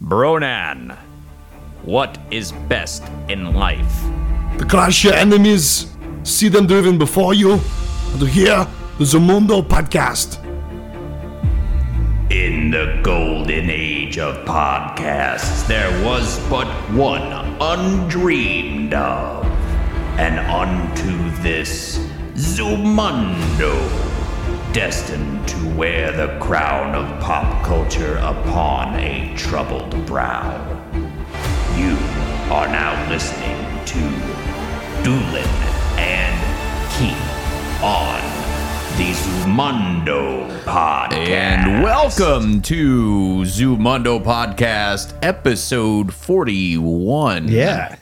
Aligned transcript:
Bronan, 0.00 0.96
what 1.82 2.18
is 2.30 2.52
best 2.68 3.02
in 3.28 3.52
life? 3.54 4.02
To 4.58 4.64
crush 4.64 5.02
your 5.02 5.14
enemies, 5.14 5.92
see 6.22 6.48
them 6.48 6.68
driven 6.68 6.98
before 6.98 7.34
you, 7.34 7.54
and 7.54 8.20
to 8.20 8.26
hear 8.26 8.64
the 8.98 9.04
Zumundo 9.04 9.60
podcast. 9.60 10.38
In 12.30 12.70
the 12.70 13.00
golden 13.02 13.70
age 13.70 14.18
of 14.18 14.36
podcasts, 14.46 15.66
there 15.66 15.90
was 16.04 16.38
but 16.48 16.68
one 16.92 17.32
undreamed 17.60 18.94
of. 18.94 19.44
And 20.16 20.38
unto 20.38 21.42
this 21.42 21.98
Zumundo, 22.34 24.07
destined 24.72 25.48
to 25.48 25.68
wear 25.74 26.12
the 26.12 26.38
crown 26.40 26.94
of 26.94 27.20
pop 27.20 27.64
culture 27.64 28.16
upon 28.18 28.94
a 28.96 29.34
troubled 29.36 30.04
brow. 30.06 30.52
You 31.76 31.96
are 32.52 32.68
now 32.68 33.08
listening 33.08 33.84
to 33.86 33.98
Doolin 35.02 35.48
and 35.98 36.92
Keith 36.92 37.82
on 37.82 38.20
the 38.98 39.12
Zumundo 39.14 40.62
Podcast. 40.64 41.28
And 41.28 41.82
welcome 41.82 42.60
to 42.62 43.42
Zumundo 43.44 44.22
Podcast, 44.22 45.16
episode 45.22 46.12
41. 46.12 47.48
Yeah. 47.48 47.96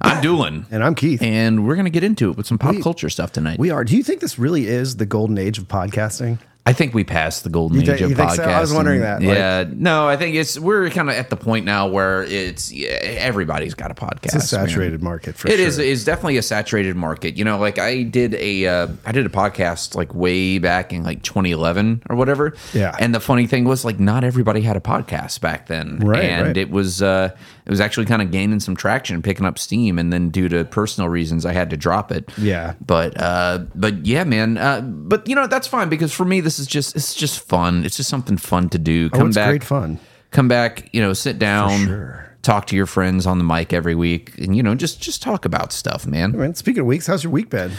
I'm 0.00 0.22
Doolin. 0.22 0.66
And 0.70 0.82
I'm 0.82 0.94
Keith. 0.94 1.20
And 1.22 1.66
we're 1.66 1.74
going 1.74 1.84
to 1.84 1.90
get 1.90 2.04
into 2.04 2.30
it 2.30 2.36
with 2.36 2.46
some 2.46 2.58
pop 2.58 2.74
We- 2.76 2.82
culture 2.82 3.10
stuff 3.10 3.32
tonight. 3.32 3.58
we 3.58 3.70
are. 3.70 3.84
Do 3.84 3.96
you 3.96 4.02
think 4.02 4.20
this 4.20 4.38
really 4.38 4.66
is 4.66 4.96
the 4.96 5.06
golden 5.06 5.38
age 5.38 5.58
of 5.58 5.68
podcasting? 5.68 6.38
I 6.64 6.72
think 6.72 6.94
we 6.94 7.02
passed 7.02 7.42
the 7.42 7.50
golden 7.50 7.80
You 7.80 7.92
age 7.92 8.00
of 8.02 8.12
podcasting. 8.12 8.36
so? 8.36 8.42
I 8.44 8.60
was 8.60 8.72
wondering 8.72 9.00
that, 9.00 9.20
like- 9.20 9.36
yeah. 9.36 9.64
no, 9.74 10.06
I 10.08 10.16
think 10.16 10.36
it's, 10.36 10.56
we're 10.56 10.88
kind 10.90 11.10
of 11.10 11.16
at 11.16 11.28
the 11.28 11.36
point 11.36 11.64
now 11.66 11.88
where 11.88 12.22
it's, 12.22 12.70
yeah, 12.70 12.90
everybody's 13.02 13.74
got 13.74 13.90
a 13.90 13.94
podcast. 13.94 14.36
It's 14.36 14.52
a 14.52 14.58
man. 14.58 14.68
saturated 14.68 15.02
market 15.02 15.34
for 15.34 15.48
It 15.48 15.56
sure. 15.56 15.66
is. 15.66 15.78
It's 15.78 16.04
definitely 16.04 16.36
a 16.36 16.42
saturated 16.42 16.94
market. 16.94 17.36
You 17.36 17.44
know, 17.44 17.58
like 17.58 17.80
I 17.80 18.04
did 18.04 18.34
a 18.34 18.66
uh, 18.66 18.88
I 19.04 19.10
did 19.10 19.26
a 19.26 19.28
podcast 19.28 19.96
like 19.96 20.14
way 20.14 20.58
back 20.58 20.92
in 20.92 21.02
like 21.02 21.24
2011 21.24 22.04
or 22.08 22.14
whatever. 22.14 22.54
Yeah. 22.72 22.94
And 22.96 23.12
the 23.12 23.18
funny 23.20 23.48
thing 23.48 23.64
was 23.64 23.84
like 23.84 23.98
not 23.98 24.22
everybody 24.22 24.60
had 24.60 24.76
a 24.76 24.80
podcast 24.80 25.40
back 25.40 25.66
then. 25.66 25.98
Right, 25.98 26.24
And 26.24 26.46
right. 26.48 26.56
it 26.56 26.70
was 26.70 27.02
uh 27.02 27.36
it 27.64 27.70
was 27.70 27.80
actually 27.80 28.06
kind 28.06 28.22
of 28.22 28.30
gaining 28.30 28.60
some 28.60 28.74
traction, 28.76 29.20
picking 29.22 29.46
up 29.46 29.56
steam, 29.58 29.98
and 29.98 30.12
then 30.12 30.30
due 30.30 30.48
to 30.48 30.64
personal 30.64 31.08
reasons, 31.08 31.44
I 31.46 31.52
had 31.52 31.70
to 31.70 31.76
drop 31.76 32.10
it. 32.12 32.28
Yeah. 32.38 32.74
But 32.84 33.20
uh, 33.20 33.64
but 33.74 34.06
yeah, 34.06 34.22
man. 34.24 34.58
Uh, 34.58 34.80
but 34.80 35.26
you 35.28 35.34
know 35.34 35.46
that's 35.48 35.66
fine 35.66 35.88
because 35.88 36.12
for 36.12 36.24
me 36.24 36.40
this 36.40 36.51
is 36.58 36.66
just 36.66 36.96
it's 36.96 37.14
just 37.14 37.40
fun. 37.40 37.84
It's 37.84 37.96
just 37.96 38.08
something 38.10 38.36
fun 38.36 38.68
to 38.70 38.78
do. 38.78 39.08
Oh, 39.12 39.18
Come 39.18 39.28
it's 39.28 39.36
back, 39.36 39.48
great 39.48 39.64
fun. 39.64 39.98
come 40.30 40.48
back, 40.48 40.88
you 40.92 41.00
know, 41.00 41.12
sit 41.12 41.38
down, 41.38 41.86
sure. 41.86 42.36
talk 42.42 42.66
to 42.68 42.76
your 42.76 42.86
friends 42.86 43.26
on 43.26 43.38
the 43.38 43.44
mic 43.44 43.72
every 43.72 43.94
week, 43.94 44.36
and 44.38 44.56
you 44.56 44.62
know, 44.62 44.74
just 44.74 45.00
just 45.00 45.22
talk 45.22 45.44
about 45.44 45.72
stuff, 45.72 46.06
man. 46.06 46.32
Man, 46.36 46.54
speaking 46.54 46.80
of 46.80 46.86
weeks, 46.86 47.06
how's 47.06 47.24
your 47.24 47.32
week 47.32 47.50
been? 47.50 47.72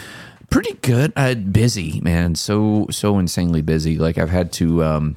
Pretty 0.50 0.74
good. 0.82 1.12
Uh, 1.16 1.34
busy, 1.34 2.00
man. 2.00 2.34
So 2.34 2.86
so 2.90 3.18
insanely 3.18 3.62
busy. 3.62 3.98
Like 3.98 4.18
I've 4.18 4.30
had 4.30 4.52
to. 4.54 4.84
Um, 4.84 5.16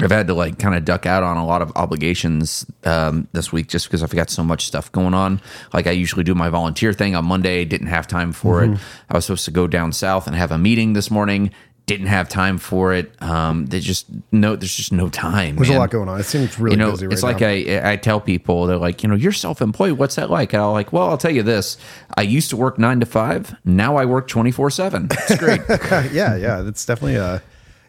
I've 0.00 0.12
had 0.12 0.28
to 0.28 0.34
like 0.34 0.60
kind 0.60 0.76
of 0.76 0.84
duck 0.84 1.06
out 1.06 1.24
on 1.24 1.36
a 1.38 1.44
lot 1.44 1.60
of 1.60 1.72
obligations 1.74 2.64
um, 2.84 3.26
this 3.32 3.52
week 3.52 3.66
just 3.66 3.86
because 3.88 4.00
I've 4.00 4.14
got 4.14 4.30
so 4.30 4.44
much 4.44 4.64
stuff 4.64 4.92
going 4.92 5.12
on. 5.12 5.40
Like 5.74 5.88
I 5.88 5.90
usually 5.90 6.22
do 6.22 6.36
my 6.36 6.50
volunteer 6.50 6.92
thing 6.92 7.16
on 7.16 7.24
Monday, 7.24 7.64
didn't 7.64 7.88
have 7.88 8.06
time 8.06 8.30
for 8.30 8.60
Mm-hmm. 8.62 8.74
it. 8.74 8.80
I 9.10 9.14
was 9.14 9.24
supposed 9.24 9.44
to 9.46 9.50
go 9.50 9.66
down 9.66 9.92
south 9.92 10.28
and 10.28 10.36
have 10.36 10.52
a 10.52 10.58
meeting 10.58 10.92
this 10.92 11.10
morning, 11.10 11.50
didn't 11.88 12.06
have 12.06 12.28
time 12.28 12.58
for 12.58 12.92
it. 12.92 13.10
Um, 13.20 13.66
there's 13.66 13.84
just 13.84 14.06
no, 14.30 14.54
there's 14.54 14.76
just 14.76 14.92
no 14.92 15.08
time. 15.08 15.56
There's 15.56 15.70
man 15.70 15.78
a 15.78 15.80
lot 15.80 15.90
going 15.90 16.08
on. 16.08 16.20
It 16.20 16.24
seems 16.24 16.60
really 16.60 16.74
you 16.74 16.78
know, 16.78 16.92
busy 16.92 17.06
right 17.06 17.12
it's 17.12 17.22
like. 17.22 17.42
I, 17.42 17.92
I 17.92 17.96
tell 17.96 18.20
people, 18.20 18.66
they're 18.66 18.76
like, 18.76 19.02
you 19.02 19.08
know, 19.08 19.16
you're 19.16 19.32
self 19.32 19.60
employed. 19.60 19.92
What's 19.92 20.14
that 20.16 20.30
like? 20.30 20.52
And 20.52 20.62
I'm 20.62 20.72
like, 20.72 20.92
well, 20.92 21.08
I'll 21.08 21.18
tell 21.18 21.32
you 21.32 21.42
this. 21.42 21.78
I 22.16 22.22
used 22.22 22.50
to 22.50 22.56
work 22.56 22.78
nine 22.78 23.00
to 23.00 23.06
five. 23.06 23.56
Now 23.64 23.96
I 23.96 24.04
work 24.04 24.28
24 24.28 24.70
seven. 24.70 25.08
It's 25.10 25.36
great. 25.36 25.62
yeah, 26.12 26.36
yeah. 26.36 26.60
That's 26.60 26.84
definitely 26.84 27.16
uh 27.16 27.40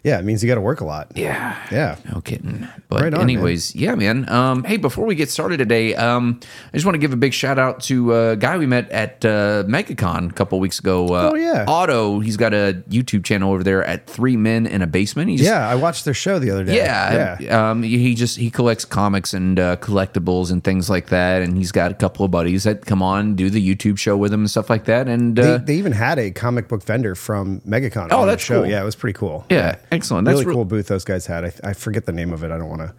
yeah, 0.03 0.17
it 0.19 0.25
means 0.25 0.41
you 0.43 0.47
got 0.47 0.55
to 0.55 0.61
work 0.61 0.81
a 0.81 0.85
lot. 0.85 1.11
yeah. 1.15 1.57
Yeah. 1.71 1.97
No 2.13 2.21
kidding. 2.21 2.67
But 2.87 3.01
Right 3.01 3.13
on, 3.13 3.21
anyways, 3.21 3.75
yeah, 3.75 3.95
man. 3.95 4.27
Um, 4.29 4.63
hey, 4.63 4.77
before 4.77 5.05
we 5.05 5.15
get 5.15 5.29
started 5.29 5.57
today, 5.57 5.93
um, 5.95 6.39
I 6.73 6.77
just 6.77 6.85
want 6.85 6.95
to 6.95 6.99
give 6.99 7.13
a 7.13 7.17
big 7.17 7.33
shout 7.33 7.59
out 7.59 7.81
to 7.83 8.13
a 8.15 8.35
guy 8.35 8.57
we 8.57 8.65
met 8.65 8.89
at 8.91 9.23
uh, 9.25 9.63
MegaCon 9.67 10.29
a 10.31 10.33
couple 10.33 10.59
weeks 10.59 10.79
ago. 10.79 11.07
Uh, 11.13 11.29
Oh, 11.31 11.35
yeah. 11.35 11.65
Otto. 11.67 12.19
He's 12.21 12.37
got 12.37 12.53
a 12.53 12.81
YouTube 12.89 13.23
channel 13.23 13.51
over 13.53 13.63
there 13.63 13.83
at 13.85 14.07
Three 14.07 14.35
Men 14.37 14.65
in 14.65 14.81
a 14.81 14.87
Basement. 14.87 15.29
He 15.29 15.37
just, 15.37 15.49
Yeah, 15.49 15.67
I 15.69 15.75
watched 15.75 16.05
their 16.05 16.13
show 16.13 16.39
the 16.39 16.49
other 16.51 16.63
day. 16.63 16.77
Yeah, 16.77 17.37
Yeah. 17.39 17.69
Um, 17.71 17.83
he 17.83 18.15
just 18.15 18.37
he 18.37 18.49
collects 18.49 18.85
comics 18.85 19.33
and 19.33 19.59
uh, 19.59 19.75
collectibles 19.77 20.51
and 20.51 20.63
things 20.63 20.89
like 20.89 21.07
that, 21.09 21.41
and 21.41 21.57
he's 21.57 21.71
got 21.71 21.91
a 21.91 21.93
couple 21.95 22.25
of 22.25 22.31
buddies 22.31 22.63
that 22.63 22.85
come 22.85 23.03
on 23.03 23.35
do 23.35 23.49
the 23.49 23.61
YouTube 23.75 23.97
show 23.99 24.15
with 24.17 24.33
him 24.33 24.39
and 24.41 24.49
stuff 24.49 24.69
like 24.69 24.85
that. 24.85 25.07
And 25.07 25.35
They, 25.35 25.53
uh, 25.53 25.57
they 25.57 25.75
even 25.75 25.91
had 25.91 26.17
a 26.19 26.31
comic 26.31 26.67
book 26.67 26.83
vendor 26.83 27.15
from 27.15 27.61
MegaCon 27.61 28.07
Oh, 28.11 28.21
on 28.21 28.27
the 28.27 28.31
that's 28.33 28.43
show. 28.43 28.61
cool. 28.61 28.69
Yeah, 28.71 28.81
it 28.81 28.85
was 28.85 28.95
pretty 28.95 29.17
cool. 29.17 29.45
yeah, 29.49 29.75
excellent. 29.91 30.25
That's 30.25 30.35
really 30.35 30.45
re- 30.47 30.53
cool 30.53 30.65
booth 30.65 30.87
those 30.87 31.05
guys 31.05 31.25
had. 31.25 31.45
I, 31.45 31.53
I 31.63 31.73
forget 31.73 32.05
the 32.05 32.11
name 32.11 32.33
of 32.33 32.43
it. 32.43 32.51
I 32.51 32.57
don't 32.57 32.69
want 32.69 32.81
to 32.81 32.93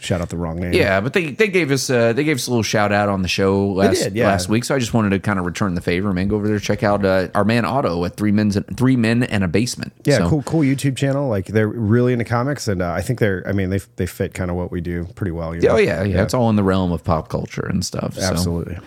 shout 0.00 0.20
out 0.20 0.28
the 0.28 0.36
wrong 0.36 0.60
name. 0.60 0.72
Yeah, 0.72 1.00
but 1.00 1.12
they, 1.12 1.32
they 1.32 1.48
gave 1.48 1.70
us 1.70 1.90
uh, 1.90 2.12
they 2.12 2.24
gave 2.24 2.36
us 2.36 2.46
a 2.46 2.50
little 2.50 2.62
shout 2.62 2.92
out 2.92 3.08
on 3.08 3.22
the 3.22 3.28
show 3.28 3.68
last 3.68 4.04
did, 4.04 4.14
yeah. 4.14 4.28
last 4.28 4.48
week, 4.48 4.64
so 4.64 4.74
I 4.74 4.78
just 4.78 4.94
wanted 4.94 5.10
to 5.10 5.18
kind 5.18 5.38
of 5.38 5.44
return 5.44 5.74
the 5.74 5.80
favor, 5.80 6.12
man. 6.12 6.28
Go 6.28 6.36
over 6.36 6.48
there, 6.48 6.58
check 6.58 6.82
out 6.82 7.04
uh, 7.04 7.28
our 7.34 7.44
man 7.44 7.64
Otto 7.64 8.04
at 8.04 8.16
three 8.16 8.32
men's 8.32 8.56
three 8.76 8.96
men 8.96 9.24
and 9.24 9.44
a 9.44 9.48
basement. 9.48 9.92
Yeah, 10.04 10.18
So- 10.18 10.28
cool, 10.28 10.42
cool 10.42 10.60
YouTube 10.60 10.96
channel. 10.96 11.28
Like 11.28 11.46
they're 11.46 11.68
really 11.68 12.12
into 12.12 12.24
comics, 12.24 12.68
and 12.68 12.80
uh, 12.80 12.92
I 12.92 13.02
think 13.02 13.18
they're. 13.18 13.42
I 13.46 13.52
mean, 13.52 13.70
they 13.70 13.80
they 13.96 14.06
fit 14.06 14.34
kind 14.34 14.50
of 14.50 14.56
what 14.56 14.70
we 14.70 14.80
do 14.80 15.04
pretty 15.14 15.32
well. 15.32 15.54
You 15.54 15.62
know? 15.62 15.70
Oh 15.70 15.76
yeah, 15.76 16.04
yeah, 16.04 16.22
it's 16.22 16.34
all 16.34 16.48
in 16.50 16.56
the 16.56 16.64
realm 16.64 16.92
of 16.92 17.04
pop 17.04 17.28
culture 17.28 17.66
and 17.66 17.84
stuff. 17.84 18.14
so. 18.14 18.22
absolutely. 18.22 18.78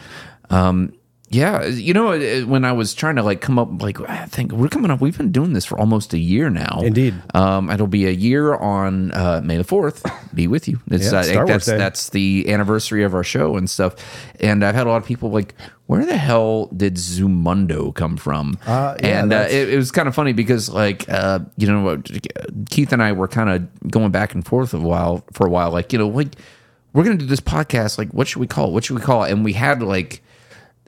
Yeah, 1.31 1.65
you 1.65 1.93
know, 1.93 2.11
uh, 2.11 2.41
when 2.41 2.65
I 2.65 2.73
was 2.73 2.93
trying 2.93 3.15
to 3.15 3.23
like 3.23 3.39
come 3.39 3.57
up, 3.57 3.81
like 3.81 4.01
I 4.01 4.25
think 4.25 4.51
we're 4.51 4.67
coming 4.67 4.91
up. 4.91 4.99
We've 4.99 5.17
been 5.17 5.31
doing 5.31 5.53
this 5.53 5.63
for 5.63 5.79
almost 5.79 6.13
a 6.13 6.17
year 6.17 6.49
now. 6.49 6.81
Indeed. 6.83 7.15
Um, 7.33 7.69
it'll 7.69 7.87
be 7.87 8.05
a 8.05 8.11
year 8.11 8.53
on 8.53 9.13
uh, 9.13 9.39
May 9.41 9.55
the 9.55 9.63
fourth. 9.63 10.05
Be 10.33 10.47
with 10.47 10.67
you. 10.67 10.81
It's 10.91 11.09
Yeah, 11.09 11.19
uh, 11.19 11.23
Star 11.23 11.45
Wars 11.45 11.49
that's 11.49 11.65
Day. 11.67 11.77
that's 11.77 12.09
the 12.09 12.51
anniversary 12.51 13.05
of 13.05 13.15
our 13.15 13.23
show 13.23 13.55
and 13.55 13.69
stuff. 13.69 13.95
And 14.41 14.61
I've 14.61 14.75
had 14.75 14.87
a 14.87 14.89
lot 14.89 14.97
of 14.97 15.05
people 15.05 15.31
like, 15.31 15.55
where 15.85 16.05
the 16.05 16.17
hell 16.17 16.65
did 16.67 16.95
Zumundo 16.95 17.95
come 17.95 18.17
from? 18.17 18.59
Uh, 18.67 18.97
yeah, 18.99 19.21
and 19.21 19.31
uh, 19.31 19.47
it, 19.49 19.69
it 19.69 19.77
was 19.77 19.89
kind 19.89 20.09
of 20.09 20.15
funny 20.15 20.33
because 20.33 20.69
like 20.69 21.07
uh, 21.07 21.39
you 21.55 21.65
know 21.65 21.81
what, 21.81 22.11
Keith 22.69 22.91
and 22.91 23.01
I 23.01 23.13
were 23.13 23.29
kind 23.29 23.49
of 23.49 23.89
going 23.89 24.11
back 24.11 24.33
and 24.33 24.45
forth 24.45 24.73
a 24.73 24.79
while 24.79 25.23
for 25.31 25.47
a 25.47 25.49
while. 25.49 25.71
Like 25.71 25.93
you 25.93 25.99
know, 25.99 26.09
like 26.09 26.35
we're 26.91 27.05
gonna 27.05 27.15
do 27.15 27.25
this 27.25 27.39
podcast. 27.39 27.97
Like, 27.97 28.13
what 28.13 28.27
should 28.27 28.41
we 28.41 28.47
call 28.47 28.67
it? 28.67 28.71
What 28.73 28.83
should 28.83 28.97
we 28.97 29.01
call 29.01 29.23
it? 29.23 29.31
And 29.31 29.45
we 29.45 29.53
had 29.53 29.81
like 29.81 30.21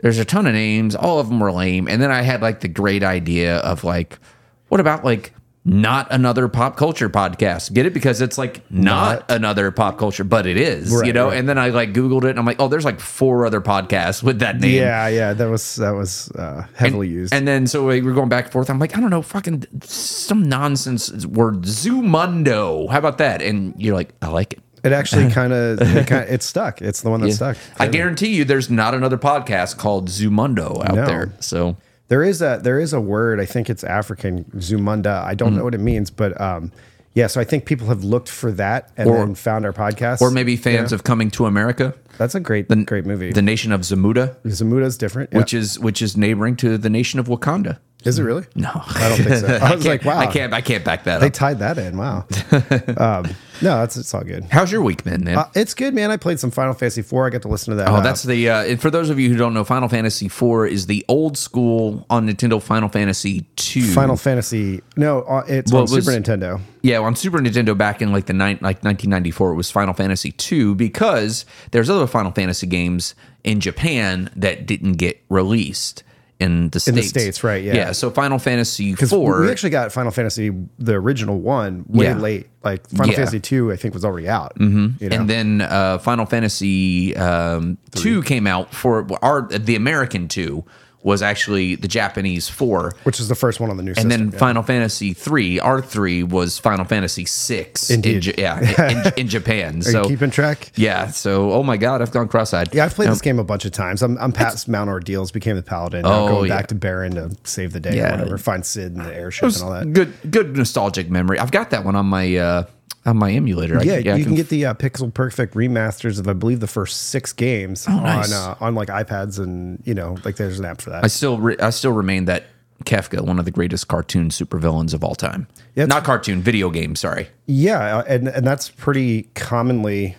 there's 0.03 0.19
a 0.19 0.25
ton 0.25 0.45
of 0.45 0.53
names 0.53 0.95
all 0.95 1.19
of 1.19 1.29
them 1.29 1.39
were 1.39 1.51
lame 1.51 1.87
and 1.87 1.99
then 2.01 2.11
i 2.11 2.21
had 2.21 2.41
like 2.41 2.59
the 2.59 2.67
great 2.67 3.03
idea 3.03 3.57
of 3.57 3.83
like 3.83 4.19
what 4.67 4.79
about 4.79 5.03
like 5.03 5.33
not 5.65 6.07
another 6.11 6.49
pop 6.49 6.75
culture 6.75 7.09
podcast 7.09 7.71
get 7.73 7.85
it 7.85 7.93
because 7.93 8.19
it's 8.19 8.37
like 8.37 8.69
not, 8.69 9.19
Not. 9.29 9.31
another 9.31 9.71
pop 9.71 9.97
culture 9.97 10.25
but 10.25 10.45
it 10.45 10.57
is 10.57 10.91
you 11.05 11.13
know 11.13 11.29
right. 11.29 11.37
and 11.37 11.47
then 11.47 11.57
i 11.57 11.69
like 11.69 11.93
googled 11.93 12.25
it 12.25 12.31
and 12.31 12.39
i'm 12.39 12.45
like 12.45 12.59
oh 12.59 12.67
there's 12.67 12.83
like 12.83 12.99
four 12.99 13.45
other 13.45 13.61
podcasts 13.61 14.21
with 14.21 14.39
that 14.39 14.59
name 14.59 14.75
Yeah, 14.75 15.07
yeah. 15.07 15.31
That 15.31 15.47
was 15.49 15.75
that 15.77 15.91
was 15.91 16.29
uh, 16.31 16.67
heavily 16.75 17.07
used. 17.07 17.33
and 17.33 17.47
then 17.47 17.65
so 17.65 17.87
we 17.87 18.01
were 18.01 18.11
going 18.11 18.27
back 18.27 18.43
and 18.45 18.51
forth. 18.51 18.69
I'm 18.69 18.77
like, 18.79 18.97
I 18.97 18.99
don't 18.99 19.09
know, 19.09 19.21
fucking 19.21 19.63
some 19.83 20.43
nonsense 20.43 21.25
word, 21.25 21.61
Zumundo. 21.61 22.89
How 22.89 22.97
about 22.99 23.17
that? 23.19 23.41
And 23.41 23.73
you're 23.81 23.95
like, 23.95 24.13
I 24.21 24.27
like 24.27 24.53
it. 24.53 24.59
It 24.83 24.91
actually 24.91 25.31
kind 25.31 25.53
of 25.53 25.81
it, 25.81 26.07
kinda- 26.07 26.33
it 26.33 26.43
stuck. 26.43 26.81
It's 26.81 27.01
the 27.01 27.09
one 27.09 27.21
that 27.21 27.31
stuck. 27.31 27.57
I 27.79 27.87
guarantee 27.87 28.35
you, 28.35 28.43
there's 28.43 28.69
not 28.69 28.93
another 28.93 29.17
podcast 29.17 29.77
called 29.77 30.09
Zumundo 30.09 30.83
out 30.85 30.95
No. 30.95 31.05
there. 31.05 31.33
So 31.39 31.77
There 32.09 32.21
is 32.23 32.41
a 32.41 32.59
there 32.61 32.79
is 32.79 32.91
a 32.93 32.99
word. 32.99 33.39
I 33.39 33.45
think 33.45 33.69
it's 33.69 33.83
African 33.83 34.43
Zumunda. 34.57 35.23
I 35.23 35.33
don't 35.35 35.49
Mm-hmm. 35.49 35.57
know 35.57 35.63
what 35.63 35.73
it 35.73 35.79
means, 35.79 36.09
but 36.11 36.39
um, 36.39 36.71
yeah. 37.13 37.27
So 37.27 37.39
I 37.39 37.43
think 37.45 37.65
people 37.65 37.87
have 37.87 38.03
looked 38.03 38.27
for 38.29 38.51
that 38.51 38.89
and 38.97 39.09
Or- 39.09 39.17
then 39.17 39.35
found 39.35 39.65
our 39.65 39.73
podcast. 39.73 40.21
or 40.21 40.29
maybe 40.29 40.55
fans 40.57 40.91
of 40.91 41.03
Coming 41.03 41.31
to 41.31 41.45
America, 41.45 41.93
that's 42.17 42.35
a 42.35 42.39
great 42.41 42.67
great 42.85 43.05
movie. 43.05 43.31
the 43.31 43.41
nation 43.41 43.71
of 43.71 43.81
Zamunda, 43.81 44.35
is 44.45 44.97
different. 44.97 45.29
Yeah. 45.31 45.37
which 45.39 45.53
is 45.53 45.79
which 45.79 46.01
is 46.01 46.17
neighboring 46.17 46.55
to 46.57 46.77
the 46.77 46.89
nation 46.89 47.19
of 47.19 47.27
Wakanda. 47.27 47.77
Is 48.05 48.19
it 48.19 48.23
really? 48.23 48.45
No, 48.55 48.69
I 48.73 49.09
don't 49.09 49.17
think 49.17 49.35
so. 49.37 49.47
I 49.47 49.73
was 49.75 49.83
can't- 49.83 49.85
like, 49.85 50.05
wow. 50.05 50.17
I 50.19 50.27
can't, 50.27 50.53
I 50.53 50.61
can't 50.61 50.83
back 50.83 51.03
that 51.05 51.15
up. 51.15 51.21
They 51.21 51.27
up. 51.27 51.33
tied 51.33 51.59
that 51.59 51.77
in. 51.77 51.97
Wow. 51.97 52.25
um, 52.97 53.25
no, 53.61 53.77
that's 53.79 53.95
it's 53.95 54.13
all 54.13 54.23
good. 54.23 54.43
How's 54.51 54.71
your 54.71 54.81
week 54.81 55.03
been, 55.03 55.23
man? 55.23 55.37
Uh, 55.37 55.49
it's 55.55 55.73
good, 55.73 55.93
man. 55.93 56.11
I 56.11 56.17
played 56.17 56.39
some 56.39 56.51
Final 56.51 56.73
Fantasy 56.73 56.99
IV. 57.01 57.13
I 57.13 57.29
got 57.29 57.43
to 57.43 57.47
listen 57.47 57.71
to 57.71 57.75
that. 57.77 57.87
Oh, 57.87 57.95
uh, 57.95 58.01
that's 58.01 58.23
the. 58.23 58.49
Uh, 58.49 58.75
for 58.77 58.89
those 58.89 59.09
of 59.09 59.19
you 59.19 59.29
who 59.29 59.37
don't 59.37 59.53
know, 59.53 59.63
Final 59.63 59.87
Fantasy 59.87 60.25
IV 60.25 60.71
is 60.71 60.87
the 60.87 61.05
old 61.07 61.37
school 61.37 62.05
on 62.09 62.27
Nintendo 62.27 62.61
Final 62.61 62.89
Fantasy 62.89 63.45
II. 63.75 63.83
Final 63.83 64.17
Fantasy. 64.17 64.81
No, 64.97 65.21
uh, 65.21 65.43
it's 65.47 65.71
Well, 65.71 65.83
on 65.83 65.87
it 65.87 65.95
was- 65.95 66.05
Super 66.05 66.19
Nintendo. 66.19 66.59
Yeah, 66.81 66.99
on 66.99 67.15
Super 67.15 67.39
Nintendo 67.39 67.77
back 67.77 68.01
in 68.01 68.11
like 68.11 68.25
the 68.25 68.33
like 68.33 68.61
1994, 68.61 69.51
it 69.51 69.55
was 69.55 69.71
Final 69.71 69.93
Fantasy 69.93 70.33
II 70.51 70.73
because 70.73 71.45
there's 71.71 71.89
other 71.89 72.07
Final 72.07 72.31
Fantasy 72.33 72.67
games 72.67 73.15
in 73.45 73.61
Japan 73.61 74.29
that 74.35 74.65
didn't 74.65 74.93
get 74.93 75.23
released 75.29 76.03
in 76.43 76.69
the 76.69 76.79
states. 76.79 76.87
In 76.89 76.95
the 76.95 77.03
States, 77.03 77.43
right, 77.43 77.63
yeah. 77.63 77.73
Yeah. 77.75 77.91
So 77.93 78.09
Final 78.11 78.39
Fantasy 78.39 78.93
four. 78.95 79.41
we 79.41 79.49
actually 79.51 79.69
got 79.71 79.91
Final 79.91 80.11
Fantasy, 80.11 80.51
the 80.79 80.93
original 80.93 81.39
one, 81.39 81.85
way 81.87 82.05
Yeah. 82.05 82.17
late. 82.17 82.47
Like 82.63 82.87
Final 82.89 83.07
Yeah. 83.09 83.15
Fantasy 83.17 83.39
two, 83.39 83.71
I 83.71 83.75
think 83.75 83.93
was 83.93 84.05
already 84.05 84.29
out. 84.29 84.55
Mm-hmm. 84.59 85.03
You 85.03 85.09
know? 85.09 85.15
and 85.17 85.29
then 85.29 85.61
uh, 85.61 85.97
Final 85.99 86.25
Fantasy 86.25 87.15
um, 87.17 87.77
two 87.91 88.21
came 88.23 88.47
out 88.47 88.73
for 88.73 89.07
our 89.21 89.47
the 89.47 89.75
American 89.75 90.27
two 90.27 90.63
was 91.03 91.21
actually 91.21 91.75
the 91.75 91.87
Japanese 91.87 92.47
four. 92.49 92.93
which 93.03 93.19
is 93.19 93.27
the 93.27 93.35
first 93.35 93.59
one 93.59 93.69
on 93.69 93.77
the 93.77 93.83
new 93.83 93.89
And 93.91 93.97
system. 93.97 94.09
then 94.09 94.31
yeah. 94.31 94.37
Final 94.39 94.63
Fantasy 94.63 95.13
three, 95.13 95.59
R 95.59 95.81
three 95.81 96.23
was 96.23 96.57
Final 96.57 96.85
Fantasy 96.85 97.25
six. 97.25 97.89
In, 97.89 97.95
Indeed. 97.97 98.21
J- 98.21 98.35
yeah, 98.37 98.87
in, 99.17 99.19
in 99.19 99.27
Japan. 99.27 99.79
Are 99.79 99.81
so 99.81 100.01
you 100.03 100.07
keeping 100.09 100.31
track? 100.31 100.71
yeah, 100.75 101.07
so 101.07 101.51
oh 101.51 101.61
my 101.63 101.77
god, 101.77 102.01
I've 102.01 102.11
gone 102.11 102.27
cross-eyed. 102.27 102.73
Yeah, 102.73 102.85
I've 102.85 102.93
played 102.95 103.07
Um, 103.09 103.13
this 103.13 103.21
game 103.21 103.37
a 103.39 103.43
bunch 103.43 103.65
of 103.65 103.71
times. 103.73 104.01
I'm, 104.01 104.17
I'm 104.17 104.31
past 104.31 104.67
Mount 104.67 104.89
Ordeals, 104.89 105.31
became 105.31 105.55
the 105.55 105.61
paladin. 105.63 106.03
Oh, 106.05 106.27
going 106.29 106.49
yeah. 106.49 106.57
back 106.57 106.67
to 106.67 106.75
Baron 106.75 107.15
to 107.15 107.35
save 107.43 107.73
the 107.73 107.79
day 107.79 107.97
Yeah. 107.97 108.07
or 108.07 108.17
whatever, 108.17 108.37
find 108.37 108.65
Cid 108.65 108.93
and 108.95 109.01
the 109.05 109.13
airship 109.13 109.43
and 109.53 109.61
all 109.61 109.71
that. 109.71 109.91
Good, 109.93 110.13
good 110.31 110.55
nostalgic 110.55 111.09
memory. 111.09 111.37
I've 111.39 111.51
got 111.51 111.69
that 111.71 111.83
one 111.83 111.95
on 111.95 112.05
my 112.05 112.35
uh, 112.37 112.63
on 113.05 113.17
my 113.17 113.31
emulator. 113.31 113.79
I- 113.79 113.83
Yeah, 113.83 114.13
I 114.13 114.17
you 114.17 114.25
can, 114.25 114.35
get 114.35 114.49
the 114.49 114.65
uh, 114.67 114.73
Pixel 114.73 115.13
Perfect 115.13 115.55
remasters 115.55 116.19
of 116.19 116.27
I 116.27 116.33
believe 116.33 116.59
the 116.59 116.67
first 116.67 117.09
six 117.09 117.33
games 117.33 117.85
Oh, 117.87 117.99
nice. 117.99 118.31
on 118.33 118.51
uh, 118.51 118.55
on 118.61 118.75
like 118.75 118.87
iPads 118.89 119.39
and 119.39 119.81
you 119.85 119.93
know 119.93 120.17
like 120.23 120.35
there's 120.37 120.59
an 120.59 120.65
app 120.65 120.81
for 120.81 120.89
that. 120.91 121.03
I 121.03 121.07
still, 121.07 121.37
re- 121.37 121.57
I 121.59 121.69
still 121.71 121.91
remain 121.93 122.25
that 122.25 122.45
Kefka, 122.85 123.21
one 123.21 123.39
of 123.39 123.45
the 123.45 123.51
greatest 123.51 123.87
cartoon 123.87 124.29
supervillains 124.29 124.93
of 124.93 125.03
all 125.03 125.15
time. 125.15 125.47
Yeah, 125.75 125.85
Not 125.85 126.03
cartoon, 126.03 126.41
video 126.41 126.69
game. 126.69 126.95
Sorry. 126.95 127.29
Yeah, 127.45 127.97
uh, 127.99 128.03
and 128.07 128.27
and 128.27 128.45
that's 128.45 128.69
pretty 128.69 129.23
commonly 129.35 130.17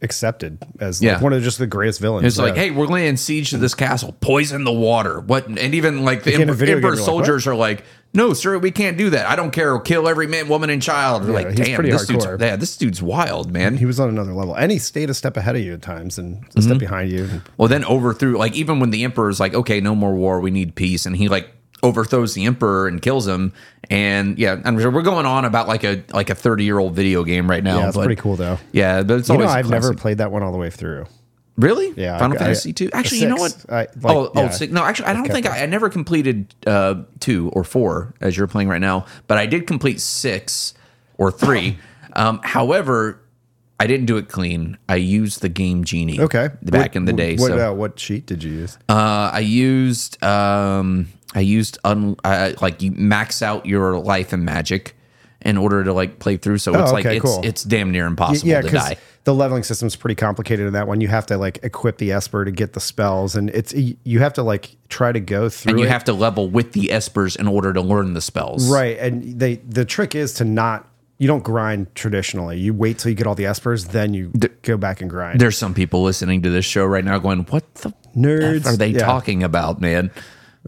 accepted 0.00 0.58
as 0.80 1.00
like 1.00 1.06
Yeah. 1.06 1.20
one 1.20 1.32
of 1.32 1.42
just 1.42 1.58
the 1.58 1.66
greatest 1.66 2.00
villains. 2.00 2.26
It's 2.26 2.38
like, 2.38 2.56
hey, 2.56 2.70
we're 2.72 2.86
laying 2.86 3.16
siege 3.16 3.50
to 3.50 3.58
this 3.58 3.74
castle. 3.74 4.16
Poison 4.20 4.64
the 4.64 4.72
water. 4.72 5.20
What? 5.20 5.46
And 5.46 5.58
even 5.74 6.04
like 6.04 6.24
the 6.24 6.32
Like 6.32 6.40
Emperor, 6.48 6.66
Emperor 6.66 6.90
like, 6.96 7.04
soldiers 7.04 7.46
are 7.46 7.54
like, 7.54 7.84
no, 8.14 8.32
sir, 8.34 8.58
we 8.58 8.70
can't 8.70 8.98
do 8.98 9.10
that. 9.10 9.26
I 9.26 9.36
don't 9.36 9.50
care. 9.52 9.78
Kill 9.80 10.06
every 10.08 10.26
man, 10.26 10.48
woman, 10.48 10.68
and 10.70 10.82
child. 10.82 11.24
We're 11.26 11.32
like, 11.32 11.48
he's 11.48 11.66
damn, 11.66 11.74
pretty 11.76 11.90
this 11.90 12.06
dude's, 12.06 12.26
hardcore. 12.26 12.40
yeah, 12.40 12.56
this 12.56 12.76
dude's 12.76 13.00
wild, 13.02 13.50
man. 13.52 13.76
he 13.78 13.86
was 13.86 13.98
on 13.98 14.08
another 14.08 14.32
level, 14.34 14.54
and 14.54 14.70
he 14.70 14.78
stayed 14.78 15.08
a 15.10 15.14
step 15.14 15.36
ahead 15.36 15.56
of 15.56 15.62
you 15.62 15.72
at 15.74 15.82
times 15.82 16.18
and 16.18 16.36
a 16.36 16.46
Mm-hmm. 16.48 16.60
step 16.60 16.78
behind 16.78 17.10
you. 17.10 17.28
Well, 17.56 17.68
then 17.68 17.84
overthrew 17.84 18.36
like 18.36 18.54
even 18.54 18.80
when 18.80 18.90
the 18.90 19.04
emperor's 19.04 19.40
like, 19.40 19.54
okay, 19.54 19.80
no 19.80 19.94
more 19.94 20.14
war, 20.14 20.40
we 20.40 20.50
need 20.50 20.74
peace, 20.74 21.06
and 21.06 21.16
he 21.16 21.28
like 21.28 21.50
overthrows 21.82 22.34
the 22.34 22.44
emperor 22.44 22.86
and 22.86 23.02
kills 23.02 23.26
him. 23.26 23.52
And 23.90 24.38
yeah, 24.38 24.60
I'm 24.64 24.78
sure 24.78 24.90
we're 24.90 25.02
going 25.02 25.26
on 25.26 25.44
about 25.44 25.66
like 25.66 25.82
a 25.82 26.04
like 26.12 26.30
a 26.30 26.34
30 26.34 26.64
year 26.64 26.78
old 26.78 26.94
video 26.94 27.24
game 27.24 27.48
right 27.50 27.64
now. 27.64 27.78
Yeah, 27.80 27.88
it's 27.88 27.96
pretty 27.96 28.16
cool 28.16 28.36
though. 28.36 28.58
Yeah, 28.72 29.02
but 29.02 29.18
it's 29.20 29.28
You 29.28 29.34
know, 29.38 29.44
always 29.44 29.54
a 29.54 29.58
I've 29.58 29.70
never 29.70 29.94
played 29.94 30.18
that 30.18 30.30
one 30.30 30.42
all 30.42 30.52
the 30.52 30.58
way 30.58 30.70
through. 30.70 31.06
Really. 31.62 31.92
Yeah, 31.96 32.18
Final 32.18 32.36
I- 32.36 32.40
Fantasy 32.40 32.72
two. 32.72 32.90
Actually, 32.92 33.18
you 33.20 33.28
know 33.28 33.36
what? 33.36 33.64
I- 33.68 33.74
like, 33.74 33.90
oh, 34.04 34.32
oh, 34.34 34.42
yeah. 34.42 34.50
six. 34.50 34.72
no, 34.72 34.82
actually, 34.84 35.06
I 35.06 35.12
don't 35.14 35.28
think 35.28 35.46
I, 35.46 35.62
I 35.62 35.66
never 35.66 35.88
completed 35.88 36.54
uh, 36.66 37.02
two 37.20 37.50
or 37.54 37.64
four 37.64 38.14
as 38.20 38.36
you're 38.36 38.46
playing 38.46 38.68
right 38.68 38.80
now, 38.80 39.06
but 39.26 39.38
I 39.38 39.46
did 39.46 39.66
complete 39.66 40.00
six 40.00 40.74
or 41.18 41.30
three. 41.30 41.78
um, 42.14 42.40
however, 42.42 43.20
I 43.80 43.86
didn't 43.86 44.06
do 44.06 44.16
it 44.16 44.28
clean. 44.28 44.78
I 44.88 44.96
used 44.96 45.40
the 45.40 45.48
game 45.48 45.84
genie. 45.84 46.20
Okay, 46.20 46.50
back 46.62 46.90
What- 46.90 46.96
in 46.96 47.04
the 47.06 47.12
day. 47.12 47.36
What, 47.36 47.48
so 47.48 47.70
uh, 47.70 47.74
what 47.74 47.96
cheat 47.96 48.26
did 48.26 48.42
you 48.42 48.52
use? 48.52 48.78
uh, 48.88 49.30
I 49.32 49.40
used 49.40 50.22
um, 50.22 51.08
I 51.34 51.40
used 51.40 51.78
un, 51.84 52.16
uh, 52.24 52.52
like 52.60 52.82
you 52.82 52.92
max 52.92 53.42
out 53.42 53.66
your 53.66 53.98
life 53.98 54.32
and 54.32 54.44
magic 54.44 54.96
in 55.44 55.56
order 55.58 55.84
to 55.84 55.92
like 55.92 56.18
play 56.18 56.36
through. 56.36 56.58
So 56.58 56.72
it's 56.80 56.90
oh, 56.90 56.94
like 56.94 57.06
Oh, 57.06 57.10
it's 57.10 57.24
cool. 57.24 57.40
it's 57.44 57.62
damn 57.64 57.90
near 57.90 58.06
impossible 58.06 58.48
yeah, 58.48 58.60
to 58.60 58.66
because 58.68 58.88
die. 58.90 58.96
the 59.24 59.34
leveling 59.34 59.62
system 59.62 59.86
is 59.86 59.96
pretty 59.96 60.14
complicated 60.14 60.66
in 60.66 60.72
that 60.72 60.86
one. 60.88 61.00
You 61.00 61.08
have 61.08 61.26
to 61.26 61.36
like 61.36 61.58
equip 61.62 61.98
the 61.98 62.12
Esper 62.12 62.44
to 62.44 62.50
get 62.50 62.72
the 62.72 62.80
spells, 62.80 63.36
and 63.36 63.50
it's 63.50 63.72
you 63.74 64.18
have 64.20 64.32
to 64.34 64.42
like 64.42 64.76
try 64.88 65.12
to 65.12 65.20
go 65.20 65.48
through. 65.48 65.70
And 65.72 65.78
you 65.80 65.86
it. 65.86 65.90
have 65.90 66.04
to 66.04 66.12
level 66.12 66.48
with 66.48 66.72
the 66.72 66.88
espers 66.88 67.38
in 67.38 67.46
order 67.48 67.72
to 67.72 67.80
learn 67.80 68.14
the 68.14 68.20
spells. 68.20 68.70
right, 68.70 68.98
and 68.98 69.38
they 69.38 69.56
the 69.56 69.84
trick 69.84 70.14
is 70.14 70.34
to 70.34 70.44
not. 70.44 70.88
You 71.18 71.28
don't 71.28 71.44
grind 71.44 71.94
traditionally. 71.94 72.58
You 72.58 72.74
wait 72.74 72.98
till 72.98 73.10
you 73.10 73.14
get 73.14 73.28
all 73.28 73.36
the 73.36 73.44
espers, 73.44 73.88
then 73.92 74.12
you 74.12 74.32
go 74.62 74.76
back 74.76 75.00
and 75.00 75.08
grind. 75.08 75.40
There's 75.40 75.56
some 75.56 75.72
people 75.72 76.02
listening 76.02 76.42
to 76.42 76.50
this 76.50 76.64
show 76.64 76.84
right 76.84 77.04
now 77.04 77.18
going, 77.20 77.40
"What 77.44 77.72
the 77.76 77.94
Nerds. 78.16 78.66
are 78.66 78.76
they 78.76 78.88
Yeah. 78.88 79.04
talking 79.06 79.44
about, 79.44 79.80
man?" 79.80 80.10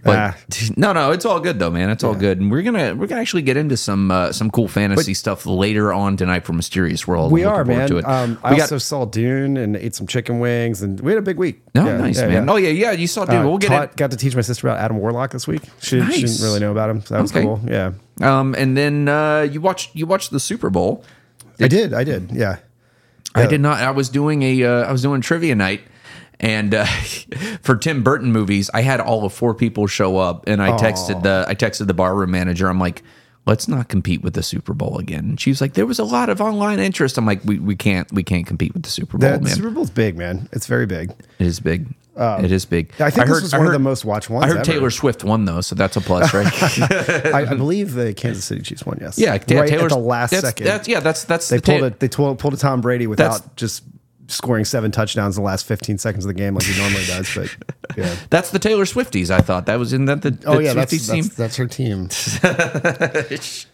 But 0.02 0.16
Ah. 0.18 0.36
no, 0.76 0.92
no, 0.92 1.12
it's 1.12 1.24
all 1.24 1.38
good 1.40 1.58
though, 1.60 1.70
man. 1.70 1.88
It's 1.88 2.02
all 2.02 2.14
good, 2.16 2.40
and 2.40 2.50
we're 2.50 2.62
gonna 2.62 2.94
we're 2.96 3.06
gonna 3.06 3.20
actually 3.20 3.42
get 3.42 3.56
into 3.56 3.76
some 3.76 4.10
uh, 4.10 4.32
some 4.32 4.50
cool 4.50 4.66
fantasy 4.66 5.14
stuff 5.14 5.46
later 5.46 5.92
on 5.92 6.16
tonight 6.16 6.44
for 6.44 6.52
Mysterious 6.52 7.06
World. 7.06 7.30
we 7.30 7.44
are, 7.44 7.64
man. 7.64 8.04
Um, 8.04 8.38
I 8.42 8.54
we 8.54 8.60
also 8.60 8.78
saw 8.78 9.04
Dune 9.04 9.56
and 9.56 9.76
ate 9.76 9.94
some 9.94 10.06
chicken 10.08 10.40
wings, 10.40 10.82
and 10.82 10.98
we 11.00 11.12
had 11.12 11.18
a 11.18 11.22
big 11.22 11.36
week. 11.38 11.62
oh, 11.76 11.84
Yeah, 11.86 11.96
nice 11.96 12.18
yeah, 12.18 12.26
man. 12.26 12.46
yeah. 12.46 12.52
Oh 12.52 12.56
yeah, 12.56 12.70
yeah. 12.70 12.90
You 12.90 13.06
saw, 13.06 13.24
Dune. 13.24 13.36
Uh, 13.36 13.44
we'll 13.46 13.58
get 13.58 13.68
taught- 13.68 13.90
it. 13.92 13.96
Got 13.96 14.10
to 14.10 14.16
teach 14.16 14.34
my 14.34 14.42
sister 14.42 14.66
about 14.66 14.80
Adam 14.80 14.98
Warlock 14.98 15.30
this 15.30 15.46
week. 15.46 15.62
She, 15.80 16.00
Nice. 16.00 16.14
she 16.14 16.22
didn't 16.22 16.42
really 16.42 16.60
know 16.60 16.72
about 16.72 16.90
him. 16.90 17.00
So 17.02 17.14
that 17.14 17.22
was 17.22 17.30
Okay. 17.30 17.42
cool. 17.42 17.60
Yeah, 17.64 17.92
Um, 18.20 18.54
and 18.58 18.76
then 18.76 19.08
uh, 19.08 19.42
you 19.50 19.60
watched 19.60 19.94
you 19.94 20.06
watched 20.06 20.32
the 20.32 20.40
Super 20.40 20.70
Bowl. 20.70 21.04
I 21.60 21.68
did. 21.68 21.94
I 21.94 22.02
did. 22.02 22.30
Yeah. 22.32 22.56
I 23.36 23.46
did 23.46 23.60
not. 23.60 23.78
I 23.80 23.90
was 23.92 24.08
doing 24.08 24.42
a 24.42 24.64
uh, 24.64 24.88
I 24.88 24.92
was 24.92 25.02
doing 25.02 25.20
trivia 25.20 25.54
night, 25.54 25.80
and 26.40 26.74
uh, 26.74 26.84
for 27.62 27.76
Tim 27.76 28.02
Burton 28.02 28.32
movies, 28.32 28.70
I 28.74 28.82
had 28.82 29.00
all 29.00 29.24
of 29.24 29.32
four 29.32 29.54
people 29.54 29.86
show 29.86 30.18
up, 30.18 30.44
and 30.46 30.62
I 30.62 30.72
texted 30.72 31.22
the 31.22 31.44
I 31.48 31.54
texted 31.54 31.86
the 31.86 31.94
barroom 31.94 32.30
manager. 32.30 32.68
I'm 32.68 32.78
like, 32.78 33.02
let's 33.46 33.68
not 33.68 33.88
compete 33.88 34.22
with 34.22 34.34
the 34.34 34.42
Super 34.42 34.74
Bowl 34.74 34.98
again. 34.98 35.24
And 35.24 35.40
she 35.40 35.50
was 35.50 35.60
like, 35.60 35.74
there 35.74 35.86
was 35.86 35.98
a 35.98 36.04
lot 36.04 36.28
of 36.28 36.40
online 36.40 36.78
interest. 36.78 37.18
I'm 37.18 37.26
like, 37.26 37.44
we, 37.44 37.58
we 37.58 37.76
can't 37.76 38.10
we 38.12 38.22
can't 38.22 38.46
compete 38.46 38.74
with 38.74 38.82
the 38.82 38.90
Super 38.90 39.18
Bowl, 39.18 39.30
The 39.30 39.40
man. 39.40 39.54
Super 39.54 39.70
Bowl's 39.70 39.90
big, 39.90 40.16
man. 40.16 40.48
It's 40.52 40.66
very 40.66 40.86
big. 40.86 41.10
it 41.38 41.46
is 41.46 41.60
big. 41.60 41.88
it 42.16 42.52
is 42.52 42.64
big. 42.64 42.92
I 43.00 43.10
think 43.10 43.26
this 43.26 43.42
was 43.42 43.52
one 43.52 43.66
of 43.66 43.72
the 43.72 43.78
most 43.78 44.04
watched 44.04 44.30
ones 44.30 44.44
I 44.44 44.48
heard 44.48 44.56
ever. 44.58 44.64
Taylor 44.64 44.90
Swift 44.90 45.24
won 45.24 45.44
though, 45.44 45.60
so 45.60 45.74
that's 45.74 45.96
a 45.96 46.00
plus, 46.00 46.32
right? 46.32 46.46
I, 47.34 47.46
I 47.50 47.54
believe 47.54 47.94
the 47.94 48.14
Kansas 48.14 48.44
City 48.44 48.62
Chiefs 48.62 48.86
won. 48.86 48.98
Yes. 49.00 49.18
yeah, 49.18 49.30
right 49.30 49.46
Taylor's 49.46 49.84
at 49.84 49.88
the 49.90 49.98
last 49.98 50.30
that's, 50.30 50.46
second. 50.46 50.66
That's, 50.66 50.88
yeah, 50.88 51.00
that's 51.00 51.24
that's 51.24 51.48
they 51.48 51.56
the 51.56 51.62
Ta- 51.62 51.72
pulled 51.72 51.84
it. 51.84 52.00
They 52.00 52.08
pulled, 52.08 52.38
pulled 52.38 52.54
a 52.54 52.58
Tom 52.58 52.80
Brady 52.80 53.06
without 53.06 53.56
just 53.56 53.84
scoring 54.28 54.64
seven 54.64 54.90
touchdowns 54.90 55.36
in 55.36 55.42
the 55.42 55.46
last 55.46 55.66
15 55.66 55.98
seconds 55.98 56.24
of 56.24 56.28
the 56.28 56.34
game 56.34 56.54
like 56.54 56.64
he 56.64 56.78
normally 56.80 57.04
does. 57.04 57.34
But 57.34 57.56
yeah. 57.96 58.14
That's 58.30 58.50
the 58.50 58.58
Taylor 58.58 58.84
Swifties. 58.84 59.30
I 59.30 59.40
thought 59.40 59.66
that 59.66 59.78
was 59.78 59.92
in 59.92 60.06
that 60.06 60.22
the, 60.22 60.30
the 60.30 60.46
Oh 60.46 60.58
yeah, 60.58 60.72
that's, 60.74 60.92
Swifties 60.92 61.10
team. 61.12 61.24
that's 61.24 61.36
that's 61.36 61.56
her 61.56 61.66
team. 61.66 62.08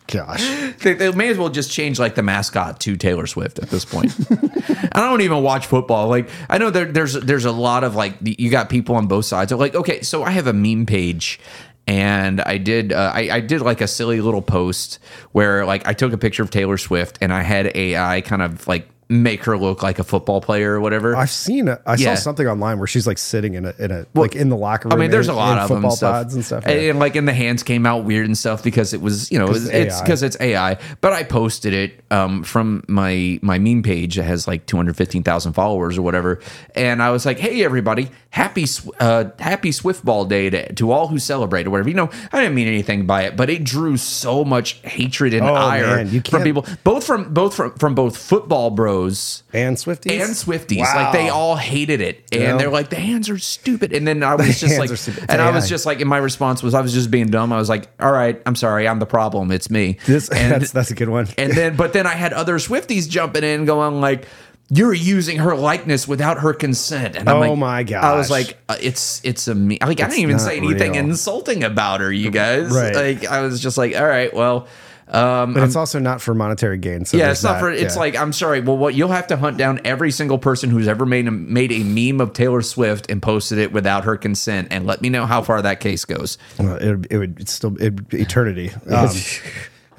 Gosh. 0.07 0.43
They, 0.83 0.95
they 0.95 1.13
may 1.13 1.29
as 1.29 1.39
well 1.39 1.51
just 1.51 1.71
change 1.71 1.99
like 1.99 2.17
the 2.17 2.23
mascot 2.23 2.81
to 2.81 2.97
Taylor 2.97 3.27
Swift 3.27 3.59
at 3.61 3.71
this 3.71 3.85
point. 3.85 4.13
I 4.93 5.01
don't 5.01 5.21
even 5.21 5.43
watch 5.43 5.67
football. 5.67 6.09
Like 6.09 6.29
I 6.49 6.59
know 6.59 6.71
there, 6.71 6.87
there's 6.87 7.15
there's 7.15 7.45
a 7.45 7.53
lot 7.53 7.85
of 7.85 7.95
like 7.95 8.17
you 8.21 8.51
got 8.51 8.69
people 8.69 8.97
on 8.97 9.07
both 9.07 9.27
sides. 9.27 9.53
Like, 9.53 9.75
okay, 9.75 10.03
so 10.03 10.23
I 10.23 10.31
have 10.31 10.47
a 10.47 10.53
meme 10.53 10.87
page. 10.87 11.39
And 11.87 12.41
I 12.43 12.59
did, 12.59 12.93
uh, 12.93 13.11
I, 13.13 13.31
I 13.33 13.41
did 13.41 13.63
like 13.63 13.81
a 13.81 13.89
silly 13.89 14.21
little 14.21 14.43
post 14.43 15.01
where 15.33 15.67
like 15.67 15.89
I 15.89 15.93
took 15.93 16.13
a 16.13 16.19
picture 16.19 16.43
of 16.45 16.51
Taylor 16.51 16.77
Swift 16.77 17.19
and 17.21 17.33
I 17.33 17.43
had 17.43 17.75
AI 17.75 18.21
kind 18.21 18.43
of 18.43 18.69
like 18.69 18.89
make 19.11 19.45
her 19.45 19.59
look 19.59 19.83
like 19.83 19.99
a 19.99 20.05
football 20.05 20.41
player 20.41 20.73
or 20.75 20.81
whatever. 20.81 21.17
I've 21.17 21.31
seen 21.31 21.69
it. 21.69 21.83
I 21.85 21.97
Yeah. 21.97 22.15
saw 22.15 22.21
something 22.23 22.47
online 22.47 22.79
where 22.79 22.87
she's 22.87 23.07
like 23.07 23.19
sitting 23.19 23.55
in 23.55 23.65
a 23.67 23.75
in 23.79 23.91
a 23.91 24.07
like 24.15 24.37
in 24.37 24.49
the 24.49 24.57
locker 24.57 24.89
room. 24.89 24.93
I 24.99 25.03
mean, 25.03 25.11
there's 25.11 25.29
in- 25.29 25.35
a 25.35 25.37
lot 25.37 25.53
in 25.59 25.59
of 25.65 25.69
them 25.69 25.79
football 25.79 25.97
stuff. 25.97 26.15
pods 26.15 26.35
and 26.35 26.45
stuff. 26.45 26.65
And, 26.65 26.81
yeah. 26.81 26.91
and, 26.91 26.99
like, 27.01 27.17
and 27.17 27.27
the 27.27 27.33
hands 27.35 27.63
came 27.65 27.85
out 27.87 28.05
weird 28.05 28.27
and 28.27 28.39
stuff 28.39 28.63
because 28.63 28.95
it 28.95 29.01
was, 29.01 29.31
you 29.33 29.39
know, 29.39 29.49
it's 29.49 29.65
it's 29.65 29.71
it's 29.75 30.01
because 30.01 30.23
it's 30.23 30.37
AI. 30.41 30.79
But 31.01 31.13
I 31.13 31.25
posted 31.25 31.75
it 31.75 32.01
um, 32.13 32.45
from 32.45 32.85
my 32.87 33.41
my 33.43 33.59
meme 33.59 33.83
page 33.83 34.15
that 34.15 34.23
has 34.25 34.47
like 34.47 34.67
215,000 34.67 35.53
followers 35.55 35.99
or 35.99 36.03
whatever, 36.03 36.39
and 36.77 37.03
I 37.03 37.11
was 37.11 37.27
like, 37.27 37.39
hey 37.41 37.65
everybody, 37.65 38.11
happy 38.31 38.65
uh, 39.01 39.25
happy 39.41 39.73
Swift 39.73 40.05
Ball 40.05 40.25
Day 40.25 40.51
to, 40.51 40.73
to 40.75 40.93
all 40.93 41.09
who 41.09 41.19
celebrate 41.19 41.67
or 41.67 41.71
whatever. 41.71 41.89
You 41.89 41.97
know, 41.97 42.11
I 42.33 42.41
didn't 42.41 42.55
mean 42.55 42.69
anything 42.69 43.07
by 43.07 43.23
it, 43.23 43.37
but 43.37 43.51
it 43.51 43.65
drew 43.65 43.97
so 43.97 44.45
much 44.45 44.75
hatred 44.85 45.35
and 45.35 45.45
Oh, 45.47 45.55
ire 45.55 46.05
man, 46.05 46.21
from 46.23 46.43
people, 46.45 46.65
both 46.85 47.05
from 47.05 47.35
both 47.35 47.55
from 47.57 47.73
from 47.75 47.95
both 47.97 48.17
football 48.17 48.71
bros 48.71 49.00
and 49.07 49.77
Swifties 49.77 50.21
and 50.21 50.31
Swifties. 50.35 50.79
Wow. 50.81 50.95
Like 50.95 51.13
they 51.13 51.29
all 51.29 51.57
hated 51.57 52.01
it. 52.01 52.25
And 52.33 52.43
Yeah. 52.43 52.57
they're 52.57 52.71
like, 52.71 52.91
the 52.91 52.97
hands 52.97 53.29
are 53.29 53.39
stupid. 53.39 53.93
And 53.93 54.07
then 54.07 54.23
I 54.23 54.35
was 54.37 54.61
just 54.61 54.79
like. 54.79 54.91
It's 54.91 55.09
and 55.09 55.41
I 55.43 55.51
was 55.51 55.69
just 55.69 55.87
like, 55.87 56.01
and 56.01 56.09
my 56.09 56.19
response 56.19 56.63
was, 56.63 56.75
I 56.75 56.81
was 56.81 56.93
just 56.93 57.11
being 57.11 57.29
dumb. 57.29 57.53
I 57.53 57.57
was 57.59 57.69
like, 57.69 57.89
all 58.01 58.13
right, 58.13 58.41
I'm 58.47 58.57
sorry. 58.57 58.87
I'm 58.89 58.99
the 58.99 59.07
problem. 59.07 59.51
It's 59.51 59.71
me. 59.71 59.99
This, 60.07 60.29
and, 60.31 60.53
that's 60.53 60.73
that's 60.73 60.91
a 60.91 60.95
good 60.95 61.09
one. 61.09 61.29
and 61.39 61.53
then, 61.53 61.77
but 61.77 61.93
then 61.93 62.07
I 62.07 62.15
had 62.15 62.33
other 62.33 62.57
Swifties 62.57 63.09
jumping 63.09 63.45
in 63.45 63.65
going 63.65 64.01
like, 64.01 64.27
you're 64.73 64.95
using 64.95 65.39
her 65.39 65.57
likeness 65.57 66.07
without 66.07 66.39
her 66.39 66.53
consent. 66.53 67.17
And 67.17 67.29
I'm 67.29 67.37
Oh 67.37 67.41
like, 67.41 67.59
my 67.59 67.83
god! 67.83 68.05
I 68.05 68.17
was 68.17 68.31
like, 68.31 68.57
uh, 68.69 68.77
it's, 68.81 69.21
it's 69.25 69.49
a 69.49 69.55
me. 69.55 69.79
Like, 69.81 70.01
I 70.01 70.07
didn't 70.07 70.21
even 70.21 70.39
say 70.39 70.59
anything 70.59 70.93
real. 70.93 71.01
insulting 71.07 71.65
about 71.65 72.01
her, 72.01 72.13
you 72.13 72.31
guys. 72.31 72.71
Right. 72.71 72.95
Like, 72.95 73.27
I 73.27 73.41
was 73.41 73.61
just 73.61 73.77
like, 73.77 73.97
all 73.97 74.07
right, 74.07 74.33
well, 74.33 74.69
um, 75.11 75.55
but 75.55 75.63
it's 75.65 75.77
also 75.77 75.99
not 75.99 76.21
for 76.21 76.35
monetary 76.35 76.79
gain. 76.79 77.05
So 77.05 77.17
yeah, 77.17 77.31
it's 77.31 77.43
not 77.43 77.55
that. 77.55 77.61
for. 77.61 77.71
It's 77.71 77.95
Yeah. 77.95 78.01
like 78.01 78.17
I'm 78.17 78.33
sorry. 78.33 78.61
Well, 78.61 78.79
what 78.79 78.95
you'll 78.95 79.09
have 79.09 79.27
to 79.29 79.37
hunt 79.37 79.57
down 79.57 79.81
every 79.85 80.11
single 80.11 80.39
person 80.39 80.71
who's 80.71 80.87
ever 80.89 81.05
made 81.05 81.27
a 81.27 81.31
made 81.31 81.73
a 81.73 81.83
meme 81.83 82.21
of 82.21 82.33
Taylor 82.33 82.63
Swift 82.63 83.11
and 83.11 83.21
posted 83.21 83.59
it 83.59 83.73
without 83.73 84.05
her 84.05 84.17
consent, 84.17 84.69
and 84.71 84.87
let 84.87 85.03
me 85.03 85.09
know 85.09 85.27
how 85.27 85.43
far 85.43 85.61
that 85.63 85.81
case 85.81 86.05
goes. 86.05 86.39
Uh, 86.59 86.75
it, 86.81 87.07
it 87.11 87.19
would 87.19 87.41
it's 87.41 87.53
still 87.53 87.77
it, 87.81 87.99
eternity. 88.13 88.71
Um, 88.91 89.09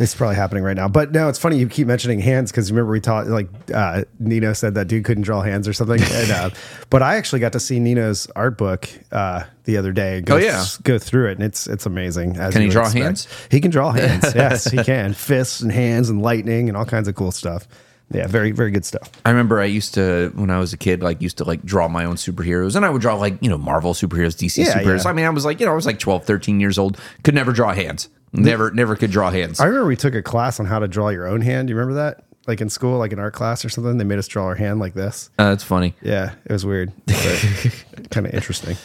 It's 0.01 0.15
probably 0.15 0.35
happening 0.35 0.63
right 0.63 0.75
now. 0.75 0.87
But 0.87 1.11
no, 1.11 1.29
it's 1.29 1.37
funny 1.39 1.57
you 1.57 1.67
keep 1.67 1.85
mentioning 1.87 2.19
hands 2.19 2.51
because 2.51 2.71
remember 2.71 2.91
we 2.91 2.99
taught 2.99 3.27
like 3.27 3.47
uh, 3.73 4.03
Nino 4.19 4.53
said 4.53 4.73
that 4.75 4.87
dude 4.87 5.05
couldn't 5.05 5.23
draw 5.23 5.41
hands 5.41 5.67
or 5.67 5.73
something. 5.73 6.01
and, 6.11 6.31
uh, 6.31 6.49
but 6.89 7.01
I 7.03 7.15
actually 7.15 7.39
got 7.39 7.53
to 7.53 7.59
see 7.59 7.79
Nino's 7.79 8.27
art 8.35 8.57
book 8.57 8.89
uh, 9.11 9.43
the 9.65 9.77
other 9.77 9.91
day. 9.91 10.21
Go, 10.21 10.35
Oh, 10.35 10.37
yeah. 10.39 10.65
go 10.83 10.97
through 10.97 11.29
it, 11.29 11.33
and 11.33 11.43
it's 11.43 11.67
it's 11.67 11.85
amazing. 11.85 12.37
as 12.37 12.53
Can 12.53 12.63
he 12.63 12.69
draw 12.69 12.83
expect. 12.85 13.03
hands? 13.03 13.27
He 13.51 13.61
can 13.61 13.71
draw 13.71 13.91
hands. 13.91 14.23
yes, 14.35 14.65
he 14.69 14.83
can. 14.83 15.13
Fists 15.13 15.61
and 15.61 15.71
hands 15.71 16.09
and 16.09 16.21
lightning 16.21 16.67
and 16.67 16.77
all 16.77 16.85
kinds 16.85 17.07
of 17.07 17.15
cool 17.15 17.31
stuff. 17.31 17.67
Yeah, 18.13 18.27
very 18.27 18.51
very 18.51 18.71
good 18.71 18.83
stuff. 18.83 19.09
I 19.25 19.29
remember 19.29 19.61
I 19.61 19.65
used 19.65 19.93
to 19.93 20.31
when 20.35 20.49
I 20.49 20.59
was 20.59 20.73
a 20.73 20.77
kid, 20.77 21.01
like 21.01 21.21
used 21.21 21.37
to 21.37 21.45
like 21.45 21.63
draw 21.63 21.87
my 21.87 22.03
own 22.03 22.15
superheroes, 22.15 22.75
and 22.75 22.85
I 22.85 22.89
would 22.89 23.01
draw 23.01 23.15
like 23.15 23.37
you 23.41 23.49
know 23.49 23.57
Marvel 23.57 23.93
superheroes, 23.93 24.35
DC 24.35 24.57
Yeah, 24.65 24.73
superheroes. 24.73 25.05
yeah. 25.05 25.11
I 25.11 25.13
mean, 25.13 25.25
I 25.25 25.29
was 25.29 25.45
like 25.45 25.59
you 25.61 25.65
know 25.65 25.71
I 25.71 25.75
was 25.75 25.85
like 25.85 25.99
12, 25.99 26.25
13 26.25 26.59
years 26.59 26.77
old, 26.77 26.97
could 27.23 27.35
never 27.35 27.53
draw 27.53 27.73
hands, 27.73 28.09
never 28.33 28.71
never 28.71 28.95
could 28.95 29.11
draw 29.11 29.29
hands. 29.31 29.59
I 29.59 29.65
remember 29.65 29.87
we 29.87 29.95
took 29.95 30.15
a 30.15 30.21
class 30.21 30.59
on 30.59 30.65
how 30.65 30.79
to 30.79 30.87
draw 30.87 31.09
your 31.09 31.27
own 31.27 31.41
hand. 31.41 31.67
Do 31.67 31.73
you 31.73 31.77
remember 31.77 31.95
that? 31.95 32.23
Like 32.47 32.59
in 32.61 32.69
school, 32.69 32.97
like 32.97 33.11
in 33.13 33.19
art 33.19 33.33
class 33.33 33.63
or 33.63 33.69
something, 33.69 33.97
they 33.97 34.03
made 34.03 34.17
us 34.19 34.27
draw 34.27 34.45
our 34.45 34.55
hand 34.55 34.79
like 34.79 34.93
this. 34.95 35.29
Uh, 35.37 35.49
that's 35.49 35.63
funny, 35.63 35.93
Yeah, 36.01 36.33
it 36.45 36.51
was 36.51 36.65
weird, 36.65 36.91
kind 38.09 38.25
of 38.25 38.33
interesting. 38.33 38.77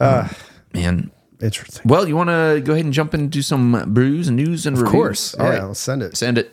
man. 0.00 1.10
Interesting. 1.40 1.82
Well, 1.84 2.08
you 2.08 2.16
want 2.16 2.30
to 2.30 2.60
go 2.64 2.72
ahead 2.72 2.84
and 2.84 2.92
jump 2.92 3.14
into 3.14 3.42
some 3.42 3.84
brews 3.94 4.26
and 4.26 4.36
news 4.36 4.66
and 4.66 4.74
Of 4.76 4.82
reviews? 4.82 4.92
course. 4.92 5.34
All 5.36 5.46
yeah, 5.46 5.58
right, 5.58 5.64
let's 5.68 5.78
send 5.78 6.02
it. 6.02 6.16
send 6.16 6.36
it. 6.36 6.52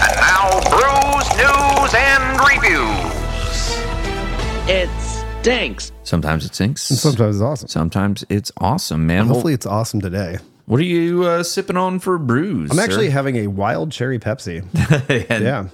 And 0.00 0.14
now, 0.20 0.60
brews, 0.70 1.28
news, 1.34 1.94
and 1.94 2.38
reviews. 2.48 3.76
It 4.68 4.88
stinks. 5.40 5.90
Sometimes 6.04 6.44
it 6.44 6.54
sinks. 6.54 6.90
And 6.90 6.98
Sometimes 6.98 7.36
it's 7.36 7.42
awesome. 7.42 7.68
Sometimes 7.68 8.24
it's 8.28 8.52
awesome, 8.58 9.06
man. 9.06 9.26
Well, 9.26 9.34
Hopefully, 9.34 9.54
it's 9.54 9.66
awesome 9.66 10.00
today. 10.00 10.38
what 10.66 10.80
are 10.80 10.84
you 10.84 11.24
uh, 11.24 11.42
sipping 11.42 11.76
on 11.76 11.98
for 11.98 12.16
brews? 12.18 12.70
I'm 12.70 12.76
sir? 12.76 12.82
actually 12.84 13.10
having 13.10 13.36
a 13.36 13.46
wild 13.48 13.90
cherry 13.92 14.18
Pepsi. 14.18 14.62
And- 15.30 15.44
Yeah. 15.44 15.68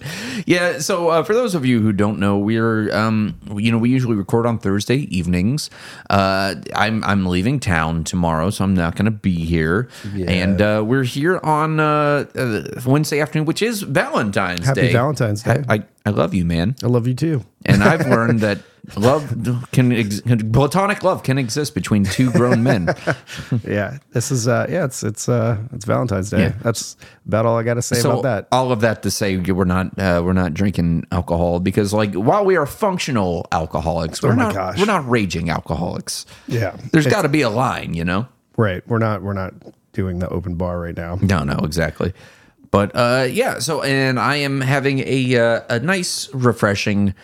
yeah. 0.47 0.79
So 0.79 1.09
uh, 1.11 1.23
for 1.25 1.35
those 1.35 1.55
of 1.55 1.65
you 1.67 1.81
who 1.81 1.93
don't 1.93 2.19
know, 2.19 2.39
we're 2.39 2.93
um, 2.95 3.39
you 3.57 3.71
know 3.73 3.79
we 3.79 3.91
usually 3.91 4.17
record 4.17 4.47
on 4.47 4.59
Thursday 4.59 4.99
evenings. 5.17 5.69
Uh, 6.09 6.55
I'm 6.75 7.03
I'm 7.05 7.27
leaving 7.27 7.59
town 7.61 8.05
tomorrow, 8.05 8.51
so 8.51 8.65
I'm 8.65 8.75
not 8.75 8.95
going 8.97 9.05
to 9.07 9.11
be 9.11 9.45
here. 9.45 9.89
And 10.27 10.61
uh, 10.63 10.83
we're 10.87 11.05
here 11.05 11.39
on 11.43 11.79
uh, 11.81 12.27
uh, 12.37 12.63
Wednesday 12.87 13.21
afternoon, 13.21 13.47
which 13.47 13.63
is 13.63 13.83
Valentine's 13.83 14.65
Happy 14.67 14.81
Day. 14.81 14.87
Happy 14.87 14.93
Valentine's 14.95 15.43
Day. 15.43 15.63
I, 15.69 15.75
I, 15.75 15.83
I 16.07 16.11
love 16.11 16.35
you, 16.35 16.45
man. 16.45 16.77
I 16.83 16.87
love 16.87 17.07
you 17.07 17.15
too. 17.15 17.45
And 17.67 17.83
I've 17.85 18.07
learned 18.09 18.41
that 18.41 18.59
love 18.97 19.67
can 19.73 19.93
ex- 19.93 20.21
platonic 20.53 21.03
love 21.03 21.23
can 21.23 21.39
exist 21.39 21.75
between 21.75 22.05
two 22.05 22.31
grown 22.33 22.63
men. 22.63 22.89
Yeah, 23.67 23.99
this 24.13 24.31
is 24.31 24.47
uh 24.49 24.67
yeah, 24.69 24.85
it's 24.85 25.03
it's 25.03 25.29
uh 25.29 25.59
it's 25.73 25.85
Valentine's 25.85 26.31
Day. 26.31 26.41
Yeah. 26.43 26.53
That's 26.63 26.97
about 27.27 27.47
all 27.47 27.57
I 27.59 27.63
got 27.63 27.75
to 27.75 27.83
say 27.83 27.97
so 27.97 28.13
about 28.13 28.23
that. 28.23 28.49
all 28.53 28.73
of 28.73 28.81
that 28.81 29.03
to 29.03 29.11
say 29.11 29.37
we're 29.37 29.65
not 29.65 29.99
uh, 29.99 30.23
we're 30.25 30.33
not 30.33 30.55
drinking 30.55 31.05
alcohol 31.13 31.61
because 31.61 31.93
like 31.93 32.15
while 32.15 32.45
we 32.45 32.57
are 32.57 32.67
functional 32.67 33.47
alcoholics 33.53 34.23
we're 34.23 34.33
Oh 34.33 34.35
not 34.37 34.55
gosh. 34.55 34.79
we're 34.79 34.87
not 34.87 35.09
raging 35.09 35.51
alcoholics 35.51 36.27
Yeah. 36.49 36.77
there's 36.93 37.07
got 37.07 37.23
to 37.23 37.29
be 37.29 37.43
a 37.43 37.51
line 37.51 37.95
you 37.95 38.05
know 38.05 38.27
Right. 38.57 38.87
We're 38.89 38.99
not 38.99 39.23
we're 39.23 39.33
not 39.33 39.55
doing 39.93 40.19
the 40.19 40.29
open 40.29 40.55
bar 40.57 40.79
right 40.81 40.97
now. 40.97 41.19
no 41.21 41.43
no 41.45 41.59
exactly 41.65 42.13
but 42.71 42.91
uh 42.95 43.27
yeah 43.31 43.59
so 43.59 43.83
and 43.83 44.19
i 44.21 44.37
am 44.37 44.61
having 44.61 45.01
a 45.01 45.37
uh, 45.37 45.61
a 45.69 45.81
nice 45.81 46.33
refreshing 46.35 47.15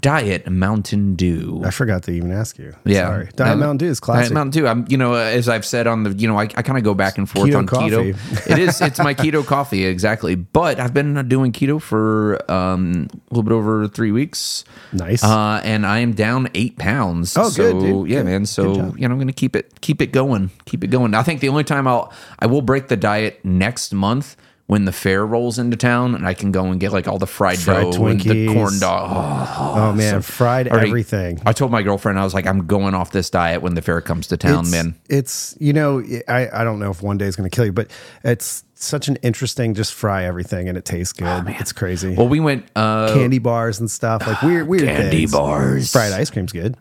diet 0.00 0.50
mountain 0.50 1.14
dew 1.14 1.60
I 1.64 1.70
forgot 1.70 2.02
to 2.04 2.10
even 2.12 2.32
ask 2.32 2.58
you. 2.58 2.74
yeah, 2.84 3.06
Sorry. 3.06 3.28
Diet 3.36 3.52
Um, 3.52 3.60
Mountain 3.60 3.76
Dew 3.78 3.86
is 3.86 4.00
classic. 4.00 4.24
Diet. 4.24 4.32
Mountain 4.32 4.62
Dew. 4.62 4.66
I'm, 4.66 4.86
you 4.88 4.96
know, 4.96 5.12
as 5.14 5.48
I've 5.48 5.64
said 5.66 5.86
on 5.86 6.04
the, 6.04 6.10
you 6.14 6.26
know, 6.26 6.38
I, 6.38 6.44
I 6.44 6.62
kind 6.62 6.78
of 6.78 6.84
go 6.84 6.94
back 6.94 7.18
and 7.18 7.28
forth 7.28 7.50
Keto 7.50 7.58
on 7.58 7.66
keto. 7.66 8.50
it 8.50 8.58
is, 8.58 8.80
it's 8.80 8.98
my 8.98 9.12
keto 9.14 9.44
coffee 9.44 9.84
exactly. 9.84 10.34
But 10.36 10.80
I've 10.80 10.94
been 10.94 11.28
doing 11.28 11.52
keto 11.52 11.80
for 11.82 12.40
um, 12.50 13.08
a 13.30 13.34
little 13.34 13.42
bit 13.42 13.52
over 13.54 13.86
three 13.88 14.10
weeks. 14.12 14.64
Nice. 14.92 15.22
Uh, 15.22 15.60
and 15.64 15.84
I 15.86 15.98
am 15.98 16.12
down 16.14 16.48
eight 16.54 16.78
pounds. 16.78 17.36
Oh, 17.36 17.50
so, 17.50 17.72
good, 17.72 17.80
dude. 17.80 18.08
Yeah, 18.08 18.18
Good. 18.20 18.24
man. 18.26 18.46
So 18.46 18.72
you 18.96 19.06
know, 19.08 19.12
I'm 19.14 19.18
gonna 19.18 19.32
keep 19.32 19.54
it, 19.54 19.80
keep 19.82 20.00
it 20.00 20.12
going, 20.12 20.50
keep 20.64 20.82
it 20.82 20.88
going. 20.88 21.12
I 21.14 21.22
think 21.22 21.40
the 21.40 21.48
only 21.50 21.64
time 21.64 21.86
I'll, 21.86 22.12
I 22.38 22.46
will 22.46 22.62
break 22.62 22.88
the 22.88 22.96
diet 22.96 23.44
next 23.44 23.92
month. 23.92 24.36
When 24.66 24.86
the 24.86 24.92
fair 24.92 25.26
rolls 25.26 25.58
into 25.58 25.76
town, 25.76 26.14
and 26.14 26.26
I 26.26 26.32
can 26.32 26.50
go 26.50 26.64
and 26.64 26.80
get 26.80 26.90
like 26.90 27.06
all 27.06 27.18
the 27.18 27.26
fried, 27.26 27.58
Fried 27.58 27.92
dough 27.92 28.06
and 28.06 28.18
the 28.18 28.46
corn 28.50 28.78
dog. 28.78 29.10
Oh, 29.12 29.74
oh 29.76 29.92
man, 29.92 30.22
fried 30.22 30.68
already- 30.68 30.88
everything. 30.88 31.42
I 31.44 31.52
told 31.52 31.70
my 31.70 31.82
girlfriend 31.82 32.18
I 32.18 32.24
was 32.24 32.32
like, 32.32 32.46
I'm 32.46 32.66
going 32.66 32.94
off 32.94 33.10
this 33.10 33.28
diet 33.28 33.60
when 33.60 33.74
the 33.74 33.82
fair 33.82 34.00
comes 34.00 34.26
to 34.28 34.38
town, 34.38 34.60
it's, 34.60 34.70
man. 34.72 34.94
It's 35.10 35.54
you 35.60 35.74
know 35.74 36.02
I 36.28 36.48
I 36.50 36.64
don't 36.64 36.78
know 36.78 36.90
if 36.90 37.02
one 37.02 37.18
day 37.18 37.26
is 37.26 37.36
going 37.36 37.48
to 37.48 37.54
kill 37.54 37.66
you, 37.66 37.72
but 37.72 37.90
it's 38.24 38.64
such 38.74 39.06
an 39.08 39.16
interesting 39.16 39.74
just 39.74 39.92
fry 39.92 40.24
everything 40.24 40.66
and 40.68 40.78
it 40.78 40.86
tastes 40.86 41.12
good. 41.12 41.44
it's 41.46 41.72
crazy. 41.72 42.12
Oh, 42.14 42.20
Well, 42.20 42.28
we 42.28 42.40
went 42.40 42.64
uh, 42.74 43.12
candy 43.12 43.38
bars 43.38 43.80
and 43.80 43.90
stuff 43.90 44.26
like 44.26 44.40
weird 44.42 44.66
weird 44.66 44.84
Candy 44.84 45.18
things. 45.18 45.32
bars. 45.32 45.92
Fried 45.92 46.12
ice 46.12 46.30
cream's 46.30 46.52
good. 46.52 46.74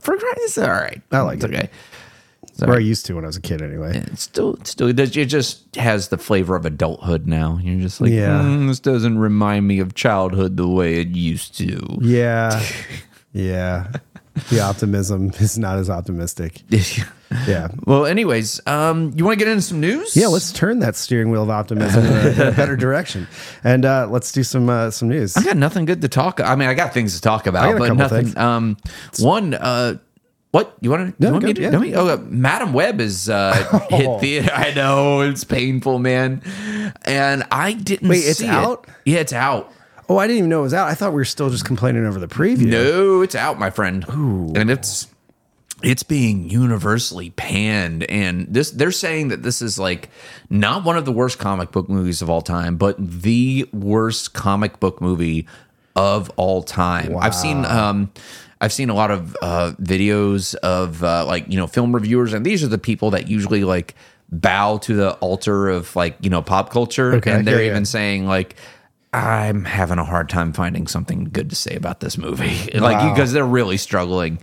for 0.00 0.16
it's 0.20 0.58
all 0.58 0.68
right. 0.70 1.00
I 1.10 1.20
like 1.22 1.36
it's 1.36 1.44
it. 1.46 1.54
okay. 1.54 1.70
Where 2.68 2.76
I 2.76 2.80
used 2.80 3.06
to 3.06 3.14
when 3.14 3.24
I 3.24 3.26
was 3.28 3.36
a 3.36 3.40
kid 3.40 3.62
anyway. 3.62 4.02
It's 4.12 4.22
still, 4.22 4.54
it's 4.54 4.70
still, 4.70 4.88
it 4.88 4.96
just 5.26 5.74
has 5.76 6.08
the 6.08 6.18
flavor 6.18 6.56
of 6.56 6.64
adulthood 6.66 7.26
now. 7.26 7.58
You're 7.62 7.80
just 7.80 8.00
like, 8.00 8.10
Yeah. 8.10 8.42
"Mm, 8.42 8.68
this 8.68 8.80
doesn't 8.80 9.18
remind 9.18 9.66
me 9.66 9.78
of 9.80 9.94
childhood 9.94 10.56
the 10.56 10.68
way 10.68 11.00
it 11.00 11.08
used 11.08 11.56
to. 11.58 11.98
Yeah. 12.00 12.62
Yeah. 13.34 13.90
The 14.50 14.60
optimism 14.60 15.30
is 15.40 15.58
not 15.58 15.78
as 15.78 15.88
optimistic. 15.90 16.60
Yeah. 17.48 17.68
well, 17.86 18.04
anyways, 18.04 18.60
um, 18.66 19.12
you 19.16 19.24
want 19.24 19.38
to 19.38 19.42
get 19.42 19.50
into 19.50 19.62
some 19.62 19.80
news? 19.80 20.14
Yeah, 20.14 20.26
let's 20.26 20.52
turn 20.52 20.80
that 20.80 20.96
steering 20.96 21.30
wheel 21.30 21.42
of 21.44 21.48
optimism 21.48 22.04
in 22.04 22.38
a, 22.40 22.52
better 22.52 22.76
direction, 22.76 23.26
and 23.64 23.86
uh, 23.86 24.06
let's 24.10 24.32
do 24.32 24.42
some 24.42 24.68
uh, 24.68 24.90
some 24.90 25.08
news. 25.08 25.34
I 25.34 25.42
got 25.42 25.56
nothing 25.56 25.86
good 25.86 26.02
to 26.02 26.08
talk. 26.08 26.40
I 26.40 26.54
mean, 26.56 26.68
I 26.68 26.74
got 26.74 26.92
things 26.92 27.14
to 27.14 27.22
talk 27.22 27.46
about, 27.46 27.78
but 27.78 27.94
nothing. 27.94 28.36
Um, 28.36 28.76
one, 29.18 29.54
uh, 29.54 29.96
what 30.52 30.76
you 30.80 30.90
want 30.90 31.16
to? 31.18 31.22
No, 31.22 31.28
you 31.28 31.32
want 31.32 31.44
me 31.44 31.54
to? 31.54 31.62
yeah. 31.62 31.78
me- 31.78 31.94
oh, 31.94 32.08
uh, 32.08 32.18
Madame 32.28 32.72
Web 32.72 33.00
is 33.00 33.28
uh, 33.28 33.54
hit 33.90 34.20
theater. 34.20 34.52
I 34.54 34.72
know 34.74 35.22
it's 35.22 35.44
painful, 35.44 35.98
man, 35.98 36.42
and 37.04 37.44
I 37.50 37.72
didn't. 37.72 38.08
Wait, 38.08 38.18
it's 38.18 38.38
see 38.38 38.46
it. 38.46 38.50
out? 38.50 38.86
Yeah, 39.04 39.20
it's 39.20 39.32
out. 39.32 39.72
Oh, 40.08 40.18
I 40.18 40.26
didn't 40.26 40.38
even 40.38 40.50
know 40.50 40.60
it 40.60 40.64
was 40.64 40.74
out. 40.74 40.88
I 40.88 40.94
thought 40.94 41.12
we 41.12 41.16
were 41.16 41.24
still 41.24 41.48
just 41.48 41.64
complaining 41.64 42.04
over 42.04 42.20
the 42.20 42.28
preview. 42.28 42.66
No, 42.66 43.22
it's 43.22 43.34
out, 43.34 43.58
my 43.58 43.70
friend. 43.70 44.04
Ooh. 44.10 44.52
And 44.54 44.70
it's 44.70 45.08
it's 45.82 46.02
being 46.02 46.48
universally 46.48 47.30
panned 47.30 48.04
and 48.04 48.46
this 48.46 48.70
they're 48.70 48.92
saying 48.92 49.28
that 49.28 49.42
this 49.42 49.60
is 49.60 49.80
like 49.80 50.10
not 50.48 50.84
one 50.84 50.96
of 50.96 51.04
the 51.04 51.10
worst 51.10 51.40
comic 51.40 51.72
book 51.72 51.88
movies 51.88 52.22
of 52.22 52.30
all 52.30 52.42
time, 52.42 52.76
but 52.76 52.96
the 52.98 53.68
worst 53.72 54.32
comic 54.32 54.78
book 54.80 55.00
movie 55.00 55.46
of 55.96 56.30
all 56.36 56.62
time. 56.62 57.16
I've 57.16 57.34
seen 57.34 57.64
um 57.64 58.12
I've 58.62 58.72
seen 58.72 58.88
a 58.88 58.94
lot 58.94 59.10
of 59.10 59.36
uh 59.42 59.72
videos 59.82 60.54
of 60.54 61.02
uh 61.04 61.26
like, 61.26 61.44
you 61.48 61.56
know, 61.58 61.66
film 61.66 61.92
reviewers 61.94 62.32
and 62.32 62.46
these 62.46 62.64
are 62.64 62.68
the 62.68 62.78
people 62.78 63.10
that 63.10 63.28
usually 63.28 63.64
like 63.64 63.94
bow 64.30 64.78
to 64.78 64.94
the 64.94 65.12
altar 65.16 65.68
of 65.68 65.94
like, 65.94 66.16
you 66.22 66.30
know, 66.30 66.40
pop 66.40 66.70
culture 66.70 67.16
Okay, 67.16 67.32
and 67.32 67.46
they're 67.46 67.56
yeah, 67.58 67.64
yeah. 67.66 67.70
even 67.72 67.84
saying 67.84 68.26
like 68.26 68.56
I'm 69.12 69.64
having 69.66 69.98
a 69.98 70.04
hard 70.04 70.30
time 70.30 70.54
finding 70.54 70.86
something 70.86 71.24
good 71.24 71.50
to 71.50 71.56
say 71.56 71.74
about 71.74 72.00
this 72.00 72.16
movie. 72.16 72.70
like 72.74 72.96
Wow. 72.98 73.12
because 73.12 73.34
they're 73.34 73.44
really 73.44 73.76
struggling. 73.76 74.38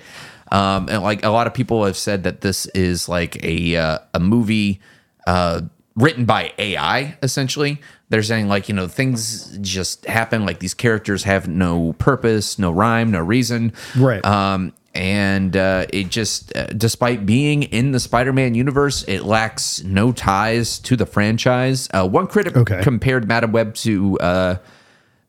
Um, 0.51 0.89
and 0.89 1.01
like 1.01 1.23
a 1.25 1.29
lot 1.29 1.47
of 1.47 1.53
people 1.55 1.85
have 1.85 1.97
said 1.97 2.23
that 2.23 2.41
this 2.41 2.65
is 2.67 3.07
like 3.09 3.43
a 3.43 3.75
uh, 3.77 3.99
a 4.13 4.19
movie 4.19 4.79
uh, 5.25 5.61
written 5.95 6.25
by 6.25 6.53
AI. 6.57 7.17
Essentially, 7.23 7.79
they're 8.09 8.23
saying 8.23 8.47
like 8.47 8.69
you 8.69 8.75
know 8.75 8.87
things 8.87 9.57
just 9.59 10.05
happen. 10.05 10.45
Like 10.45 10.59
these 10.59 10.73
characters 10.73 11.23
have 11.23 11.47
no 11.47 11.93
purpose, 11.93 12.57
no 12.59 12.71
rhyme, 12.71 13.11
no 13.11 13.19
reason. 13.19 13.73
Right. 13.97 14.23
Um, 14.25 14.73
and 14.95 15.55
uh, 15.55 15.85
it 15.93 16.09
just, 16.09 16.53
uh, 16.57 16.65
despite 16.67 17.23
being 17.23 17.61
in 17.61 17.91
the 17.91 17.99
Spider-Man 17.99 18.55
universe, 18.55 19.03
it 19.07 19.21
lacks 19.21 19.83
no 19.83 20.11
ties 20.11 20.79
to 20.79 20.95
the 20.95 21.05
franchise. 21.05 21.87
Uh, 21.93 22.07
one 22.09 22.25
critic 22.25 22.57
Okay. 22.57 22.81
compared 22.81 23.27
Madame 23.27 23.51
Web 23.51 23.75
to 23.75 24.17
uh, 24.19 24.55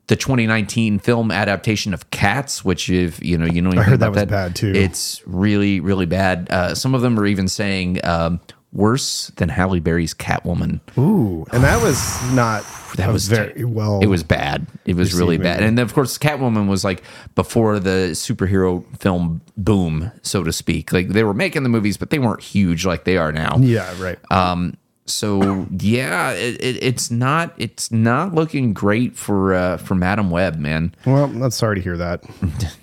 the 0.07 0.15
2019 0.15 0.97
film 0.97 1.29
adaptation 1.29 1.93
of 1.93 2.09
Cats, 2.09 2.65
which 2.65 2.89
if 2.89 3.23
you 3.23 3.37
know, 3.37 3.45
you 3.45 3.61
know, 3.61 3.69
anything 3.69 3.87
heard 3.91 3.99
that 3.99 4.11
was 4.11 4.25
bad, 4.25 4.55
too. 4.55 4.73
It's 4.75 5.21
really, 5.27 5.79
really 5.79 6.07
bad. 6.07 6.47
Uh, 6.49 6.73
some 6.73 6.95
of 6.95 7.01
them 7.01 7.17
are 7.19 7.27
even 7.27 7.47
saying 7.47 7.99
um, 8.03 8.39
worse 8.73 9.27
than 9.35 9.49
Halle 9.49 9.79
Berry's 9.79 10.13
Catwoman. 10.13 10.79
Ooh, 10.97 11.45
and 11.51 11.63
that 11.63 11.81
was 11.81 11.99
not. 12.33 12.65
That 12.97 13.13
was 13.13 13.29
very 13.29 13.63
well. 13.63 14.01
It 14.01 14.07
was 14.07 14.21
bad. 14.21 14.67
It 14.85 14.97
was 14.97 15.13
really 15.13 15.37
bad. 15.37 15.59
movie. 15.61 15.67
And 15.69 15.77
then, 15.77 15.83
of 15.83 15.93
course, 15.93 16.17
Catwoman 16.17 16.67
was 16.67 16.83
like 16.83 17.03
before 17.35 17.79
the 17.79 18.09
superhero 18.11 18.83
film 18.99 19.39
boom, 19.55 20.11
so 20.23 20.43
to 20.43 20.51
speak. 20.51 20.91
Like 20.91 21.07
they 21.07 21.23
were 21.23 21.33
making 21.33 21.63
the 21.63 21.69
movies, 21.69 21.95
but 21.95 22.09
they 22.09 22.19
weren't 22.19 22.41
huge 22.41 22.85
like 22.85 23.05
they 23.05 23.15
are 23.15 23.31
now. 23.31 23.57
Yeah. 23.59 23.93
Right. 23.97 24.19
Um, 24.29 24.75
so 25.05 25.67
yeah, 25.79 26.31
it, 26.31 26.61
it, 26.61 26.83
it's 26.83 27.09
not 27.09 27.53
it's 27.57 27.93
not 27.93 28.35
looking 28.35 28.73
great 28.73 29.15
for 29.15 29.53
uh, 29.53 29.77
for 29.77 29.95
Madame 29.95 30.29
Web, 30.29 30.57
man. 30.57 30.93
well, 31.05 31.23
I'm 31.23 31.51
sorry 31.51 31.77
to 31.77 31.81
hear 31.81 31.95
that. 31.95 32.25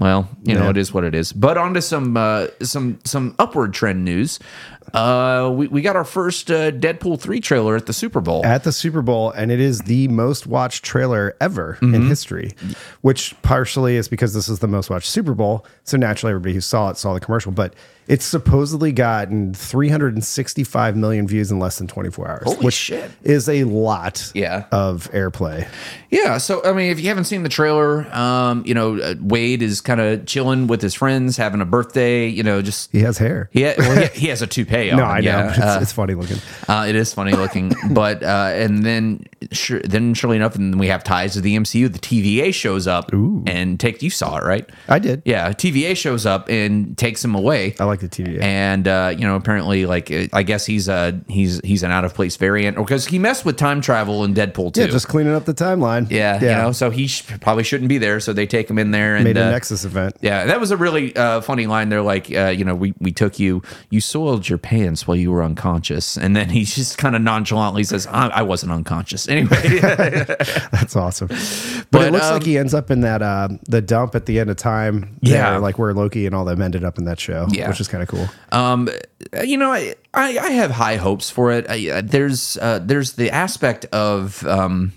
Well, 0.00 0.30
you 0.44 0.54
know, 0.54 0.70
it 0.70 0.78
is 0.78 0.94
what 0.94 1.04
it 1.04 1.14
is. 1.14 1.30
But 1.30 1.58
on 1.58 1.74
to 1.74 1.82
some 1.82 2.16
uh, 2.16 2.46
some 2.62 2.98
some 3.04 3.34
upward 3.38 3.74
trend 3.74 4.02
news. 4.02 4.38
Uh, 4.94 5.50
we, 5.54 5.66
we 5.68 5.82
got 5.82 5.96
our 5.96 6.04
first 6.04 6.50
uh, 6.50 6.70
Deadpool 6.70 7.20
3 7.20 7.40
trailer 7.40 7.76
at 7.76 7.86
the 7.86 7.92
Super 7.92 8.20
Bowl. 8.20 8.44
at 8.44 8.64
the 8.64 8.72
Super 8.72 9.02
Bowl, 9.02 9.30
and 9.30 9.50
it 9.50 9.60
is 9.60 9.80
the 9.82 10.08
most 10.08 10.46
watched 10.46 10.84
trailer 10.84 11.36
ever 11.40 11.78
Mm-hmm. 11.80 11.94
in 11.94 12.08
history, 12.08 12.52
which 13.02 13.34
partially 13.42 13.96
is 13.96 14.08
because 14.08 14.34
this 14.34 14.48
is 14.48 14.58
the 14.58 14.68
most 14.68 14.90
watched 14.90 15.08
Super 15.08 15.34
Bowl. 15.34 15.64
So 15.84 15.96
naturally, 15.96 16.30
everybody 16.32 16.54
who 16.54 16.60
saw 16.60 16.90
it 16.90 16.96
saw 16.96 17.14
the 17.14 17.20
commercial, 17.20 17.52
but 17.52 17.74
it's 18.10 18.24
supposedly 18.26 18.90
gotten 18.90 19.54
365 19.54 20.96
million 20.96 21.26
views 21.28 21.50
in 21.50 21.58
less 21.58 21.78
than 21.78 21.86
24 21.86 22.28
hours, 22.28 22.42
Holy 22.44 22.56
which 22.64 22.74
shit. 22.74 23.10
is 23.22 23.48
a 23.48 23.64
lot 23.64 24.32
Yeah. 24.34 24.64
of 24.72 25.10
airplay. 25.12 25.68
Yeah, 26.10 26.38
so 26.38 26.60
I 26.64 26.72
mean, 26.72 26.90
if 26.90 26.98
you 27.00 27.08
haven't 27.08 27.24
seen 27.24 27.44
the 27.44 27.48
trailer, 27.48 28.12
um, 28.14 28.64
you 28.66 28.74
know, 28.74 28.98
uh, 28.98 29.14
Wade 29.20 29.62
is 29.62 29.80
kind 29.80 30.00
of 30.00 30.26
chilling 30.26 30.66
with 30.66 30.82
his 30.82 30.92
friends, 30.94 31.36
having 31.36 31.60
a 31.60 31.64
birthday. 31.64 32.26
You 32.26 32.42
know, 32.42 32.62
just 32.62 32.90
He 32.90 33.00
has 33.00 33.18
hair. 33.18 33.48
he 33.52 33.62
ha- 33.64 33.74
well, 33.78 33.96
he, 34.02 34.06
he 34.20 34.26
has 34.28 34.42
a 34.42 34.46
toupee 34.46 34.90
on. 34.90 34.96
no, 34.98 35.04
I 35.04 35.20
know. 35.20 35.30
yeah. 35.30 35.48
It's, 35.50 35.58
Uh, 35.58 35.78
it's 35.82 35.92
funny 35.92 36.14
looking. 36.14 36.38
uh, 36.68 36.86
it 36.88 36.96
is 36.96 37.14
funny 37.14 37.32
looking, 37.32 37.72
but 37.92 38.22
uh, 38.24 38.50
and 38.54 38.82
then 38.84 39.22
sure, 39.52 39.80
then 39.82 40.14
surely 40.14 40.36
enough, 40.36 40.56
and 40.56 40.80
we 40.80 40.88
have 40.88 41.04
ties 41.04 41.34
to 41.34 41.40
the 41.40 41.56
MCU. 41.56 41.92
The 41.92 41.98
TVA 42.00 42.52
shows 42.52 42.86
up 42.88 43.10
and 43.46 43.78
take 43.78 44.02
you 44.02 44.10
saw 44.10 44.36
it 44.38 44.42
right? 44.44 44.68
I 44.88 44.98
did. 44.98 45.22
Yeah, 45.24 45.50
TVA 45.52 45.96
shows 45.96 46.26
up 46.26 46.48
and 46.48 46.98
takes 46.98 47.24
him 47.24 47.34
away. 47.36 47.74
I 47.78 47.84
like 47.84 47.99
And 48.40 48.86
uh, 48.88 49.14
you 49.16 49.26
know, 49.26 49.36
apparently, 49.36 49.86
like 49.86 50.10
uh, 50.10 50.26
I 50.32 50.42
guess 50.42 50.66
he's 50.66 50.88
uh 50.88 51.12
he's 51.28 51.60
he's 51.64 51.82
an 51.82 51.90
out 51.90 52.04
of 52.04 52.14
place 52.14 52.36
variant, 52.36 52.78
or 52.78 52.84
because 52.84 53.06
he 53.06 53.18
messed 53.18 53.44
with 53.44 53.56
time 53.56 53.80
travel 53.80 54.24
in 54.24 54.34
Deadpool 54.34 54.74
too. 54.74 54.82
Yeah, 54.82 54.86
just 54.88 55.08
cleaning 55.08 55.34
up 55.34 55.44
the 55.44 55.54
timeline. 55.54 56.10
yeah, 56.10 56.40
you 56.40 56.46
know, 56.46 56.72
so 56.72 56.90
he 56.90 57.06
sh- 57.06 57.26
probably 57.40 57.64
shouldn't 57.64 57.88
be 57.88 57.98
there. 57.98 58.20
So 58.20 58.32
they 58.32 58.46
take 58.46 58.68
him 58.70 58.78
in 58.78 58.90
there 58.90 59.16
and 59.16 59.24
made 59.24 59.36
a 59.36 59.46
uh, 59.46 59.50
Nexus 59.50 59.84
event. 59.84 60.16
yeah, 60.20 60.44
that 60.46 60.60
was 60.60 60.70
a 60.70 60.76
really 60.76 61.14
uh, 61.16 61.40
funny 61.40 61.66
line. 61.66 61.88
They're 61.88 62.02
like, 62.02 62.30
uh, 62.34 62.48
you 62.48 62.64
know, 62.64 62.74
we, 62.74 62.94
we 62.98 63.12
took 63.12 63.38
you, 63.38 63.62
you 63.90 64.00
soiled 64.00 64.48
your 64.48 64.58
pants 64.58 65.06
while 65.06 65.16
you 65.16 65.30
were 65.30 65.42
unconscious. 65.42 66.16
And 66.16 66.34
then 66.36 66.48
he 66.50 66.64
just 66.64 66.98
kind 66.98 67.16
of 67.16 67.22
nonchalantly 67.22 67.84
says, 67.84 68.06
I, 68.06 68.28
I 68.28 68.42
wasn't 68.42 68.72
unconscious. 68.72 69.28
Anyway, 69.30 69.78
That's 70.72 70.96
awesome. 70.96 71.28
But, 71.28 71.86
But, 71.90 72.06
it 72.08 72.12
looks 72.12 72.24
um, 72.26 72.34
like 72.34 72.44
he 72.44 72.58
ends 72.58 72.74
up 72.74 72.90
in 72.90 73.00
that 73.02 73.22
uh, 73.22 73.48
the 73.68 73.80
dump 73.80 74.14
at 74.14 74.26
the 74.26 74.40
end 74.40 74.50
of 74.50 74.56
time. 74.56 75.16
Yeah. 75.20 75.50
there, 75.50 75.60
like 75.60 75.78
where 75.78 75.92
Loki 75.94 76.26
and 76.26 76.34
all 76.34 76.44
them 76.44 76.60
ended 76.60 76.84
up 76.84 76.98
in 76.98 77.04
that 77.04 77.20
show. 77.20 77.46
Yeah. 77.50 77.68
which 77.68 77.80
is 77.80 77.88
kind 77.90 78.02
of 78.02 78.08
cool. 78.08 78.28
um, 78.52 78.88
you 79.44 79.56
know, 79.56 79.70
I, 79.70 79.94
I, 80.14 80.38
I 80.38 80.50
have 80.52 80.70
high 80.70 80.96
hopes 80.96 81.28
for 81.30 81.52
it. 81.52 81.66
I, 81.68 81.90
uh, 81.90 82.02
there's 82.04 82.56
uh, 82.58 82.78
there's 82.82 83.12
the 83.12 83.30
aspect 83.30 83.84
of, 83.86 84.44
um, 84.46 84.92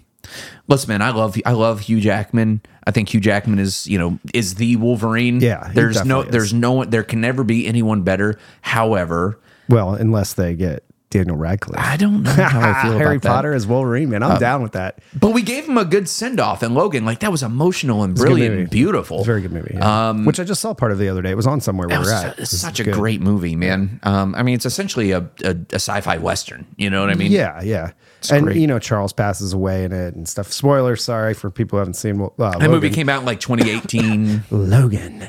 listen, 0.67 0.87
man, 0.89 1.01
I 1.01 1.11
love 1.11 1.35
I 1.45 1.51
love 1.51 1.81
Hugh 1.81 1.99
Jackman. 1.99 2.61
I 2.85 2.91
think 2.91 3.13
Hugh 3.13 3.19
Jackman 3.19 3.59
is 3.59 3.87
you 3.87 3.97
know 3.97 4.19
is 4.33 4.55
the 4.55 4.75
Wolverine. 4.77 5.39
Yeah, 5.41 5.67
he 5.67 5.73
there's 5.73 6.03
no 6.05 6.21
is. 6.21 6.31
there's 6.31 6.53
no 6.53 6.71
one 6.73 6.89
there 6.89 7.03
can 7.03 7.21
never 7.21 7.43
be 7.43 7.67
anyone 7.67 8.03
better. 8.03 8.37
However, 8.61 9.39
Well, 9.69 9.93
unless 9.95 10.33
they 10.33 10.55
get 10.55 10.83
Daniel 11.13 11.35
Radcliffe. 11.37 11.79
I 11.79 11.95
don't 11.97 12.23
know 12.23 12.31
how 12.31 12.71
I 12.71 12.73
feel 12.83 12.97
Harry 12.97 13.15
about 13.17 13.21
that. 13.21 13.29
Potter 13.35 13.53
as 13.53 13.65
Wolverine, 13.65 14.09
man. 14.09 14.23
I'm 14.23 14.39
down 14.39 14.61
with 14.63 14.73
that. 14.73 14.99
But 15.17 15.31
we 15.31 15.41
gave 15.41 15.65
him 15.67 15.77
a 15.77 15.85
good 15.85 16.09
send 16.09 16.39
off, 16.39 16.63
and 16.63 16.73
Logan, 16.75 17.05
like 17.05 17.19
that 17.19 17.31
was 17.31 17.43
emotional 17.43 18.03
and 18.03 18.15
brilliant 18.15 18.55
and 18.57 18.69
beautiful. 18.69 19.19
It's 19.19 19.27
a 19.27 19.31
very 19.31 19.41
good 19.41 19.51
movie. 19.53 19.75
yeah. 19.75 20.11
Which 20.11 20.39
I 20.39 20.43
just 20.43 20.59
saw 20.61 20.73
part 20.73 20.91
of 20.91 20.97
the 20.97 21.07
other 21.09 21.21
day. 21.21 21.31
It 21.31 21.37
was 21.37 21.47
on 21.47 21.61
somewhere 21.61 21.87
we're 21.87 21.99
was 21.99 22.11
at. 22.11 22.39
it's 22.39 22.57
such 22.57 22.79
a 22.79 22.83
good. 22.83 22.95
great 22.95 23.21
movie, 23.21 23.55
man. 23.55 23.99
Um, 24.03 24.33
I 24.35 24.43
mean, 24.43 24.55
it's 24.55 24.65
essentially 24.65 25.11
a, 25.11 25.19
a, 25.43 25.55
a 25.71 25.75
sci-fi 25.75 26.17
western. 26.17 26.65
You 26.77 26.89
know 26.89 27.01
what 27.01 27.09
I 27.09 27.15
mean? 27.15 27.31
Yeah, 27.31 27.61
yeah. 27.61 27.91
and 28.31 28.45
great. 28.45 28.57
you 28.57 28.67
know 28.67 28.79
Charles 28.79 29.13
passes 29.13 29.53
away 29.53 29.83
in 29.83 29.91
it 29.91 30.15
and 30.15 30.27
stuff. 30.27 30.51
Spoilers, 30.51 31.03
sorry 31.03 31.33
for 31.33 31.49
people 31.51 31.77
who 31.77 31.79
haven't 31.81 31.93
seen. 31.95 32.19
Uh, 32.39 32.57
That 32.57 32.69
movie 32.69 32.89
came 32.89 33.07
out 33.09 33.19
in 33.19 33.25
like 33.25 33.39
2018, 33.39 34.43
Logan. 34.51 35.27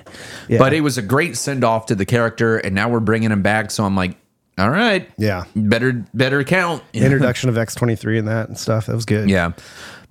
Yeah. 0.48 0.58
but 0.58 0.72
it 0.72 0.80
was 0.80 0.96
a 0.98 1.02
great 1.02 1.36
send 1.36 1.62
off 1.64 1.86
to 1.86 1.94
the 1.94 2.06
character, 2.06 2.56
and 2.58 2.74
now 2.74 2.88
we're 2.88 3.00
bringing 3.00 3.30
him 3.30 3.42
back. 3.42 3.70
So 3.70 3.84
I'm 3.84 3.96
like, 3.96 4.16
all 4.58 4.70
right, 4.70 5.08
Yeah. 5.18 5.44
better 5.56 6.04
better 6.14 6.44
count. 6.44 6.82
introduction 6.92 7.48
of 7.48 7.58
X 7.58 7.74
twenty 7.74 7.96
three 7.96 8.18
and 8.18 8.28
that 8.28 8.48
and 8.48 8.58
stuff. 8.58 8.86
That 8.86 8.94
was 8.94 9.04
good. 9.04 9.28
Yeah, 9.28 9.52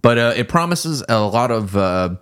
but 0.02 0.18
uh, 0.18 0.34
it 0.36 0.48
promises 0.50 1.04
a 1.08 1.20
lot 1.22 1.52
of 1.52 1.76
uh, 1.78 2.16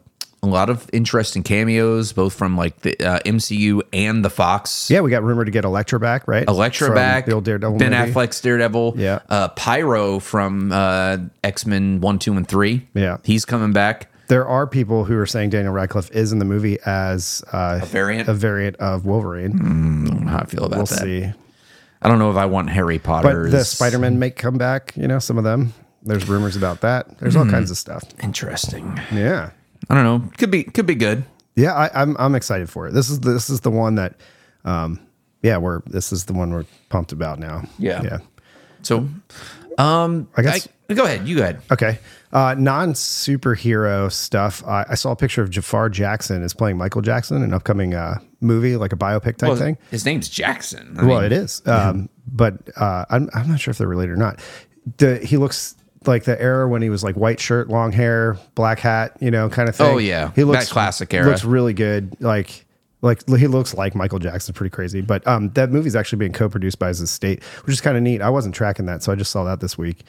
a 0.43 0.47
lot 0.47 0.69
of 0.71 0.89
interesting 0.91 1.43
cameos, 1.43 2.13
both 2.13 2.33
from 2.33 2.57
like 2.57 2.79
the 2.81 2.99
uh, 2.99 3.19
MCU 3.19 3.81
and 3.93 4.25
the 4.25 4.29
Fox. 4.29 4.89
Yeah, 4.89 5.01
we 5.01 5.11
got 5.11 5.23
rumored 5.23 5.45
to 5.47 5.51
get 5.51 5.65
Elektra 5.65 5.99
back, 5.99 6.27
right? 6.27 6.47
Elektra 6.47 6.87
From 6.87 6.95
back, 6.95 7.25
the 7.27 7.33
old 7.33 7.43
Daredevil 7.45 7.77
Ben 7.77 7.91
movie. 7.91 8.11
Affleck's 8.11 8.41
Daredevil, 8.41 8.95
Yeah. 8.97 9.19
uh, 9.29 9.49
Pyro 9.49 10.17
from 10.19 10.71
uh, 10.71 11.17
X 11.43 11.65
Men 11.67 12.01
One, 12.01 12.17
Two, 12.19 12.33
and 12.37 12.47
Three. 12.47 12.87
Yeah. 12.95 13.17
he's 13.23 13.45
coming 13.45 13.71
back. 13.71 14.07
There 14.29 14.47
are 14.47 14.65
people 14.65 15.03
who 15.03 15.17
are 15.17 15.25
saying 15.25 15.49
Daniel 15.49 15.73
Radcliffe 15.73 16.09
is 16.11 16.31
in 16.31 16.39
the 16.39 16.45
movie 16.45 16.77
as 16.85 17.43
uh, 17.51 17.79
a 17.81 17.85
variant? 17.85 18.29
a 18.29 18.33
variant 18.33 18.77
of 18.77 19.05
Wolverine. 19.05 19.51
I 19.53 20.09
don't 20.09 20.24
know 20.25 20.31
how 20.31 20.39
I 20.39 20.46
feel 20.46 20.63
about 20.63 20.87
that. 20.87 21.05
we'll 21.05 21.31
see. 21.31 21.33
I 22.01 22.07
don't 22.09 22.20
know 22.20 22.31
if 22.31 22.37
I 22.37 22.46
want 22.46 22.70
Harry 22.70 23.00
Potter. 23.00 23.44
But 23.44 23.51
the 23.51 23.64
Spider 23.66 24.00
Man 24.00 24.18
may 24.20 24.31
come 24.31 24.57
back. 24.57 24.94
You 24.96 25.07
know, 25.07 25.20
some 25.20 25.37
of 25.37 25.44
them. 25.44 25.74
There's 26.03 26.27
rumors 26.27 26.55
about 26.55 26.81
that. 26.81 27.20
There's 27.20 27.33
Hmm. 27.35 27.42
all 27.42 27.46
kinds 27.50 27.70
of 27.70 27.77
stuff. 27.77 28.03
interesting. 28.24 29.00
Yeah, 29.11 29.51
I 29.90 29.96
don't 29.96 30.03
know. 30.03 30.29
Could 30.37 30.50
be 30.51 30.64
could 30.64 30.85
be 30.87 30.96
good. 30.96 31.24
yeah. 31.55 31.74
I, 31.74 32.01
I'm 32.01 32.16
I'm 32.18 32.33
excited 32.35 32.70
for 32.70 32.87
it. 32.87 32.94
This 32.94 33.09
is 33.09 33.20
this 33.20 33.50
is 33.51 33.59
the 33.61 33.70
one 33.70 33.96
that, 33.96 34.16
um, 34.66 35.00
yeah, 35.44 35.57
we're 35.57 35.81
this 35.85 36.11
is 36.11 36.25
the 36.25 36.33
one 36.33 36.51
we're 36.51 36.66
pumped 36.90 37.11
about 37.11 37.37
now. 37.40 37.64
Yeah. 37.77 38.01
yeah. 38.03 38.18
So, 38.81 39.07
um, 39.77 40.27
I 40.38 40.42
guess- 40.42 40.68
I- 40.90 40.94
go 40.94 41.05
ahead. 41.05 41.25
You 41.27 41.38
go 41.38 41.44
ahead. 41.44 41.62
Okay. 41.72 42.00
Uh, 42.34 42.53
non 42.57 42.94
superhero 42.94 44.12
stuff. 44.12 44.64
I, 44.66 44.86
I 44.90 44.96
saw 44.96 45.12
a 45.12 45.16
picture 45.16 45.42
of 45.42 45.50
Jafar 45.50 45.90
Jackson 45.90 46.44
is 46.44 46.53
playing 46.53 46.77
Michael 46.77 47.01
Jackson 47.01 47.38
in 47.38 47.44
an 47.44 47.53
upcoming 47.53 47.94
uh, 47.94 48.20
movie, 48.42 48.75
like 48.75 48.92
a 48.94 48.98
biopic 48.98 49.38
type 49.38 49.50
Well, 49.50 49.55
thing. 49.57 49.77
his 49.90 50.05
name's 50.05 50.27
Jackson. 50.29 50.96
I 51.00 51.05
well, 51.05 51.18
mean, 51.22 51.25
it 51.25 51.31
is. 51.34 51.62
Um, 51.66 52.10
but 52.27 52.55
uh, 52.77 53.05
I'm, 53.10 53.29
I'm 53.34 53.48
not 53.50 53.60
sure 53.60 53.72
if 53.72 53.77
they're 53.77 53.88
related 53.88 54.12
or 54.14 54.18
not. 54.18 54.42
The, 54.98 55.20
he 55.20 55.38
looks 55.38 55.75
like 56.05 56.24
the 56.24 56.42
era 56.42 56.68
when 56.68 56.81
he 56.81 56.90
was 56.90 57.03
like 57.03 57.16
white 57.16 57.40
shirt, 57.40 57.70
long 57.70 57.92
hair, 57.92 58.38
black 58.55 58.79
hat, 58.79 59.16
you 59.22 59.31
know, 59.31 59.50
kind 59.50 59.70
of 59.70 59.75
thing. 59.75 59.88
Oh, 59.88 59.98
yeah. 59.98 60.31
He 60.36 60.44
looks 60.44 60.66
That 60.68 60.74
classic 60.74 61.14
era. 61.14 61.27
Looks 61.27 61.44
really 61.46 61.74
good. 61.74 62.16
Like, 62.20 62.66
like 63.01 63.27
he 63.27 63.48
looks 63.48 63.74
like 63.74 63.96
Michael 63.96 64.20
Jackson, 64.20 64.53
pretty 64.53 64.70
crazy. 64.70 65.01
But 65.01 65.25
um, 65.27 65.50
that 65.51 65.72
movie's 65.72 65.96
actually 65.96 66.20
being 66.20 66.33
co-produced 66.33 66.79
by 66.79 66.90
his 66.90 67.01
estate, 67.01 67.44
which 67.44 67.74
is 67.74 67.81
kind 67.81 67.98
of 67.98 68.03
neat. 68.03 68.22
I 68.22 68.29
wasn't 68.29 68.55
tracking 68.55 68.85
that, 68.85 69.03
so 69.03 69.11
I 69.11 69.16
just 69.16 69.31
saw 69.31 69.44
that 69.46 69.59
this 69.59 69.77
week. 69.77 70.03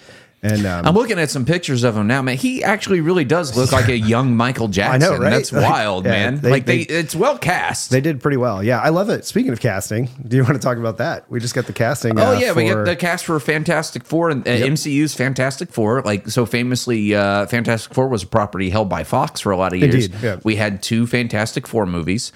And 0.45 0.67
um, 0.67 0.85
I'm 0.85 0.95
looking 0.95 1.21
at 1.21 1.31
some 1.31 1.45
pictures 1.45 1.85
of 1.85 1.97
him 1.97 2.09
now, 2.09 2.21
man. 2.21 2.37
He 2.37 2.65
actually 2.65 3.01
really 3.01 3.25
does 3.25 3.57
look 3.57 3.71
like 3.71 3.87
a 3.89 3.97
young 3.97 4.37
Michael 4.37 4.67
Jackson. 4.67 5.01
I 5.01 5.07
know, 5.07 5.17
right? 5.17 5.31
That's 5.31 5.53
Like, 5.53 5.71
wild, 5.71 6.05
yeah, 6.05 6.11
man. 6.11 6.41
they- 6.41 6.51
like 6.51 6.67
they, 6.67 6.83
they- 6.85 6.95
it's 6.95 7.15
well 7.15 7.39
cast. 7.39 7.91
They 7.91 8.01
did 8.01 8.21
pretty 8.21 8.39
well. 8.39 8.61
Yeah, 8.61 8.81
I 8.81 8.89
love 8.89 9.09
it. 9.09 9.25
Speaking 9.25 9.53
of 9.53 9.61
casting, 9.61 10.09
do 10.27 10.37
you 10.37 10.43
want 10.43 10.55
to 10.55 10.59
talk 10.59 10.79
about 10.79 10.99
that? 10.99 11.31
We 11.31 11.39
just 11.39 11.55
got 11.55 11.67
the 11.67 11.73
casting. 11.73 12.19
Oh 12.19 12.35
uh, 12.35 12.39
yeah, 12.41 12.53
we 12.55 12.69
for- 12.69 12.85
get 12.85 12.91
the 12.91 12.97
cast 12.97 13.25
for 13.25 13.39
Fantastic 13.39 14.03
Four 14.05 14.31
and 14.31 14.43
uh, 14.49 14.51
MCU's 14.51 15.15
Fantastic 15.15 15.71
Four. 15.71 16.03
Like 16.03 16.27
so 16.29 16.45
famously, 16.45 17.15
uh, 17.15 17.47
Fantastic 17.47 17.95
Four 17.95 18.09
was 18.09 18.25
a 18.25 18.27
property 18.27 18.69
held 18.71 18.89
by 18.89 19.05
Fox 19.05 19.41
for 19.41 19.53
a 19.53 19.57
lot 19.57 19.73
of 19.73 19.79
years. 19.79 20.07
Indeed, 20.07 20.15
yeah. 20.23 20.37
We 20.43 20.57
had 20.57 20.83
two 20.83 21.07
Fantastic 21.07 21.69
Four 21.69 21.87
movies. 21.87 22.33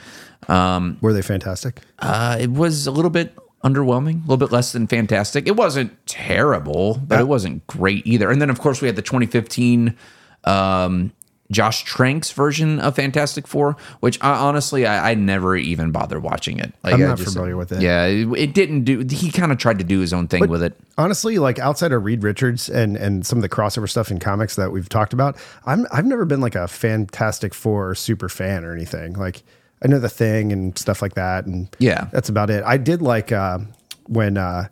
Um, 0.48 0.98
Were 1.00 1.12
they 1.12 1.22
fantastic? 1.22 1.80
uh, 1.98 2.36
it 2.40 2.52
was 2.52 2.86
a 2.86 2.92
little 2.92 3.10
bit 3.10 3.36
underwhelming, 3.66 4.18
a 4.18 4.20
little 4.22 4.36
bit 4.36 4.52
less 4.52 4.72
than 4.72 4.86
fantastic. 4.86 5.48
It 5.48 5.56
wasn't 5.56 6.06
terrible, 6.06 7.00
but 7.06 7.20
it 7.20 7.28
wasn't 7.28 7.66
great 7.66 8.06
either. 8.06 8.30
And 8.30 8.40
then 8.40 8.50
of 8.50 8.60
course 8.60 8.80
we 8.80 8.86
had 8.86 8.96
the 8.96 9.02
2015 9.02 9.96
um, 10.44 11.12
Josh 11.50 11.84
Trank's 11.84 12.32
version 12.32 12.80
of 12.80 12.96
Fantastic 12.96 13.46
Four, 13.46 13.76
which 14.00 14.22
I, 14.22 14.30
honestly 14.30 14.86
I, 14.86 15.12
I 15.12 15.14
never 15.14 15.56
even 15.56 15.92
bothered 15.92 16.22
watching 16.22 16.58
it. 16.58 16.72
Like, 16.82 16.94
I'm 16.94 17.00
not 17.00 17.20
familiar 17.20 17.56
with 17.56 17.72
it. 17.72 17.82
Yeah, 17.82 18.06
it, 18.06 18.26
it 18.36 18.54
didn't 18.54 18.84
do. 18.84 19.04
He 19.08 19.30
kind 19.30 19.52
of 19.52 19.58
tried 19.58 19.78
to 19.78 19.84
do 19.84 20.00
his 20.00 20.12
own 20.12 20.28
thing 20.28 20.48
with 20.48 20.62
it. 20.62 20.78
Honestly, 20.98 21.38
like 21.38 21.58
outside 21.58 21.92
of 21.92 22.04
Reed 22.04 22.22
Richards 22.22 22.68
and 22.68 22.96
and 22.96 23.26
some 23.26 23.38
of 23.38 23.42
the 23.42 23.48
crossover 23.48 23.88
stuff 23.88 24.10
in 24.10 24.18
comics 24.18 24.56
that 24.56 24.72
we've 24.72 24.88
talked 24.88 25.12
about, 25.12 25.36
I'm 25.66 25.86
I've 25.92 26.06
never 26.06 26.24
been 26.24 26.40
like 26.40 26.54
a 26.54 26.66
Fantastic 26.66 27.54
Four 27.54 27.94
super 27.94 28.28
fan 28.28 28.64
or 28.64 28.72
anything. 28.72 29.12
Like 29.12 29.42
I 29.84 29.88
know 29.88 29.98
the 29.98 30.08
thing 30.08 30.52
and 30.52 30.76
stuff 30.78 31.02
like 31.02 31.14
that, 31.14 31.46
and 31.46 31.68
Yeah. 31.78 32.08
that's 32.12 32.28
about 32.28 32.50
it. 32.50 32.62
I 32.64 32.76
did 32.78 33.02
like 33.02 33.30
uh, 33.32 33.58
when 34.06 34.36
uh, 34.38 34.68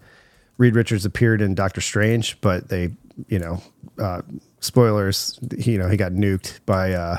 Reed 0.59 0.75
Richards 0.75 1.05
appeared 1.05 1.43
in 1.43 1.55
Doctor 1.55 1.81
Strange, 1.81 2.41
but 2.41 2.69
they, 2.69 2.91
you 3.29 3.39
know, 3.39 3.63
uh, 3.99 4.23
spoilers, 4.61 5.39
he, 5.59 5.73
you 5.73 5.79
know, 5.79 5.89
he 5.89 5.97
got 5.97 6.13
nuked 6.13 6.61
by 6.67 6.93
uh, 6.95 7.19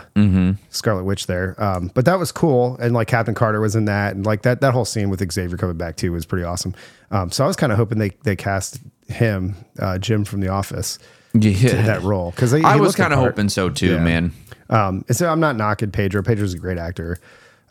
Scarlet 0.69 1.03
Witch 1.03 1.27
there. 1.27 1.55
Um, 1.61 1.91
but 1.93 2.05
that 2.05 2.17
was 2.19 2.31
cool, 2.31 2.75
and 2.81 2.93
like 2.93 3.07
Captain 3.07 3.35
Carter 3.35 3.61
was 3.61 3.75
in 3.75 3.85
that, 3.85 4.15
and 4.15 4.25
like 4.25 4.41
that 4.41 4.61
that 4.61 4.73
whole 4.73 4.85
scene 4.85 5.09
with 5.09 5.31
Xavier 5.31 5.57
coming 5.57 5.77
back 5.77 5.95
too 5.95 6.11
was 6.11 6.25
pretty 6.25 6.43
awesome. 6.43 6.73
Um, 7.11 7.31
so 7.31 7.43
I 7.43 7.47
was 7.47 7.55
kind 7.55 7.71
of 7.71 7.77
hoping 7.77 7.99
they 7.99 8.09
they 8.23 8.35
cast 8.35 8.79
him, 9.07 9.55
uh, 9.79 9.99
Jim 9.99 10.25
from 10.25 10.39
The 10.41 10.47
Office, 10.49 10.97
Yeah. 11.33 11.83
that 11.83 12.01
role 12.01 12.31
because 12.31 12.53
I 12.53 12.77
was 12.77 12.95
kind 12.95 13.13
of 13.13 13.19
hoping 13.19 13.49
so 13.49 13.69
too, 13.69 13.93
Yeah. 13.93 13.99
man. 14.03 14.31
Um, 14.69 15.05
and 15.07 15.15
so 15.15 15.29
I'm 15.29 15.39
not 15.39 15.55
knocking 15.55 15.91
Pedro. 15.91 16.23
Pedro's 16.23 16.55
a 16.55 16.57
great 16.57 16.79
actor. 16.79 17.19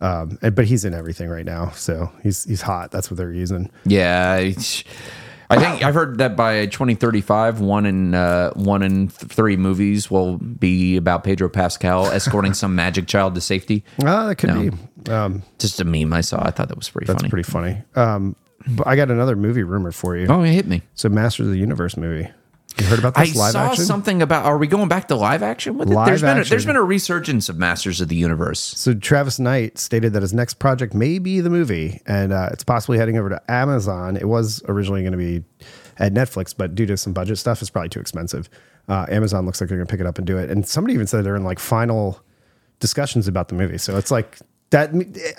Um, 0.05 0.39
and, 0.43 0.55
but 0.55 0.67
he's 0.67 0.85
in 0.85 0.93
everything 0.93 1.29
right 1.31 1.47
now, 1.47 1.71
so 1.71 2.11
he's 2.23 2.45
he's 2.45 2.61
hot. 2.63 2.91
That's 2.91 3.11
what 3.11 3.17
they're 3.17 3.33
using. 3.33 3.71
Yeah, 3.87 4.35
I 5.51 5.59
think 5.59 5.83
I've 5.85 5.95
heard 5.95 6.19
that 6.19 6.37
by 6.37 6.67
2035, 6.67 7.61
one 7.61 7.87
in 7.87 8.15
uh, 8.15 8.51
one 8.55 8.83
in 8.83 9.09
th- 9.09 9.31
three 9.33 9.57
movies 9.57 10.11
will 10.11 10.39
be 10.39 10.97
about 10.97 11.23
Pedro 11.25 11.49
Pascal 11.49 12.07
escorting 12.07 12.55
some 12.55 12.75
magic 12.75 13.07
child 13.07 13.35
to 13.35 13.41
safety. 13.41 13.85
Ah, 14.05 14.27
that 14.27 14.37
could 14.37 14.51
No. 14.51 14.71
be. 14.71 15.11
Um, 15.13 15.43
Just 15.59 15.81
a 15.81 15.85
meme 15.85 16.13
I 16.13 16.23
saw. 16.23 16.43
I 16.45 16.51
thought 16.51 16.69
that 16.69 16.77
was 16.79 16.89
pretty 16.91 17.07
funny. 17.07 17.15
that's 17.15 17.23
funny. 17.23 17.31
pretty 17.31 17.51
funny. 17.51 17.83
Um, 17.95 18.37
But 18.67 18.87
I 18.87 18.97
got 18.97 19.11
another 19.11 19.37
movie 19.37 19.63
rumor 19.63 19.93
for 19.93 20.17
you. 20.17 20.27
Oh, 20.29 20.43
it 20.43 20.51
hit 20.53 20.67
me. 20.67 20.83
So 20.95 21.09
Masters 21.11 21.47
of 21.47 21.53
the 21.53 21.59
Universe 21.59 21.97
movie. 21.97 22.29
You 22.79 22.87
heard 22.87 22.99
about 22.99 23.17
I 23.17 23.27
this 23.27 23.37
live 23.37 23.53
saw 23.53 23.67
action? 23.71 23.85
something 23.85 24.21
about. 24.21 24.45
Are 24.47 24.59
we 24.59 24.67
going 24.67 24.89
back 24.89 25.07
to 25.09 25.15
live 25.17 25.43
action 25.45 25.77
with 25.79 25.89
it? 25.91 25.95
Live 25.95 26.07
there's 26.07 26.23
been 26.23 26.31
a, 26.31 26.35
there's 26.45 26.53
action. 26.53 26.67
been 26.71 26.77
a 26.77 26.83
resurgence 26.83 27.49
of 27.49 27.57
Masters 27.57 28.01
of 28.01 28.09
the 28.09 28.17
Universe. 28.17 28.59
So 28.61 28.95
Travis 28.95 29.39
Knight 29.39 29.79
stated 29.79 30.13
that 30.15 30.23
his 30.23 30.35
next 30.35 30.55
project 30.55 30.93
may 30.93 31.19
be 31.21 31.41
the 31.41 31.51
movie, 31.51 32.01
and 32.07 32.33
uh, 32.33 32.49
it's 32.53 32.65
possibly 32.65 32.99
heading 32.99 33.17
over 33.17 33.29
to 33.29 33.41
Amazon. 33.51 34.17
It 34.17 34.27
was 34.29 34.61
originally 34.67 35.03
going 35.03 35.13
to 35.13 35.19
be 35.19 35.45
at 35.99 36.13
Netflix, 36.13 36.53
but 36.57 36.75
due 36.75 36.87
to 36.87 36.97
some 36.97 37.13
budget 37.13 37.39
stuff, 37.39 37.61
it's 37.63 37.71
probably 37.71 37.91
too 37.91 38.01
expensive. 38.01 38.49
Uh, 38.89 39.07
Amazon 39.09 39.47
looks 39.47 39.61
like 39.61 39.69
they're 39.69 39.79
going 39.79 39.87
to 39.87 39.91
pick 39.91 40.01
it 40.01 40.07
up 40.07 40.19
and 40.19 40.27
do 40.27 40.37
it. 40.37 40.51
And 40.51 40.67
somebody 40.67 40.95
even 40.95 41.07
said 41.07 41.25
they're 41.25 41.37
in 41.37 41.45
like 41.45 41.61
final 41.61 42.21
discussions 42.81 43.29
about 43.29 43.47
the 43.49 43.55
movie. 43.55 43.79
So 43.79 43.97
it's 43.97 44.11
like 44.11 44.39
that. 44.71 44.91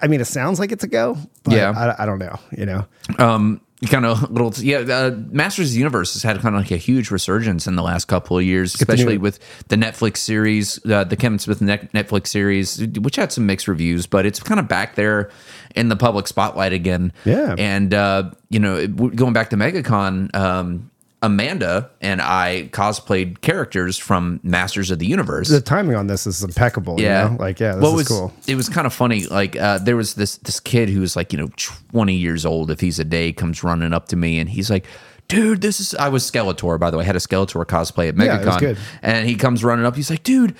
I 0.02 0.08
mean, 0.08 0.21
it 0.21 0.26
sounds 0.26 0.58
like 0.60 0.71
it's 0.71 0.86
a 0.86 0.88
go. 0.88 1.17
But 1.43 1.54
Yeah. 1.56 1.71
I, 2.00 2.04
I 2.04 2.06
don't 2.06 2.19
know. 2.19 2.39
You 2.58 2.65
know, 2.65 2.86
um 3.19 3.60
kind 3.90 4.06
of 4.06 4.32
little 4.32 4.54
yeah 4.64 4.78
uh, 4.78 5.12
masters 5.32 5.68
of 5.68 5.74
the 5.74 5.78
universe 5.80 6.14
has 6.14 6.24
had 6.24 6.40
kind 6.40 6.56
of 6.56 6.62
like 6.62 6.72
a 6.72 6.78
huge 6.78 7.12
resurgence 7.12 7.68
in 7.68 7.76
the 7.76 7.84
last 7.84 8.06
couple 8.06 8.38
of 8.38 8.44
years 8.44 8.74
especially 8.74 9.18
with 9.18 9.38
the 9.68 9.76
netflix 9.76 10.18
series 10.18 10.80
uh, 10.86 11.04
the 11.04 11.16
kevin 11.18 11.38
smith 11.38 11.60
netflix 11.60 12.28
series 12.28 12.82
which 13.00 13.18
had 13.18 13.32
some 13.32 13.46
mixed 13.46 13.68
reviews 13.68 14.08
but 14.08 14.26
it's 14.26 14.40
kind 14.40 14.60
of 14.60 14.68
back 14.68 14.96
there 14.96 15.30
in 15.76 15.90
the 15.90 15.96
public 15.98 16.26
spotlight 16.26 16.72
again 16.74 17.12
Yeah. 17.26 17.54
and 17.58 17.94
uh 17.94 18.32
you 18.50 18.60
know 18.60 18.88
going 18.88 19.34
back 19.34 19.50
to 19.50 19.58
megacon 19.58 20.34
um 20.34 20.90
amanda 21.21 21.89
and 22.01 22.21
i 22.21 22.69
cosplayed 22.71 23.41
characters 23.41 23.97
from 23.97 24.39
masters 24.43 24.91
of 24.91 24.99
the 24.99 25.06
universe 25.08 25.47
the 25.49 25.62
timing 25.62 25.95
on 25.95 26.08
this 26.08 26.28
is 26.28 26.43
impeccable. 26.43 26.99
yeah. 26.99 27.23
You 27.23 27.30
know? 27.32 27.36
Like, 27.38 27.60
yeah, 27.60 27.73
this 27.75 27.82
Well, 27.82 27.91
it 27.91 27.93
is 27.93 27.97
was, 27.99 28.08
cool. 28.10 28.34
It 28.47 28.56
was 28.56 28.69
kind 28.69 28.86
of 28.86 28.93
funny. 28.93 29.25
Like 29.25 29.56
uh, 29.56 29.80
there 29.80 29.95
was 29.95 30.13
this 30.15 30.38
this 30.38 30.60
kid 30.60 30.89
who 30.89 30.99
was 30.99 31.15
like 31.15 31.32
you 31.34 31.39
know 31.39 31.49
twenty 31.58 32.15
years 32.15 32.45
old. 32.45 32.69
If 32.69 32.80
he's 32.82 32.99
a 32.99 33.04
day, 33.04 33.32
comes 33.34 33.63
running 33.63 33.93
up 33.93 34.08
to 34.10 34.15
me 34.15 34.39
and 34.39 34.49
he's 34.49 34.69
like. 34.69 34.86
Dude, 35.28 35.62
this 35.62 35.80
is 35.80 35.95
I 35.95 36.10
was 36.10 36.30
Skeletor 36.30 36.80
by 36.80 36.91
the 36.91 36.97
way. 36.97 37.04
I 37.04 37.08
had 37.08 37.15
a 37.15 37.19
Skeletor 37.19 37.65
cosplay 37.65 38.10
at 38.10 38.15
Yeah, 38.15 38.38
MegaCon, 38.43 38.60
good. 38.60 38.78
and 39.01 39.28
he 39.28 39.34
comes 39.36 39.63
running 39.63 39.84
up. 39.84 39.95
He's 39.95 40.12
like, 40.12 40.21
"Dude, 40.21 40.56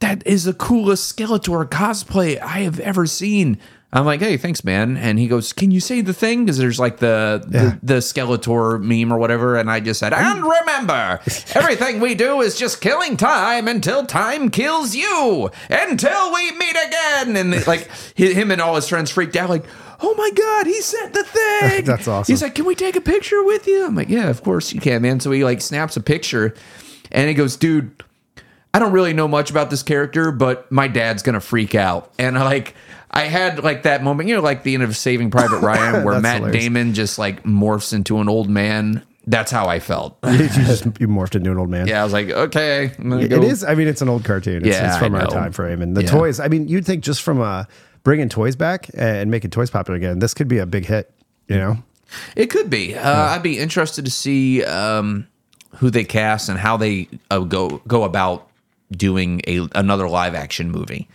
that 0.00 0.22
is 0.26 0.44
the 0.44 0.52
coolest 0.52 1.16
Skeletor 1.16 1.64
cosplay 1.66 2.38
I 2.38 2.58
have 2.60 2.78
ever 2.80 3.06
seen." 3.06 3.56
I'm 3.92 4.04
like, 4.06 4.20
"Hey, 4.20 4.36
thanks, 4.36 4.62
man." 4.62 4.96
And 4.96 5.18
he 5.18 5.26
goes, 5.26 5.52
"Can 5.52 5.72
you 5.72 5.80
say 5.80 6.00
the 6.00 6.12
thing?" 6.12 6.44
Because 6.44 6.58
there's 6.58 6.78
like 6.78 6.98
the, 6.98 7.44
Yeah. 7.50 7.76
the 7.82 7.94
the 7.94 7.94
Skeletor 7.94 8.80
meme 8.80 9.12
or 9.12 9.18
whatever, 9.18 9.56
and 9.56 9.68
I 9.70 9.80
just 9.80 9.98
said, 9.98 10.12
"And 10.12 10.42
remember, 10.44 11.20
everything 11.54 11.98
we 12.00 12.14
do 12.14 12.40
is 12.40 12.56
just 12.56 12.80
killing 12.80 13.16
time 13.16 13.66
until 13.66 14.06
time 14.06 14.48
kills 14.50 14.94
you, 14.94 15.50
until 15.68 16.32
we 16.32 16.52
meet 16.52 16.76
again." 16.86 17.36
And 17.36 17.66
like 17.66 17.90
him 18.14 18.50
and 18.52 18.60
all 18.60 18.76
his 18.76 18.88
friends 18.88 19.10
freaked 19.10 19.36
out, 19.36 19.50
like. 19.50 19.64
Oh 20.02 20.14
my 20.16 20.30
God! 20.34 20.66
He 20.66 20.80
said 20.80 21.12
the 21.12 21.24
thing. 21.24 21.84
That's 21.84 22.08
awesome. 22.08 22.32
He's 22.32 22.40
like, 22.40 22.54
"Can 22.54 22.64
we 22.64 22.74
take 22.74 22.96
a 22.96 23.02
picture 23.02 23.44
with 23.44 23.66
you?" 23.66 23.84
I'm 23.84 23.94
like, 23.94 24.08
"Yeah, 24.08 24.30
of 24.30 24.42
course 24.42 24.72
you 24.72 24.80
can, 24.80 25.02
man." 25.02 25.20
So 25.20 25.30
he 25.30 25.44
like 25.44 25.60
snaps 25.60 25.94
a 25.94 26.00
picture, 26.00 26.54
and 27.12 27.28
he 27.28 27.34
goes, 27.34 27.54
"Dude, 27.56 28.02
I 28.72 28.78
don't 28.78 28.92
really 28.92 29.12
know 29.12 29.28
much 29.28 29.50
about 29.50 29.68
this 29.68 29.82
character, 29.82 30.32
but 30.32 30.72
my 30.72 30.88
dad's 30.88 31.22
gonna 31.22 31.38
freak 31.42 31.74
out." 31.74 32.10
And 32.18 32.38
I 32.38 32.44
like, 32.44 32.74
I 33.12 33.22
had 33.24 33.62
like 33.64 33.82
that 33.82 34.02
moment, 34.04 34.28
you 34.28 34.34
know, 34.36 34.40
like 34.42 34.62
the 34.62 34.74
end 34.74 34.82
of 34.84 34.96
Saving 34.96 35.30
Private 35.30 35.58
Ryan, 35.62 36.04
where 36.04 36.20
Matt 36.20 36.36
hilarious. 36.38 36.62
Damon 36.64 36.94
just 36.94 37.18
like 37.18 37.42
morphs 37.44 37.92
into 37.92 38.18
an 38.20 38.28
old 38.28 38.48
man. 38.48 39.02
That's 39.26 39.50
how 39.50 39.66
I 39.66 39.80
felt. 39.80 40.16
you 40.26 40.48
just 40.48 40.84
you 40.98 41.08
morphed 41.08 41.34
into 41.34 41.50
an 41.50 41.58
old 41.58 41.68
man. 41.70 41.86
yeah, 41.86 42.00
I 42.00 42.04
was 42.04 42.12
like, 42.12 42.30
okay, 42.30 42.92
It 42.98 43.28
go- 43.30 43.42
is. 43.42 43.62
I 43.64 43.74
mean, 43.74 43.86
it's 43.88 44.00
an 44.00 44.08
old 44.08 44.24
cartoon. 44.24 44.58
It's, 44.64 44.66
Yeah, 44.76 44.88
it's 44.90 44.98
from 44.98 45.14
our 45.14 45.26
time 45.26 45.52
frame, 45.52 45.82
and 45.82 45.96
the 45.96 46.02
Yeah. 46.04 46.10
toys. 46.10 46.40
I 46.40 46.48
mean, 46.48 46.68
you'd 46.68 46.86
think 46.86 47.04
just 47.04 47.22
from 47.22 47.40
uh, 47.40 47.64
bringing 48.02 48.28
toys 48.28 48.56
back 48.56 48.88
and 48.94 49.30
making 49.30 49.50
toys 49.50 49.70
popular 49.70 49.96
again, 49.96 50.20
this 50.20 50.32
could 50.34 50.48
be 50.48 50.58
a 50.58 50.66
big 50.66 50.86
hit. 50.86 51.12
You 51.48 51.56
know, 51.56 51.78
It 52.36 52.46
could 52.46 52.70
be. 52.70 52.94
Uh, 52.96 53.10
I'd 53.34 53.42
be 53.42 53.58
interested 53.58 54.04
to 54.04 54.10
see 54.10 54.64
um, 54.64 55.26
who 55.76 55.90
they 55.90 56.04
cast 56.04 56.48
and 56.48 56.58
how 56.58 56.76
they 56.76 57.08
uh, 57.30 57.40
go 57.40 57.82
go 57.88 58.04
about 58.04 58.48
doing 58.92 59.42
a 59.46 59.68
another 59.74 60.08
live 60.08 60.34
action 60.34 60.70
movie. 60.70 61.08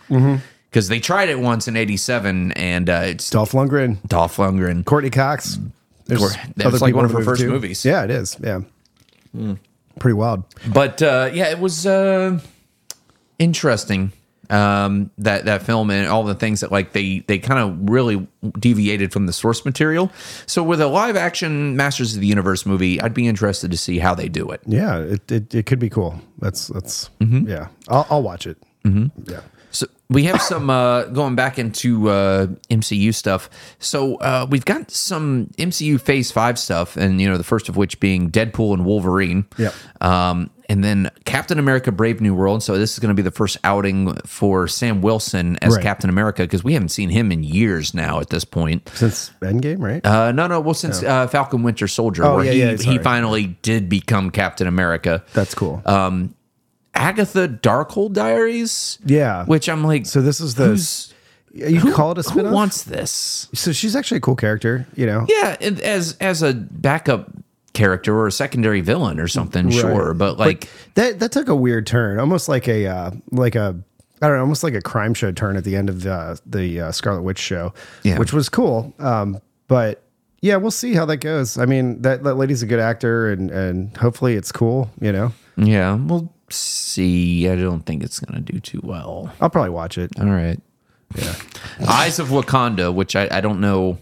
Because 0.75 0.89
they 0.89 0.99
tried 0.99 1.29
it 1.29 1.39
once 1.39 1.69
in 1.69 1.77
'87, 1.77 2.51
and 2.51 2.89
uh, 2.89 3.03
it's 3.05 3.29
Dolph 3.29 3.53
Lundgren, 3.53 4.05
Dolph 4.09 4.35
Lundgren. 4.35 4.83
Courteney 4.83 5.09
Cox. 5.09 5.57
There's 6.07 6.19
Cor- 6.19 6.31
that 6.57 6.69
was 6.69 6.81
like 6.81 6.93
one 6.93 7.05
of 7.05 7.11
her 7.11 7.23
first 7.23 7.39
too. 7.39 7.47
movies. 7.49 7.85
Yeah, 7.85 8.03
it 8.03 8.09
is. 8.11 8.35
Yeah, 8.43 8.59
pretty 9.99 10.15
wild. 10.15 10.43
But 10.67 11.01
uh, 11.01 11.29
yeah, 11.33 11.49
it 11.49 11.59
was 11.59 11.85
uh, 11.85 12.41
interesting 13.39 14.11
um, 14.49 15.11
that 15.17 15.45
that 15.45 15.61
film 15.63 15.91
and 15.91 16.09
all 16.09 16.25
the 16.25 16.35
things 16.35 16.59
that 16.59 16.73
like 16.73 16.91
they 16.91 17.19
they 17.19 17.39
kind 17.39 17.61
of 17.61 17.89
really 17.89 18.27
deviated 18.59 19.13
from 19.13 19.27
the 19.27 19.33
source 19.33 19.63
material. 19.63 20.11
So 20.45 20.61
with 20.61 20.81
a 20.81 20.87
live 20.87 21.15
action 21.15 21.77
Masters 21.77 22.15
of 22.15 22.19
the 22.19 22.27
Universe 22.27 22.65
movie, 22.65 22.99
I'd 22.99 23.13
be 23.13 23.29
interested 23.29 23.71
to 23.71 23.77
see 23.77 23.97
how 23.99 24.13
they 24.13 24.27
do 24.27 24.51
it. 24.51 24.59
Yeah, 24.65 24.97
it, 24.97 25.31
it, 25.31 25.55
it 25.55 25.65
could 25.67 25.79
be 25.79 25.89
cool. 25.89 26.19
That's 26.39 26.67
that's 26.67 27.09
Mm-hmm. 27.21 27.47
yeah. 27.47 27.69
I'll, 27.87 28.05
I'll 28.09 28.23
watch 28.23 28.45
it. 28.45 28.57
Yeah. 28.83 29.39
So 29.75 29.87
we 30.09 30.23
have 30.23 30.41
some 30.41 30.69
uh, 30.69 31.03
going 31.05 31.35
back 31.35 31.59
into 31.59 32.09
uh, 32.09 32.47
MCU 32.69 33.13
stuff. 33.13 33.49
So 33.79 34.15
uh, 34.17 34.47
we've 34.49 34.65
got 34.65 34.89
some 34.91 35.47
MCU 35.57 35.99
Phase 35.99 36.31
Five 36.31 36.57
stuff, 36.57 36.95
and 36.97 37.19
you 37.21 37.29
know 37.29 37.37
the 37.37 37.43
first 37.43 37.69
of 37.69 37.77
which 37.77 37.99
being 37.99 38.31
Deadpool 38.31 38.73
and 38.73 38.85
Wolverine. 38.85 39.45
Yep. 39.57 39.73
Um, 40.01 40.49
and 40.67 40.83
then 40.83 41.11
Captain 41.25 41.59
America: 41.59 41.91
Brave 41.91 42.21
New 42.21 42.33
World. 42.33 42.63
So 42.63 42.77
this 42.77 42.93
is 42.93 42.99
going 42.99 43.09
to 43.09 43.13
be 43.15 43.21
the 43.21 43.31
first 43.31 43.57
outing 43.63 44.15
for 44.25 44.67
Sam 44.67 45.01
Wilson 45.01 45.57
as 45.61 45.75
Right. 45.75 45.83
Captain 45.83 46.09
America 46.09 46.41
because 46.43 46.63
we 46.63 46.73
haven't 46.73 46.89
seen 46.89 47.09
him 47.09 47.31
in 47.31 47.43
years 47.43 47.93
now. 47.93 48.19
At 48.19 48.29
this 48.29 48.45
point. 48.45 48.89
Since 48.95 49.31
Endgame, 49.41 49.79
right? 49.79 50.03
Uh, 50.05 50.31
no, 50.31 50.47
no. 50.47 50.59
Well, 50.59 50.73
since 50.73 51.03
uh, 51.03 51.27
Falcon 51.27 51.61
Winter 51.63 51.87
Soldier, 51.87 52.25
Oh, 52.25 52.35
where 52.37 52.45
yeah, 52.45 52.51
he, 52.51 52.59
yeah, 52.59 52.75
he 52.77 52.97
finally 52.99 53.57
did 53.61 53.89
become 53.89 54.31
Captain 54.31 54.65
America. 54.67 55.23
That's 55.33 55.53
cool. 55.53 55.81
Agatha 56.95 57.47
Darkhold 57.47 58.13
Diaries. 58.13 58.97
yeah. 59.05 59.45
Which 59.45 59.67
I'm 59.69 59.83
like, 59.83 60.05
so 60.05 60.21
this 60.21 60.39
is 60.39 60.55
the 60.55 61.13
you 61.53 61.79
who, 61.79 61.93
call 61.93 62.11
it 62.11 62.17
a 62.17 62.21
who 62.21 62.29
spin-off? 62.31 62.53
wants 62.53 62.83
this? 62.83 63.47
so 63.53 63.71
she's 63.71 63.95
actually 63.95 64.17
a 64.17 64.21
cool 64.21 64.35
character. 64.35 64.85
You 64.95 65.05
know. 65.05 65.25
Yeah, 65.29 65.55
as 65.59 66.17
as 66.19 66.41
a 66.41 66.53
backup 66.53 67.29
character 67.73 68.17
or 68.17 68.27
a 68.27 68.31
secondary 68.31 68.81
villain 68.81 69.19
or 69.19 69.27
something, 69.27 69.69
sure. 69.69 70.13
But 70.13 70.37
like, 70.37 70.69
that 70.95 71.19
that 71.19 71.31
took 71.31 71.47
a 71.49 71.55
weird 71.55 71.85
turn, 71.87 72.19
almost 72.19 72.49
like 72.49 72.67
a 72.67 72.87
uh, 72.87 73.11
like 73.31 73.55
a 73.55 73.77
I 74.21 74.27
don't 74.27 74.37
know, 74.37 74.41
almost 74.41 74.63
like 74.63 74.73
a 74.73 74.81
crime 74.81 75.13
show 75.13 75.31
turn 75.31 75.55
at 75.57 75.63
the 75.63 75.75
end 75.75 75.89
of 75.89 76.01
the 76.03 76.39
the 76.45 76.81
uh, 76.81 76.91
Scarlet 76.91 77.21
Witch 77.21 77.39
show, 77.39 77.73
Yeah. 78.03 78.17
which 78.17 78.33
was 78.33 78.49
cool. 78.49 78.93
Um, 78.99 79.39
but 79.67 80.01
yeah, 80.41 80.57
we'll 80.57 80.71
see 80.71 80.93
how 80.93 81.05
that 81.05 81.17
goes. 81.17 81.57
I 81.57 81.65
mean, 81.65 82.01
that 82.01 82.23
that 82.23 82.35
lady's 82.35 82.63
a 82.63 82.65
good 82.65 82.79
actor, 82.79 83.31
and 83.31 83.49
and 83.51 83.95
hopefully 83.97 84.35
it's 84.35 84.51
cool. 84.51 84.89
You 85.01 85.11
know, 85.13 85.31
yeah, 85.57 85.95
we'll 85.95 86.31
see. 86.49 87.49
I 87.49 87.55
don't 87.55 87.85
think 87.85 88.03
it's 88.03 88.19
gonna 88.19 88.41
do 88.41 88.59
too 88.59 88.81
well. 88.83 89.33
I'll 89.41 89.49
probably 89.49 89.71
watch 89.71 89.97
it. 89.97 90.11
All 90.19 90.25
right. 90.27 90.59
Yeah. 91.15 91.35
Eyes 91.87 92.19
of 92.19 92.29
Wakanda, 92.29 92.93
which 92.93 93.15
I, 93.15 93.27
I 93.31 93.41
don't 93.41 93.59
know 93.61 93.97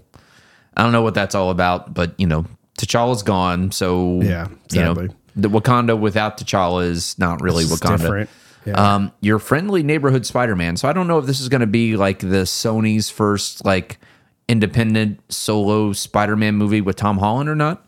I 0.76 0.84
don't 0.84 0.92
know 0.92 1.02
what 1.04 1.14
that's 1.14 1.36
all 1.36 1.50
about, 1.52 1.94
but 1.94 2.14
you 2.18 2.28
know, 2.28 2.46
T'Challa's 2.78 3.24
gone, 3.24 3.72
so 3.72 4.22
Yeah, 4.22 4.48
you 4.72 4.82
know, 4.82 4.94
the 5.36 5.50
Wakanda 5.50 6.00
without 6.00 6.38
T'Challa 6.38 6.86
is 6.86 7.18
not 7.20 7.42
really 7.42 7.64
It's 7.64 7.74
Wakanda. 7.80 8.00
different. 8.00 8.30
Yeah. 8.66 8.74
Um, 8.96 9.12
your 9.20 9.40
friendly 9.40 9.84
neighborhood 9.84 10.26
Spider-Man. 10.26 10.78
So 10.78 10.88
I 10.88 10.94
don't 10.94 11.08
know 11.08 11.20
if 11.20 11.26
this 11.26 11.42
is 11.42 11.50
going 11.50 11.62
to 11.62 11.68
be 11.68 11.98
like 11.98 12.20
the 12.20 12.46
Sony's 12.46 13.10
first 13.10 13.66
like 13.66 14.00
independent 14.48 15.20
solo 15.32 15.92
Spider-Man 15.92 16.56
movie 16.56 16.80
with 16.82 16.96
Tom 16.96 17.18
Holland 17.18 17.50
or 17.50 17.56
not. 17.56 17.86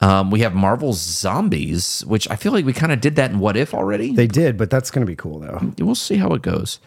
Um, 0.00 0.30
we 0.30 0.40
have 0.40 0.54
Marvel's 0.54 1.00
Zombies, 1.00 2.04
which 2.06 2.28
I 2.30 2.36
feel 2.36 2.52
like 2.52 2.64
we 2.64 2.72
kind 2.72 2.92
of 2.92 3.00
did 3.00 3.16
that 3.16 3.30
in 3.30 3.38
What 3.38 3.56
If 3.56 3.72
already. 3.74 4.12
They 4.14 4.26
did, 4.26 4.56
but 4.58 4.68
that's 4.70 4.90
going 4.90 5.06
to 5.06 5.10
be 5.10 5.16
cool 5.16 5.38
though. 5.38 5.72
we'll 5.78 5.94
see 5.94 6.16
how 6.16 6.28
it 6.30 6.42
goes. 6.42 6.78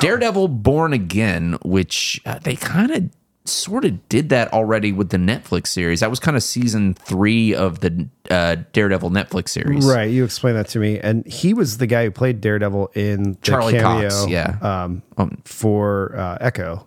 Daredevil 0.00 0.48
Born 0.48 0.92
Again, 0.92 1.56
which 1.64 2.20
uh, 2.26 2.38
they 2.40 2.56
kind 2.56 2.90
of 2.90 3.10
sort 3.44 3.84
of 3.86 4.06
did 4.10 4.28
that 4.28 4.52
already 4.52 4.92
with 4.92 5.08
the 5.08 5.16
Netflix 5.16 5.68
series. 5.68 6.00
That 6.00 6.10
was 6.10 6.20
kind 6.20 6.36
of 6.36 6.42
season 6.42 6.92
three 6.94 7.54
of 7.54 7.80
the 7.80 8.06
uh, 8.30 8.56
Daredevil 8.72 9.10
Netflix 9.10 9.50
series. 9.50 9.86
Right, 9.86 10.10
you 10.10 10.24
explained 10.24 10.58
that 10.58 10.68
to 10.68 10.78
me, 10.78 10.98
and 10.98 11.26
he 11.26 11.54
was 11.54 11.78
the 11.78 11.86
guy 11.86 12.04
who 12.04 12.10
played 12.10 12.40
Daredevil 12.42 12.88
in 12.94 13.22
the 13.32 13.38
Charlie 13.40 13.72
cameo, 13.74 14.10
Cox, 14.10 14.26
yeah. 14.28 14.58
um, 14.60 15.02
for 15.44 16.14
uh, 16.18 16.36
Echo, 16.42 16.86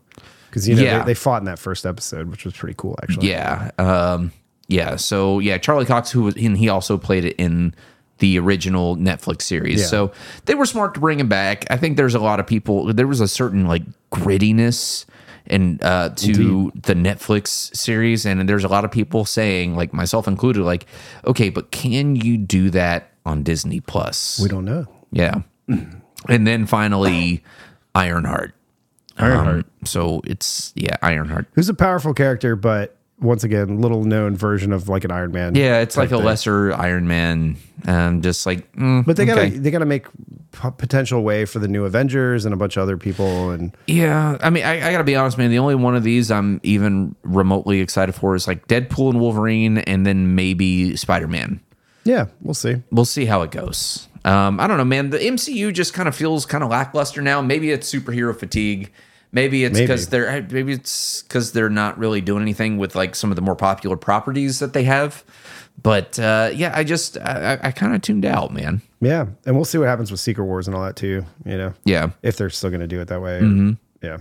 because 0.50 0.68
you 0.70 0.76
know 0.76 0.84
Yeah. 0.84 1.00
they, 1.00 1.06
they 1.06 1.14
fought 1.16 1.42
in 1.42 1.46
that 1.46 1.58
first 1.60 1.86
episode, 1.88 2.30
which 2.30 2.46
was 2.46 2.54
pretty 2.56 2.76
cool, 2.78 3.00
actually. 3.02 3.30
Yeah. 3.30 3.72
Um, 3.80 4.32
yeah. 4.72 4.96
So 4.96 5.40
yeah, 5.40 5.58
Charlie 5.58 5.86
Cox, 5.86 6.10
who 6.12 6.24
was, 6.24 6.36
and 6.36 6.58
he 6.58 6.70
also 6.70 6.98
played 6.98 7.26
it 7.26 7.36
in 7.38 7.76
the 8.20 8.40
original 8.40 8.96
Netflix 8.96 9.42
series. 9.42 9.82
Yeah. 9.82 9.88
So 9.88 10.12
they 10.46 10.56
were 10.56 10.66
smart 10.66 10.94
to 10.94 11.00
bring 11.00 11.20
him 11.20 11.28
back. 11.28 11.66
I 11.70 11.78
think 11.78 11.98
there's 11.98 12.16
a 12.16 12.20
lot 12.20 12.40
of 12.40 12.48
people. 12.48 12.94
There 12.94 13.08
was 13.08 13.20
a 13.20 13.28
certain 13.28 13.68
like 13.68 13.84
grittiness 14.12 15.06
and 15.48 15.82
uh, 15.84 16.10
to 16.10 16.72
the 16.76 16.94
Netflix 16.94 17.76
series, 17.76 18.26
and 18.26 18.48
there's 18.48 18.64
a 18.64 18.70
lot 18.70 18.86
of 18.86 18.92
people 18.92 19.26
saying, 19.26 19.76
like 19.76 19.92
myself 19.92 20.28
included, 20.28 20.64
like, 20.64 20.86
okay, 21.26 21.50
but 21.50 21.72
can 21.72 22.16
you 22.16 22.38
do 22.38 22.70
that 22.70 23.12
on 23.26 23.44
Disney 23.44 23.82
Plus? 23.82 24.40
we 24.42 24.48
don't 24.48 24.66
know. 24.66 24.88
Yeah. 25.12 25.42
And 26.30 26.46
then 26.46 26.68
finally, 26.68 27.44
Ironheart. 27.96 28.54
Ironheart. 29.18 29.66
Um, 29.66 29.86
so 29.86 30.22
it's 30.24 30.72
yeah, 30.76 30.98
Ironheart. 31.02 31.48
Who's 31.54 31.68
a 31.68 31.74
powerful 31.74 32.14
character, 32.14 32.56
but 32.56 32.96
once 33.22 33.44
again, 33.44 33.80
little 33.82 34.04
known 34.04 34.36
version 34.36 34.74
of 34.74 34.90
like 34.90 35.04
an 35.04 35.12
Iron 35.12 35.32
Man. 35.32 35.56
Yeah, 35.56 35.80
it's 35.80 35.96
like 35.96 36.12
a 36.12 36.18
thing. 36.18 36.26
lesser 36.26 36.74
Iron 36.74 37.08
Man. 37.08 37.58
Um, 37.88 38.22
just 38.22 38.46
like, 38.46 38.72
mm, 38.74 39.06
But 39.06 39.16
they 39.18 39.26
gotta 39.26 39.50
they 39.50 39.72
gotta 39.72 39.86
make 39.86 40.06
p- 40.52 40.70
potential 40.78 41.24
way 41.24 41.46
for 41.46 41.60
the 41.60 41.68
new 41.68 41.86
Avengers 41.86 42.46
and 42.46 42.54
a 42.54 42.58
bunch 42.58 42.78
of 42.78 42.84
other 42.84 42.98
people 42.98 43.52
and 43.52 43.76
Yeah, 43.88 44.38
I 44.42 44.50
mean, 44.50 44.64
I, 44.64 44.88
I 44.88 44.92
gotta 44.92 45.04
be 45.04 45.16
honest, 45.16 45.38
man. 45.38 45.50
The 45.52 45.60
only 45.60 45.76
one 45.76 45.96
of 45.96 46.04
these 46.04 46.30
I'm 46.32 46.60
even 46.64 47.16
remotely 47.24 47.80
excited 47.80 48.14
for 48.14 48.36
is 48.36 48.48
like 48.48 48.68
Deadpool 48.68 49.12
and 49.12 49.20
Wolverine, 49.22 49.78
and 49.80 50.06
then 50.06 50.36
maybe 50.36 50.96
Spider 50.96 51.28
Man. 51.28 51.60
yeah, 52.04 52.26
we'll 52.42 52.54
see. 52.54 52.82
We'll 52.92 53.06
see 53.06 53.26
how 53.26 53.42
it 53.44 53.52
goes. 53.52 54.08
Um, 54.24 54.60
I 54.60 54.68
don't 54.68 54.78
know, 54.78 54.86
man. 54.86 55.10
The 55.10 55.18
MCU 55.18 55.74
just 55.74 55.94
kind 55.96 56.08
of 56.08 56.16
feels 56.16 56.46
kind 56.46 56.64
of 56.64 56.70
lackluster 56.70 57.22
now. 57.24 57.42
Maybe 57.42 57.72
it's 57.72 57.92
superhero 57.92 58.36
fatigue. 58.38 58.92
Maybe 59.34 59.64
it's 59.64 59.80
because 59.80 60.08
they're 60.08 60.42
maybe 60.52 60.74
it's 60.74 61.22
because 61.24 61.54
they're 61.54 61.70
not 61.70 61.98
really 61.98 62.20
doing 62.22 62.42
anything 62.42 62.78
with 62.78 62.96
like 62.96 63.16
some 63.16 63.30
of 63.32 63.36
the 63.38 63.42
more 63.42 63.56
popular 63.56 63.96
properties 63.96 64.60
that 64.60 64.74
they 64.74 64.84
have. 64.84 65.24
But 65.82 66.20
uh, 66.20 66.52
yeah, 66.54 66.74
I 66.76 66.84
just 66.84 67.18
I, 67.18 67.58
I 67.64 67.72
kind 67.72 67.96
of 67.96 68.02
tuned 68.02 68.26
out, 68.26 68.54
man. 68.54 68.82
Yeah, 69.00 69.28
and 69.46 69.56
we'll 69.56 69.66
see 69.66 69.78
what 69.78 69.88
happens 69.88 70.12
with 70.12 70.20
Secret 70.20 70.44
Wars 70.46 70.68
and 70.68 70.76
all 70.76 70.84
that 70.84 70.96
too. 70.98 71.26
You 71.46 71.58
know, 71.58 71.74
Yeah. 71.86 72.10
if 72.22 72.36
they're 72.38 72.50
still 72.50 72.70
gonna 72.70 72.88
do 72.88 73.00
it 73.00 73.08
that 73.08 73.22
way. 73.22 73.40
Yeah, 74.04 74.18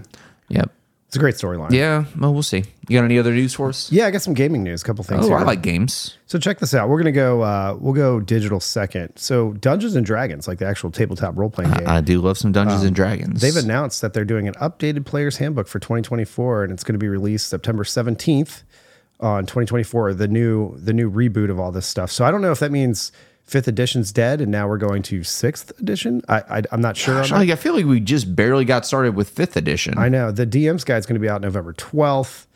Yep. 0.49 0.73
It's 1.11 1.16
a 1.16 1.18
great 1.18 1.35
storyline. 1.35 1.73
Yeah. 1.73 2.05
Well, 2.20 2.33
we'll 2.33 2.44
see. 2.44 2.62
You 2.87 2.96
got 2.96 3.05
any 3.05 3.18
other 3.18 3.33
news 3.33 3.53
for 3.53 3.68
us? 3.68 3.90
Yeah, 3.90 4.07
I 4.07 4.12
got 4.12 4.23
some 4.23 4.33
gaming 4.33 4.62
news. 4.62 4.83
A 4.83 4.85
couple 4.85 5.03
things. 5.03 5.25
Oh, 5.25 5.31
here. 5.31 5.38
I 5.38 5.42
like 5.42 5.61
games. 5.61 6.16
So 6.27 6.38
check 6.38 6.61
this 6.61 6.73
out. 6.73 6.88
We're 6.88 6.99
gonna 6.99 7.11
go. 7.11 7.42
Uh, 7.42 7.77
we'll 7.81 7.94
go 7.94 8.20
digital 8.20 8.61
second. 8.61 9.16
So 9.16 9.55
Dungeons 9.55 9.96
and 9.96 10.07
Dragons, 10.07 10.46
like 10.46 10.59
the 10.61 10.66
actual 10.68 10.92
tabletop 10.92 11.37
role 11.37 11.51
playing 11.51 11.73
game. 11.73 11.88
I 11.88 12.01
do 12.01 12.20
love 12.20 12.38
some 12.38 12.53
Dungeons 12.53 12.85
and 12.85 12.94
Dragons. 12.94 13.40
They've 13.40 13.57
announced 13.57 14.03
that 14.03 14.12
they're 14.12 14.25
doing 14.25 14.46
an 14.46 14.55
updated 14.55 15.05
player's 15.05 15.38
handbook 15.38 15.66
for 15.66 15.81
2024, 15.81 16.62
and 16.62 16.73
it's 16.73 16.85
going 16.85 16.92
to 16.94 17.01
be 17.01 17.09
released 17.09 17.49
September 17.49 17.83
17th 17.83 18.62
on 19.18 19.46
2024. 19.46 20.14
The 20.14 20.29
new 20.29 20.79
the 20.79 20.92
new 20.92 21.11
reboot 21.11 21.51
of 21.51 21.59
all 21.59 21.73
this 21.73 21.87
stuff. 21.87 22.12
So 22.12 22.25
I 22.25 22.31
don't 22.31 22.40
know 22.40 22.53
if 22.53 22.61
that 22.61 22.70
means 22.70 23.11
fifth 23.51 23.67
edition's 23.67 24.13
dead, 24.13 24.41
and 24.41 24.51
now 24.51 24.69
we're 24.69 24.79
going 24.79 25.03
to 25.03 25.25
sixth 25.25 25.79
edition. 25.81 26.23
I, 26.29 26.59
I 26.59 26.63
I'm 26.71 26.81
not 26.81 26.97
sure. 26.97 27.17
on 27.17 27.29
Gosh. 27.29 27.33
I 27.33 27.55
feel 27.57 27.75
like 27.75 27.85
we 27.85 27.99
just 27.99 28.35
barely 28.37 28.65
got 28.65 28.87
started 28.87 29.17
with 29.17 29.29
fifth 29.29 29.57
edition. 29.57 29.99
I 29.99 30.09
know 30.09 30.31
the 30.31 30.47
DM's 30.47 30.85
guide 30.85 30.99
is 30.99 31.07
going 31.07 31.15
to 31.15 31.21
be 31.21 31.29
out 31.29 31.41
November 31.41 31.73
12th, 31.73 32.47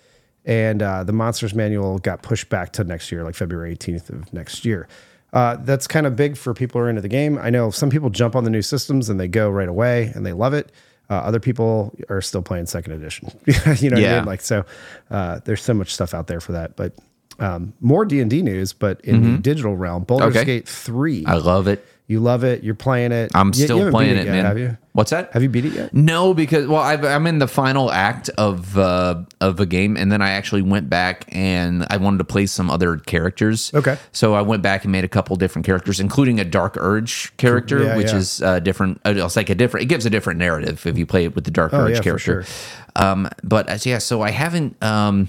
and 0.44 0.82
uh, 0.82 1.02
the 1.02 1.12
Monsters 1.12 1.54
Manual 1.54 1.98
got 1.98 2.22
pushed 2.22 2.48
back 2.48 2.72
to 2.74 2.84
next 2.84 3.10
year, 3.10 3.24
like 3.24 3.34
February 3.34 3.76
18th 3.76 4.10
of 4.10 4.32
next 4.32 4.64
year. 4.64 4.86
Uh, 5.32 5.56
that's 5.56 5.88
kind 5.88 6.06
of 6.06 6.14
big 6.14 6.36
for 6.36 6.54
people 6.54 6.80
who 6.80 6.86
are 6.86 6.88
into 6.88 7.02
the 7.02 7.08
game. 7.08 7.38
I 7.38 7.50
know 7.50 7.70
some 7.70 7.90
people 7.90 8.08
jump 8.08 8.36
on 8.36 8.44
the 8.44 8.50
new 8.50 8.62
systems 8.62 9.10
and 9.10 9.18
they 9.18 9.26
go 9.26 9.50
right 9.50 9.68
away 9.68 10.12
and 10.14 10.24
they 10.24 10.32
love 10.32 10.54
it. 10.54 10.70
Uh, 11.10 11.14
other 11.14 11.40
people 11.40 11.92
are 12.08 12.22
still 12.22 12.40
playing 12.40 12.66
second 12.66 12.92
edition. 12.92 13.28
you 13.46 13.90
know 13.90 13.96
what 13.96 14.08
I 14.08 14.16
mean? 14.18 14.24
Like 14.26 14.40
so, 14.40 14.64
uh, 15.10 15.40
there's 15.44 15.62
so 15.62 15.74
much 15.74 15.92
stuff 15.92 16.14
out 16.14 16.28
there 16.28 16.40
for 16.40 16.52
that. 16.52 16.76
But 16.76 16.96
um, 17.38 17.72
more 17.80 18.04
D 18.04 18.20
and 18.20 18.30
D 18.30 18.42
news, 18.42 18.72
but 18.72 19.00
in 19.02 19.32
the 19.32 19.38
digital 19.38 19.76
realm, 19.76 20.04
Baldur's 20.04 20.28
Mm-hmm. 20.34 20.38
Okay. 20.38 20.44
Gate 20.58 20.68
three. 20.68 21.24
I 21.26 21.34
love 21.34 21.66
it. 21.68 21.84
you 22.06 22.20
love 22.20 22.44
it. 22.44 22.62
You're 22.62 22.74
playing 22.74 23.12
it. 23.12 23.30
I'm 23.34 23.48
You- 23.54 23.60
you 23.60 23.64
still 23.64 23.84
beat 23.84 23.90
playing 23.90 24.16
it, 24.16 24.26
yet, 24.26 24.32
man. 24.32 24.44
Have 24.44 24.58
you? 24.58 24.76
What's 24.92 25.10
that? 25.10 25.32
Have 25.32 25.42
you 25.42 25.48
beat 25.48 25.64
it 25.64 25.72
yet? 25.72 25.92
No, 25.92 26.34
because 26.34 26.68
well, 26.68 26.80
I've, 26.80 27.04
I'm 27.04 27.26
in 27.26 27.40
the 27.40 27.48
final 27.48 27.90
act 27.90 28.28
of 28.38 28.78
uh, 28.78 29.22
of 29.40 29.58
a 29.58 29.66
game, 29.66 29.96
and 29.96 30.12
then 30.12 30.22
I 30.22 30.30
actually 30.30 30.62
went 30.62 30.88
back 30.88 31.24
and 31.32 31.84
I 31.90 31.96
wanted 31.96 32.18
to 32.18 32.24
play 32.24 32.46
some 32.46 32.70
other 32.70 32.98
characters. 32.98 33.72
Okay. 33.74 33.96
so 34.12 34.34
I 34.34 34.42
went 34.42 34.62
back 34.62 34.84
and 34.84 34.92
made 34.92 35.02
a 35.02 35.08
couple 35.08 35.34
different 35.34 35.66
characters, 35.66 35.98
including 35.98 36.38
a 36.38 36.44
Dark 36.44 36.76
Urge 36.78 37.36
character, 37.38 37.82
Yeah, 37.82 37.96
which 37.96 38.12
yeah. 38.12 38.16
is 38.18 38.40
uh, 38.42 38.60
different. 38.60 39.00
uh, 39.04 39.14
It's 39.16 39.34
like 39.34 39.50
a 39.50 39.56
different. 39.56 39.82
It 39.82 39.86
gives 39.86 40.06
a 40.06 40.10
different 40.10 40.38
narrative 40.38 40.86
if 40.86 40.96
you 40.96 41.06
play 41.06 41.24
it 41.24 41.34
with 41.34 41.42
the 41.44 41.50
Dark 41.50 41.74
Oh, 41.74 41.80
Urge 41.86 41.96
yeah, 41.96 42.00
character. 42.00 42.44
sure. 42.44 42.54
Um, 42.94 43.28
but 43.42 43.68
uh, 43.68 43.78
yeah, 43.82 43.98
so 43.98 44.22
I 44.22 44.30
haven't 44.30 44.80
um, 44.80 45.28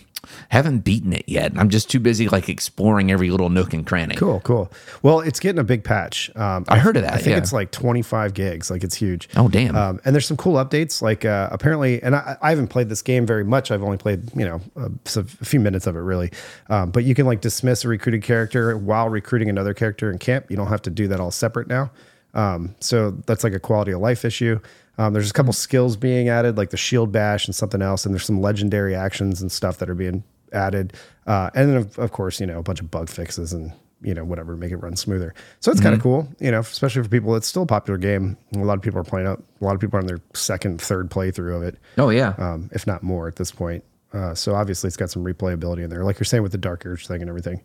haven't 0.50 0.80
beaten 0.80 1.14
it 1.14 1.26
yet. 1.28 1.54
I'm 1.56 1.70
just 1.70 1.90
too 1.90 2.00
busy 2.00 2.28
like 2.30 2.50
exploring 2.50 3.12
every 3.12 3.30
little 3.30 3.50
nook 3.50 3.74
and 3.74 3.86
cranny. 3.86 4.16
Cool, 4.16 4.40
cool. 4.42 4.72
Well, 5.02 5.20
it's 5.20 5.40
getting 5.40 5.60
a 5.60 5.64
big 5.64 5.84
patch. 5.84 6.36
Um, 6.36 6.66
I 6.68 6.80
heard 6.80 6.98
of 6.98 7.04
that, 7.04 7.14
I 7.14 7.18
think 7.18 7.30
yeah. 7.30 7.38
it's 7.38 7.54
like 7.54 7.72
25 7.72 8.34
gigs. 8.34 8.70
Like 8.70 8.84
it's 8.84 8.96
huge. 8.96 9.30
Oh, 9.36 9.48
damn. 9.48 9.76
Um, 9.76 10.00
and 10.06 10.16
there's 10.16 10.26
some 10.26 10.38
cool 10.38 10.56
updates. 10.56 11.02
Like 11.02 11.26
uh, 11.26 11.50
apparently, 11.52 12.02
and 12.02 12.16
I, 12.16 12.38
I 12.42 12.50
haven't 12.50 12.68
played 12.68 12.90
this 12.90 13.02
game 13.02 13.26
very 13.26 13.44
much. 13.44 13.72
I've 13.72 13.84
only 13.84 13.98
played 13.98 14.36
you 14.36 14.46
know 14.46 14.62
a, 14.76 14.92
a 15.16 15.24
few 15.24 15.60
minutes 15.60 15.88
of 15.88 15.96
it 15.96 16.00
really. 16.00 16.32
Um, 16.70 16.92
but 16.92 17.04
you 17.04 17.16
can 17.16 17.26
like 17.26 17.42
dismiss 17.42 17.86
a 17.86 17.88
recruited 17.88 18.24
character 18.24 18.78
while 18.78 19.10
recruiting 19.10 19.50
another 19.50 19.74
character 19.74 20.12
in 20.12 20.18
camp. 20.18 20.50
You 20.50 20.58
don't 20.58 20.68
have 20.68 20.82
to 20.84 20.90
do 20.90 21.08
that 21.08 21.20
all 21.20 21.32
separate 21.32 21.68
now. 21.68 21.92
Um, 22.34 22.76
so 22.80 23.12
that's 23.12 23.44
like 23.44 23.54
a 23.54 23.60
quality 23.60 23.94
of 23.94 24.02
life 24.02 24.26
issue. 24.26 24.60
Um, 24.98 25.14
there's 25.14 25.30
a 25.30 25.34
couple 25.34 25.54
skills 25.54 25.98
being 25.98 26.30
added, 26.30 26.58
like 26.58 26.70
the 26.70 26.78
shield 26.78 27.12
bash 27.12 27.46
and 27.48 27.56
something 27.56 27.82
else, 27.82 28.06
and 28.06 28.14
there's 28.14 28.26
some 28.26 28.42
legendary 28.42 28.96
actions 28.96 29.42
and 29.42 29.52
stuff 29.52 29.78
that 29.80 29.90
are 29.90 29.96
being 29.96 30.24
added. 30.54 30.94
Uh, 31.28 31.50
and 31.56 31.70
then 31.70 31.78
of, 31.78 32.00
of 32.00 32.12
course, 32.12 32.40
you 32.40 32.46
know, 32.46 32.60
a 32.60 32.64
bunch 32.64 32.80
of 32.80 32.90
bug 32.92 33.10
fixes 33.10 33.52
and 33.54 33.72
you 34.02 34.14
know 34.14 34.24
whatever 34.24 34.54
to 34.54 34.60
make 34.60 34.72
it 34.72 34.78
run 34.78 34.96
smoother. 34.96 35.34
So 35.62 35.72
it's 35.72 35.80
Mm-hmm. 35.80 35.86
kind 35.86 35.96
of 35.96 36.02
cool, 36.02 36.28
you 36.40 36.52
know, 36.52 36.60
especially 36.60 37.02
for 37.04 37.10
people. 37.10 37.36
It's 37.36 37.48
still 37.48 37.64
a 37.64 37.66
popular 37.68 37.98
game. 37.98 38.38
A 38.56 38.60
lot 38.60 38.76
of 38.78 38.82
people 38.82 39.00
are 39.00 39.04
playing 39.04 39.28
it. 39.28 39.40
A 39.62 39.64
lot 39.66 39.74
of 39.76 39.82
people 39.82 39.98
are 39.98 40.02
on 40.02 40.08
their 40.08 40.20
second, 40.34 40.80
third 40.82 41.10
playthrough 41.10 41.56
of 41.58 41.64
it, 41.64 41.78
Oh 41.98 42.10
yeah. 42.10 42.34
um, 42.38 42.70
if 42.74 42.86
not 42.86 43.04
more 43.04 43.28
at 43.28 43.36
this 43.38 43.52
point. 43.52 43.84
Uh, 44.14 44.34
so 44.34 44.54
obviously, 44.56 44.88
it's 44.88 44.96
got 44.98 45.10
some 45.10 45.24
replayability 45.26 45.84
in 45.84 45.90
there, 45.90 46.04
like 46.06 46.20
you're 46.20 46.26
saying 46.26 46.44
with 46.44 46.52
the 46.54 46.58
Dark 46.58 46.86
Urge 46.86 47.06
thing 47.08 47.22
and 47.22 47.30
everything. 47.30 47.62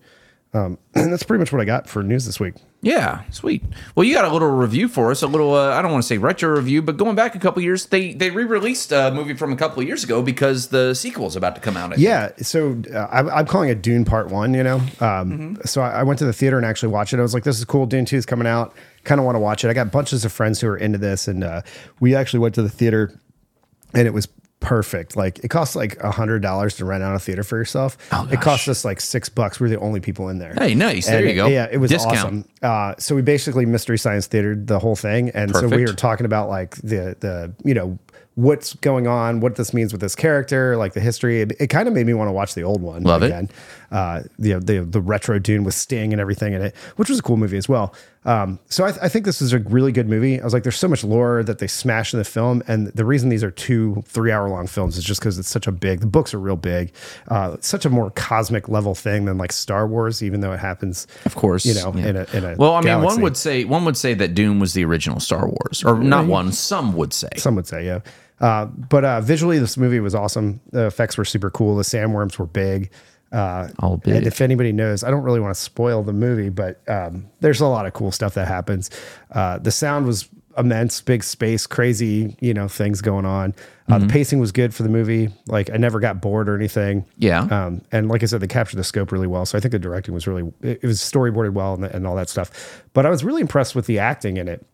Um, 0.52 0.78
and 0.94 1.12
that's 1.12 1.22
pretty 1.22 1.38
much 1.38 1.52
what 1.52 1.60
I 1.60 1.64
got 1.64 1.88
for 1.88 2.02
news 2.02 2.26
this 2.26 2.40
week. 2.40 2.54
Yeah, 2.82 3.22
sweet. 3.30 3.62
Well, 3.94 4.04
you 4.04 4.14
got 4.14 4.24
a 4.24 4.32
little 4.32 4.48
review 4.50 4.88
for 4.88 5.10
us, 5.10 5.22
a 5.22 5.26
little 5.26 5.54
uh, 5.54 5.74
I 5.74 5.82
don't 5.82 5.92
want 5.92 6.02
to 6.02 6.06
say 6.08 6.16
retro 6.16 6.48
review, 6.48 6.80
but 6.80 6.96
going 6.96 7.14
back 7.14 7.34
a 7.34 7.38
couple 7.38 7.62
years, 7.62 7.86
they 7.86 8.14
they 8.14 8.30
re-released 8.30 8.90
a 8.90 9.10
movie 9.10 9.34
from 9.34 9.52
a 9.52 9.56
couple 9.56 9.80
of 9.80 9.86
years 9.86 10.02
ago 10.02 10.22
because 10.22 10.68
the 10.68 10.94
sequel 10.94 11.26
is 11.26 11.36
about 11.36 11.54
to 11.56 11.60
come 11.60 11.76
out. 11.76 11.92
I 11.92 11.96
think. 11.96 12.00
Yeah, 12.00 12.30
so 12.38 12.82
uh, 12.92 13.06
I'm, 13.10 13.28
I'm 13.28 13.46
calling 13.46 13.68
it 13.68 13.82
Dune 13.82 14.06
Part 14.06 14.28
One. 14.28 14.54
You 14.54 14.64
know, 14.64 14.80
um, 15.00 15.58
so 15.64 15.82
I, 15.82 16.00
I 16.00 16.02
went 16.04 16.18
to 16.20 16.24
the 16.24 16.32
theater 16.32 16.56
and 16.56 16.64
actually 16.64 16.88
watched 16.88 17.12
it. 17.12 17.18
I 17.18 17.22
was 17.22 17.34
like, 17.34 17.44
"This 17.44 17.58
is 17.58 17.64
cool. 17.66 17.84
Dune 17.84 18.06
Two 18.06 18.16
is 18.16 18.24
coming 18.24 18.46
out. 18.46 18.74
Kind 19.04 19.20
of 19.20 19.26
want 19.26 19.36
to 19.36 19.40
watch 19.40 19.62
it." 19.62 19.68
I 19.68 19.74
got 19.74 19.92
bunches 19.92 20.24
of 20.24 20.32
friends 20.32 20.60
who 20.60 20.68
are 20.68 20.76
into 20.76 20.98
this, 20.98 21.28
and 21.28 21.44
uh, 21.44 21.60
we 22.00 22.14
actually 22.14 22.40
went 22.40 22.54
to 22.54 22.62
the 22.62 22.70
theater, 22.70 23.12
and 23.92 24.06
it 24.06 24.14
was 24.14 24.26
perfect. 24.60 25.16
Like 25.16 25.38
it 25.40 25.48
costs 25.48 25.74
like 25.74 25.98
a 26.02 26.10
hundred 26.10 26.42
dollars 26.42 26.76
to 26.76 26.84
rent 26.84 27.02
out 27.02 27.14
a 27.14 27.18
theater 27.18 27.42
for 27.42 27.56
yourself. 27.56 27.96
it 28.30 28.40
cost 28.40 28.68
us 28.68 28.84
like 28.84 29.00
six 29.00 29.28
bucks. 29.28 29.58
We 29.58 29.66
are 29.66 29.70
the 29.70 29.80
only 29.80 30.00
people 30.00 30.28
in 30.28 30.38
there. 30.38 30.54
Hey, 30.56 30.74
nice. 30.74 31.06
There 31.06 31.18
And 31.18 31.28
you 31.28 31.34
go. 31.34 31.46
Yeah, 31.48 31.68
it 31.70 31.78
was 31.78 31.90
Discount. 31.90 32.16
awesome. 32.16 32.44
Uh, 32.62 32.94
so 32.98 33.14
we 33.14 33.22
basically 33.22 33.66
mystery 33.66 33.98
science 33.98 34.26
theater 34.26 34.54
the 34.54 34.78
whole 34.78 34.96
thing, 34.96 35.30
and 35.30 35.54
so 35.54 35.66
we 35.68 35.84
were 35.84 35.92
talking 35.94 36.26
about 36.26 36.48
like 36.48 36.76
the 36.76 37.16
the 37.20 37.52
you 37.64 37.74
know 37.74 37.98
what's 38.36 38.74
going 38.76 39.06
on, 39.06 39.40
what 39.40 39.56
this 39.56 39.74
means 39.74 39.92
with 39.92 40.00
this 40.00 40.14
character, 40.14 40.76
like 40.76 40.92
the 40.94 41.00
history. 41.00 41.40
It, 41.42 41.52
it 41.60 41.66
kind 41.66 41.88
of 41.88 41.94
made 41.94 42.06
me 42.06 42.14
want 42.14 42.28
to 42.28 42.32
watch 42.32 42.54
the 42.54 42.62
old 42.62 42.80
one 42.80 43.02
Love 43.02 43.22
it. 43.22 43.50
Uh, 43.90 44.22
the, 44.38 44.52
the 44.60 44.84
the 44.84 45.00
retro 45.00 45.38
Dune 45.40 45.64
with 45.64 45.74
Sting 45.74 46.12
and 46.12 46.20
everything 46.20 46.52
in 46.52 46.62
it, 46.62 46.76
which 46.94 47.08
was 47.08 47.18
a 47.18 47.22
cool 47.22 47.36
movie 47.36 47.56
as 47.56 47.68
well. 47.68 47.92
Um, 48.24 48.60
so 48.68 48.84
I, 48.84 48.88
I 49.02 49.08
think 49.08 49.24
this 49.24 49.40
is 49.42 49.52
a 49.52 49.58
really 49.58 49.92
good 49.92 50.08
movie. 50.08 50.40
I 50.40 50.44
was 50.44 50.52
like, 50.52 50.62
there's 50.62 50.78
so 50.78 50.86
much 50.88 51.02
lore 51.02 51.42
that 51.42 51.58
they 51.58 51.66
smash 51.66 52.12
in 52.12 52.18
the 52.18 52.24
film, 52.24 52.62
and 52.68 52.88
the 52.88 53.04
reason 53.04 53.30
these 53.30 53.42
are 53.42 53.50
two 53.50 54.02
three 54.06 54.30
hour 54.30 54.48
long 54.48 54.66
films 54.66 54.96
is 54.96 55.02
just 55.02 55.20
because 55.20 55.38
it's 55.38 55.48
such 55.48 55.66
a 55.66 55.72
big. 55.72 56.00
The 56.00 56.06
books 56.06 56.34
are 56.34 56.38
real 56.38 56.56
big. 56.56 56.92
Uh, 57.28 57.56
such 57.60 57.84
a 57.84 57.90
more 57.90 58.10
cosmic 58.10 58.68
level 58.68 58.94
thing 58.94 59.24
than 59.24 59.38
like 59.38 59.52
Star 59.52 59.86
Wars, 59.86 60.22
even 60.22 60.40
though 60.40 60.52
it 60.52 60.60
happens, 60.60 61.06
Of 61.24 61.34
course, 61.34 61.66
you 61.66 61.74
know, 61.74 61.92
yeah. 61.96 62.06
in 62.06 62.16
a 62.16 62.26
in 62.32 62.44
a 62.44 62.54
well, 62.56 62.74
I 62.74 62.82
mean, 62.82 63.02
one 63.02 63.20
would 63.22 63.36
say 63.36 63.64
one 63.64 63.84
would 63.86 63.96
say 63.96 64.14
that 64.14 64.34
Dune 64.34 64.60
was 64.60 64.74
the 64.74 64.84
original 64.84 65.18
Star 65.18 65.48
Wars, 65.48 65.82
or 65.84 65.98
not 65.98 66.26
one. 66.26 66.52
Some 66.52 66.94
would 66.94 67.12
say. 67.12 67.30
Some 67.36 67.56
would 67.56 67.66
say, 67.66 67.86
yeah. 67.86 68.00
Uh, 68.40 68.66
but 68.66 69.04
uh, 69.04 69.20
visually, 69.20 69.58
this 69.58 69.76
movie 69.76 70.00
was 70.00 70.14
awesome. 70.14 70.60
The 70.70 70.86
effects 70.86 71.18
were 71.18 71.26
super 71.26 71.50
cool. 71.50 71.76
The 71.76 71.82
sandworms 71.82 72.38
were 72.38 72.46
big. 72.46 72.90
Uh. 73.32 73.68
And 74.16 74.26
if 74.26 74.40
anybody 74.40 74.72
knows, 74.72 75.04
I 75.04 75.10
don't 75.10 75.22
really 75.22 75.40
want 75.40 75.54
to 75.54 75.60
spoil 75.60 76.02
the 76.02 76.12
movie, 76.12 76.48
but 76.48 76.80
um, 76.88 77.28
there's 77.40 77.60
a 77.60 77.66
lot 77.66 77.86
of 77.86 77.92
cool 77.92 78.10
stuff 78.10 78.34
that 78.34 78.48
happens. 78.48 78.90
Uh, 79.30 79.58
the 79.58 79.70
sound 79.70 80.06
was 80.06 80.28
immense, 80.58 81.00
big 81.00 81.22
space, 81.22 81.66
crazy, 81.66 82.36
you 82.40 82.52
know, 82.52 82.66
things 82.66 83.00
going 83.00 83.24
on. 83.24 83.54
Uh, 83.88 83.94
Mm-hmm. 83.94 84.06
The 84.06 84.12
pacing 84.12 84.38
was 84.40 84.52
good 84.52 84.74
for 84.74 84.82
the 84.82 84.88
movie. 84.88 85.30
Like 85.46 85.70
I 85.70 85.76
never 85.76 86.00
got 86.00 86.20
bored 86.20 86.48
or 86.48 86.56
anything. 86.56 87.06
Yeah. 87.18 87.42
Um, 87.42 87.82
and 87.92 88.08
like 88.08 88.22
I 88.22 88.26
said, 88.26 88.40
they 88.40 88.46
captured 88.46 88.76
the 88.76 88.84
scope 88.84 89.10
really 89.10 89.26
well. 89.26 89.46
So 89.46 89.58
I 89.58 89.60
think 89.60 89.72
the 89.72 89.78
directing 89.78 90.14
was 90.14 90.26
really, 90.26 90.52
it, 90.60 90.80
it 90.82 90.86
was 90.86 91.00
storyboarded 91.00 91.52
well 91.52 91.74
and, 91.74 91.84
and 91.84 92.06
all 92.06 92.16
that 92.16 92.28
stuff. 92.28 92.84
But 92.92 93.06
I 93.06 93.10
was 93.10 93.24
really 93.24 93.40
impressed 93.40 93.74
with 93.74 93.86
the 93.86 93.98
acting 93.98 94.36
in 94.36 94.48
it 94.48 94.64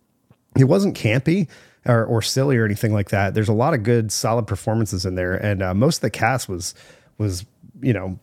it 0.59 0.65
wasn't 0.65 0.97
campy 0.97 1.49
or, 1.85 2.05
or 2.05 2.23
silly 2.23 2.57
or 2.57 2.65
anything 2.65 2.93
like 2.93 3.11
that. 3.11 3.35
There's 3.35 3.49
a 3.49 3.53
lot 3.55 3.75
of 3.75 3.83
good, 3.83 4.11
solid 4.11 4.47
performances 4.47 5.05
in 5.07 5.15
there, 5.15 5.35
and 5.35 5.63
uh, 5.63 5.75
most 5.75 5.99
of 5.99 6.03
the 6.03 6.11
cast 6.11 6.49
was 6.49 6.75
was 7.19 7.45
you 7.81 7.93
know 7.93 8.19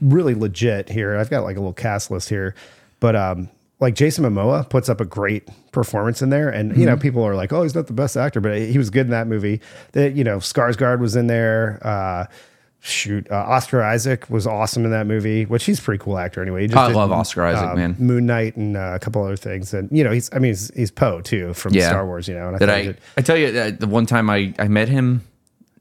really 0.00 0.34
legit. 0.34 0.88
Here, 0.88 1.16
I've 1.16 1.30
got 1.30 1.44
like 1.44 1.56
a 1.56 1.60
little 1.60 1.72
cast 1.72 2.10
list 2.10 2.28
here, 2.28 2.54
but 3.00 3.14
um, 3.16 3.48
like 3.80 3.94
Jason 3.94 4.24
Momoa 4.24 4.68
puts 4.68 4.88
up 4.88 5.00
a 5.00 5.04
great 5.04 5.48
performance 5.72 6.22
in 6.22 6.30
there, 6.30 6.48
and 6.48 6.76
you 6.76 6.86
know 6.86 6.96
people 6.96 7.22
are 7.22 7.34
like, 7.34 7.52
oh, 7.52 7.62
he's 7.62 7.74
not 7.74 7.86
the 7.86 7.92
best 7.92 8.16
actor, 8.16 8.40
but 8.40 8.56
he 8.58 8.78
was 8.78 8.90
good 8.90 9.06
in 9.06 9.10
that 9.10 9.26
movie. 9.26 9.60
That 9.92 10.14
you 10.14 10.24
know, 10.24 10.38
Skarsgård 10.38 11.00
was 11.00 11.16
in 11.16 11.26
there. 11.26 11.78
Uh, 11.82 12.26
Shoot, 12.86 13.30
uh, 13.30 13.36
Oscar 13.36 13.82
Isaac 13.82 14.28
was 14.28 14.46
awesome 14.46 14.84
in 14.84 14.90
that 14.90 15.06
movie, 15.06 15.46
which 15.46 15.64
he's 15.64 15.78
a 15.78 15.82
pretty 15.82 16.04
cool 16.04 16.18
actor 16.18 16.42
anyway. 16.42 16.60
He 16.60 16.66
just 16.66 16.76
I 16.76 16.88
did, 16.88 16.96
love 16.96 17.10
Oscar 17.12 17.42
Isaac, 17.46 17.70
um, 17.70 17.78
man. 17.78 17.96
Moon 17.98 18.26
Knight 18.26 18.56
and 18.56 18.76
uh, 18.76 18.92
a 18.94 18.98
couple 18.98 19.24
other 19.24 19.36
things, 19.36 19.72
and 19.72 19.88
you 19.90 20.04
know 20.04 20.10
he's 20.10 20.28
I 20.34 20.38
mean 20.38 20.50
he's, 20.50 20.70
he's 20.74 20.90
Poe 20.90 21.22
too 21.22 21.54
from 21.54 21.72
Yeah. 21.72 21.88
Star 21.88 22.04
Wars, 22.04 22.28
you 22.28 22.34
know. 22.34 22.48
And 22.48 22.56
I 22.56 22.58
Did 22.58 22.68
I? 22.68 22.94
I 23.16 23.22
tell 23.22 23.38
you, 23.38 23.58
uh, 23.58 23.70
the 23.70 23.86
one 23.86 24.04
time 24.04 24.28
I 24.28 24.52
I 24.58 24.68
met 24.68 24.90
him, 24.90 25.22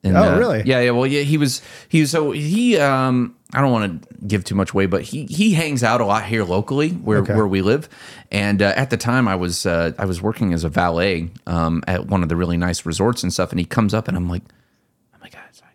And, 0.05 0.15
Oh, 0.15 0.33
uh, 0.33 0.37
really? 0.39 0.63
Yeah, 0.65 0.79
yeah. 0.79 0.91
Well, 0.91 1.05
yeah. 1.05 1.23
He 1.23 1.37
was. 1.37 1.61
He 1.89 1.99
was. 1.99 2.11
So 2.11 2.31
he. 2.31 2.77
Um. 2.77 3.35
I 3.53 3.61
don't 3.61 3.71
want 3.71 4.01
to 4.09 4.25
give 4.25 4.43
too 4.43 4.55
much 4.55 4.71
away, 4.71 4.87
but 4.87 5.03
he 5.03 5.25
he 5.25 5.53
hangs 5.53 5.83
out 5.83 6.01
a 6.01 6.05
lot 6.05 6.25
here 6.25 6.43
locally 6.43 6.89
where 6.89 7.19
Okay. 7.19 7.35
where 7.35 7.47
we 7.47 7.61
live. 7.61 7.87
And 8.31 8.61
uh, 8.61 8.73
at 8.75 8.89
the 8.89 8.97
time, 8.97 9.27
I 9.27 9.35
was 9.35 9.65
uh, 9.65 9.91
I 9.97 10.05
was 10.05 10.21
working 10.21 10.53
as 10.53 10.63
a 10.63 10.69
valet 10.69 11.29
um, 11.45 11.83
at 11.87 12.07
one 12.07 12.23
of 12.23 12.29
the 12.29 12.35
really 12.35 12.57
nice 12.57 12.85
resorts 12.85 13.21
and 13.23 13.31
stuff. 13.31 13.51
And 13.51 13.59
he 13.59 13.65
comes 13.65 13.93
up, 13.93 14.07
and 14.07 14.17
I'm 14.17 14.27
like, 14.27 14.41
oh 15.13 15.17
my 15.21 15.29
god. 15.29 15.41
it's 15.49 15.61
like- 15.61 15.69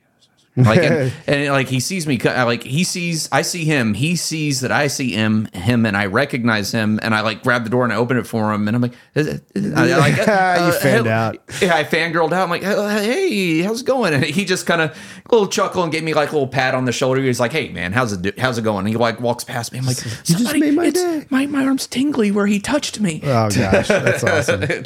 like 0.65 0.81
and, 0.83 1.13
and 1.27 1.53
like 1.53 1.69
he 1.69 1.81
sees 1.81 2.07
me 2.07 2.19
like 2.19 2.63
he 2.63 2.85
sees 2.85 3.29
I 3.33 3.43
see 3.43 3.65
him 3.65 3.95
he 3.95 4.17
sees 4.17 4.61
that 4.61 4.73
I 4.73 4.87
see 4.89 5.13
him 5.13 5.47
him 5.53 5.87
and 5.87 5.97
I 5.97 6.07
recognize 6.07 6.73
him 6.73 6.99
and 7.03 7.15
I 7.15 7.21
like 7.21 7.43
grab 7.43 7.65
the 7.65 7.71
door 7.71 7.85
and 7.85 7.93
I 7.93 7.97
open 7.97 8.17
it 8.17 8.27
for 8.27 8.53
him 8.53 8.67
and 8.69 8.75
I'm 8.77 8.83
like, 8.83 8.95
is 9.15 9.27
it- 9.27 9.45
is 9.55 9.73
I, 9.75 9.97
like 9.99 10.17
You 10.19 10.81
fanned 10.81 11.07
hey- 11.07 11.13
out. 11.13 11.37
yeah 11.61 11.75
I 11.77 11.85
fangirled 11.85 12.33
out 12.33 12.43
I'm 12.45 12.51
like 12.51 12.63
"Oh, 12.65 12.89
hey 12.89 13.61
how's 13.63 13.83
it 13.83 13.87
going 13.87 14.15
and 14.15 14.25
he 14.25 14.45
just 14.45 14.67
kind 14.67 14.81
of 14.81 14.91
a 14.91 15.33
little 15.35 15.49
chuckle 15.49 15.83
and 15.83 15.93
gave 15.93 16.05
me 16.05 16.15
like 16.15 16.31
a 16.31 16.33
little 16.33 16.49
pat 16.49 16.75
on 16.75 16.85
the 16.85 16.93
shoulder 16.93 17.21
he's 17.23 17.41
like 17.41 17.53
hey 17.53 17.69
man 17.71 17.93
how's 17.93 18.13
it 18.13 18.23
do- 18.23 18.33
how's 18.39 18.59
it 18.59 18.63
going 18.63 18.81
and 18.81 18.89
he 18.89 18.97
like 18.97 19.21
walks 19.21 19.45
past 19.45 19.73
me 19.73 19.79
I'm 19.79 19.87
like 19.87 20.05
you 20.05 20.37
just 20.37 20.57
made 20.57 20.75
my 20.75 20.91
day." 20.91 21.27
my 21.31 21.47
my 21.47 21.65
arm's 21.65 21.87
tingly 21.87 22.31
where 22.31 22.47
he 22.47 22.59
touched 22.61 23.01
me 23.01 23.21
Oh 23.25 23.49
gosh, 23.51 23.89
that's 23.89 24.25
awesome. 24.25 24.63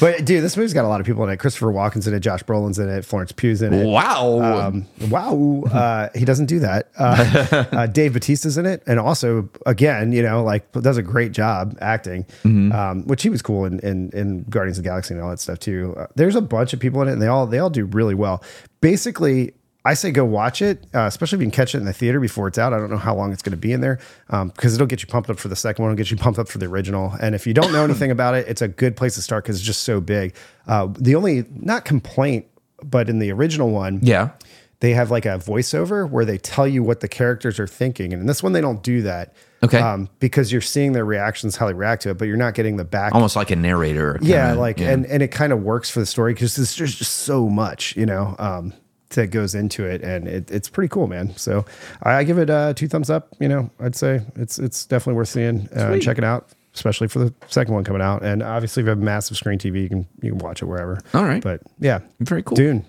But 0.00 0.24
dude, 0.24 0.42
this 0.42 0.56
movie's 0.56 0.72
got 0.72 0.84
a 0.84 0.88
lot 0.88 1.00
of 1.00 1.06
people 1.06 1.22
in 1.24 1.30
it. 1.30 1.36
Christopher 1.38 1.66
Walken's 1.66 2.06
in 2.08 2.14
it, 2.14 2.20
Josh 2.20 2.42
Brolin's 2.42 2.78
in 2.78 2.88
it, 2.88 3.04
Florence 3.04 3.32
Pugh's 3.32 3.60
in 3.60 3.72
it. 3.74 3.84
wow 3.86 4.40
Um, 4.68 4.86
wow, 5.08 5.62
uh, 5.72 6.08
he 6.14 6.24
doesn't 6.24 6.46
do 6.46 6.58
that. 6.60 6.90
Uh, 6.98 7.64
uh, 7.72 7.86
Dave 7.86 8.12
Bautista's 8.12 8.58
in 8.58 8.66
it, 8.66 8.82
and 8.86 8.98
also 8.98 9.48
again, 9.66 10.12
you 10.12 10.22
know, 10.22 10.42
like 10.42 10.70
does 10.72 10.96
a 10.96 11.02
great 11.02 11.32
job 11.32 11.76
acting, 11.80 12.26
um, 12.72 13.06
which 13.06 13.22
he 13.22 13.30
was 13.30 13.42
cool 13.42 13.64
in, 13.64 13.78
in 13.80 14.10
in 14.10 14.42
Guardians 14.44 14.78
of 14.78 14.84
the 14.84 14.90
Galaxy 14.90 15.14
and 15.14 15.22
all 15.22 15.30
that 15.30 15.40
stuff 15.40 15.58
too. 15.58 15.94
Uh, 15.96 16.06
there's 16.14 16.36
a 16.36 16.42
bunch 16.42 16.72
of 16.72 16.80
people 16.80 17.00
in 17.02 17.08
it, 17.08 17.12
and 17.12 17.22
they 17.22 17.26
all 17.26 17.46
they 17.46 17.58
all 17.58 17.70
do 17.70 17.86
really 17.86 18.14
well. 18.14 18.42
Basically. 18.80 19.54
I 19.82 19.94
say 19.94 20.10
go 20.10 20.26
watch 20.26 20.60
it, 20.60 20.84
uh, 20.94 21.06
especially 21.06 21.36
if 21.36 21.40
you 21.40 21.46
can 21.46 21.52
catch 21.52 21.74
it 21.74 21.78
in 21.78 21.86
the 21.86 21.94
theater 21.94 22.20
before 22.20 22.46
it's 22.46 22.58
out. 22.58 22.74
I 22.74 22.76
don't 22.76 22.90
know 22.90 22.98
how 22.98 23.14
long 23.14 23.32
it's 23.32 23.40
going 23.40 23.52
to 23.52 23.56
be 23.56 23.72
in 23.72 23.80
there 23.80 23.98
because 24.28 24.74
it'll 24.74 24.86
get 24.86 25.00
you 25.00 25.08
pumped 25.08 25.30
up 25.30 25.38
for 25.38 25.48
the 25.48 25.56
second 25.56 25.82
one, 25.82 25.90
it'll 25.90 25.96
get 25.96 26.10
you 26.10 26.18
pumped 26.18 26.38
up 26.38 26.48
for 26.48 26.58
the 26.58 26.66
original. 26.66 27.14
And 27.18 27.34
if 27.34 27.46
you 27.46 27.54
don't 27.54 27.72
know 27.72 27.82
anything 27.82 28.10
about 28.10 28.34
it, 28.34 28.46
it's 28.46 28.60
a 28.60 28.68
good 28.68 28.94
place 28.94 29.14
to 29.14 29.22
start 29.22 29.42
because 29.42 29.56
it's 29.56 29.64
just 29.64 29.84
so 29.84 29.98
big. 29.98 30.34
Uh, 30.66 30.88
the 30.98 31.14
only 31.14 31.46
not 31.50 31.86
complaint, 31.86 32.44
but 32.82 33.08
in 33.08 33.20
the 33.20 33.32
original 33.32 33.70
one, 33.70 34.00
yeah 34.02 34.32
they 34.80 34.92
have 34.94 35.10
like 35.10 35.26
a 35.26 35.38
voiceover 35.38 36.08
where 36.08 36.24
they 36.24 36.38
tell 36.38 36.66
you 36.66 36.82
what 36.82 37.00
the 37.00 37.08
characters 37.08 37.60
are 37.60 37.66
thinking. 37.66 38.12
And 38.12 38.20
in 38.20 38.26
this 38.26 38.42
one, 38.42 38.52
they 38.52 38.60
don't 38.60 38.82
do 38.82 39.02
that. 39.02 39.34
Okay. 39.62 40.06
because 40.20 40.50
you're 40.50 40.62
seeing 40.62 40.92
their 40.92 41.04
reactions, 41.04 41.56
how 41.56 41.66
they 41.66 41.74
react 41.74 42.02
to 42.02 42.10
it, 42.10 42.16
but 42.18 42.26
you're 42.26 42.38
not 42.38 42.54
getting 42.54 42.78
the 42.78 42.84
back. 42.84 43.14
almost 43.14 43.36
like 43.36 43.50
a 43.50 43.56
narrator 43.56 44.18
yeah. 44.22 44.46
kinda, 44.48 44.60
Like, 44.60 44.80
yeah. 44.80 44.88
and, 44.90 45.04
and 45.04 45.22
it 45.22 45.28
kind 45.28 45.52
of 45.52 45.62
works 45.62 45.90
for 45.90 46.00
the 46.00 46.06
story 46.06 46.32
because 46.32 46.56
there's 46.56 46.74
just 46.74 46.96
just 46.96 47.12
so 47.12 47.46
much, 47.46 47.94
you 47.94 48.06
know, 48.06 48.34
um, 48.38 48.72
that 49.10 49.26
goes 49.26 49.54
into 49.54 49.84
it. 49.84 50.02
And 50.02 50.26
it, 50.26 50.50
it's 50.50 50.70
pretty 50.70 50.88
cool, 50.88 51.08
man. 51.08 51.36
So 51.36 51.66
I, 52.02 52.14
I 52.14 52.24
give 52.24 52.38
it 52.38 52.48
uh, 52.48 52.72
two 52.72 52.88
thumbs 52.88 53.10
up. 53.10 53.28
You 53.38 53.48
know, 53.48 53.70
I'd 53.80 53.94
say 53.96 54.22
it's, 54.36 54.58
it's 54.58 54.86
definitely 54.86 55.14
worth 55.18 55.28
seeing, 55.28 55.68
uh, 55.76 55.98
check 55.98 56.16
it 56.16 56.24
out. 56.24 56.48
Especially 56.72 57.08
for 57.08 57.18
the 57.18 57.34
second 57.48 57.74
one 57.74 57.82
coming 57.82 58.00
out, 58.00 58.22
and 58.22 58.44
obviously 58.44 58.80
if 58.80 58.84
you 58.84 58.90
have 58.90 58.98
a 58.98 59.04
massive 59.04 59.36
screen 59.36 59.58
TV, 59.58 59.82
you 59.82 59.88
can 59.88 60.06
you 60.22 60.30
can 60.30 60.38
watch 60.38 60.62
it 60.62 60.66
wherever. 60.66 61.00
All 61.14 61.24
right. 61.24 61.42
but 61.42 61.60
yeah, 61.80 61.98
Very 62.20 62.44
cool. 62.44 62.54
Dune, 62.54 62.86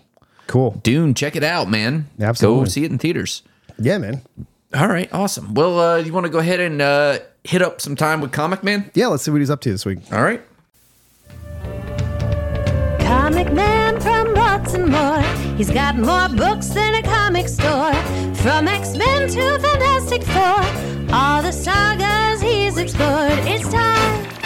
cool. 0.51 0.79
Dune 0.83 1.13
check 1.15 1.35
it 1.35 1.43
out 1.43 1.69
man 1.69 2.07
Absolutely. 2.19 2.65
go 2.65 2.69
see 2.69 2.83
it 2.83 2.91
in 2.91 2.97
theaters 2.99 3.41
Yeah, 3.79 3.97
man. 3.97 4.21
All 4.73 4.87
right, 4.87 5.09
awesome. 5.13 5.53
Well, 5.53 5.79
uh, 5.79 5.97
you 5.97 6.13
want 6.13 6.25
to 6.27 6.31
go 6.31 6.39
ahead 6.39 6.59
and 6.61 6.81
uh, 6.81 7.19
hit 7.43 7.61
up 7.61 7.81
some 7.81 7.95
time 7.97 8.21
with 8.21 8.31
Comic 8.31 8.63
Man? 8.63 8.89
Yeah, 8.93 9.07
let's 9.07 9.23
see 9.23 9.31
what 9.31 9.39
he's 9.41 9.49
up 9.49 9.59
to 9.61 9.69
this 9.71 9.85
week. 9.85 9.99
All 10.13 10.21
right. 10.23 10.41
Comic 12.99 13.51
Man 13.51 13.99
from 13.99 14.33
Baltimore. 14.33 15.21
He's 15.57 15.69
got 15.71 15.97
more 15.97 16.29
books 16.29 16.67
than 16.67 16.95
a 16.95 17.03
comic 17.03 17.47
store. 17.49 17.93
From 18.35 18.67
X 18.67 18.95
Men 18.95 19.27
to 19.29 19.59
Fantastic 19.59 20.23
Four. 20.23 21.13
All 21.13 21.41
the 21.41 21.51
sagas 21.51 22.41
he's 22.41 22.77
explored. 22.77 23.39
It's 23.43 23.67
time 23.69 24.23
to 24.25 24.40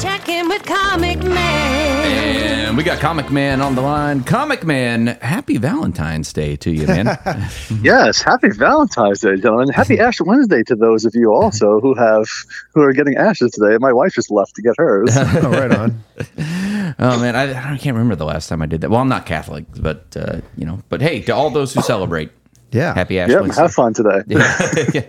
check 0.00 0.28
in 0.28 0.48
with 0.48 0.64
Comic 0.64 1.22
Man. 1.22 2.68
And 2.68 2.76
we 2.76 2.82
got 2.84 2.98
Comic 3.00 3.30
Man 3.30 3.60
on 3.60 3.74
the 3.74 3.82
line. 3.82 4.24
Comic 4.24 4.64
Man, 4.64 5.06
happy 5.20 5.58
Valentine's 5.58 6.32
Day 6.32 6.56
to 6.56 6.70
you, 6.70 6.86
man. 6.86 7.18
Yes, 7.82 8.22
happy 8.22 8.48
Valentine's 8.50 9.20
Day, 9.20 9.36
gentlemen. 9.36 9.68
Happy 9.68 9.98
Ash 9.98 10.20
Wednesday 10.20 10.62
to 10.64 10.76
those 10.76 11.04
of 11.04 11.14
you 11.14 11.32
also 11.32 11.80
who 11.80 11.94
have 11.94 12.26
who 12.74 12.80
are 12.82 12.92
getting 12.92 13.16
ashes 13.16 13.50
today. 13.52 13.76
My 13.78 13.92
wife 13.92 14.12
just 14.14 14.30
left 14.30 14.54
to 14.56 14.62
get 14.62 14.74
hers. 14.78 15.10
Oh, 15.16 15.50
right 15.50 15.70
on. 15.72 16.02
oh 16.98 17.20
man, 17.20 17.34
I, 17.36 17.74
I 17.74 17.76
can't 17.78 17.94
remember 17.96 18.14
the 18.16 18.24
last 18.24 18.48
time 18.48 18.62
I 18.62 18.66
did 18.66 18.80
that. 18.82 18.90
Well, 18.90 19.00
I'm 19.00 19.08
not 19.08 19.26
Catholic, 19.26 19.64
but 19.76 20.16
uh, 20.16 20.40
you 20.56 20.64
know. 20.64 20.80
But 20.88 21.02
hey, 21.02 21.20
to 21.22 21.32
all 21.34 21.50
those 21.50 21.74
who 21.74 21.82
celebrate, 21.82 22.30
Yeah. 22.70 22.94
happy 22.94 23.18
Ash 23.18 23.30
yep, 23.30 23.42
Wednesday. 23.42 23.62
have 23.62 23.72
fun 23.72 23.92
today. 23.94 24.22
Yeah. 24.26 25.02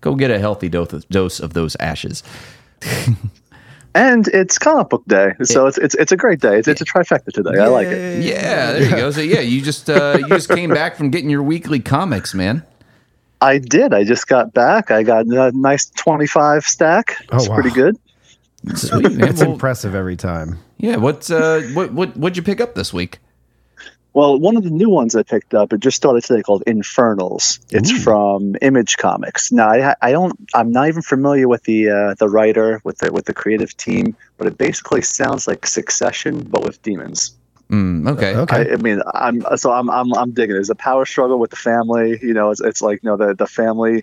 Go 0.00 0.14
get 0.14 0.30
a 0.30 0.38
healthy 0.38 0.68
dose 0.68 0.92
of, 0.92 1.08
dose 1.08 1.38
of 1.40 1.52
those 1.52 1.76
ashes. 1.76 2.22
And 3.98 4.28
it's 4.28 4.58
comic 4.58 4.90
book 4.90 5.02
day, 5.08 5.32
so 5.42 5.66
it's 5.66 5.76
it's 5.76 5.96
it's 5.96 6.12
a 6.12 6.16
great 6.16 6.40
day. 6.40 6.56
It's, 6.56 6.68
it's 6.68 6.80
a 6.80 6.84
trifecta 6.84 7.32
today. 7.32 7.58
I 7.60 7.66
like 7.66 7.88
it. 7.88 8.22
Yeah, 8.22 8.72
there 8.72 8.82
you 8.84 8.90
go. 8.90 9.10
So 9.10 9.20
yeah, 9.20 9.40
you 9.40 9.60
just 9.60 9.90
uh, 9.90 10.16
you 10.20 10.28
just 10.28 10.48
came 10.48 10.70
back 10.70 10.94
from 10.94 11.10
getting 11.10 11.28
your 11.28 11.42
weekly 11.42 11.80
comics, 11.80 12.32
man. 12.32 12.62
I 13.40 13.58
did. 13.58 13.92
I 13.92 14.04
just 14.04 14.28
got 14.28 14.54
back. 14.54 14.92
I 14.92 15.02
got 15.02 15.26
a 15.26 15.50
nice 15.50 15.90
twenty 15.96 16.28
five 16.28 16.62
stack. 16.64 17.16
Oh, 17.32 17.48
wow. 17.48 17.54
pretty 17.56 17.70
good. 17.70 17.96
Sweet, 18.74 19.12
man. 19.12 19.30
It's 19.30 19.40
Well, 19.40 19.52
impressive 19.52 19.96
every 19.96 20.16
time. 20.16 20.58
yeah, 20.76 20.96
what's 20.96 21.28
uh, 21.30 21.68
what 21.74 21.92
what 21.92 22.16
what'd 22.16 22.36
you 22.36 22.42
pick 22.44 22.60
up 22.60 22.76
this 22.76 22.92
week? 22.92 23.18
Well, 24.18 24.36
one 24.36 24.56
of 24.56 24.64
the 24.64 24.70
new 24.70 24.90
ones 24.90 25.14
I 25.14 25.22
picked 25.22 25.54
up, 25.54 25.72
it 25.72 25.78
just 25.78 25.96
started 25.96 26.24
today 26.24 26.42
called 26.42 26.64
Infernals. 26.66 27.60
It's 27.70 27.92
from 28.02 28.56
Image 28.60 28.96
Comics. 28.96 29.52
Now, 29.52 29.68
I, 29.68 29.94
I 30.02 30.10
don't, 30.10 30.36
I'm 30.52 30.72
not 30.72 30.88
even 30.88 31.02
familiar 31.02 31.46
with 31.46 31.62
the 31.62 31.90
uh, 31.90 32.14
the 32.14 32.28
writer, 32.28 32.80
with 32.82 32.98
the 32.98 33.12
with 33.12 33.26
the 33.26 33.32
creative 33.32 33.76
team, 33.76 34.16
but 34.36 34.48
it 34.48 34.58
basically 34.58 35.02
sounds 35.02 35.46
like 35.46 35.64
Succession, 35.64 36.42
but 36.50 36.64
with 36.64 36.82
demons. 36.82 37.36
Mm, 37.70 38.08
okay. 38.08 38.34
Okay. 38.34 38.68
I, 38.68 38.72
I 38.72 38.76
mean, 38.78 39.00
I'm 39.14 39.40
so 39.56 39.70
I'm 39.70 39.88
I'm 39.88 40.12
I'm 40.12 40.32
digging. 40.32 40.50
it. 40.50 40.54
There's 40.54 40.70
a 40.70 40.74
power 40.74 41.06
struggle 41.06 41.38
with 41.38 41.50
the 41.50 41.56
family. 41.56 42.18
You 42.20 42.34
know, 42.34 42.50
it's, 42.50 42.60
it's 42.60 42.82
like 42.82 43.00
you 43.04 43.10
know 43.10 43.16
the 43.16 43.34
the 43.34 43.46
family, 43.46 44.02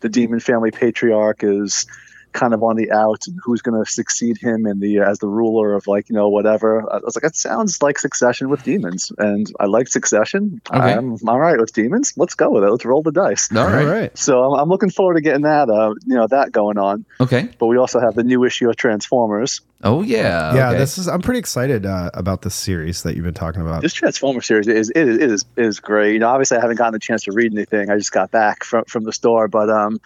the 0.00 0.10
demon 0.10 0.40
family 0.40 0.72
patriarch 0.72 1.42
is 1.42 1.86
kind 2.34 2.52
of 2.52 2.62
on 2.62 2.76
the 2.76 2.90
out 2.90 3.26
and 3.26 3.38
who's 3.42 3.62
going 3.62 3.82
to 3.82 3.90
succeed 3.90 4.36
him 4.36 4.66
in 4.66 4.80
the 4.80 4.98
as 4.98 5.20
the 5.20 5.28
ruler 5.28 5.72
of 5.74 5.86
like 5.86 6.08
you 6.10 6.14
know 6.14 6.28
whatever 6.28 6.82
i 6.92 6.98
was 6.98 7.16
like 7.16 7.22
that 7.22 7.34
sounds 7.34 7.80
like 7.80 7.98
succession 7.98 8.48
with 8.50 8.62
demons 8.62 9.10
and 9.18 9.50
i 9.60 9.64
like 9.66 9.88
succession 9.88 10.60
Okay. 10.72 10.92
i'm 10.94 11.16
all 11.28 11.38
right 11.38 11.58
with 11.58 11.72
demons 11.72 12.12
let's 12.16 12.34
go 12.34 12.50
with 12.50 12.64
it 12.64 12.70
let's 12.70 12.84
roll 12.84 13.02
the 13.02 13.12
dice 13.12 13.48
All 13.52 13.58
All 13.62 13.70
right. 13.70 13.86
right. 13.86 14.18
so 14.18 14.42
I'm, 14.52 14.60
I'm 14.60 14.68
looking 14.68 14.90
forward 14.90 15.14
to 15.14 15.20
getting 15.22 15.42
that 15.42 15.70
uh 15.70 15.94
you 16.06 16.14
know 16.16 16.26
that 16.26 16.52
going 16.52 16.76
on 16.76 17.06
Okay. 17.20 17.48
but 17.58 17.66
we 17.66 17.78
also 17.78 18.00
have 18.00 18.14
the 18.16 18.24
new 18.24 18.44
issue 18.44 18.68
of 18.68 18.76
transformers 18.76 19.60
Oh 19.86 20.00
yeah. 20.00 20.54
Yeah, 20.54 20.68
okay. 20.70 20.78
this 20.78 20.96
is. 20.96 21.08
I'm 21.08 21.20
pretty 21.20 21.40
excited 21.40 21.84
uh, 21.84 22.10
about 22.14 22.40
this 22.40 22.54
series 22.54 23.02
that 23.02 23.16
you've 23.16 23.24
been 23.26 23.34
talking 23.34 23.60
about. 23.60 23.82
this 23.82 23.92
Transformer 23.92 24.40
series 24.40 24.66
is 24.66 24.88
it 24.88 24.96
is, 24.96 25.18
it 25.18 25.30
is 25.30 25.44
is 25.58 25.78
great. 25.78 26.14
You 26.14 26.20
know, 26.20 26.28
obviously 26.30 26.56
I 26.56 26.62
haven't 26.62 26.76
gotten 26.76 26.94
a 26.94 26.98
chance 26.98 27.24
to 27.24 27.32
read 27.32 27.52
anything. 27.52 27.90
I 27.90 27.98
just 27.98 28.10
got 28.10 28.30
back 28.30 28.64
from 28.64 28.84
from 28.86 29.04
the 29.04 29.12
store, 29.12 29.46
but 29.46 29.68
um, 29.68 30.00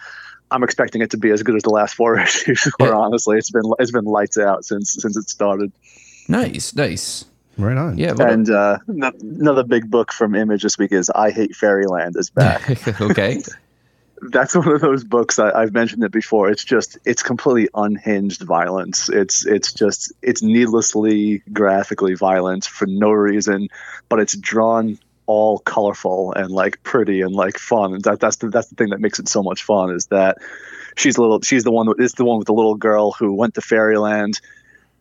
I'm 0.51 0.63
expecting 0.63 1.01
it 1.01 1.11
to 1.11 1.17
be 1.17 1.29
as 1.31 1.43
good 1.43 1.55
as 1.55 1.63
the 1.63 1.69
last 1.69 1.95
four 1.95 2.19
issues. 2.19 2.63
Where 2.77 2.89
Yeah. 2.89 2.95
honestly, 2.97 3.37
it's 3.37 3.51
been 3.51 3.63
it's 3.79 3.91
been 3.91 4.05
lights 4.05 4.37
out 4.37 4.65
since 4.65 4.93
since 4.99 5.15
it 5.17 5.29
started. 5.29 5.71
nice, 6.27 6.75
nice. 6.75 7.25
right 7.57 7.77
on. 7.77 7.97
Yeah. 7.97 8.15
And 8.19 8.49
uh, 8.49 8.77
no- 8.87 9.11
another 9.21 9.63
big 9.63 9.89
book 9.89 10.11
from 10.11 10.35
Image 10.35 10.63
this 10.63 10.77
week 10.77 10.91
is 10.91 11.09
I 11.09 11.31
Hate 11.31 11.55
Fairyland 11.55 12.15
is 12.17 12.29
back. 12.29 12.69
okay. 13.01 13.41
That's 14.21 14.53
one 14.53 14.67
of 14.73 14.81
those 14.81 15.05
books 15.05 15.39
I, 15.39 15.49
I've 15.51 15.71
mentioned 15.73 16.03
it 16.03 16.11
before. 16.11 16.49
It's 16.51 16.65
just 16.65 16.97
it's 17.05 17.23
completely 17.23 17.69
unhinged 17.73 18.41
violence. 18.41 19.07
It's 19.07 19.45
it's 19.45 19.71
just 19.71 20.11
it's 20.21 20.41
needlessly 20.43 21.41
graphically 21.53 22.15
violent 22.15 22.65
for 22.65 22.85
no 22.85 23.11
reason, 23.11 23.69
but 24.09 24.19
it's 24.19 24.35
drawn 24.35 24.99
all 25.29 25.59
colorful 25.59 26.33
and 26.33 26.49
like 26.49 26.81
pretty 26.81 27.21
and 27.21 27.35
like 27.35 27.59
fun. 27.59 27.93
And 27.93 28.03
that, 28.03 28.19
that's 28.19 28.37
the 28.37 28.49
that's 28.49 28.67
the 28.67 28.75
thing 28.75 28.89
that 28.89 28.99
makes 28.99 29.19
it 29.19 29.29
so 29.29 29.43
much 29.43 29.61
fun 29.61 29.91
is 29.91 30.07
that 30.07 30.39
she's 30.97 31.17
a 31.17 31.21
little 31.21 31.39
she's 31.41 31.63
the 31.63 31.71
one 31.71 31.87
is 31.99 32.13
the 32.13 32.25
one 32.25 32.39
with 32.39 32.47
the 32.47 32.53
little 32.53 32.73
girl 32.73 33.11
who 33.11 33.31
went 33.33 33.53
to 33.53 33.61
fairyland 33.61 34.41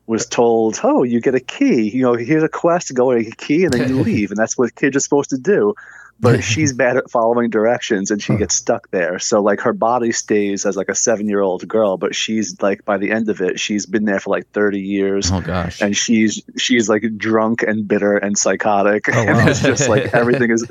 was 0.06 0.26
told 0.26 0.80
oh 0.84 1.02
you 1.02 1.22
get 1.22 1.34
a 1.34 1.40
key. 1.40 1.88
You 1.88 2.02
know 2.02 2.12
here's 2.12 2.42
a 2.42 2.48
quest. 2.48 2.94
Go 2.94 3.18
get 3.18 3.32
a 3.32 3.36
key 3.36 3.64
and 3.64 3.72
then 3.72 3.88
you 3.88 4.02
leave. 4.02 4.30
And 4.30 4.38
that's 4.38 4.58
what 4.58 4.74
kids 4.74 4.96
are 4.98 5.00
supposed 5.00 5.30
to 5.30 5.38
do 5.38 5.74
but 6.20 6.42
she's 6.50 6.72
bad 6.72 6.96
at 6.96 7.10
following 7.10 7.48
directions 7.50 8.10
and 8.10 8.22
she 8.22 8.36
gets 8.36 8.54
stuck 8.54 8.90
there 8.90 9.18
so 9.18 9.40
like 9.40 9.60
her 9.60 9.72
body 9.72 10.12
stays 10.12 10.66
as 10.66 10.76
like 10.76 10.88
a 10.88 10.94
seven 10.94 11.28
year 11.28 11.40
old 11.40 11.66
girl 11.68 11.96
but 11.96 12.14
she's 12.14 12.60
like 12.60 12.84
by 12.84 12.98
the 12.98 13.10
end 13.10 13.28
of 13.28 13.40
it 13.40 13.58
she's 13.60 13.86
been 13.86 14.04
there 14.04 14.20
for 14.20 14.30
like 14.30 14.48
30 14.50 14.80
years 14.80 15.30
Oh 15.32 15.40
gosh. 15.40 15.80
and 15.80 15.96
she's 15.96 16.42
she's 16.56 16.88
like 16.88 17.04
drunk 17.16 17.62
and 17.62 17.86
bitter 17.86 18.16
and 18.16 18.36
psychotic 18.36 19.06
wow. 19.08 19.14
Oh, 19.16 19.20
and 19.28 19.48
it's 19.48 19.60
just 19.62 19.88
like 19.88 20.12
everything 20.14 20.50
is 20.50 20.66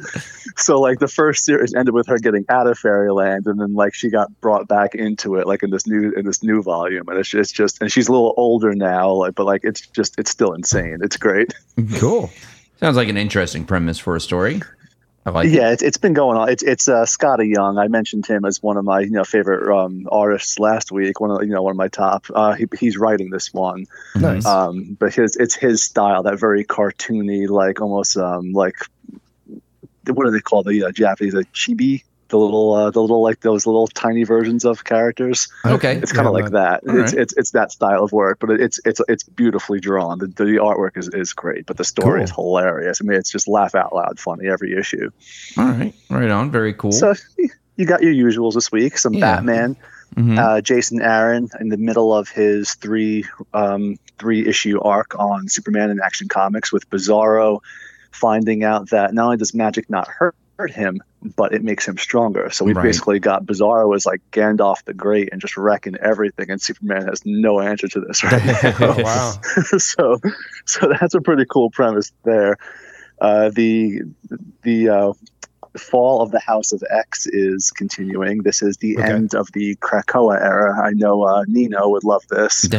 so 0.57 0.79
like 0.81 0.99
the 0.99 1.07
first 1.07 1.45
series 1.45 1.73
ended 1.73 1.93
with 1.93 2.07
her 2.07 2.17
getting 2.17 2.45
out 2.49 2.67
of 2.67 2.77
fairyland 2.77 3.45
and 3.47 3.59
then 3.59 3.73
like 3.73 3.93
she 3.93 4.09
got 4.09 4.29
brought 4.41 4.67
back 4.67 4.95
into 4.95 5.35
it 5.35 5.47
like 5.47 5.63
in 5.63 5.69
this 5.69 5.87
new 5.87 6.11
in 6.11 6.25
this 6.25 6.43
new 6.43 6.61
volume 6.61 7.07
and 7.07 7.17
it's 7.19 7.29
just, 7.29 7.39
it's 7.39 7.51
just 7.51 7.81
and 7.81 7.91
she's 7.91 8.07
a 8.07 8.11
little 8.11 8.33
older 8.37 8.73
now 8.73 9.11
like 9.11 9.35
but 9.35 9.45
like 9.45 9.61
it's 9.63 9.87
just 9.87 10.17
it's 10.19 10.31
still 10.31 10.53
insane 10.53 10.97
it's 11.01 11.15
great 11.17 11.53
Cool. 11.95 12.29
Sounds 12.79 12.95
like 12.97 13.07
an 13.07 13.17
interesting 13.17 13.65
premise 13.65 13.97
for 13.99 14.15
a 14.15 14.19
story. 14.21 14.61
I 15.27 15.29
like 15.29 15.47
it. 15.47 15.51
yeah, 15.51 15.71
it's, 15.71 15.83
it's 15.83 15.97
been 15.97 16.13
going 16.13 16.37
on. 16.37 16.47
It's 16.47 16.63
it's 16.63 16.87
uh, 16.87 17.03
Skottie 17.03 17.53
Young. 17.53 17.77
I 17.77 17.89
mentioned 17.89 18.25
him 18.25 18.45
as 18.45 18.63
one 18.63 18.77
of 18.77 18.85
my 18.85 19.01
you 19.01 19.11
know 19.11 19.25
favorite 19.25 19.69
um, 19.77 20.07
artists 20.09 20.57
last 20.57 20.89
week. 20.89 21.19
One 21.19 21.31
of 21.31 21.43
you 21.43 21.49
know 21.49 21.61
one 21.61 21.71
of 21.71 21.77
my 21.77 21.89
top. 21.89 22.27
Uh, 22.33 22.53
he, 22.53 22.65
he's 22.79 22.97
writing 22.97 23.29
this 23.29 23.53
one. 23.53 23.87
Nice. 24.15 24.45
um, 24.45 24.95
but 24.97 25.13
his 25.13 25.35
it's 25.35 25.53
his 25.53 25.83
style 25.83 26.23
that 26.23 26.39
very 26.39 26.63
cartoony 26.63 27.49
like 27.49 27.81
almost 27.81 28.15
um, 28.15 28.53
like 28.53 28.75
what 30.05 30.23
do 30.23 30.31
they 30.31 30.39
call 30.39 30.63
the 30.63 30.85
uh, 30.85 30.91
Japanese 30.93 31.33
a 31.33 31.43
chibi 31.53 32.03
the 32.29 32.37
little 32.37 32.73
uh, 32.73 32.91
the 32.91 32.99
little 33.01 33.21
like 33.21 33.39
those 33.41 33.65
little 33.65 33.87
tiny 33.87 34.23
versions 34.23 34.65
of 34.65 34.83
characters 34.83 35.47
Okay. 35.65 35.95
it's 35.97 36.11
kind 36.11 36.27
of 36.27 36.33
Yeah, 36.35 36.41
like 36.43 36.51
that 36.51 36.83
All 36.87 36.99
it's, 36.99 37.13
right. 37.13 37.21
it's 37.21 37.33
it's 37.37 37.51
that 37.51 37.71
style 37.71 38.03
of 38.03 38.11
work 38.11 38.37
but 38.39 38.51
it's 38.51 38.79
it's 38.85 39.01
it's 39.07 39.23
beautifully 39.23 39.79
drawn 39.79 40.19
the, 40.19 40.27
the 40.27 40.43
artwork 40.61 40.97
is, 40.97 41.07
is 41.09 41.33
great 41.33 41.65
but 41.65 41.77
the 41.77 41.83
story 41.85 42.19
Cool. 42.19 42.23
is 42.23 42.31
hilarious 42.31 42.99
I 43.01 43.05
mean 43.05 43.17
it's 43.17 43.31
just 43.31 43.47
laugh 43.47 43.75
out 43.75 43.93
loud 43.95 44.19
funny 44.19 44.47
every 44.47 44.77
issue 44.77 45.09
All 45.57 45.65
right. 45.65 45.93
Right 46.09 46.29
on. 46.31 46.51
Very 46.51 46.73
cool. 46.73 46.91
so 46.91 47.13
you 47.75 47.85
got 47.85 48.01
your 48.01 48.13
usuals 48.13 48.53
this 48.55 48.71
week 48.71 48.97
some 48.97 49.13
Yeah. 49.13 49.35
Batman 49.37 49.75
Mhm. 50.15 50.37
uh, 50.39 50.61
Jason 50.61 51.01
Aaron 51.01 51.49
in 51.59 51.67
the 51.67 51.75
middle 51.75 52.13
of 52.13 52.29
his 52.29 52.73
three 52.75 53.25
um, 53.53 53.97
three 54.17 54.47
issue 54.47 54.79
arc 54.79 55.19
on 55.19 55.49
Superman 55.49 55.89
in 55.91 55.99
Action 56.01 56.29
Comics 56.29 56.71
with 56.71 56.89
Bizarro 56.89 57.59
finding 58.11 58.63
out 58.63 58.89
that 58.91 59.13
not 59.13 59.25
only 59.25 59.37
does 59.37 59.53
magic 59.53 59.89
not 59.89 60.07
hurt, 60.07 60.33
hurt 60.57 60.71
him, 60.71 61.01
but 61.35 61.53
it 61.53 61.63
makes 61.63 61.87
him 61.87 61.97
stronger. 61.97 62.49
So 62.49 62.65
we 62.65 62.73
Right. 62.73 62.83
basically 62.83 63.19
got 63.19 63.45
Bizarro 63.45 63.95
as 63.95 64.05
like 64.05 64.21
Gandalf 64.31 64.83
the 64.85 64.93
Great 64.93 65.29
and 65.31 65.39
just 65.41 65.57
wrecking 65.57 65.95
everything, 66.01 66.49
and 66.49 66.61
Superman 66.61 67.07
has 67.07 67.21
no 67.25 67.59
answer 67.59 67.87
to 67.87 67.99
this 68.01 68.23
right 68.23 68.43
now. 68.63 68.75
Oh, 68.79 69.03
wow. 69.03 69.31
so 69.77 70.17
so 70.65 70.91
that's 70.99 71.13
a 71.13 71.21
pretty 71.21 71.45
cool 71.45 71.69
premise 71.71 72.11
there. 72.23 72.57
Uh, 73.21 73.49
the 73.49 74.01
the 74.63 74.89
uh, 74.89 75.13
fall 75.77 76.21
of 76.23 76.31
the 76.31 76.39
House 76.39 76.71
of 76.71 76.83
X 76.89 77.27
is 77.27 77.71
continuing. 77.71 78.41
This 78.43 78.61
is 78.63 78.77
the 78.77 78.97
Okay. 78.97 79.11
end 79.11 79.35
of 79.35 79.47
the 79.53 79.75
Krakoa 79.75 80.41
era. 80.41 80.79
I 80.83 80.91
know 80.91 81.23
uh, 81.23 81.43
Nino 81.47 81.89
would 81.89 82.03
love 82.03 82.23
this. 82.29 82.67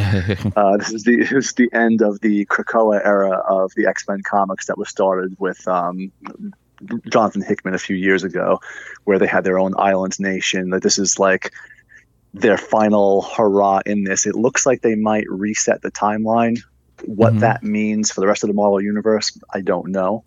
Uh, 0.55 0.77
this 0.77 0.91
is 0.91 1.03
the 1.03 1.17
this 1.17 1.31
is 1.31 1.53
the 1.53 1.69
end 1.73 2.01
of 2.01 2.19
the 2.21 2.45
Krakoa 2.45 2.99
era 3.05 3.37
of 3.47 3.71
the 3.75 3.85
X 3.87 4.03
Men 4.07 4.21
comics 4.23 4.65
that 4.67 4.77
was 4.77 4.89
started 4.89 5.35
with 5.39 5.65
um, 5.67 6.11
Jonathan 7.09 7.41
Hickman 7.41 7.73
a 7.73 7.79
few 7.79 7.95
years 7.95 8.23
ago, 8.23 8.59
where 9.03 9.19
they 9.19 9.27
had 9.27 9.43
their 9.43 9.59
own 9.59 9.73
island 9.77 10.19
nation. 10.19 10.69
That 10.69 10.83
this 10.83 10.97
is 10.97 11.19
like 11.19 11.51
their 12.33 12.57
final 12.57 13.23
hurrah 13.23 13.81
in 13.85 14.03
this. 14.03 14.25
It 14.25 14.35
looks 14.35 14.65
like 14.65 14.81
they 14.81 14.95
might 14.95 15.25
reset 15.29 15.81
the 15.81 15.91
timeline. 15.91 16.59
What 17.05 17.33
Mhm. 17.33 17.39
that 17.39 17.63
means 17.63 18.11
for 18.11 18.21
the 18.21 18.27
rest 18.27 18.43
of 18.43 18.49
the 18.49 18.53
Marvel 18.53 18.81
universe, 18.81 19.37
I 19.53 19.61
don't 19.61 19.87
know. 19.87 20.23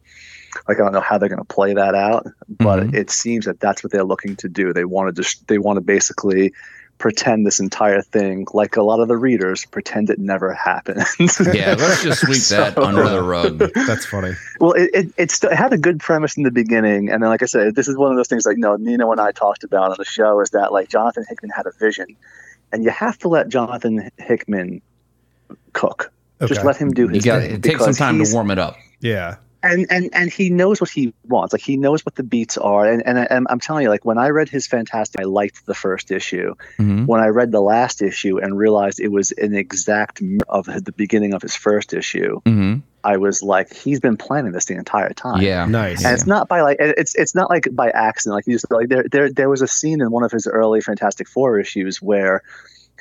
Like 0.69 0.79
I 0.79 0.83
don't 0.83 0.93
know 0.93 1.01
how 1.01 1.19
they're 1.19 1.29
going 1.29 1.39
to 1.39 1.45
play 1.45 1.75
that 1.75 1.95
out, 1.95 2.27
but 2.49 2.81
Mhm. 2.81 2.95
it 2.95 3.11
seems 3.11 3.47
that 3.47 3.61
that's 3.61 3.83
what 3.83 3.93
they're 3.93 4.05
looking 4.05 4.37
to 4.37 4.49
do. 4.49 4.73
They 4.73 4.85
want 4.85 5.15
to 5.15 5.23
just 5.23 5.47
they 5.49 5.59
want 5.59 5.77
to 5.77 5.81
basically 5.81 6.53
pretend 6.99 7.45
this 7.47 7.59
entire 7.59 8.01
thing, 8.01 8.47
like 8.53 8.77
a 8.77 8.83
lot 8.83 9.01
of 9.01 9.09
the 9.09 9.17
readers, 9.17 9.65
pretend 9.67 10.09
it 10.09 10.19
never 10.19 10.53
happened. 10.53 11.05
yeah, 11.53 11.75
let's 11.79 12.03
just 12.03 12.21
sweep 12.21 12.43
that 12.59 12.79
under 12.79 13.09
the 13.09 13.23
rug. 13.23 13.59
That's 13.75 14.07
funny. 14.07 14.35
well, 14.61 14.73
it, 14.73 14.91
it, 14.95 15.13
it, 15.17 15.31
still, 15.31 15.51
it 15.51 15.57
had 15.57 15.73
a 15.73 15.79
good 15.79 15.99
premise 15.99 16.37
in 16.37 16.45
the 16.45 16.51
beginning. 16.53 17.11
And 17.11 17.23
then, 17.23 17.31
like 17.31 17.43
I 17.43 17.47
said, 17.47 17.75
this 17.75 17.89
is 17.89 17.97
one 17.97 18.11
of 18.13 18.17
those 18.17 18.29
things 18.29 18.47
like, 18.47 18.57
no, 18.57 18.77
Nino 18.77 19.11
and 19.11 19.21
I 19.21 19.33
talked 19.33 19.65
about 19.65 19.91
on 19.91 19.97
the 19.99 20.05
show 20.05 20.41
is 20.41 20.51
that, 20.51 20.73
like, 20.73 20.89
Jonathan 20.89 21.25
Hickman 21.29 21.51
had 21.51 21.67
a 21.67 21.73
vision. 21.73 22.17
And 22.73 22.85
you 22.85 22.91
have 22.91 23.19
to 23.19 23.29
let 23.29 23.49
Jonathan 23.49 24.11
Hickman 24.19 24.81
cook. 25.73 26.13
Just 26.47 26.65
let 26.65 26.77
him 26.77 26.91
do 26.91 27.03
You 27.03 27.09
his 27.09 27.25
got 27.25 27.43
thing. 27.43 27.53
it 27.55 27.63
takes 27.63 27.85
some 27.85 27.95
time 27.95 28.23
to 28.25 28.33
warm 28.33 28.51
it 28.51 28.59
up. 28.59 28.77
Yeah. 29.01 29.37
And 29.63 29.87
and 29.91 30.11
and 30.13 30.33
he 30.33 30.51
knows 30.51 30.81
what 30.81 30.91
he 30.91 31.15
wants. 31.27 31.53
Like 31.53 31.63
he 31.63 31.77
knows 31.77 32.05
what 32.05 32.15
the 32.15 32.23
beats 32.23 32.59
are. 32.59 32.87
And 32.87 33.05
and, 33.07 33.19
I, 33.19 33.25
and 33.25 33.47
I'm 33.51 33.61
telling 33.61 33.85
you, 33.85 33.89
like 33.89 34.05
when 34.05 34.19
I 34.19 34.29
read 34.29 34.49
his 34.49 34.67
Fantastic, 34.67 35.21
I 35.21 35.25
liked 35.25 35.67
the 35.67 35.75
first 35.75 36.11
issue. 36.11 36.55
Mhm. 36.79 37.07
When 37.07 37.21
I 37.21 37.29
read 37.29 37.53
the 37.53 37.61
last 37.61 38.03
issue 38.03 38.39
and 38.39 38.57
realized 38.57 39.01
it 39.01 39.13
was 39.13 39.33
an 39.33 39.55
exact 39.55 40.23
of 40.49 40.67
the 40.67 40.93
beginning 40.93 41.35
of 41.35 41.43
his 41.43 41.55
first 41.55 41.93
issue, 41.93 42.41
hmm 42.47 42.77
I 43.05 43.17
was 43.17 43.43
like, 43.43 43.75
he's 43.75 43.99
been 43.99 44.17
planning 44.17 44.53
this 44.53 44.67
the 44.67 44.75
entire 44.75 45.13
time. 45.13 45.43
Yeah. 45.43 45.65
Nice. 45.67 46.05
And 46.05 46.15
it's 46.15 46.27
not 46.27 46.49
by 46.49 46.61
like 46.61 46.77
it's 46.79 47.15
it's 47.17 47.35
not 47.35 47.51
like 47.51 47.67
by 47.73 47.91
accident. 47.91 48.37
Like 48.37 48.47
you 48.47 48.55
just 48.55 48.71
like 48.71 48.89
there 48.89 49.05
there 49.11 49.31
there 49.31 49.49
was 49.49 49.61
a 49.61 49.67
scene 49.67 50.01
in 50.01 50.11
one 50.11 50.23
of 50.23 50.31
his 50.31 50.47
early 50.47 50.81
Fantastic 50.81 51.29
Four 51.29 51.59
issues 51.59 52.01
where 52.01 52.43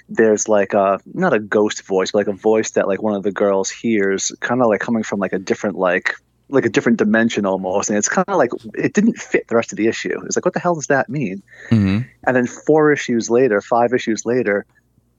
there's 0.09 0.47
like 0.47 0.73
a 0.73 0.99
not 1.13 1.33
a 1.33 1.39
ghost 1.39 1.83
voice, 1.83 2.11
but 2.11 2.19
like 2.19 2.27
a 2.27 2.33
voice 2.33 2.71
that 2.71 2.87
like 2.87 3.01
one 3.01 3.13
of 3.13 3.23
the 3.23 3.31
girls 3.31 3.69
hears, 3.69 4.31
kind 4.39 4.61
of 4.61 4.67
like 4.67 4.81
coming 4.81 5.03
from 5.03 5.19
like 5.19 5.33
a 5.33 5.39
different 5.39 5.77
like 5.77 6.15
like 6.51 6.65
a 6.65 6.69
different 6.69 6.97
dimension 6.97 7.45
almost, 7.45 7.89
and 7.89 7.97
it's 7.97 8.09
kind 8.09 8.25
of 8.27 8.37
like 8.37 8.51
it 8.75 8.93
didn't 8.93 9.17
fit 9.17 9.47
the 9.47 9.55
rest 9.55 9.71
of 9.71 9.77
the 9.77 9.87
issue. 9.87 10.19
It's 10.25 10.35
like 10.35 10.45
what 10.45 10.53
the 10.53 10.59
hell 10.59 10.75
does 10.75 10.87
that 10.87 11.09
mean? 11.09 11.41
hmm 11.69 11.99
And 12.25 12.35
then 12.35 12.45
four 12.47 12.91
issues 12.91 13.29
later, 13.29 13.61
five 13.61 13.93
issues 13.93 14.25
later, 14.25 14.65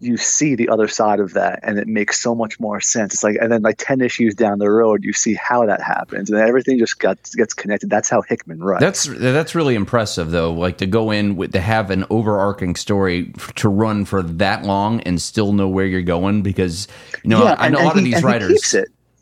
you 0.01 0.16
see 0.16 0.57
the 0.57 0.68
other 0.68 0.89
side 0.89 1.20
of 1.20 1.33
that, 1.35 1.61
and 1.62 1.78
it 1.78 1.87
makes 1.87 2.20
so 2.20 2.35
much 2.35 2.59
more 2.59 2.80
sense. 2.80 3.14
It's 3.14 3.22
like, 3.22 3.37
and 3.41 3.53
then 3.53 3.62
like 3.62 3.76
ten 3.78 4.01
issues 4.01 4.35
down 4.35 4.59
the 4.59 4.68
road, 4.68 5.05
you 5.05 5.12
see 5.12 5.35
how 5.35 5.64
that 5.66 5.80
happens, 5.80 6.28
and 6.28 6.41
everything 6.41 6.76
just 6.78 6.99
got 6.99 7.18
gets 7.37 7.55
connected. 7.55 7.89
That's 7.89 8.09
how 8.11 8.20
Hickman 8.22 8.59
runs. 8.59 8.80
That's 8.80 9.05
that's 9.05 9.55
really 9.55 9.76
impressive 9.76 10.33
though. 10.33 10.53
Like 10.53 10.78
to 10.78 10.87
go 10.87 11.12
in 11.12 11.37
with 11.37 11.53
to 11.53 11.61
have 11.61 11.91
an 11.93 12.05
overarching 12.11 12.74
story 12.74 13.33
to 13.55 13.68
run 13.68 14.05
for 14.05 14.22
that 14.24 14.64
long 14.64 15.01
and 15.03 15.22
still 15.22 15.53
know 15.53 15.68
where 15.68 15.87
you're 15.87 16.03
going 16.03 16.43
because 16.43 16.89
you 17.22 17.30
know 17.30 17.45
I 17.45 17.66
and- 17.66 17.74
know 17.74 17.78
a 17.78 17.83
and 17.83 17.89
lot 17.89 17.97
of 17.99 18.05
these 18.05 18.22
writers. 18.24 18.74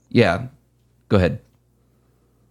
Yeah. 0.09 0.47
Go 1.11 1.19
ahead. 1.19 1.41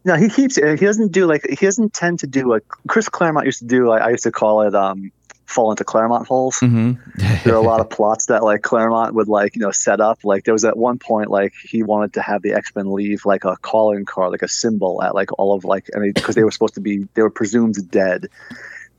No, 0.10 0.16
he 0.16 0.28
keeps. 0.28 0.56
He 0.56 0.76
doesn't 0.76 1.12
do 1.12 1.28
like 1.28 1.46
he 1.48 1.68
doesn't 1.68 1.94
tend 1.94 2.22
to 2.22 2.28
do 2.28 2.50
like 2.50 2.64
Chris 2.88 3.08
Claremont 3.08 3.46
used 3.46 3.60
to 3.60 3.66
do. 3.66 3.92
I, 3.92 4.00
I 4.00 4.10
used 4.10 4.24
to 4.24 4.32
call 4.32 4.64
it 4.64 4.74
um, 4.74 5.12
fall 5.46 5.70
into 5.70 5.84
Claremont 5.84 6.28
holes. 6.28 6.58
hmm 6.58 6.94
there 7.44 7.54
are 7.54 7.58
a 7.58 7.62
lot 7.62 7.80
of 7.80 7.92
plots 7.92 8.26
that 8.26 8.44
like 8.44 8.64
Claremont 8.64 9.14
would 9.14 9.28
like 9.28 9.56
you 9.56 9.62
know 9.62 9.70
set 9.70 10.02
up. 10.02 10.24
Like 10.24 10.46
there 10.46 10.54
was 10.56 10.66
at 10.66 10.76
one 10.76 10.98
point 10.98 11.30
like 11.30 11.54
he 11.62 11.84
wanted 11.84 12.14
to 12.14 12.24
have 12.24 12.42
the 12.42 12.54
X 12.54 12.76
Men 12.76 12.92
leave 12.92 13.24
like 13.24 13.46
a 13.46 13.56
calling 13.58 14.04
card, 14.04 14.32
like 14.32 14.42
a 14.42 14.48
symbol 14.48 15.04
at 15.04 15.14
like 15.14 15.30
all 15.38 15.54
of 15.54 15.64
like 15.64 15.88
I 15.96 16.00
mean 16.00 16.14
because 16.14 16.34
they 16.34 16.44
were 16.44 16.50
supposed 16.50 16.74
to 16.74 16.82
be 16.82 17.08
they 17.14 17.22
were 17.22 17.30
presumed 17.30 17.76
dead, 17.92 18.30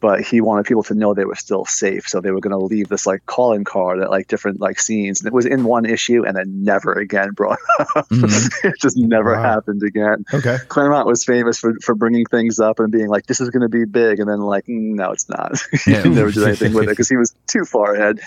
but 0.00 0.22
he 0.22 0.40
wanted 0.40 0.64
people 0.64 0.82
to 0.84 0.94
know 0.94 1.12
they 1.14 1.24
were 1.26 1.34
still 1.34 1.64
safe, 1.66 2.08
so 2.08 2.20
they 2.20 2.30
were 2.30 2.40
going 2.40 2.58
to 2.58 2.64
leave 2.64 2.88
this 2.88 3.06
like 3.06 3.24
calling 3.26 3.64
card 3.64 4.00
at 4.00 4.10
like 4.10 4.28
different 4.28 4.60
like 4.60 4.80
scenes, 4.80 5.20
and 5.20 5.26
it 5.28 5.32
was 5.34 5.46
in 5.46 5.64
one 5.64 5.84
issue 5.84 6.24
and 6.26 6.36
then 6.36 6.64
never 6.64 6.92
again 6.92 7.30
brought 7.32 7.58
up. 7.96 8.08
Mhm. 8.08 8.64
it 8.64 8.80
just 8.80 8.96
never 8.96 9.32
Wow. 9.34 9.42
happened 9.42 9.82
again. 9.82 10.24
Okay. 10.32 10.56
Claremont 10.68 11.06
was 11.06 11.24
famous 11.24 11.58
for, 11.58 11.74
for 11.82 11.94
bringing 11.94 12.24
things 12.26 12.58
up 12.58 12.80
and 12.80 12.90
being 12.90 13.08
like, 13.08 13.26
this 13.26 13.40
is 13.40 13.50
going 13.50 13.62
to 13.62 13.68
be 13.68 13.84
big. 13.84 14.18
And 14.20 14.28
then, 14.28 14.40
like, 14.40 14.64
"Mm, 14.66 14.94
no, 14.96 15.10
it's 15.12 15.28
not. 15.28 15.60
Yeah. 15.86 16.02
he 16.02 16.08
never 16.08 16.30
did 16.30 16.44
anything 16.44 16.72
with 16.72 16.84
it 16.84 16.88
because 16.96 17.08
he 17.08 17.16
was 17.16 17.34
too 17.46 17.64
far 17.64 17.94
ahead. 17.94 18.20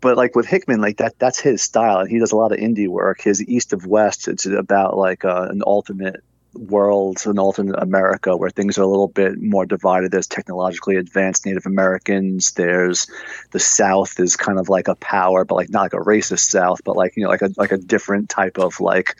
But, 0.00 0.16
like, 0.18 0.34
with 0.36 0.46
Hickman, 0.46 0.80
like, 0.82 0.98
that 0.98 1.18
that's 1.18 1.38
his 1.40 1.62
style. 1.62 2.00
And 2.00 2.10
he 2.10 2.18
does 2.18 2.32
a 2.32 2.36
lot 2.36 2.52
of 2.52 2.58
indie 2.58 2.88
work. 2.88 3.20
His 3.22 3.42
East 3.48 3.72
of 3.72 3.86
West, 3.86 4.28
it's 4.28 4.44
about, 4.46 4.96
like, 4.98 5.24
uh, 5.24 5.46
an 5.50 5.62
alternate 5.62 6.22
world, 6.54 7.18
an 7.26 7.38
alternate 7.38 7.80
America 7.82 8.36
where 8.36 8.50
things 8.50 8.78
are 8.78 8.82
a 8.82 8.86
little 8.86 9.08
bit 9.08 9.40
more 9.40 9.66
divided. 9.66 10.10
There's 10.10 10.26
technologically 10.26 10.96
advanced 10.96 11.46
Native 11.46 11.66
Americans. 11.66 12.52
There's 12.52 13.06
the 13.50 13.58
South 13.58 14.18
is 14.20 14.36
kind 14.36 14.58
of 14.58 14.68
like 14.68 14.88
a 14.88 14.94
power, 14.94 15.44
but, 15.44 15.54
like, 15.56 15.70
not 15.70 15.82
like 15.82 15.94
a 15.94 16.04
racist 16.04 16.50
South, 16.50 16.80
but, 16.84 16.96
like, 16.96 17.16
you 17.16 17.24
know, 17.24 17.30
like 17.30 17.42
a, 17.42 17.50
like 17.56 17.72
a 17.72 17.78
different 17.78 18.28
type 18.28 18.58
of, 18.58 18.80
like, 18.80 19.16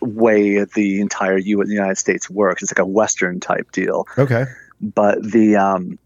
way 0.00 0.64
the 0.64 1.00
entire 1.00 1.38
U- 1.38 1.64
the 1.64 1.72
United 1.72 1.96
States 1.96 2.28
works. 2.28 2.62
It's 2.62 2.72
like 2.72 2.78
a 2.78 2.86
Western 2.86 3.40
type 3.40 3.72
deal. 3.72 4.06
Okay. 4.18 4.44
But 4.80 5.22
the 5.22 5.56
um, 5.56 5.98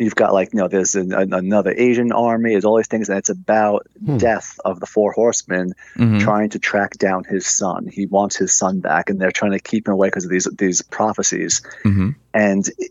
you've 0.00 0.14
got 0.16 0.32
like 0.32 0.52
you 0.52 0.58
know 0.58 0.66
there's 0.68 0.94
an, 0.94 1.12
an, 1.12 1.32
another 1.32 1.72
Asian 1.76 2.10
army. 2.10 2.52
There's 2.52 2.64
all 2.64 2.76
these 2.76 2.88
things, 2.88 3.08
and 3.08 3.18
it's 3.18 3.28
about 3.28 3.86
Hmm. 4.04 4.16
death 4.16 4.58
of 4.64 4.80
the 4.80 4.86
four 4.86 5.12
horsemen 5.12 5.74
Mhm. 5.96 6.20
trying 6.20 6.48
to 6.50 6.58
track 6.58 6.92
down 6.98 7.24
his 7.24 7.46
son. 7.46 7.86
He 7.86 8.06
wants 8.06 8.36
his 8.36 8.52
son 8.56 8.80
back, 8.80 9.10
and 9.10 9.20
they're 9.20 9.30
trying 9.30 9.52
to 9.52 9.60
keep 9.60 9.86
him 9.86 9.92
away 9.94 10.08
because 10.08 10.24
of 10.24 10.30
these 10.30 10.48
these 10.58 10.82
prophecies. 10.82 11.60
Mhm. 11.84 12.14
And 12.34 12.66
it 12.78 12.90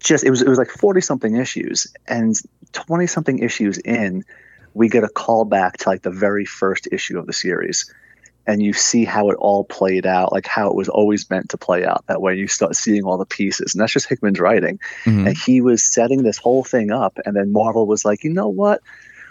just 0.00 0.24
it 0.24 0.30
was 0.30 0.42
it 0.42 0.48
was 0.48 0.58
like 0.58 0.70
forty 0.70 1.00
something 1.00 1.36
issues, 1.36 1.86
and 2.06 2.38
twenty 2.72 3.06
something 3.06 3.38
issues 3.38 3.78
in, 3.78 4.24
we 4.74 4.88
get 4.88 5.04
a 5.04 5.08
call 5.08 5.44
back 5.44 5.78
to 5.78 5.88
like 5.88 6.02
the 6.02 6.10
very 6.10 6.44
first 6.44 6.88
issue 6.92 7.18
of 7.18 7.26
the 7.26 7.32
series 7.32 7.90
and 8.48 8.62
you 8.62 8.72
see 8.72 9.04
how 9.04 9.28
it 9.28 9.36
all 9.36 9.62
played 9.62 10.06
out, 10.06 10.32
like 10.32 10.46
how 10.46 10.70
it 10.70 10.74
was 10.74 10.88
always 10.88 11.28
meant 11.28 11.50
to 11.50 11.58
play 11.58 11.84
out 11.84 12.02
that 12.06 12.22
way. 12.22 12.34
You 12.34 12.48
start 12.48 12.74
seeing 12.74 13.04
all 13.04 13.18
the 13.18 13.26
pieces, 13.26 13.74
and 13.74 13.82
that's 13.82 13.92
just 13.92 14.08
Hickman's 14.08 14.40
writing. 14.40 14.80
Mhm. 15.04 15.26
And 15.28 15.36
he 15.36 15.60
was 15.60 15.84
setting 15.84 16.22
this 16.22 16.38
whole 16.38 16.64
thing 16.64 16.90
up, 16.90 17.18
and 17.26 17.36
then 17.36 17.52
Marvel 17.52 17.86
was 17.86 18.06
like, 18.06 18.24
you 18.24 18.32
know 18.32 18.48
what? 18.48 18.80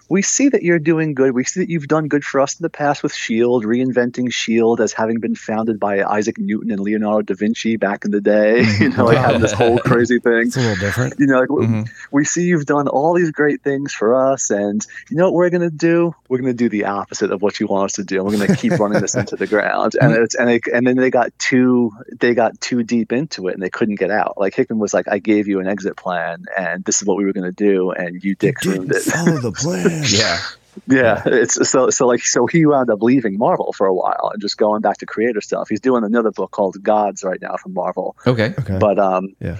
We 0.09 0.21
see 0.21 0.49
that 0.49 0.63
you're 0.63 0.79
doing 0.79 1.13
good. 1.13 1.33
We 1.33 1.43
see 1.43 1.59
that 1.61 1.69
you've 1.69 1.87
done 1.87 2.07
good 2.07 2.23
for 2.23 2.39
us 2.39 2.57
in 2.57 2.63
the 2.63 2.69
past 2.69 3.03
with 3.03 3.13
Shield, 3.13 3.65
reinventing 3.65 4.31
Shield 4.31 4.79
as 4.79 4.93
having 4.93 5.19
been 5.19 5.35
founded 5.35 5.79
by 5.79 6.03
Isaac 6.03 6.37
Newton 6.37 6.71
and 6.71 6.79
Leonardo 6.79 7.33
da 7.33 7.35
Vinci 7.35 7.75
back 7.77 8.05
in 8.05 8.11
the 8.11 8.21
day. 8.21 8.63
you 8.79 8.89
know, 8.89 9.05
like 9.05 9.17
having 9.17 9.41
this 9.41 9.51
whole 9.53 9.79
crazy 9.79 10.19
thing. 10.19 10.47
It's 10.47 10.55
a 10.55 10.61
little 10.61 10.75
different. 10.75 11.15
You 11.19 11.27
know, 11.27 11.39
like, 11.39 11.49
we- 11.49 11.65
mm-hmm. 11.65 11.83
we 12.11 12.25
see 12.25 12.43
you've 12.43 12.65
done 12.65 12.87
all 12.87 13.13
these 13.13 13.31
great 13.31 13.61
things 13.61 13.93
for 13.93 14.31
us, 14.31 14.49
and 14.49 14.85
you 15.09 15.17
know 15.17 15.25
what 15.25 15.33
we're 15.33 15.49
going 15.49 15.69
to 15.69 15.75
do? 15.75 16.15
We're 16.29 16.39
going 16.39 16.51
to 16.51 16.57
do 16.57 16.69
the 16.69 16.85
opposite 16.85 17.31
of 17.31 17.41
what 17.41 17.59
you 17.59 17.67
want 17.67 17.85
us 17.85 17.93
to 17.93 18.03
do. 18.03 18.23
We're 18.23 18.37
going 18.37 18.47
to 18.47 18.55
keep 18.55 18.73
running 18.79 19.01
this 19.01 19.15
into 19.15 19.35
the 19.35 19.47
ground, 19.47 19.95
and 19.99 20.13
it's 20.13 20.35
and 20.35 20.47
they, 20.47 20.61
and 20.73 20.87
then 20.87 20.95
they 20.95 21.09
got 21.09 21.37
too 21.37 21.91
they 22.19 22.33
got 22.33 22.59
too 22.61 22.83
deep 22.83 23.11
into 23.11 23.47
it, 23.49 23.55
and 23.55 23.63
they 23.63 23.69
couldn't 23.69 23.95
get 23.95 24.11
out. 24.11 24.37
Like 24.37 24.55
Hickman 24.55 24.79
was 24.79 24.93
like, 24.93 25.07
"I 25.09 25.19
gave 25.19 25.47
you 25.47 25.59
an 25.59 25.67
exit 25.67 25.97
plan, 25.97 26.45
and 26.57 26.83
this 26.85 27.01
is 27.01 27.07
what 27.07 27.17
we 27.17 27.25
were 27.25 27.33
going 27.33 27.45
to 27.45 27.51
do, 27.51 27.91
and 27.91 28.23
you 28.23 28.35
dicks 28.35 28.65
ruined 28.65 28.91
it." 28.91 29.01
Follow 29.01 29.39
the 29.39 29.51
plan. 29.51 29.96
Yeah. 30.05 30.39
Yeah, 30.85 31.23
it's 31.25 31.67
so 31.69 31.89
so 31.89 32.05
like 32.05 32.21
so 32.23 32.45
he 32.45 32.65
wound 32.67 32.91
up 32.91 33.01
leaving 33.01 33.37
Marvel 33.39 33.73
for 33.73 33.87
a 33.87 33.93
while 33.93 34.29
and 34.31 34.39
just 34.39 34.57
going 34.57 34.81
back 34.81 34.97
to 34.99 35.07
creator 35.07 35.41
stuff. 35.41 35.69
He's 35.69 35.79
doing 35.79 36.03
another 36.03 36.29
book 36.31 36.51
called 36.51 36.81
Gods 36.83 37.23
right 37.23 37.41
now 37.41 37.55
from 37.57 37.73
Marvel, 37.73 38.15
Okay. 38.27 38.53
Okay. 38.59 38.77
but 38.77 38.99
um, 38.99 39.29
Yeah. 39.39 39.57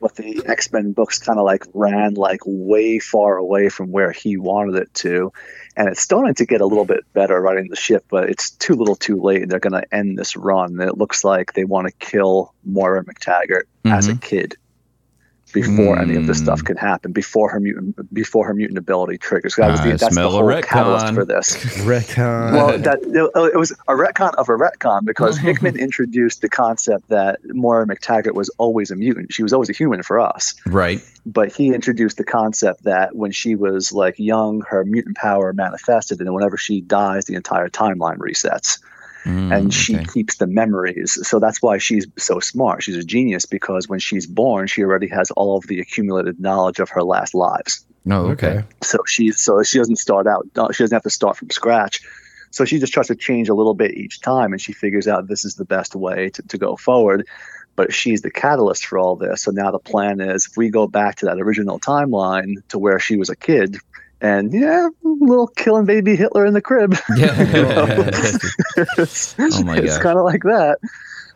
but 0.00 0.14
the 0.14 0.40
X 0.46 0.72
Men 0.72 0.92
books 0.92 1.18
kind 1.18 1.40
of 1.40 1.44
like 1.44 1.64
ran 1.74 2.14
like 2.14 2.42
way 2.44 3.00
far 3.00 3.38
away 3.38 3.70
from 3.70 3.90
where 3.90 4.12
he 4.12 4.36
wanted 4.36 4.76
it 4.76 4.94
to, 4.94 5.32
and 5.76 5.88
it's 5.88 6.00
starting 6.00 6.34
to 6.34 6.46
get 6.46 6.60
a 6.60 6.66
little 6.66 6.84
bit 6.84 7.00
better 7.12 7.40
running 7.40 7.66
the 7.68 7.74
ship, 7.76 8.04
but 8.08 8.30
it's 8.30 8.50
too 8.50 8.74
little, 8.74 8.94
too 8.94 9.20
late, 9.20 9.42
and 9.42 9.50
they're 9.50 9.58
going 9.58 9.72
to 9.82 9.92
end 9.92 10.16
this 10.16 10.36
run. 10.36 10.80
It 10.80 10.96
looks 10.96 11.24
like 11.24 11.54
they 11.54 11.64
want 11.64 11.88
to 11.88 11.92
kill 11.94 12.54
Moira 12.64 13.04
MacTaggert 13.04 13.62
as 13.84 14.06
a 14.06 14.14
kid 14.16 14.56
before 15.52 15.98
any 15.98 16.16
of 16.16 16.26
this 16.26 16.38
stuff 16.38 16.60
hmm. 16.60 16.66
can 16.66 16.76
happen, 16.76 17.12
before 17.12 17.50
her 17.50 17.60
mutant 17.60 18.12
before 18.12 18.46
her 18.46 18.54
mutant 18.54 18.78
ability 18.78 19.18
triggers. 19.18 19.54
That 19.56 19.70
was 19.70 19.80
I 19.80 19.84
the, 19.84 19.90
that's 19.90 20.04
the 20.04 20.10
smell 20.10 20.28
a 20.28 20.30
whole 20.30 20.62
catalyst 20.62 21.14
for 21.14 21.24
this. 21.24 21.56
Retcon. 21.84 22.52
Well, 22.52 22.78
that 22.78 23.30
oh, 23.34 23.46
it 23.46 23.56
was 23.56 23.72
a 23.72 23.94
retcon 23.94 24.34
of 24.34 24.48
a 24.48 24.52
retcon 24.52 25.04
because 25.04 25.38
Hickman 25.46 25.78
introduced 25.78 26.42
the 26.42 26.48
concept 26.48 27.08
that 27.08 27.40
Moira 27.44 27.86
MacTaggert 27.86 28.34
was 28.34 28.48
always 28.58 28.90
a 28.90 28.96
mutant. 28.96 29.32
She 29.32 29.42
was 29.42 29.52
always 29.52 29.70
a 29.70 29.74
human 29.74 30.02
for 30.02 30.18
us, 30.18 30.54
Right. 30.66 31.00
but 31.26 31.52
he 31.52 31.74
introduced 31.74 32.16
the 32.16 32.24
concept 32.24 32.84
that 32.84 33.14
when 33.14 33.32
she 33.32 33.54
was 33.54 33.92
like 33.92 34.18
young, 34.18 34.62
her 34.62 34.84
mutant 34.84 35.16
power 35.16 35.52
manifested, 35.52 36.20
and 36.20 36.32
whenever 36.34 36.56
she 36.56 36.80
dies, 36.80 37.26
the 37.26 37.34
entire 37.34 37.68
timeline 37.68 38.18
resets. 38.18 38.78
Mm, 39.24 39.56
and 39.56 39.74
she 39.74 39.96
okay. 39.96 40.04
keeps 40.04 40.38
the 40.38 40.46
memories. 40.46 41.18
So 41.22 41.38
that's 41.38 41.62
why 41.62 41.78
she's 41.78 42.06
so 42.18 42.40
smart. 42.40 42.82
She's 42.82 42.96
a 42.96 43.04
genius 43.04 43.46
because 43.46 43.88
when 43.88 44.00
she's 44.00 44.26
born, 44.26 44.66
she 44.66 44.82
already 44.82 45.08
has 45.08 45.30
all 45.32 45.56
of 45.56 45.66
the 45.66 45.80
accumulated 45.80 46.40
knowledge 46.40 46.80
of 46.80 46.90
her 46.90 47.02
last 47.02 47.34
lives 47.34 47.84
No. 48.04 48.26
Okay. 48.26 48.48
okay. 48.48 48.66
so 48.82 48.98
she's 49.06 49.40
so 49.40 49.62
she 49.62 49.78
doesn't 49.78 49.96
start 49.96 50.26
out 50.26 50.46
uh, 50.56 50.72
she 50.72 50.82
doesn't 50.82 50.94
have 50.94 51.02
to 51.02 51.10
start 51.10 51.36
from 51.36 51.50
scratch 51.50 52.00
so 52.50 52.64
she 52.64 52.78
just 52.78 52.92
tries 52.92 53.06
to 53.06 53.14
change 53.14 53.48
a 53.48 53.54
little 53.54 53.74
bit 53.74 53.92
each 53.92 54.20
time 54.20 54.52
and 54.52 54.60
she 54.60 54.72
figures 54.72 55.08
out 55.08 55.28
this 55.28 55.44
is 55.44 55.54
the 55.54 55.64
best 55.64 55.94
way 55.94 56.28
to, 56.30 56.42
to 56.42 56.58
go 56.58 56.76
forward 56.76 57.26
but 57.74 57.92
she's 57.92 58.22
the 58.22 58.30
catalyst 58.30 58.86
for 58.86 58.98
all 58.98 59.16
this 59.16 59.42
so 59.42 59.50
now 59.50 59.70
the 59.70 59.78
plan 59.78 60.20
is 60.20 60.46
if 60.46 60.56
we 60.56 60.68
go 60.68 60.86
back 60.86 61.16
to 61.16 61.26
that 61.26 61.38
original 61.38 61.78
timeline 61.78 62.56
to 62.68 62.78
where 62.78 62.98
she 62.98 63.16
was 63.16 63.30
a 63.30 63.36
kid 63.36 63.76
and 64.22 64.52
yeah 64.54 64.88
little 65.02 65.48
killing 65.48 65.84
baby 65.84 66.16
hitler 66.16 66.46
in 66.46 66.54
the 66.54 66.62
crib 66.62 66.94
Yeah. 67.16 67.34
it's, 68.96 69.34
Oh 69.38 69.62
my 69.64 69.76
god. 69.76 69.84
it's 69.84 69.98
kind 69.98 70.18
of 70.18 70.24
like 70.24 70.42
that 70.44 70.78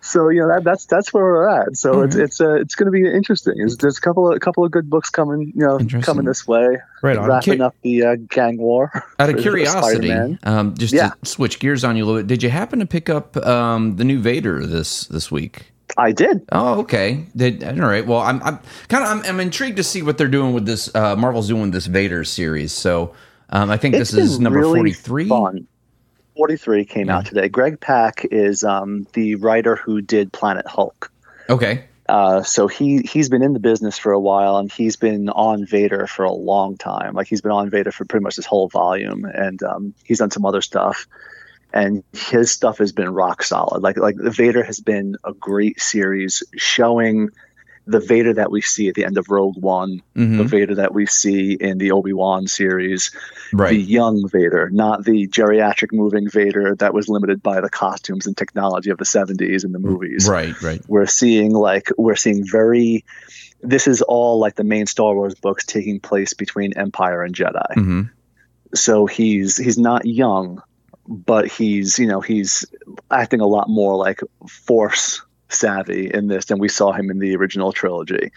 so 0.03 0.29
you 0.29 0.41
know 0.41 0.47
that, 0.49 0.63
that's 0.63 0.87
that's 0.87 1.13
where 1.13 1.25
we're 1.25 1.49
at. 1.49 1.77
So 1.77 2.03
it's 2.03 2.15
it's 2.15 2.41
uh, 2.41 2.55
it's 2.61 2.77
going 2.77 2.85
to 2.87 2.93
be 2.93 3.01
interesting. 3.11 3.55
There's, 3.57 3.77
there's 3.79 3.99
a 3.99 4.01
couple 4.01 4.31
of 4.31 4.37
a 4.37 4.39
couple 4.39 4.65
of 4.65 4.71
good 4.71 4.89
books 4.89 5.11
coming 5.11 5.53
you 5.57 5.67
know 5.67 5.81
coming 6.01 6.25
this 6.25 6.47
way. 6.47 6.79
Right 7.03 7.17
on. 7.17 7.27
Wrapping 7.29 7.57
Ki- 7.57 7.61
up 7.63 7.75
the 7.83 8.05
uh, 8.05 8.17
gang 8.29 8.57
war. 8.57 8.93
Out 9.19 9.31
of 9.31 9.39
curiosity, 9.39 10.39
um, 10.45 10.77
just 10.77 10.95
Yeah. 10.95 11.09
to 11.09 11.27
switch 11.29 11.59
gears 11.59 11.83
on 11.83 11.97
you 11.97 12.05
a 12.05 12.07
little 12.07 12.21
bit, 12.21 12.29
did 12.29 12.45
you 12.45 12.51
happen 12.51 12.79
to 12.79 12.87
pick 12.87 13.11
up 13.11 13.37
um, 13.39 13.97
the 13.97 14.05
new 14.05 14.21
Vader 14.21 14.65
this 14.65 15.07
this 15.07 15.33
week? 15.33 15.73
I 15.97 16.13
did. 16.13 16.45
Oh, 16.53 16.81
okay. 16.81 17.25
Did, 17.35 17.63
all 17.65 17.89
right. 17.89 18.07
Well, 18.07 18.21
I'm, 18.21 18.43
I'm 18.43 18.59
kind 18.89 19.05
of 19.05 19.11
I'm, 19.11 19.25
I'm 19.25 19.41
intrigued 19.41 19.77
to 19.77 19.85
see 19.85 20.03
what 20.03 20.19
they're 20.19 20.29
doing 20.29 20.53
with 20.53 20.67
this. 20.67 20.95
Uh, 20.95 21.17
Marvel's 21.17 21.49
doing 21.49 21.71
this 21.71 21.87
Vader 21.87 22.25
series. 22.25 22.73
So 22.73 23.15
um, 23.51 23.71
I 23.71 23.77
think 23.77 23.95
It's 23.95 24.11
this 24.11 24.25
is 24.25 24.41
number 24.41 24.59
really 24.59 24.79
forty 24.79 24.93
three. 24.93 25.29
43 26.37 26.85
came 26.85 27.09
out 27.09 27.25
today. 27.25 27.49
Greg 27.49 27.81
Pak 27.81 28.27
is 28.31 28.63
um, 28.63 29.07
the 29.15 29.37
writer 29.37 29.75
who 29.75 30.03
did 30.03 30.33
Planet 30.33 30.67
Hulk. 30.67 31.11
Okay. 31.49 31.85
Uh, 32.09 32.43
so 32.43 32.69
he 32.69 32.99
he's 32.99 33.29
been 33.29 33.43
in 33.43 33.53
the 33.53 33.59
business 33.59 33.99
for 33.99 34.13
a 34.13 34.21
while, 34.21 34.59
and 34.59 34.71
he's 34.71 34.97
been 34.97 35.29
on 35.31 35.67
Vader 35.67 36.07
for 36.07 36.25
a 36.25 36.33
long 36.33 36.77
time. 36.77 37.15
Like 37.15 37.27
he's 37.27 37.41
been 37.41 37.51
on 37.51 37.69
Vader 37.69 37.91
for 37.91 38.05
pretty 38.05 38.23
much 38.23 38.37
this 38.37 38.47
whole 38.47 38.69
volume, 38.69 39.25
and 39.25 39.61
um, 39.63 39.95
he's 40.05 40.19
done 40.19 40.31
some 40.31 40.45
other 40.45 40.63
stuff. 40.63 41.09
And 41.73 42.03
his 42.13 42.51
stuff 42.51 42.79
has 42.79 42.93
been 42.93 43.11
rock 43.13 43.43
solid. 43.43 43.83
Like 43.83 43.99
like 43.99 44.17
the 44.17 44.31
Vader 44.31 44.63
has 44.63 44.81
been 44.81 45.17
a 45.25 45.33
great 45.35 45.81
series, 45.81 46.43
showing 46.57 47.31
the 47.89 48.01
Vader 48.01 48.33
that 48.35 48.51
we 48.51 48.61
see 48.63 48.89
at 48.89 48.95
the 48.97 49.05
end 49.05 49.17
of 49.17 49.29
Rogue 49.29 49.57
One, 49.63 50.03
the 50.15 50.21
Mhm. 50.21 50.47
Vader 50.49 50.75
that 50.77 50.93
we 50.93 51.07
see 51.07 51.53
in 51.53 51.79
the 51.79 51.93
Obi 51.93 52.13
Wan 52.13 52.49
series, 52.49 53.13
the 53.71 53.77
young 53.81 54.29
Vader, 54.29 54.71
not 54.73 55.05
the 55.05 55.29
geriatric 55.29 55.93
moving 55.93 56.29
Vader 56.29 56.75
that 56.77 56.93
was 56.95 57.09
limited 57.09 57.43
by 57.45 57.61
the 57.61 57.69
costumes 57.71 58.27
and 58.27 58.37
technology 58.37 58.91
of 58.91 58.99
the 58.99 59.05
70s 59.05 59.63
in 59.65 59.71
the 59.71 59.79
movies 59.79 60.29
Right. 60.29 60.61
Right. 60.61 60.83
we're 60.89 61.07
seeing 61.07 61.53
like 61.53 61.91
we're 61.97 62.17
seeing 62.17 62.45
very 62.45 63.05
this 63.63 63.87
is 63.87 64.03
all 64.03 64.39
like 64.41 64.57
the 64.57 64.65
main 64.65 64.87
Star 64.87 65.15
Wars 65.15 65.35
books 65.37 65.65
taking 65.65 66.01
place 66.01 66.35
between 66.35 66.73
Empire 66.77 67.23
and 67.23 67.35
Jedi. 67.37 67.75
hmm 67.75 68.03
So 68.75 69.07
he's 69.07 69.57
he's 69.57 69.79
not 69.79 70.05
young, 70.07 70.61
but 71.09 71.49
he's 71.49 71.99
you 71.99 72.07
know 72.07 72.21
he's 72.21 72.67
acting 73.11 73.41
a 73.41 73.47
lot 73.47 73.69
more 73.69 73.97
like 73.97 74.21
Force 74.49 75.23
savvy 75.49 76.13
in 76.13 76.29
this 76.29 76.47
than 76.47 76.59
we 76.59 76.69
saw 76.69 76.93
him 76.93 77.11
in 77.11 77.19
the 77.19 77.37
original 77.37 77.73
trilogy. 77.73 78.33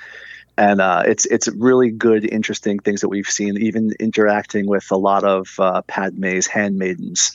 And 0.57 0.81
uh, 0.81 1.03
it's 1.05 1.25
it's 1.25 1.47
really 1.47 1.89
good, 1.89 2.29
interesting 2.29 2.79
things 2.79 3.01
that 3.01 3.07
we've 3.07 3.29
seen, 3.29 3.57
even 3.57 3.93
interacting 3.99 4.67
with 4.67 4.91
a 4.91 4.97
lot 4.97 5.23
of 5.23 5.47
uh, 5.57 5.81
Padme's 5.83 6.47
handmaidens, 6.47 7.31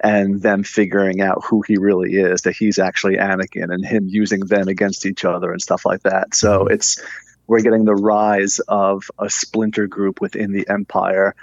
and 0.00 0.42
them 0.42 0.64
figuring 0.64 1.20
out 1.20 1.44
who 1.44 1.62
he 1.62 1.76
really 1.76 2.14
is, 2.14 2.42
that 2.42 2.56
he's 2.56 2.80
actually 2.80 3.16
Anakin, 3.16 3.72
and 3.72 3.86
him 3.86 4.08
using 4.08 4.40
them 4.40 4.66
against 4.66 5.06
each 5.06 5.24
other 5.24 5.52
and 5.52 5.62
stuff 5.62 5.86
like 5.86 6.02
that. 6.02 6.34
So 6.34 6.66
it's 6.66 7.00
we're 7.46 7.62
getting 7.62 7.84
the 7.84 7.94
rise 7.94 8.58
of 8.66 9.08
a 9.18 9.30
splinter 9.30 9.86
group 9.86 10.20
within 10.20 10.52
the 10.52 10.68
Empire 10.68 11.36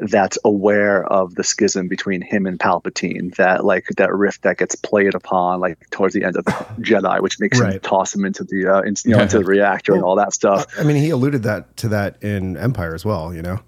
that's 0.00 0.38
aware 0.44 1.04
of 1.04 1.34
the 1.34 1.44
schism 1.44 1.88
between 1.88 2.22
him 2.22 2.46
and 2.46 2.58
Palpatine, 2.58 3.34
that 3.36 3.64
like 3.64 3.86
that 3.96 4.12
rift 4.12 4.42
that 4.42 4.58
gets 4.58 4.74
played 4.74 5.14
upon 5.14 5.60
like 5.60 5.78
towards 5.90 6.14
the 6.14 6.24
end 6.24 6.36
of 6.36 6.44
the 6.44 6.50
Jedi, 6.80 7.20
which 7.20 7.38
makes 7.38 7.60
him 7.60 7.78
toss 7.80 8.14
him 8.14 8.24
into 8.24 8.44
the 8.44 8.66
uh, 8.66 8.80
in, 8.80 8.94
you 9.04 9.16
know, 9.16 9.22
into 9.22 9.38
the 9.38 9.44
reactor 9.44 9.94
and 9.94 10.02
all 10.02 10.16
that 10.16 10.32
stuff. 10.32 10.66
I 10.78 10.84
mean, 10.84 10.96
he 10.96 11.10
alluded 11.10 11.42
that 11.44 11.76
to 11.78 11.88
that 11.88 12.22
in 12.22 12.56
Empire 12.56 12.94
as 12.94 13.04
well. 13.04 13.34
You 13.34 13.42
know. 13.42 13.60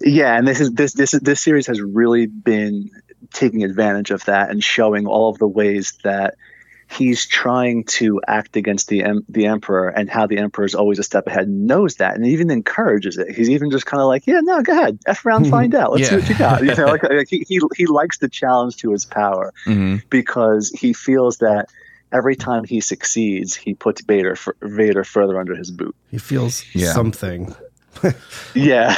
Yeah, 0.00 0.36
and 0.36 0.48
this 0.48 0.60
is 0.60 0.72
this 0.72 0.94
this 0.94 1.12
this 1.12 1.42
series 1.42 1.66
has 1.66 1.80
really 1.80 2.26
been 2.26 2.90
taking 3.32 3.64
advantage 3.64 4.10
of 4.10 4.24
that 4.24 4.50
and 4.50 4.62
showing 4.64 5.06
all 5.06 5.28
of 5.30 5.38
the 5.38 5.48
ways 5.48 5.98
that 6.04 6.36
he's 6.90 7.26
trying 7.26 7.84
to 7.84 8.20
act 8.26 8.56
against 8.56 8.88
the 8.88 9.02
em- 9.02 9.24
the 9.28 9.46
emperor 9.46 9.88
and 9.88 10.08
how 10.08 10.26
the 10.26 10.38
emperor 10.38 10.64
is 10.64 10.74
always 10.74 10.98
a 10.98 11.02
step 11.02 11.26
ahead 11.26 11.46
and 11.46 11.66
knows 11.66 11.96
that 11.96 12.14
and 12.16 12.26
even 12.26 12.50
encourages 12.50 13.18
it. 13.18 13.34
He's 13.34 13.50
even 13.50 13.70
just 13.70 13.84
kind 13.86 14.00
of 14.00 14.06
like, 14.08 14.26
yeah, 14.26 14.40
no, 14.40 14.62
go 14.62 14.72
ahead, 14.72 14.98
f 15.06 15.24
around, 15.26 15.44
find 15.50 15.74
out, 15.74 15.92
let's 15.92 16.08
see 16.08 16.16
what 16.16 16.28
you 16.28 16.34
got. 16.36 16.64
You 16.64 16.74
know, 16.74 16.86
like, 16.86 17.02
like 17.02 17.28
he, 17.30 17.44
he 17.46 17.60
he 17.76 17.86
likes 17.86 18.18
the 18.18 18.28
challenge 18.28 18.76
to 18.78 18.92
his 18.92 19.04
power 19.04 19.52
hmm 19.64 19.96
because 20.10 20.70
he 20.70 20.92
feels 20.92 21.38
that 21.38 21.68
every 22.10 22.36
time 22.36 22.64
he 22.64 22.80
succeeds, 22.80 23.54
he 23.54 23.74
puts 23.74 24.00
Vader 24.02 24.32
f- 24.32 24.48
Vader 24.62 25.04
further 25.04 25.38
under 25.38 25.54
his 25.54 25.70
boot. 25.70 25.94
He 26.10 26.18
feels 26.18 26.64
Yeah. 26.74 26.92
something. 26.92 27.54
Yeah, 28.54 28.94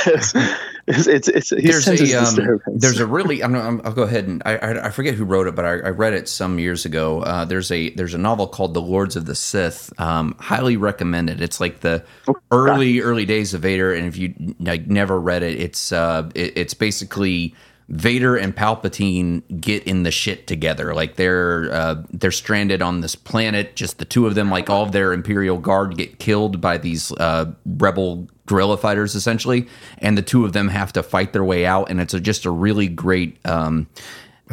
it's 0.99 1.29
it's, 1.29 1.29
it's, 1.29 1.51
there's 1.51 1.89
a 1.89 2.15
um, 2.15 2.61
there's 2.75 3.01
a 3.01 3.07
really 3.07 3.43
I'm, 3.43 3.55
I'm, 3.55 3.81
I'll 3.85 3.93
go 3.93 4.03
ahead 4.03 4.27
and 4.27 4.43
I, 4.45 4.57
I 4.57 4.87
I 4.87 4.91
forget 4.91 5.15
who 5.15 5.25
wrote 5.25 5.47
it, 5.47 5.55
but 5.55 5.65
I, 5.65 5.71
I 5.71 5.91
read 5.91 6.13
it 6.13 6.29
some 6.29 6.59
years 6.59 6.85
ago. 6.85 7.23
Uh, 7.23 7.45
there's 7.45 7.71
a 7.71 7.91
there's 7.91 8.15
a 8.15 8.19
novel 8.19 8.47
called 8.47 8.75
The 8.75 8.83
Lords 8.83 9.17
of 9.17 9.27
the 9.27 9.35
Sith. 9.35 9.93
Um, 10.01 10.35
highly 10.39 10.77
recommended. 10.77 11.41
It's 11.41 11.61
like 11.61 11.81
the 11.81 12.05
early 12.51 13.01
early 13.01 13.25
days 13.25 13.55
of 13.55 13.63
Vader, 13.63 13.93
and 13.95 14.07
if 14.07 14.17
you 14.17 14.35
like 14.61 14.87
never 14.87 15.21
read 15.21 15.43
it, 15.43 15.61
it's 15.61 15.93
uh 15.93 16.31
it, 16.35 16.57
it's 16.57 16.75
basically. 16.75 17.55
Vader 17.93 18.37
and 18.37 18.55
Palpatine 18.55 19.43
get 19.61 19.83
in 19.83 20.05
the 20.05 20.13
shit 20.13 20.47
together. 20.47 20.95
Like 20.95 21.17
they're 21.17 21.73
uh, 21.73 21.97
they're 22.13 22.31
stranded 22.31 22.83
on 22.83 23.01
this 23.01 23.17
planet, 23.17 23.75
just 23.75 23.99
the 23.99 24.05
two 24.05 24.29
of 24.29 24.37
them. 24.37 24.49
Like 24.49 24.71
all 24.71 24.85
of 24.85 24.93
their 24.93 25.13
Imperial 25.13 25.59
guard 25.59 25.97
get 25.97 26.21
killed 26.21 26.61
by 26.61 26.79
these 26.79 27.11
uh, 27.11 27.51
rebel 27.67 28.29
guerrilla 28.51 28.77
fighters, 28.77 29.15
essentially, 29.15 29.67
and 29.99 30.19
the 30.19 30.23
two 30.23 30.45
of 30.45 30.53
them 30.53 30.69
have 30.69 30.93
to 30.95 31.03
fight 31.03 31.33
their 31.33 31.45
way 31.45 31.65
out. 31.65 31.91
And 31.91 32.01
it's 32.01 32.13
a, 32.15 32.21
just 32.21 32.45
a 32.45 32.51
really 32.51 32.89
great 32.89 33.39
um, 33.47 33.87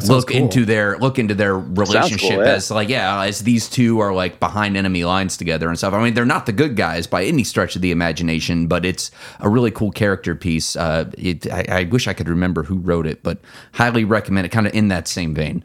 look 0.06 0.28
cool. 0.28 0.36
into 0.36 0.64
their 0.64 0.96
look 0.98 1.18
into 1.18 1.34
their 1.34 1.58
relationship 1.58 2.30
cool, 2.30 2.44
yeah. 2.44 2.52
as 2.54 2.70
like 2.70 2.88
yeah 2.88 3.22
as 3.24 3.40
these 3.40 3.68
two 3.68 3.98
are 3.98 4.14
like 4.14 4.38
behind 4.38 4.76
enemy 4.76 5.04
lines 5.04 5.36
together 5.36 5.68
and 5.68 5.76
stuff 5.76 5.92
i 5.92 6.00
mean 6.00 6.14
they're 6.14 6.24
not 6.24 6.46
the 6.46 6.52
good 6.52 6.76
guys 6.76 7.08
by 7.08 7.24
any 7.24 7.42
stretch 7.42 7.74
of 7.74 7.82
the 7.82 7.90
imagination 7.90 8.68
but 8.68 8.84
it's 8.84 9.10
a 9.40 9.48
really 9.48 9.72
cool 9.72 9.90
character 9.90 10.36
piece 10.36 10.76
uh 10.76 11.10
it, 11.18 11.50
I, 11.52 11.64
I 11.68 11.84
wish 11.84 12.06
i 12.06 12.12
could 12.12 12.28
remember 12.28 12.62
who 12.62 12.76
wrote 12.78 13.08
it 13.08 13.24
but 13.24 13.40
highly 13.72 14.04
recommend 14.04 14.46
it 14.46 14.50
kind 14.50 14.68
of 14.68 14.72
in 14.74 14.86
that 14.88 15.08
same 15.08 15.34
vein 15.34 15.64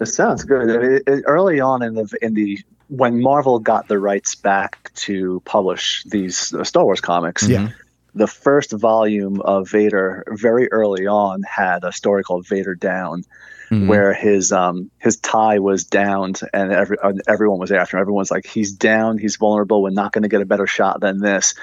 It 0.00 0.06
sounds 0.06 0.44
good. 0.44 0.68
I 0.70 0.78
mean, 0.78 0.92
it, 0.96 1.02
it- 1.06 1.24
early 1.26 1.60
on 1.60 1.82
in 1.82 1.94
the 1.94 2.06
in 2.20 2.34
the 2.34 2.58
when 2.88 3.20
Marvel 3.20 3.58
got 3.58 3.88
the 3.88 3.98
rights 3.98 4.34
back 4.34 4.92
to 4.94 5.40
publish 5.44 6.04
these 6.04 6.54
uh, 6.54 6.64
Star 6.64 6.84
Wars 6.84 7.00
comics, 7.00 7.48
Yeah. 7.48 7.70
the 8.14 8.26
first 8.26 8.72
volume 8.72 9.40
of 9.40 9.68
Vader 9.70 10.24
very 10.28 10.70
early 10.72 11.06
on 11.06 11.42
had 11.42 11.84
a 11.84 11.92
story 11.92 12.22
called 12.22 12.46
Vader 12.46 12.74
Down, 12.74 13.24
where 13.88 14.14
his 14.14 14.52
um 14.52 14.90
his 14.98 15.16
tie 15.16 15.58
was 15.58 15.82
downed 15.84 16.40
and 16.54 16.70
every 16.72 16.96
uh, 17.02 17.12
everyone 17.26 17.58
was 17.58 17.72
after 17.72 17.96
him. 17.96 18.00
Everyone's 18.00 18.30
like, 18.30 18.46
he's 18.46 18.70
down, 18.72 19.18
he's 19.18 19.34
vulnerable. 19.36 19.82
We're 19.82 19.90
not 19.90 20.12
going 20.12 20.22
to 20.22 20.28
get 20.28 20.40
a 20.40 20.46
better 20.46 20.68
shot 20.68 21.00
than 21.00 21.18
this. 21.20 21.54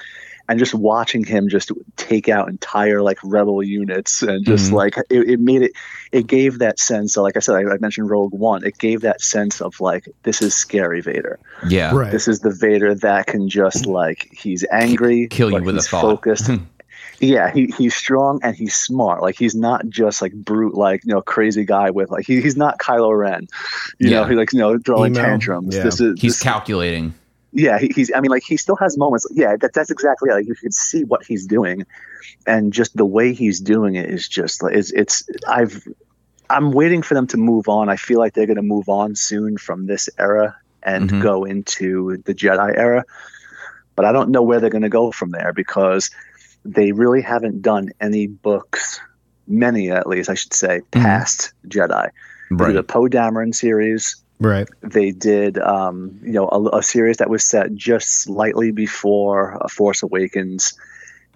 And 0.50 0.60
just 0.60 0.74
watching 0.74 1.24
him 1.24 1.48
just 1.48 1.72
take 1.96 2.28
out 2.28 2.50
entire 2.50 3.02
like 3.02 3.18
rebel 3.24 3.64
units 3.64 4.22
and 4.22 4.46
just 4.46 4.68
mm-hmm. 4.68 4.76
like 4.76 4.98
it, 5.10 5.30
it 5.30 5.40
made 5.40 5.62
it 5.62 5.72
it 6.12 6.28
gave 6.28 6.60
that 6.60 6.80
sense. 6.80 7.14
So 7.14 7.24
like 7.24 7.38
I 7.38 7.40
said, 7.40 7.56
I, 7.56 7.74
I 7.74 7.78
mentioned 7.78 8.10
Rogue 8.10 8.34
One. 8.34 8.64
It 8.66 8.78
gave 8.78 9.02
that 9.02 9.22
sense 9.22 9.62
of 9.62 9.80
like 9.80 10.10
this 10.24 10.42
is 10.42 10.54
scary 10.54 11.00
Vader. 11.00 11.40
yeah 11.70 11.96
Right. 11.96 12.12
This 12.12 12.28
is 12.28 12.42
the 12.42 12.52
Vader 12.52 12.94
that 12.94 13.28
can 13.28 13.48
just 13.48 13.86
like 13.86 14.28
he's 14.34 14.66
angry, 14.70 15.28
Kill 15.30 15.50
you 15.50 15.60
but 15.60 15.64
with 15.64 15.76
a 15.76 15.78
he's 15.78 15.88
thought. 15.88 16.02
Focused. 16.02 16.48
Hmm. 16.48 16.58
yeah, 17.20 17.50
he, 17.50 17.68
he's 17.78 17.96
strong 17.96 18.42
and 18.44 18.54
he's 18.54 18.76
smart. 18.76 19.22
Like 19.22 19.38
he's 19.38 19.56
not 19.56 19.88
just 19.88 20.22
like 20.22 20.34
brute, 20.34 20.76
like 20.76 21.06
you 21.06 21.14
know, 21.14 21.22
crazy 21.22 21.64
guy 21.64 21.90
with 21.90 22.12
like 22.12 22.26
he, 22.28 22.42
he's 22.42 22.58
not 22.58 22.80
Kylo 22.80 23.18
Ren. 23.18 23.48
You 23.98 24.10
Yeah. 24.10 24.22
know, 24.22 24.26
he 24.26 24.36
like 24.36 24.52
you 24.52 24.60
know 24.60 24.78
throwing 24.78 25.16
Emo. 25.16 25.24
tantrums. 25.24 25.74
Yeah. 25.74 25.84
This 25.84 26.02
is 26.02 26.20
he's 26.20 26.34
this- 26.34 26.44
calculating 26.44 27.14
yeah, 27.54 27.78
he, 27.80 27.92
he's. 27.96 28.12
I 28.14 28.20
mean, 28.20 28.32
like 28.32 28.44
he 28.44 28.58
still 28.58 28.76
has 28.78 28.98
moments. 28.98 29.26
Yeah, 29.32 29.56
that, 29.58 29.74
that's 29.74 29.92
exactly 29.92 30.30
it. 30.30 30.34
like 30.34 30.48
you 30.48 30.56
can 30.56 30.72
see 30.72 31.04
what 31.04 31.24
he's 31.26 31.46
doing, 31.46 31.86
and 32.48 32.74
just 32.74 32.96
the 32.98 33.06
way 33.06 33.34
he's 33.34 33.60
doing 33.60 33.96
it 33.96 34.10
is 34.10 34.28
just 34.28 34.64
like 34.64 34.76
it's. 34.76 34.92
It's. 34.92 35.24
I've. 35.48 35.88
I'm 36.50 36.72
waiting 36.72 37.02
for 37.02 37.14
them 37.14 37.28
to 37.28 37.38
move 37.38 37.68
on. 37.70 37.90
I 37.90 37.96
feel 37.96 38.20
like 38.20 38.34
they're 38.34 38.46
going 38.46 38.58
to 38.58 38.62
move 38.62 38.90
on 38.90 39.16
soon 39.16 39.58
from 39.58 39.86
this 39.88 40.10
era 40.20 40.56
and 40.84 41.10
Mhm. 41.10 41.22
go 41.22 41.46
into 41.46 42.18
the 42.26 42.34
Jedi 42.36 42.78
era, 42.78 43.06
but 43.96 44.06
I 44.06 44.12
don't 44.12 44.30
know 44.30 44.42
where 44.44 44.60
they're 44.60 44.70
going 44.70 44.82
to 44.84 44.90
go 44.90 45.12
from 45.12 45.32
there 45.32 45.54
because 45.54 46.12
they 46.66 46.92
really 46.92 47.22
haven't 47.22 47.62
done 47.62 47.92
any 48.02 48.28
books, 48.28 49.00
many 49.48 49.90
at 49.92 50.08
least 50.08 50.30
I 50.30 50.34
should 50.34 50.54
say, 50.54 50.82
past 50.92 51.54
Jedi. 51.68 52.10
They 52.52 52.56
did 52.58 52.62
right 52.62 52.76
a 52.76 52.84
Poe 52.84 53.08
Dameron 53.08 53.56
series 53.56 54.18
Right. 54.44 54.68
they 54.82 55.12
did 55.12 55.58
um, 55.58 56.20
you 56.22 56.34
know 56.34 56.50
a, 56.50 56.80
a 56.80 56.84
series 56.84 57.18
that 57.18 57.30
was 57.30 57.46
set 57.46 57.74
just 57.74 58.24
slightly 58.24 58.72
before 58.72 59.64
uh, 59.64 59.70
Force 59.70 60.04
Awakens, 60.04 60.74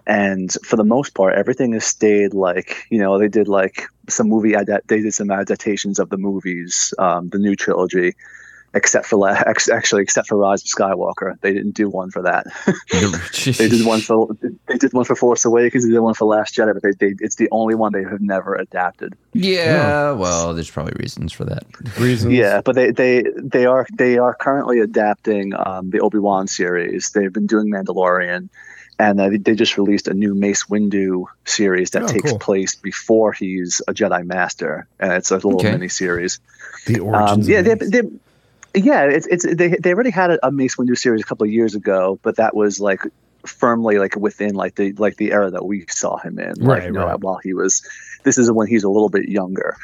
and 0.06 0.52
for 0.62 0.76
the 0.76 0.84
most 0.84 1.14
part, 1.14 1.34
everything 1.34 1.72
has 1.72 1.86
stayed 1.86 2.34
like 2.34 2.84
you 2.90 2.98
know 2.98 3.18
they 3.18 3.28
did 3.28 3.48
like 3.48 3.86
some 4.10 4.28
movie 4.28 4.52
adapt 4.52 4.88
they 4.88 5.00
did 5.00 5.14
some 5.14 5.30
adaptations 5.30 5.98
of 5.98 6.10
the 6.10 6.18
movies, 6.18 6.92
um, 6.98 7.30
the 7.30 7.38
new 7.38 7.56
trilogy. 7.56 8.14
Except 8.74 9.06
for 9.06 9.16
la- 9.16 9.42
ex- 9.46 9.70
actually, 9.70 10.02
except 10.02 10.28
for 10.28 10.36
Rise 10.36 10.60
of 10.62 10.68
Skywalker, 10.68 11.40
they 11.40 11.54
didn't 11.54 11.74
do 11.74 11.88
one 11.88 12.10
for 12.10 12.20
that. 12.22 12.46
they 13.58 13.68
did 13.68 13.84
one 13.86 14.00
for 14.00 14.28
they 14.66 14.76
did 14.76 14.92
one 14.92 15.04
for 15.06 15.16
Force 15.16 15.44
Awakens, 15.46 15.84
they 15.86 15.90
did 15.92 16.00
one 16.00 16.12
for 16.14 16.26
Last 16.26 16.54
Jedi, 16.54 16.74
but 16.74 16.82
they, 16.82 16.92
they 17.08 17.14
it's 17.20 17.36
the 17.36 17.48
only 17.50 17.74
one 17.74 17.92
they 17.92 18.02
have 18.02 18.20
never 18.20 18.54
adapted. 18.54 19.14
yeah 19.32 20.12
well 20.12 20.52
there's 20.54 20.70
probably 20.70 20.92
reasons 20.98 21.32
for 21.32 21.44
that 21.46 21.64
Reasons. 21.98 22.34
Yeah, 22.34 22.60
but 22.62 22.74
they 22.74 22.90
they 22.90 23.24
they 23.36 23.64
are 23.64 23.86
they 23.96 24.18
are 24.18 24.34
currently 24.34 24.80
adapting 24.80 25.54
um, 25.54 25.88
the 25.90 26.00
Obi 26.00 26.18
Wan 26.18 26.46
series. 26.46 27.10
They've 27.10 27.32
been 27.32 27.46
doing 27.46 27.70
Mandalorian, 27.70 28.50
and 28.98 29.20
uh, 29.20 29.30
they 29.40 29.54
just 29.54 29.78
released 29.78 30.08
a 30.08 30.14
new 30.14 30.34
Mace 30.34 30.64
Windu 30.66 31.24
series 31.46 31.90
that 31.90 32.02
Oh, 32.02 32.06
takes 32.06 32.30
cool. 32.32 32.38
place 32.38 32.74
before 32.74 33.32
he's 33.32 33.80
a 33.88 33.94
Jedi 33.94 34.26
Master, 34.26 34.86
and 35.00 35.12
it's 35.14 35.30
a 35.30 35.36
little 35.36 35.56
Okay. 35.56 35.72
mini 35.72 35.88
series. 35.88 36.38
The 36.86 37.00
Um, 37.00 37.06
origins. 37.08 37.48
yeah, 37.48 37.58
of 37.60 37.64
they, 37.64 37.74
they, 38.02 38.08
yeah, 38.84 39.04
it's 39.04 39.26
it's 39.26 39.44
they 39.46 39.68
they 39.68 39.92
already 39.92 40.10
had 40.10 40.30
a, 40.30 40.46
a 40.46 40.50
Mace 40.50 40.76
Windu 40.76 40.96
series 40.96 41.22
a 41.22 41.24
couple 41.24 41.44
of 41.46 41.52
years 41.52 41.74
ago, 41.74 42.18
but 42.22 42.36
that 42.36 42.54
was 42.54 42.80
like 42.80 43.00
firmly 43.46 43.98
like 43.98 44.16
within 44.16 44.54
like 44.54 44.74
the 44.74 44.92
like 44.92 45.16
the 45.16 45.32
era 45.32 45.50
that 45.50 45.64
we 45.64 45.86
saw 45.88 46.16
him 46.18 46.38
in, 46.38 46.54
like 46.56 46.78
Right, 46.80 46.84
you 46.86 46.92
know, 46.92 47.06
right. 47.06 47.20
while 47.20 47.40
he 47.42 47.54
was. 47.54 47.86
This 48.24 48.36
is 48.38 48.50
when 48.50 48.66
he's 48.66 48.84
a 48.84 48.90
little 48.90 49.08
bit 49.08 49.28
younger, 49.28 49.76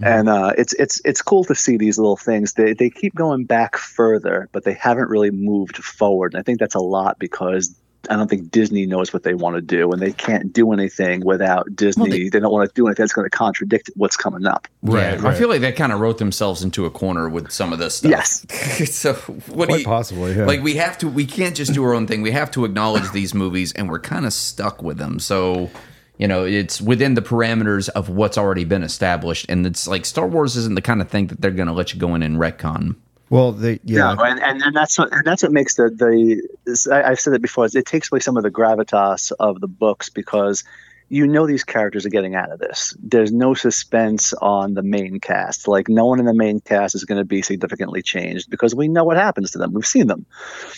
Mm-hmm. 0.00 0.04
and 0.04 0.28
uh, 0.28 0.52
it's 0.56 0.72
it's 0.72 1.02
it's 1.04 1.20
cool 1.20 1.44
to 1.44 1.54
see 1.54 1.76
these 1.76 1.98
little 1.98 2.16
things. 2.16 2.54
They 2.54 2.72
they 2.72 2.88
keep 2.88 3.14
going 3.14 3.44
back 3.44 3.76
further, 3.76 4.48
but 4.50 4.64
they 4.64 4.72
haven't 4.72 5.10
really 5.10 5.30
moved 5.30 5.76
forward. 5.76 6.32
And 6.32 6.40
I 6.40 6.42
think 6.42 6.58
that's 6.60 6.74
a 6.74 6.80
lot 6.80 7.18
because. 7.18 7.74
I 8.10 8.16
don't 8.16 8.28
think 8.28 8.50
Disney 8.50 8.86
knows 8.86 9.12
what 9.12 9.22
they 9.22 9.34
want 9.34 9.56
to 9.56 9.62
do, 9.62 9.92
and 9.92 10.00
they 10.00 10.12
can't 10.12 10.52
do 10.52 10.72
anything 10.72 11.24
without 11.24 11.74
Disney. 11.74 12.28
they, 12.28 12.40
don't 12.40 12.52
want 12.52 12.68
to 12.68 12.74
do 12.74 12.86
anything 12.86 13.04
that's 13.04 13.12
going 13.12 13.28
to 13.28 13.36
contradict 13.36 13.90
what's 13.94 14.16
coming 14.16 14.46
up. 14.46 14.66
Right, 14.82 15.20
yeah, 15.20 15.28
I 15.28 15.34
feel 15.34 15.48
like 15.48 15.60
they 15.60 15.72
kind 15.72 15.92
of 15.92 16.00
wrote 16.00 16.18
themselves 16.18 16.62
into 16.62 16.84
a 16.84 16.90
corner 16.90 17.28
with 17.28 17.50
some 17.50 17.72
of 17.72 17.78
this 17.78 17.96
stuff. 17.96 18.10
Yes. 18.10 18.92
so 18.94 19.14
what 19.14 19.66
do 19.66 19.72
Quite 19.72 19.80
you, 19.80 19.84
possibly, 19.84 20.34
yeah. 20.34 20.46
Like 20.46 20.62
we 20.62 20.74
have 20.76 20.98
to, 20.98 21.08
we 21.08 21.26
can't 21.26 21.54
just 21.54 21.72
do 21.72 21.84
our 21.84 21.94
own 21.94 22.06
thing. 22.06 22.22
We 22.22 22.32
have 22.32 22.50
to 22.52 22.64
acknowledge 22.64 23.10
these 23.12 23.34
movies, 23.34 23.72
and 23.72 23.88
we're 23.88 24.00
kind 24.00 24.26
of 24.26 24.32
stuck 24.32 24.82
with 24.82 24.98
them. 24.98 25.18
So 25.18 25.70
you 26.18 26.28
know, 26.28 26.44
it's 26.44 26.80
within 26.80 27.14
the 27.14 27.22
parameters 27.22 27.88
of 27.88 28.08
what's 28.08 28.38
already 28.38 28.64
been 28.64 28.82
established, 28.82 29.46
and 29.48 29.66
it's 29.66 29.88
like 29.88 30.04
Star 30.04 30.26
Wars 30.26 30.56
isn't 30.56 30.74
the 30.74 30.82
kind 30.82 31.00
of 31.00 31.08
thing 31.08 31.28
that 31.28 31.40
they're 31.40 31.50
going 31.50 31.68
to 31.68 31.72
let 31.72 31.94
you 31.94 32.00
go 32.00 32.14
in 32.14 32.22
and 32.22 32.36
retcon. 32.36 32.96
Well, 33.32 33.52
they 33.52 33.80
yeah. 33.82 34.14
And, 34.18 34.42
and, 34.42 34.62
and 34.62 34.76
that's 34.76 34.98
what 34.98 35.10
and 35.10 35.24
that's 35.24 35.42
what 35.42 35.52
makes 35.52 35.76
the 35.76 35.88
the 35.88 36.92
I've 36.92 37.18
said 37.18 37.32
it 37.32 37.40
before. 37.40 37.64
It 37.64 37.86
takes 37.86 38.12
away 38.12 38.20
some 38.20 38.36
of 38.36 38.42
the 38.42 38.50
gravitas 38.50 39.32
of 39.40 39.58
the 39.58 39.68
books 39.68 40.10
because 40.10 40.64
you 41.12 41.26
know 41.26 41.46
these 41.46 41.62
characters 41.62 42.06
are 42.06 42.08
getting 42.08 42.34
out 42.34 42.50
of 42.50 42.58
this. 42.58 42.96
There's 42.98 43.30
no 43.30 43.52
suspense 43.52 44.32
on 44.32 44.72
the 44.72 44.82
main 44.82 45.20
cast. 45.20 45.68
Like 45.68 45.90
no 45.90 46.06
one 46.06 46.18
in 46.18 46.24
the 46.24 46.32
main 46.32 46.60
cast 46.60 46.94
is 46.94 47.04
going 47.04 47.18
to 47.18 47.24
be 47.26 47.42
significantly 47.42 48.00
changed 48.00 48.48
because 48.48 48.74
we 48.74 48.88
know 48.88 49.04
what 49.04 49.18
happens 49.18 49.50
to 49.50 49.58
them. 49.58 49.74
We've 49.74 49.84
seen 49.86 50.06
them. 50.06 50.24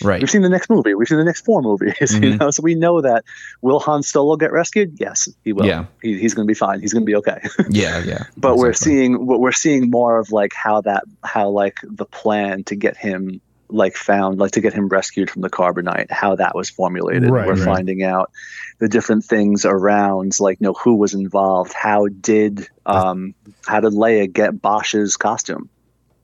Right. 0.03 0.19
We've 0.21 0.29
seen 0.29 0.41
the 0.41 0.49
next 0.49 0.69
movie. 0.69 0.93
We've 0.93 1.07
seen 1.07 1.19
the 1.19 1.23
next 1.23 1.45
four 1.45 1.61
movies. 1.61 1.95
You 2.25 2.33
Mhm. 2.33 2.39
know, 2.39 2.51
so 2.51 2.61
we 2.63 2.75
know 2.75 2.99
that 2.99 3.23
will 3.61 3.79
Han 3.79 4.03
Solo 4.03 4.35
get 4.35 4.51
rescued? 4.51 4.97
Yes, 4.99 5.29
he 5.45 5.53
will. 5.53 5.65
Yeah. 5.65 5.85
He, 6.01 6.19
he's 6.19 6.33
going 6.33 6.45
to 6.45 6.51
be 6.51 6.53
fine. 6.57 6.81
He's 6.81 6.91
going 6.91 7.03
to 7.03 7.09
be 7.09 7.15
okay. 7.15 7.39
Yeah, 7.69 8.03
yeah. 8.03 8.23
but 8.35 8.57
we're 8.57 8.73
seeing 8.73 9.25
what 9.25 9.39
we're 9.39 9.53
seeing 9.53 9.89
more 9.89 10.17
of 10.19 10.31
like 10.33 10.53
how 10.53 10.81
that 10.81 11.03
how 11.23 11.47
like 11.49 11.77
the 11.83 12.05
plan 12.05 12.65
to 12.65 12.75
get 12.75 12.97
him 12.97 13.39
like 13.75 13.95
found 13.95 14.39
like 14.39 14.51
to 14.51 14.61
get 14.61 14.73
him 14.73 14.87
rescued 14.87 15.29
from 15.29 15.41
the 15.41 15.49
carbonite 15.49 16.11
how 16.11 16.35
that 16.35 16.55
was 16.55 16.69
formulated. 16.69 17.29
Right, 17.29 17.45
we're 17.45 17.55
right. 17.55 17.65
finding 17.65 18.03
out 18.03 18.31
the 18.79 18.87
different 18.89 19.23
things 19.25 19.65
around 19.65 20.33
like 20.39 20.57
you 20.59 20.65
know 20.65 20.73
who 20.73 20.95
was 20.95 21.13
involved 21.13 21.73
how 21.73 22.07
did 22.07 22.67
um 22.85 23.33
how 23.65 23.79
did 23.81 23.93
leia 23.93 24.31
get 24.31 24.61
Boushh's 24.61 25.17
costume? 25.17 25.69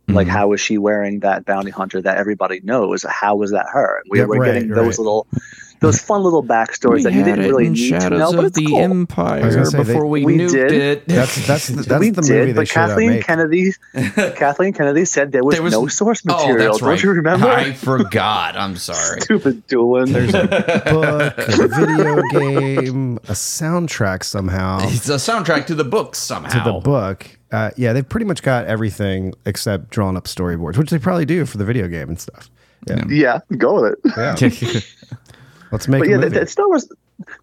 Like 0.08 0.28
Mhm. 0.28 0.32
how 0.32 0.48
was 0.50 0.62
she 0.62 0.78
wearing 0.78 1.20
that 1.22 1.46
bounty 1.46 1.72
hunter 1.72 2.02
that 2.02 2.18
everybody 2.18 2.60
knows? 2.64 3.04
How 3.08 3.36
was 3.36 3.52
that 3.52 3.68
her? 3.72 4.02
We 4.10 4.20
Yeah, 4.20 4.26
were 4.26 4.40
right, 4.40 4.54
getting 4.54 4.70
those 4.70 4.98
little 4.98 5.28
those 5.82 6.00
fun 6.00 6.22
little 6.24 6.44
backstories 6.44 7.04
that 7.04 7.12
you 7.14 7.24
didn't 7.24 7.40
really 7.50 7.68
need 7.70 8.00
to 8.00 8.10
know 8.12 8.32
but 8.32 8.46
it's 8.46 8.60
cool. 8.60 8.80
Empire 8.80 9.44
I 9.44 9.60
was 9.60 9.72
they- 9.72 9.78
before 9.80 10.06
we, 10.06 10.24
We 10.24 10.38
nuked 10.38 10.52
did. 10.52 10.72
it. 10.72 11.08
That's 11.08 11.48
that's 11.48 11.68
the, 11.70 11.82
that's 11.84 12.00
we 12.00 12.12
the 12.12 12.22
did, 12.22 12.32
movie 12.40 12.52
they 12.52 12.62
but 12.62 12.70
Kathleen. 12.70 13.22
Kennedy, 13.24 13.72
Kathleen 14.36 14.74
Kennedy 14.74 15.06
said 15.06 15.32
there 15.32 15.44
was, 15.44 15.56
There 15.56 15.64
was- 15.64 15.74
no 15.74 15.88
source 15.88 16.22
Oh, 16.30 16.38
material. 16.48 16.72
that's 16.74 16.82
right. 16.84 16.90
Don't 16.96 17.04
you 17.04 17.12
remember? 17.12 17.48
I 17.48 17.74
forgot. 17.74 18.56
I'm 18.56 18.76
sorry. 18.78 19.22
Stupid 19.22 19.66
Doolin. 19.68 20.12
There's 20.12 20.34
a 20.34 20.44
book, 20.86 21.38
a 21.38 21.68
video 21.68 22.22
game, 22.32 23.18
a 23.18 23.34
soundtrack 23.34 24.24
somehow 24.24 24.80
It's 24.84 25.10
a 25.10 25.14
soundtrack 25.16 25.66
to 25.68 25.76
the 25.76 25.84
book 25.84 26.16
somehow. 26.16 26.64
to 26.64 26.72
the 26.72 26.80
book. 26.80 27.26
Uh, 27.52 27.72
yeah, 27.76 27.92
they've 27.92 28.08
pretty 28.08 28.26
much 28.26 28.44
got 28.44 28.66
everything 28.68 29.34
except 29.46 29.90
drawn 29.90 30.16
up 30.16 30.26
storyboards, 30.26 30.78
which 30.78 30.90
they 30.92 31.00
probably 31.00 31.26
do 31.26 31.46
for 31.46 31.58
the 31.58 31.66
video 31.66 31.88
game 31.88 32.08
and 32.08 32.20
stuff. 32.20 32.50
Yeah, 32.88 33.04
yeah, 33.10 33.40
go 33.58 33.82
with 33.82 33.94
it. 33.94 34.00
yeah. 34.16 34.80
Let's 35.72 35.88
make 35.88 36.00
But 36.02 36.08
a 36.08 36.12
yeah, 36.12 36.18
the, 36.18 36.24
movie. 36.28 36.40
the 36.40 36.48
Star 36.48 36.68
Wars, 36.68 36.90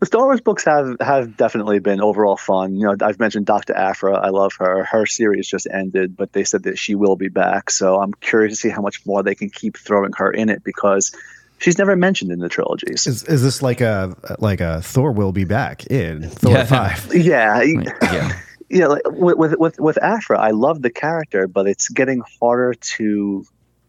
the 0.00 0.06
Star 0.06 0.24
Wars 0.24 0.40
books 0.40 0.64
have 0.64 0.96
have 1.00 1.36
definitely 1.36 1.78
been 1.78 2.00
overall 2.00 2.36
fun. 2.36 2.74
You 2.76 2.86
know, 2.86 2.96
I've 3.00 3.18
mentioned 3.18 3.46
Dr. 3.46 3.74
Aphra. 3.74 4.14
I 4.14 4.28
love 4.28 4.52
her. 4.58 4.84
Her 4.84 5.06
series 5.06 5.46
just 5.48 5.66
ended, 5.72 6.16
but 6.16 6.32
they 6.32 6.44
said 6.44 6.64
that 6.64 6.78
she 6.78 6.94
will 6.94 7.16
be 7.16 7.28
back. 7.28 7.70
So 7.70 8.00
I'm 8.00 8.12
curious 8.14 8.52
to 8.52 8.56
see 8.56 8.68
how 8.68 8.82
much 8.82 9.04
more 9.06 9.22
they 9.22 9.34
can 9.34 9.50
keep 9.50 9.76
throwing 9.78 10.12
her 10.18 10.30
in 10.30 10.48
it 10.50 10.62
because 10.64 11.14
she's 11.58 11.78
never 11.78 11.96
mentioned 11.96 12.30
in 12.32 12.38
the 12.40 12.48
trilogies. 12.48 13.06
is, 13.06 13.24
is 13.24 13.42
this 13.42 13.62
like 13.62 13.80
a 13.80 14.14
like 14.38 14.60
a 14.60 14.82
Thor 14.82 15.12
will 15.12 15.32
be 15.32 15.44
back 15.44 15.86
in 15.86 16.28
Thor 16.28 16.52
Yeah. 16.56 16.64
five? 16.64 17.14
yeah, 17.14 17.62
yeah. 17.62 18.40
yeah, 18.68 18.86
like 18.88 19.02
with, 19.06 19.36
with 19.38 19.58
with 19.58 19.80
with 19.80 19.98
Aphra, 20.02 20.38
I 20.38 20.50
love 20.50 20.82
the 20.82 20.90
character, 20.90 21.46
but 21.48 21.66
it's 21.66 21.88
getting 21.88 22.22
harder 22.40 22.74
to 22.74 23.44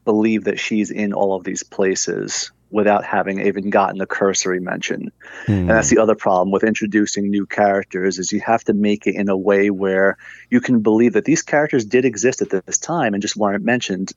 believe 0.06 0.46
that 0.46 0.60
she's 0.60 0.90
in 0.92 1.14
all 1.14 1.36
of 1.36 1.44
these 1.44 1.62
places 1.62 2.52
without 2.72 3.04
having 3.04 3.46
even 3.46 3.70
gotten 3.70 4.00
a 4.02 4.06
cursory 4.06 4.60
mention. 4.60 5.12
And 5.48 5.70
that's 5.70 5.90
hmm. 5.90 5.96
the 5.96 6.02
other 6.02 6.16
problem 6.16 6.52
with 6.52 6.64
introducing 6.64 7.30
new 7.30 7.46
characters 7.46 8.20
is 8.20 8.32
you 8.32 8.42
have 8.42 8.64
to 8.66 8.74
make 8.74 9.08
it 9.08 9.16
in 9.16 9.30
a 9.30 9.38
way 9.38 9.70
where 9.70 10.18
you 10.50 10.62
can 10.62 10.82
believe 10.82 11.14
that 11.14 11.26
these 11.26 11.42
characters 11.42 11.86
did 11.86 12.06
exist 12.06 12.42
at 12.42 12.50
this 12.66 12.78
time 12.78 13.14
and 13.14 13.22
just 13.22 13.36
weren't 13.36 13.64
mentioned 13.64 14.12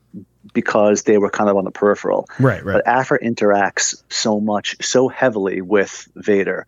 because 0.53 1.03
they 1.03 1.18
were 1.18 1.30
kind 1.30 1.48
of 1.48 1.57
on 1.57 1.64
the 1.64 1.70
peripheral. 1.70 2.26
Right, 2.38 2.64
right. 2.64 2.74
But 2.74 2.86
Aphra 2.86 3.18
interacts 3.20 4.03
so 4.11 4.40
much, 4.40 4.76
so 4.84 5.09
heavily 5.09 5.61
with 5.62 6.09
Vader. 6.14 6.66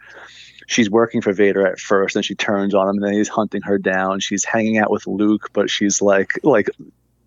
She's 0.66 0.88
working 0.88 1.20
for 1.20 1.34
Vader 1.34 1.66
at 1.66 1.78
first, 1.78 2.16
and 2.16 2.24
she 2.24 2.34
turns 2.34 2.74
on 2.74 2.88
him, 2.88 2.96
and 2.96 3.04
then 3.04 3.12
he's 3.12 3.28
hunting 3.28 3.60
her 3.62 3.76
down. 3.76 4.20
She's 4.20 4.44
hanging 4.44 4.78
out 4.78 4.90
with 4.90 5.06
Luke, 5.06 5.50
but 5.52 5.68
she's 5.68 6.00
like, 6.00 6.32
like, 6.42 6.70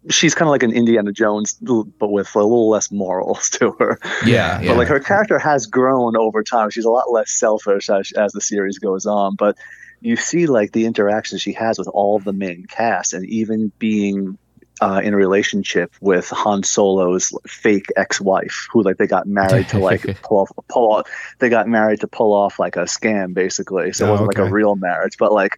she's 0.10 0.34
kind 0.36 0.48
of 0.48 0.52
like 0.52 0.64
an 0.64 0.72
Indiana 0.72 1.12
Jones, 1.12 1.54
but 1.62 2.08
with 2.08 2.34
a 2.36 2.40
little 2.40 2.70
less 2.70 2.92
morals 2.92 3.50
to 3.52 3.72
her. 3.80 4.00
Yeah, 4.26 4.62
yeah. 4.62 4.70
But 4.70 4.78
like 4.78 4.88
her 4.88 5.00
character 5.00 5.40
has 5.40 5.66
grown 5.66 6.16
over 6.18 6.44
time. 6.44 6.70
She's 6.70 6.86
a 6.86 6.92
lot 6.92 7.12
less 7.12 7.32
selfish 7.32 7.90
as, 7.90 8.12
as 8.14 8.32
the 8.32 8.42
series 8.42 8.80
goes 8.80 9.06
on. 9.06 9.36
But 9.36 9.58
you 10.02 10.16
see 10.16 10.46
like 10.46 10.72
the 10.74 10.86
interactions 10.86 11.42
she 11.42 11.54
has 11.54 11.78
with 11.80 11.88
all 11.88 12.20
the 12.20 12.34
main 12.34 12.66
cast, 12.66 13.14
and 13.14 13.26
even 13.26 13.72
being 13.80 14.38
uh, 14.80 15.02
in 15.04 15.14
a 15.16 15.18
relationship 15.18 15.92
with 16.02 16.30
Han 16.30 16.62
Solo's 16.62 17.34
fake 17.48 17.88
ex-wife, 17.96 18.68
who 18.72 18.84
like 18.84 18.98
they 18.98 19.08
got 19.08 19.26
married 19.26 19.70
to 19.70 19.80
like 19.80 20.04
pull 20.22 20.38
off, 20.38 20.52
pull 20.70 20.92
off. 20.94 21.10
They 21.40 21.50
got 21.50 21.68
married 21.68 22.02
to 22.02 22.08
pull 22.08 22.32
off 22.34 22.60
like 22.60 22.76
a 22.76 22.82
scam, 22.84 23.34
basically. 23.34 23.92
So 23.94 24.06
it 24.06 24.10
Oh, 24.10 24.12
wasn't 24.12 24.28
like 24.28 24.38
a 24.38 24.52
real 24.52 24.76
marriage, 24.76 25.18
but 25.18 25.32
like 25.34 25.58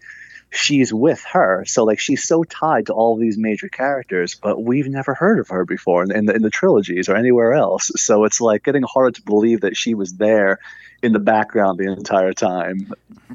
she's 0.51 0.93
with 0.93 1.23
her. 1.31 1.63
So 1.65 1.83
like 1.83 1.99
she's 1.99 2.23
so 2.23 2.43
tied 2.43 2.87
to 2.87 2.93
all 2.93 3.17
these 3.17 3.37
major 3.37 3.69
characters, 3.69 4.35
but 4.35 4.61
we've 4.61 4.87
never 4.87 5.13
heard 5.13 5.39
of 5.39 5.49
her 5.49 5.65
before 5.65 6.03
in, 6.03 6.11
in, 6.11 6.25
the, 6.25 6.35
in 6.35 6.41
the 6.41 6.49
trilogies 6.49 7.09
or 7.09 7.15
anywhere 7.15 7.53
else. 7.53 7.91
So 7.95 8.25
it's 8.25 8.41
like 8.41 8.63
getting 8.63 8.83
harder 8.83 9.11
to 9.11 9.21
believe 9.21 9.61
that 9.61 9.77
she 9.77 9.93
was 9.93 10.13
there 10.13 10.59
in 11.01 11.13
the 11.13 11.19
background 11.19 11.79
the 11.79 11.91
entire 11.91 12.33
time, 12.33 12.91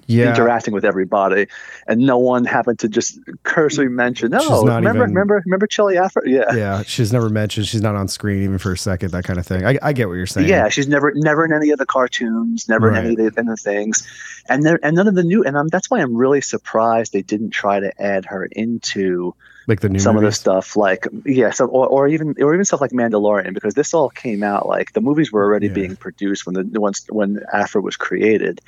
Yeah. 0.07 0.31
interacting 0.31 0.75
with 0.75 0.85
everybody, 0.85 1.47
and 1.87 2.01
no 2.01 2.19
one 2.19 2.45
happened 2.45 2.79
to 2.81 2.89
just 2.89 3.19
cursory 3.43 3.89
mention. 3.89 4.31
Not 4.31 4.43
remember, 4.65 4.89
even- 4.91 5.01
remember, 5.15 5.43
remember, 5.47 5.67
Chelli 5.67 5.97
Aphra? 5.97 6.23
Yeah. 6.27 6.55
yeah, 6.55 6.83
she's 6.83 7.12
never 7.12 7.29
mentioned. 7.31 7.67
She's 7.67 7.81
not 7.81 7.95
on 7.95 8.09
screen 8.09 8.43
even 8.43 8.59
for 8.59 8.73
a 8.73 8.79
second. 8.79 9.12
That 9.12 9.25
kind 9.25 9.39
of 9.39 9.47
thing. 9.47 9.65
I, 9.65 9.79
I 9.83 9.93
get 9.93 10.09
what 10.09 10.15
you're 10.15 10.27
saying. 10.27 10.49
Yeah, 10.49 10.69
she's 10.69 10.89
never 10.89 11.12
never 11.15 11.45
in 11.45 11.53
any 11.53 11.71
of 11.71 11.79
the 11.79 11.87
cartoons, 11.87 12.69
never 12.69 12.91
in 12.91 12.97
any 12.97 13.11
of 13.11 13.35
the, 13.35 13.41
in 13.41 13.47
the 13.47 13.57
things, 13.57 14.07
and 14.49 14.62
there, 14.62 14.79
and 14.83 14.95
none 14.97 15.09
of 15.09 15.15
the 15.15 15.23
new. 15.25 15.43
And 15.43 15.57
I'm, 15.57 15.69
that's 15.69 15.91
why 15.91 16.01
I'm 16.01 16.15
really 16.15 16.41
surprised 16.43 17.12
they 17.12 17.23
didn't 17.23 17.51
try 17.51 17.81
to 17.81 17.91
add 18.03 18.27
her 18.27 18.45
into 18.45 19.35
like 19.67 19.81
the 19.81 19.89
new 19.89 19.99
some 19.99 20.17
of 20.17 20.23
the 20.23 20.33
stuff, 20.33 20.77
like 20.77 21.07
yeah, 21.25 21.51
so 21.51 21.67
or, 21.67 21.87
or 21.87 22.09
even 22.09 22.35
or 22.41 22.53
even 22.55 22.65
stuff 22.65 22.81
like 22.81 22.91
Mandalorian, 22.93 23.55
because 23.55 23.75
this 23.75 23.95
all 23.95 24.11
came 24.11 24.43
out 24.43 24.67
like 24.67 24.93
the 24.93 25.01
movies 25.01 25.33
were 25.33 25.43
already 25.45 25.67
Yeah. 25.69 25.73
being 25.75 25.97
produced 25.97 26.47
when 26.47 26.71
the 26.73 26.81
once 26.81 27.07
when 27.09 27.41
Aphra 27.53 27.81
was 27.81 27.97
created. 27.97 28.61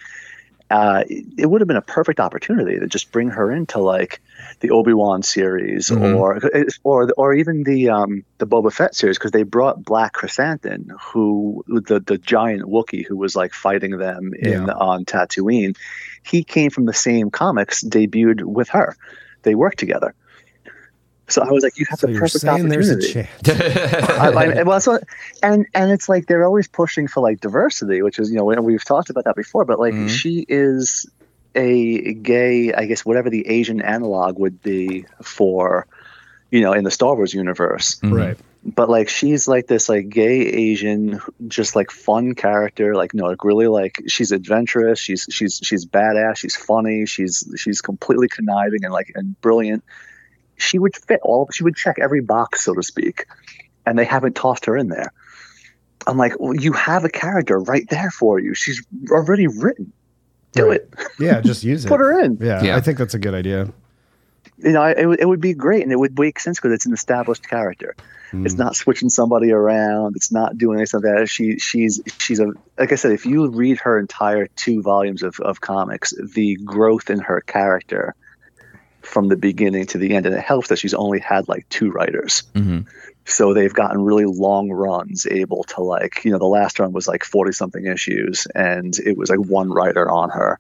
Uh, 0.69 1.05
it, 1.07 1.47
would 1.47 1.61
have 1.61 1.69
been 1.69 1.77
a 1.77 1.81
perfect 1.81 2.19
opportunity 2.19 2.81
to 2.81 2.89
just 2.89 3.13
bring 3.13 3.29
her 3.29 3.53
into 3.53 3.79
like 3.79 4.21
the 4.59 4.71
Obi 4.71 4.93
Wan 4.93 5.23
series 5.23 5.91
Mhm. 5.91 6.17
or 6.17 6.41
or 6.83 7.09
or 7.17 7.35
even 7.35 7.63
the 7.63 7.91
um, 7.91 8.25
the 8.39 8.49
Boba 8.49 8.73
Fett 8.73 8.93
series 8.97 9.17
because 9.17 9.31
they 9.31 9.45
brought 9.45 9.85
Black 9.85 10.15
Krrsantan, 10.15 10.89
who 11.01 11.65
the 11.69 12.01
the 12.01 12.19
giant 12.19 12.63
Wookiee 12.63 13.07
who 13.07 13.17
was 13.17 13.37
like 13.37 13.53
fighting 13.55 13.97
them 13.97 14.35
in 14.37 14.67
Yeah. 14.67 14.73
on 14.73 15.05
Tatooine. 15.05 15.77
He 16.25 16.43
came 16.43 16.71
from 16.71 16.87
the 16.87 16.93
same 16.93 17.31
comics, 17.31 17.85
debuted 17.85 18.43
with 18.43 18.71
her. 18.71 18.97
They 19.45 19.55
worked 19.55 19.79
together. 19.79 20.15
So 21.29 21.43
I 21.43 21.51
was 21.51 21.65
like, 21.65 21.77
you 21.79 21.87
have 21.91 21.99
So 21.99 22.07
the 22.07 22.13
you're 22.13 22.21
perfect 22.23 22.43
saying 22.43 22.69
there's 22.69 22.89
a 22.91 22.95
opportunity. 22.95 23.29
chance. 23.43 24.11
I, 24.11 24.61
I, 24.61 24.63
well, 24.63 24.81
so, 24.81 25.01
and 25.43 25.67
and 25.75 25.91
it's 25.91 26.09
like 26.09 26.27
they're 26.27 26.45
always 26.45 26.69
pushing 26.69 27.09
for 27.09 27.21
like 27.21 27.41
diversity, 27.41 28.01
which 28.03 28.19
is 28.21 28.31
you 28.31 28.37
know 28.37 28.45
we- 28.45 28.57
we've 28.59 28.85
talked 28.85 29.11
about 29.11 29.25
that 29.25 29.35
before, 29.37 29.65
but 29.65 29.79
like 29.81 29.93
Mhm. 29.95 30.09
she 30.09 30.47
is 30.49 31.05
a 31.57 32.15
gay, 32.15 32.73
I 32.73 32.85
guess 32.87 33.05
whatever 33.05 33.29
the 33.31 33.47
Asian 33.49 33.81
analog 33.81 34.39
would 34.39 34.63
be 34.63 35.07
for, 35.23 35.87
you 36.51 36.61
know, 36.61 36.73
in 36.75 36.85
the 36.85 36.91
Star 36.91 37.15
Wars 37.17 37.33
universe. 37.35 37.99
Right. 38.05 38.37
But 38.65 38.89
like 38.91 39.09
she's 39.09 39.49
like 39.49 39.67
this 39.69 39.89
like 39.89 40.09
gay 40.09 40.41
Asian, 40.43 41.21
just 41.49 41.75
like 41.75 41.91
fun 41.91 42.35
character. 42.35 42.95
Like 42.95 43.15
no, 43.15 43.25
like 43.27 43.43
really 43.45 43.69
like 43.69 44.03
she's 44.07 44.33
adventurous. 44.33 44.99
She's 45.01 45.27
she's 45.31 45.61
she's 45.63 45.87
badass. 45.87 46.37
She's 46.39 46.57
funny. 46.57 47.07
She's 47.07 47.43
she's 47.57 47.81
completely 47.81 48.29
conniving 48.29 48.85
and 48.85 48.93
like 48.93 49.11
and 49.15 49.41
brilliant. 49.41 49.83
She 50.57 50.79
would 50.79 50.97
fit 50.97 51.21
all. 51.23 51.49
She 51.53 51.65
would 51.65 51.77
check 51.77 51.99
every 52.01 52.21
box, 52.21 52.65
so 52.65 52.75
to 52.75 52.83
speak, 52.83 53.27
and 53.85 53.99
they 53.99 54.05
haven't 54.05 54.35
tossed 54.37 54.65
her 54.67 54.77
in 54.77 54.89
there. 54.89 55.13
I'm 56.07 56.17
like, 56.17 56.39
well, 56.39 56.55
you 56.55 56.73
have 56.73 57.05
a 57.05 57.09
character 57.09 57.59
right 57.59 57.89
there 57.91 58.11
for 58.11 58.39
you. 58.39 58.55
She's 58.55 58.85
already 59.11 59.47
written. 59.49 59.93
Do 60.53 60.69
Right. 60.71 60.81
it. 60.81 60.95
Yeah, 61.19 61.41
just 61.41 61.65
use 61.65 61.85
it. 61.85 61.89
Put 61.89 62.01
her 62.01 62.21
in. 62.21 62.39
Yeah, 62.41 62.63
Yeah. 62.63 62.77
I 62.77 62.81
think 62.81 62.97
that's 62.99 63.15
a 63.15 63.19
good 63.19 63.35
idea. 63.35 63.73
You 64.59 64.73
know, 64.73 64.85
it, 64.85 65.05
would- 65.05 65.21
it 65.21 65.27
would 65.27 65.41
be 65.41 65.53
great, 65.53 65.83
and 65.83 65.93
it 65.93 65.99
would 65.99 66.19
make 66.19 66.39
sense 66.39 66.59
because 66.59 66.73
it's 66.73 66.87
an 66.87 66.93
established 66.95 67.47
character. 67.49 67.95
It's 68.33 68.55
Mm. 68.55 68.59
not 68.59 68.75
switching 68.77 69.09
somebody 69.09 69.53
around. 69.53 70.17
It's 70.17 70.33
not 70.33 70.59
doing 70.59 70.79
anything 70.79 71.01
like 71.03 71.15
that. 71.19 71.29
She 71.29 71.59
she's 71.59 72.01
she's 72.19 72.41
a 72.41 72.47
like 72.77 72.91
I 72.91 72.97
said. 72.97 73.13
If 73.13 73.25
you 73.25 73.49
read 73.49 73.79
her 73.81 73.99
entire 74.01 74.47
two 74.49 74.83
volumes 74.83 75.23
of, 75.23 75.39
of 75.41 75.61
comics, 75.61 76.13
the 76.35 76.57
growth 76.65 77.09
in 77.09 77.21
her 77.21 77.41
character 77.43 78.17
from 79.07 79.29
the 79.29 79.37
beginning 79.37 79.87
to 79.87 79.99
the 79.99 80.15
end, 80.15 80.27
and 80.27 80.35
it 80.35 80.41
helps 80.43 80.69
that 80.69 80.79
she's 80.79 80.95
only 80.95 81.21
had 81.21 81.49
like 81.49 81.69
two 81.69 81.91
writers. 81.91 82.43
Mhm. 82.55 82.87
So 83.25 83.55
they've 83.55 83.73
gotten 83.73 84.03
really 84.03 84.25
long 84.25 84.71
runs, 84.71 85.27
able 85.27 85.65
to 85.65 85.83
like 85.83 86.25
you 86.25 86.31
know 86.31 86.39
the 86.39 86.45
last 86.45 86.79
run 86.79 86.93
was 86.93 87.09
like 87.09 87.25
forty 87.25 87.53
something 87.53 87.87
issues, 87.87 88.47
and 88.55 88.99
it 88.99 89.17
was 89.17 89.31
like 89.31 89.41
one 89.41 89.71
writer 89.71 90.11
on 90.11 90.31
her. 90.31 90.59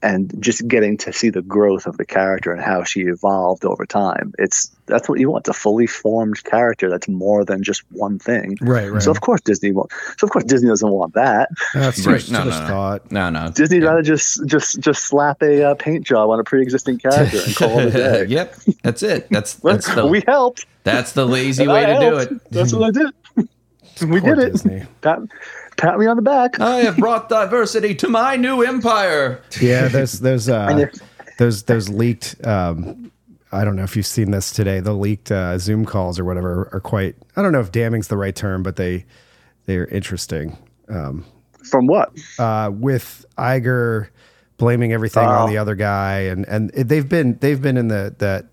And 0.00 0.32
just 0.40 0.68
getting 0.68 0.96
to 0.98 1.12
see 1.12 1.28
the 1.28 1.42
growth 1.42 1.86
of 1.86 1.96
the 1.96 2.04
character 2.06 2.52
and 2.52 2.62
how 2.62 2.84
she 2.84 3.00
evolved 3.00 3.64
over 3.64 3.84
time. 3.84 4.32
It's 4.38 4.70
that's 4.86 5.08
what 5.08 5.18
you 5.18 5.28
want. 5.28 5.42
It's 5.48 5.56
a 5.58 5.60
fully 5.60 5.88
formed 5.88 6.44
character 6.44 6.88
that's 6.88 7.08
more 7.08 7.44
than 7.44 7.64
just 7.64 7.82
one 7.90 8.20
thing. 8.20 8.56
Right, 8.60 8.92
right. 8.92 9.02
So 9.02 9.10
of 9.10 9.20
course 9.22 9.40
Disney 9.40 9.72
won't. 9.72 9.90
So 10.16 10.26
of 10.26 10.30
course 10.30 10.44
Disney 10.44 10.68
doesn't 10.68 10.88
want 10.88 11.14
that. 11.14 11.48
That's 11.74 12.06
Right. 12.06 12.20
too, 12.20 12.32
No, 12.32 12.44
too 12.44 12.50
no, 12.50 12.60
no. 12.60 12.66
thought. 12.68 13.10
No, 13.10 13.28
no. 13.28 13.50
Disney'd 13.50 13.82
Yeah. 13.82 13.88
rather 13.88 14.02
just 14.02 14.46
just 14.46 14.78
just 14.78 15.02
slap 15.04 15.42
a 15.42 15.70
uh, 15.70 15.74
paint 15.74 16.06
job 16.06 16.30
on 16.30 16.38
a 16.38 16.44
pre-existing 16.44 16.98
character 16.98 17.40
and 17.44 17.56
call 17.56 17.80
it 17.80 17.86
a 17.88 17.90
day. 17.90 18.24
yep, 18.28 18.54
that's 18.84 19.02
it. 19.02 19.26
That's 19.30 19.54
that's 19.64 19.92
the 19.92 20.06
we 20.06 20.22
helped. 20.28 20.64
that's 20.84 21.10
the 21.10 21.26
lazy 21.26 21.66
way 21.66 21.84
I 21.84 21.94
to 21.94 21.98
do 22.10 22.16
it. 22.18 22.50
That's 22.52 22.72
what 22.72 22.84
I 22.84 22.90
did. 22.92 23.48
we 24.08 24.20
Poor 24.20 24.36
did 24.36 24.44
it. 24.46 24.52
Disney. 24.52 24.84
Pat, 25.00 25.18
pat 25.78 25.98
me 25.98 26.06
on 26.06 26.16
the 26.16 26.22
back. 26.22 26.60
I 26.60 26.80
have 26.80 26.96
brought 26.98 27.28
diversity 27.28 27.94
to 27.96 28.08
my 28.08 28.36
new 28.36 28.62
empire. 28.62 29.40
Yeah, 29.60 29.88
there's 29.88 30.20
there's 30.20 30.48
uh 30.48 30.88
if- 30.92 31.00
those 31.38 31.62
those 31.64 31.88
leaked 31.88 32.44
um 32.46 33.10
I 33.50 33.64
don't 33.64 33.76
know 33.76 33.84
if 33.84 33.96
you've 33.96 34.04
seen 34.06 34.30
this 34.30 34.52
today. 34.52 34.80
The 34.80 34.92
leaked 34.92 35.30
uh, 35.32 35.56
Zoom 35.58 35.86
calls 35.86 36.18
or 36.18 36.24
whatever 36.26 36.68
are 36.72 36.80
quite 36.80 37.16
I 37.36 37.42
don't 37.42 37.52
know 37.52 37.60
if 37.60 37.72
damning's 37.72 38.08
the 38.08 38.16
right 38.18 38.36
term, 38.36 38.62
but 38.62 38.76
they 38.76 39.06
they're 39.66 39.86
interesting. 39.86 40.58
Um 40.88 41.24
From 41.70 41.86
what? 41.86 42.12
uh 42.38 42.70
with 42.74 43.24
Iger 43.38 44.08
blaming 44.58 44.92
everything 44.92 45.24
on 45.24 45.48
Oh. 45.48 45.50
the 45.50 45.56
other 45.58 45.74
guy 45.76 46.20
and 46.22 46.44
and 46.48 46.70
they've 46.70 47.08
been 47.08 47.38
they've 47.40 47.62
been 47.62 47.76
in 47.76 47.88
the 47.88 48.14
that 48.18 48.44
I- 48.44 48.48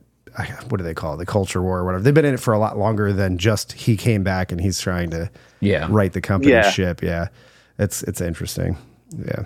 what 0.70 0.78
do 0.78 0.84
they 0.84 0.94
call 0.94 1.14
it? 1.16 1.18
The 1.18 1.26
culture 1.26 1.62
war 1.62 1.80
or 1.80 1.86
whatever. 1.86 2.04
They've 2.04 2.14
been 2.14 2.26
in 2.26 2.34
it 2.34 2.40
for 2.40 2.54
a 2.54 2.60
lot 2.60 2.78
longer 2.78 3.14
than 3.14 3.38
just 3.38 3.72
he 3.74 3.96
came 3.98 4.24
back 4.24 4.52
and 4.52 4.60
he's 4.62 4.80
trying 4.80 5.10
to 5.12 5.30
Yeah. 5.62 5.88
right 5.90 6.12
the 6.12 6.22
company 6.22 6.52
Yeah. 6.52 6.70
ship. 6.70 7.02
Yeah. 7.02 7.28
It's 7.80 8.04
it's 8.04 8.22
interesting. 8.22 8.78
Yeah. 9.18 9.44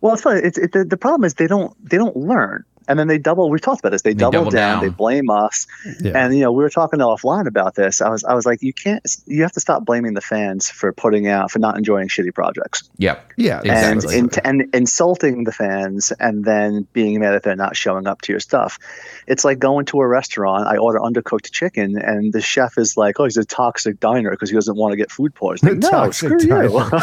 Well, 0.00 0.14
it's 0.14 0.22
funny. 0.22 0.40
It's, 0.40 0.56
it, 0.58 0.72
the, 0.72 0.84
the 0.84 0.96
problem 0.96 1.24
is 1.24 1.34
they 1.34 1.46
don't 1.48 1.74
they 1.88 1.96
don't 1.96 2.16
learn, 2.16 2.64
and 2.88 2.98
then 2.98 3.06
they 3.06 3.18
double. 3.18 3.50
We 3.50 3.58
talked 3.60 3.80
about 3.80 3.90
this. 3.92 4.02
They, 4.02 4.14
double, 4.14 4.32
double 4.32 4.50
down, 4.50 4.76
down. 4.78 4.82
They 4.84 4.88
blame 4.90 5.30
us, 5.30 5.66
Yeah. 6.00 6.12
and 6.24 6.34
you 6.34 6.40
know 6.40 6.52
we 6.52 6.62
were 6.64 6.70
talking 6.70 6.98
offline 7.00 7.46
about 7.46 7.74
this. 7.74 8.00
I 8.00 8.08
was 8.08 8.24
I 8.24 8.34
was 8.34 8.46
like, 8.46 8.62
you 8.62 8.72
can't. 8.72 9.04
You 9.26 9.42
have 9.42 9.52
to 9.52 9.60
stop 9.60 9.84
blaming 9.84 10.14
the 10.14 10.20
fans 10.20 10.68
for 10.70 10.92
putting 10.92 11.28
out 11.28 11.50
for 11.50 11.58
not 11.60 11.76
enjoying 11.76 12.08
shitty 12.08 12.34
projects 12.34 12.88
Yep. 12.98 13.32
Yeah. 13.36 13.60
and, 13.64 13.94
Exactly. 14.02 14.18
and 14.18 14.40
and 14.62 14.74
insulting 14.74 15.44
the 15.44 15.52
fans, 15.52 16.12
and 16.18 16.44
then 16.44 16.86
being 16.92 17.20
mad 17.20 17.32
that 17.32 17.42
they're 17.42 17.54
not 17.56 17.76
showing 17.76 18.06
up 18.06 18.22
to 18.22 18.32
your 18.32 18.40
stuff. 18.40 18.78
It's 19.26 19.44
like 19.44 19.58
going 19.58 19.84
to 19.86 20.00
a 20.00 20.06
restaurant. 20.08 20.66
I 20.66 20.78
order 20.78 20.98
undercooked 20.98 21.52
chicken, 21.52 21.98
and 21.98 22.32
the 22.32 22.40
chef 22.40 22.78
is 22.78 22.96
like, 22.96 23.20
"Oh, 23.20 23.24
he's 23.24 23.36
a 23.36 23.44
toxic 23.44 24.00
diner 24.00 24.30
because 24.30 24.48
he 24.50 24.54
doesn't 24.54 24.76
want 24.76 24.92
to 24.92 24.96
get 24.96 25.10
food 25.12 25.34
poisoning." 25.34 25.78
no, 25.80 25.90
Toxic 25.90 26.40
screw 26.40 26.62
you. 26.64 26.80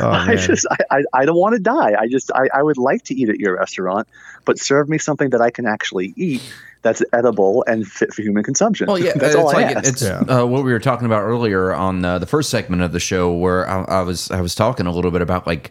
Oh, 0.00 0.08
I 0.10 0.34
just 0.36 0.66
I, 0.70 0.76
I, 0.98 1.02
I 1.12 1.24
don't 1.24 1.36
want 1.38 1.54
to 1.54 1.60
die. 1.60 1.94
I 1.98 2.08
just 2.08 2.30
I, 2.34 2.48
I 2.52 2.62
would 2.62 2.78
like 2.78 3.02
to 3.04 3.14
eat 3.14 3.28
at 3.28 3.38
your 3.38 3.56
restaurant, 3.56 4.08
but 4.44 4.58
serve 4.58 4.88
me 4.88 4.98
something 4.98 5.30
that 5.30 5.40
I 5.40 5.50
can 5.50 5.66
actually 5.66 6.12
eat 6.16 6.42
that's 6.82 7.02
edible 7.14 7.64
and 7.66 7.86
fit 7.86 8.12
for 8.12 8.20
human 8.22 8.42
consumption. 8.42 8.86
Well, 8.86 8.98
yeah, 8.98 9.12
that's 9.16 9.34
it's 9.34 9.36
all 9.36 9.48
I 9.50 9.52
like 9.62 9.76
ask. 9.76 9.88
it's 9.88 10.02
Yeah. 10.02 10.18
uh, 10.20 10.44
what 10.44 10.64
we 10.64 10.72
were 10.72 10.78
talking 10.80 11.06
about 11.06 11.22
earlier 11.22 11.72
on 11.72 12.04
uh, 12.04 12.18
the 12.18 12.26
first 12.26 12.50
segment 12.50 12.82
of 12.82 12.92
the 12.92 13.00
show, 13.00 13.32
where 13.32 13.68
I, 13.68 13.82
I 13.84 14.02
was 14.02 14.30
I 14.30 14.40
was 14.40 14.54
talking 14.54 14.86
a 14.86 14.92
little 14.92 15.10
bit 15.10 15.22
about 15.22 15.46
like 15.46 15.70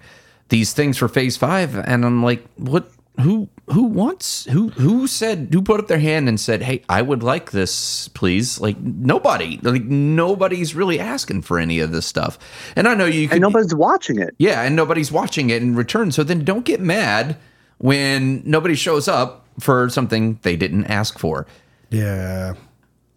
these 0.49 0.73
things 0.73 0.97
for 0.97 1.07
Phase 1.07 1.37
Five, 1.37 1.75
and 1.77 2.05
I'm 2.05 2.23
like, 2.23 2.45
what? 2.57 2.89
Who 3.21 3.47
who 3.67 3.83
wants 3.83 4.45
who 4.45 4.69
who 4.69 5.05
said 5.05 5.49
who 5.51 5.61
put 5.61 5.79
up 5.79 5.87
their 5.87 5.99
hand 5.99 6.27
and 6.27 6.39
said, 6.39 6.63
"Hey, 6.63 6.81
I 6.89 7.03
would 7.03 7.21
like 7.21 7.51
this, 7.51 8.07
please." 8.07 8.59
Like 8.59 8.79
nobody, 8.79 9.59
like 9.61 9.83
nobody's 9.83 10.73
really 10.73 10.99
asking 10.99 11.43
for 11.43 11.59
any 11.59 11.79
of 11.79 11.91
this 11.91 12.07
stuff. 12.07 12.39
And 12.75 12.87
I 12.87 12.95
know 12.95 13.05
you 13.05 13.27
can 13.27 13.35
and 13.35 13.41
nobody's 13.43 13.75
watching 13.75 14.17
it. 14.19 14.33
Yeah, 14.39 14.63
and 14.63 14.75
nobody's 14.75 15.11
watching 15.11 15.51
it 15.51 15.61
in 15.61 15.75
return. 15.75 16.11
So 16.11 16.23
then 16.23 16.43
don't 16.43 16.65
get 16.65 16.81
mad 16.81 17.37
when 17.83 18.41
nobody 18.45 18.75
shows 18.75 19.09
up 19.09 19.45
for 19.59 19.89
something 19.89 20.39
they 20.43 20.55
didn't 20.55 20.85
ask 20.85 21.19
for. 21.19 21.45
Yeah. 21.89 22.53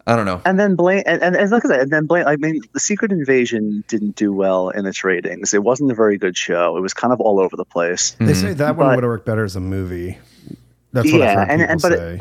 I 0.08 0.16
don't 0.16 0.26
know. 0.26 0.42
And 0.44 0.58
then 0.58 0.74
blame 0.74 1.04
and, 1.06 1.22
and, 1.22 1.36
and 1.36 1.50
like 1.52 1.64
I 1.64 1.68
said, 1.68 1.80
and 1.82 1.90
then 1.92 2.06
blame. 2.06 2.26
I 2.26 2.34
mean, 2.36 2.60
the 2.72 2.80
Secret 2.80 3.12
Invasion 3.12 3.84
didn't 3.86 4.16
do 4.16 4.32
well 4.32 4.70
in 4.70 4.84
its 4.86 5.04
ratings. 5.04 5.54
It 5.54 5.62
wasn't 5.62 5.92
a 5.92 5.94
very 5.94 6.18
good 6.18 6.36
show. 6.36 6.76
It 6.76 6.80
was 6.80 6.92
kind 6.94 7.12
of 7.12 7.20
all 7.20 7.38
over 7.38 7.56
the 7.56 7.64
place. 7.64 8.16
They 8.18 8.34
say 8.34 8.54
that 8.54 8.76
one 8.76 8.88
would 8.96 9.04
have 9.04 9.08
worked 9.08 9.24
better 9.26 9.44
as 9.44 9.54
a 9.54 9.60
movie. 9.60 10.18
That's 10.92 11.12
what 11.12 11.22
I've 11.22 11.26
Yeah, 11.28 11.34
heard 11.44 11.48
and- 11.50 11.60
people 11.60 11.72
and- 11.72 11.82
but 11.82 11.92
it- 11.92 12.20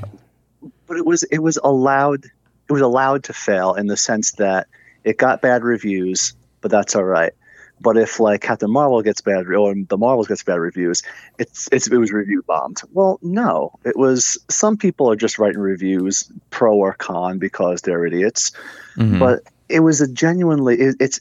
but 0.87 0.97
it 0.97 1.05
was 1.05 1.23
it 1.23 1.39
was 1.39 1.57
allowed 1.63 2.25
it 2.25 2.71
was 2.73 2.81
allowed 2.83 3.23
to 3.23 3.33
fail 3.33 3.73
in 3.73 3.87
the 3.87 3.97
sense 3.97 4.33
that 4.33 4.67
it 5.03 5.17
got 5.17 5.41
bad 5.41 5.63
reviews, 5.63 6.33
but 6.61 6.69
that's 6.69 6.95
all 6.95 7.03
right. 7.03 7.33
But 7.81 7.97
if 7.97 8.19
like 8.19 8.41
Captain 8.41 8.71
Marvel 8.71 9.01
gets 9.01 9.21
bad 9.21 9.47
or 9.47 9.75
the 9.75 9.97
Marvels 9.97 10.27
gets 10.27 10.43
bad 10.43 10.59
reviews, 10.59 11.03
it's, 11.37 11.67
it's 11.71 11.87
it 11.87 11.97
was 11.97 12.11
review 12.11 12.41
bombed. 12.41 12.81
Well, 12.93 13.19
no, 13.21 13.77
it 13.83 13.97
was 13.97 14.37
some 14.49 14.77
people 14.77 15.11
are 15.11 15.15
just 15.15 15.37
writing 15.39 15.59
reviews 15.59 16.31
pro 16.49 16.75
or 16.75 16.93
con 16.93 17.37
because 17.37 17.81
they're 17.81 18.05
idiots. 18.05 18.51
Mhm. 18.97 19.19
But 19.19 19.43
it 19.67 19.81
was 19.81 19.99
a 20.01 20.07
genuinely 20.07 20.79
it, 20.79 20.95
it's 20.99 21.19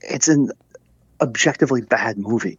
it's 0.00 0.28
an 0.28 0.50
objectively 1.20 1.80
bad 1.80 2.16
movie 2.16 2.58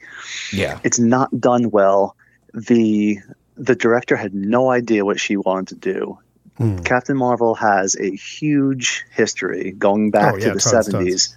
yeah. 0.51 0.79
it's 0.83 0.99
not 0.99 1.29
done 1.39 1.71
well. 1.71 2.15
The 2.53 3.19
the 3.55 3.75
director 3.75 4.15
had 4.15 4.33
no 4.33 4.69
idea 4.71 5.05
what 5.05 5.19
she 5.19 5.37
wanted 5.37 5.81
to 5.81 5.93
do. 5.93 6.19
Hmm. 6.57 6.79
Captain 6.79 7.15
Marvel 7.15 7.55
has 7.55 7.95
a 7.95 8.09
huge 8.15 9.05
history 9.11 9.71
going 9.71 10.11
back 10.11 10.33
Oh, 10.33 10.37
yeah, 10.37 10.45
to 10.47 10.53
the 10.55 10.59
tons, 10.59 10.71
tons. 10.71 10.85
seventies. 10.87 11.35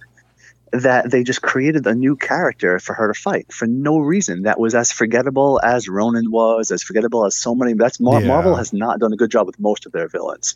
That 0.73 1.11
they 1.11 1.23
just 1.23 1.41
created 1.41 1.85
a 1.85 1.93
new 1.93 2.15
character 2.15 2.79
for 2.79 2.93
her 2.95 3.07
to 3.07 3.13
fight 3.13 3.53
for 3.53 3.67
no 3.67 3.99
reason. 3.99 4.43
That 4.43 4.59
was 4.59 4.73
as 4.73 4.91
forgettable 4.91 5.61
as 5.63 5.87
Ronan 5.87 6.31
was, 6.31 6.71
as 6.71 6.81
forgettable 6.81 7.25
as 7.25 7.35
so 7.35 7.53
many. 7.53 7.73
That's 7.73 7.99
Mar- 7.99 8.21
Yeah. 8.21 8.27
Marvel 8.27 8.55
has 8.55 8.73
not 8.73 8.99
done 8.99 9.13
a 9.13 9.15
good 9.15 9.29
job 9.29 9.45
with 9.45 9.59
most 9.59 9.85
of 9.85 9.91
their 9.91 10.07
villains. 10.07 10.55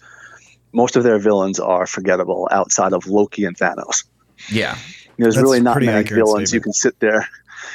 Most 0.73 0.95
of 0.95 1.03
their 1.03 1.19
villains 1.19 1.59
are 1.59 1.85
forgettable 1.85 2.47
outside 2.51 2.93
of 2.93 3.05
Loki 3.07 3.45
and 3.45 3.55
Thanos. 3.55 4.05
Yeah. 4.51 4.75
There's 5.17 5.35
That's 5.35 5.43
really 5.43 5.61
not 5.61 5.81
many 5.81 6.07
villains 6.07 6.53
you 6.53 6.61
can 6.61 6.73
sit 6.73 6.99
there, 6.99 7.27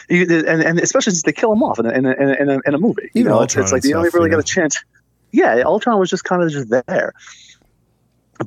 you, 0.09 0.23
and, 0.23 0.63
and 0.63 0.79
especially 0.79 1.11
since 1.11 1.23
they 1.23 1.33
kill 1.33 1.51
them 1.51 1.63
off 1.63 1.79
in 1.79 1.87
a, 1.87 1.91
in 1.91 2.07
a, 2.07 2.13
in 2.13 2.29
a, 2.29 2.35
in 2.35 2.49
a, 2.51 2.59
in 2.67 2.75
a 2.75 2.79
movie. 2.79 3.11
You 3.15 3.25
know, 3.25 3.41
it's, 3.43 3.57
Ultron 3.57 3.65
it's 3.65 3.73
like 3.73 3.85
you 3.85 3.97
only 3.97 4.11
really 4.13 4.31
you 4.31 4.37
got 4.37 4.41
a 4.41 4.45
chance. 4.45 4.85
Yeah, 5.33 5.63
Ultron 5.65 5.99
was 5.99 6.11
just 6.11 6.23
kind 6.25 6.43
of 6.43 6.51
just 6.51 6.71
there, 6.71 7.15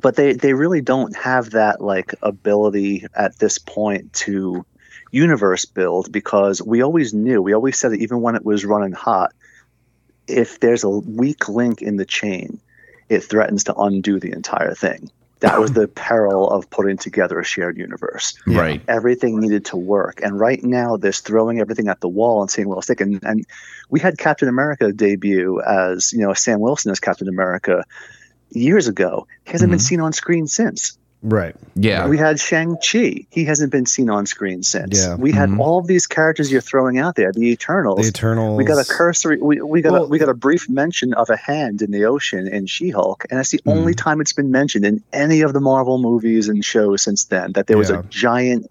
but 0.00 0.16
they 0.16 0.32
they 0.32 0.54
really 0.54 0.80
don't 0.80 1.14
have 1.16 1.50
that 1.50 1.80
like 1.80 2.14
ability 2.22 3.06
at 3.14 3.38
this 3.38 3.58
point 3.58 4.12
to 4.12 4.64
universe 5.12 5.64
build 5.64 6.12
because 6.12 6.60
we 6.62 6.82
always 6.82 7.14
knew, 7.14 7.40
we 7.40 7.54
always 7.54 7.78
said 7.78 7.92
it 7.92 8.00
even 8.00 8.20
when 8.20 8.34
it 8.34 8.44
was 8.44 8.64
running 8.64 8.92
hot. 8.92 9.32
If 10.28 10.60
there's 10.60 10.84
a 10.84 10.90
weak 10.90 11.48
link 11.48 11.82
in 11.82 11.96
the 11.96 12.04
chain, 12.04 12.60
it 13.08 13.20
threatens 13.20 13.64
to 13.64 13.74
undo 13.74 14.18
the 14.18 14.32
entire 14.32 14.74
thing. 14.74 15.10
That 15.40 15.60
was 15.60 15.72
the 15.72 15.86
peril 15.86 16.48
of 16.48 16.68
putting 16.70 16.96
together 16.96 17.38
a 17.38 17.44
shared 17.44 17.76
universe 17.76 18.34
Right. 18.46 18.80
everything 18.88 19.38
needed 19.38 19.66
to 19.66 19.76
work. 19.76 20.20
And 20.22 20.40
right 20.40 20.62
now, 20.64 20.96
this 20.96 21.20
throwing 21.20 21.60
everything 21.60 21.88
at 21.88 22.00
the 22.00 22.08
wall 22.08 22.40
and 22.40 22.50
seeing 22.50 22.68
what'll 22.68 22.82
stick. 22.82 23.02
And, 23.02 23.22
and 23.22 23.46
we 23.90 24.00
had 24.00 24.16
Captain 24.16 24.48
America 24.48 24.92
debut 24.92 25.60
as, 25.60 26.12
you 26.12 26.20
know, 26.20 26.32
Sam 26.32 26.60
Wilson 26.60 26.90
as 26.90 27.00
Captain 27.00 27.28
America 27.28 27.84
years 28.50 28.88
ago. 28.88 29.26
He 29.44 29.52
hasn't 29.52 29.70
been 29.70 29.78
Mhm. 29.78 29.82
seen 29.82 30.00
on 30.00 30.12
screen 30.12 30.46
since. 30.46 30.96
Right. 31.22 31.56
Yeah. 31.74 32.06
We 32.06 32.18
had 32.18 32.38
Shang-Chi. 32.38 33.26
He 33.30 33.44
hasn't 33.46 33.72
been 33.72 33.86
seen 33.86 34.10
on 34.10 34.26
screen 34.26 34.62
since. 34.62 34.98
Yeah. 35.04 35.16
We 35.16 35.32
had 35.32 35.48
Mhm. 35.48 35.58
all 35.58 35.78
of 35.78 35.86
these 35.88 36.06
characters 36.06 36.52
you're 36.52 36.60
throwing 36.60 36.98
out 36.98 37.16
there, 37.16 37.32
the 37.32 37.50
Eternals. 37.50 38.00
The 38.02 38.08
Eternals. 38.08 38.58
we 38.58 38.64
got 38.64 38.78
a 38.78 38.84
cursory. 38.84 39.38
We, 39.40 39.60
we 39.60 39.80
got 39.82 39.92
Well- 39.92 40.04
a, 40.04 40.08
we 40.08 40.18
got 40.18 40.28
a 40.28 40.34
brief 40.34 40.68
mention 40.68 41.14
of 41.14 41.28
a 41.30 41.36
hand 41.36 41.82
in 41.82 41.90
the 41.90 42.04
ocean 42.04 42.46
in 42.46 42.66
She-Hulk, 42.66 43.24
and 43.30 43.38
that's 43.38 43.50
the 43.50 43.60
only 43.66 43.94
Mm. 43.94 43.98
time 43.98 44.20
it's 44.20 44.34
been 44.34 44.50
mentioned 44.52 44.84
in 44.84 45.02
any 45.12 45.40
of 45.40 45.52
the 45.52 45.60
Marvel 45.60 45.98
movies 45.98 46.48
and 46.48 46.64
shows 46.64 47.02
since 47.02 47.24
then. 47.24 47.52
That 47.52 47.66
there 47.66 47.78
was 47.78 47.90
Yeah. 47.90 48.00
a 48.00 48.02
giant 48.04 48.70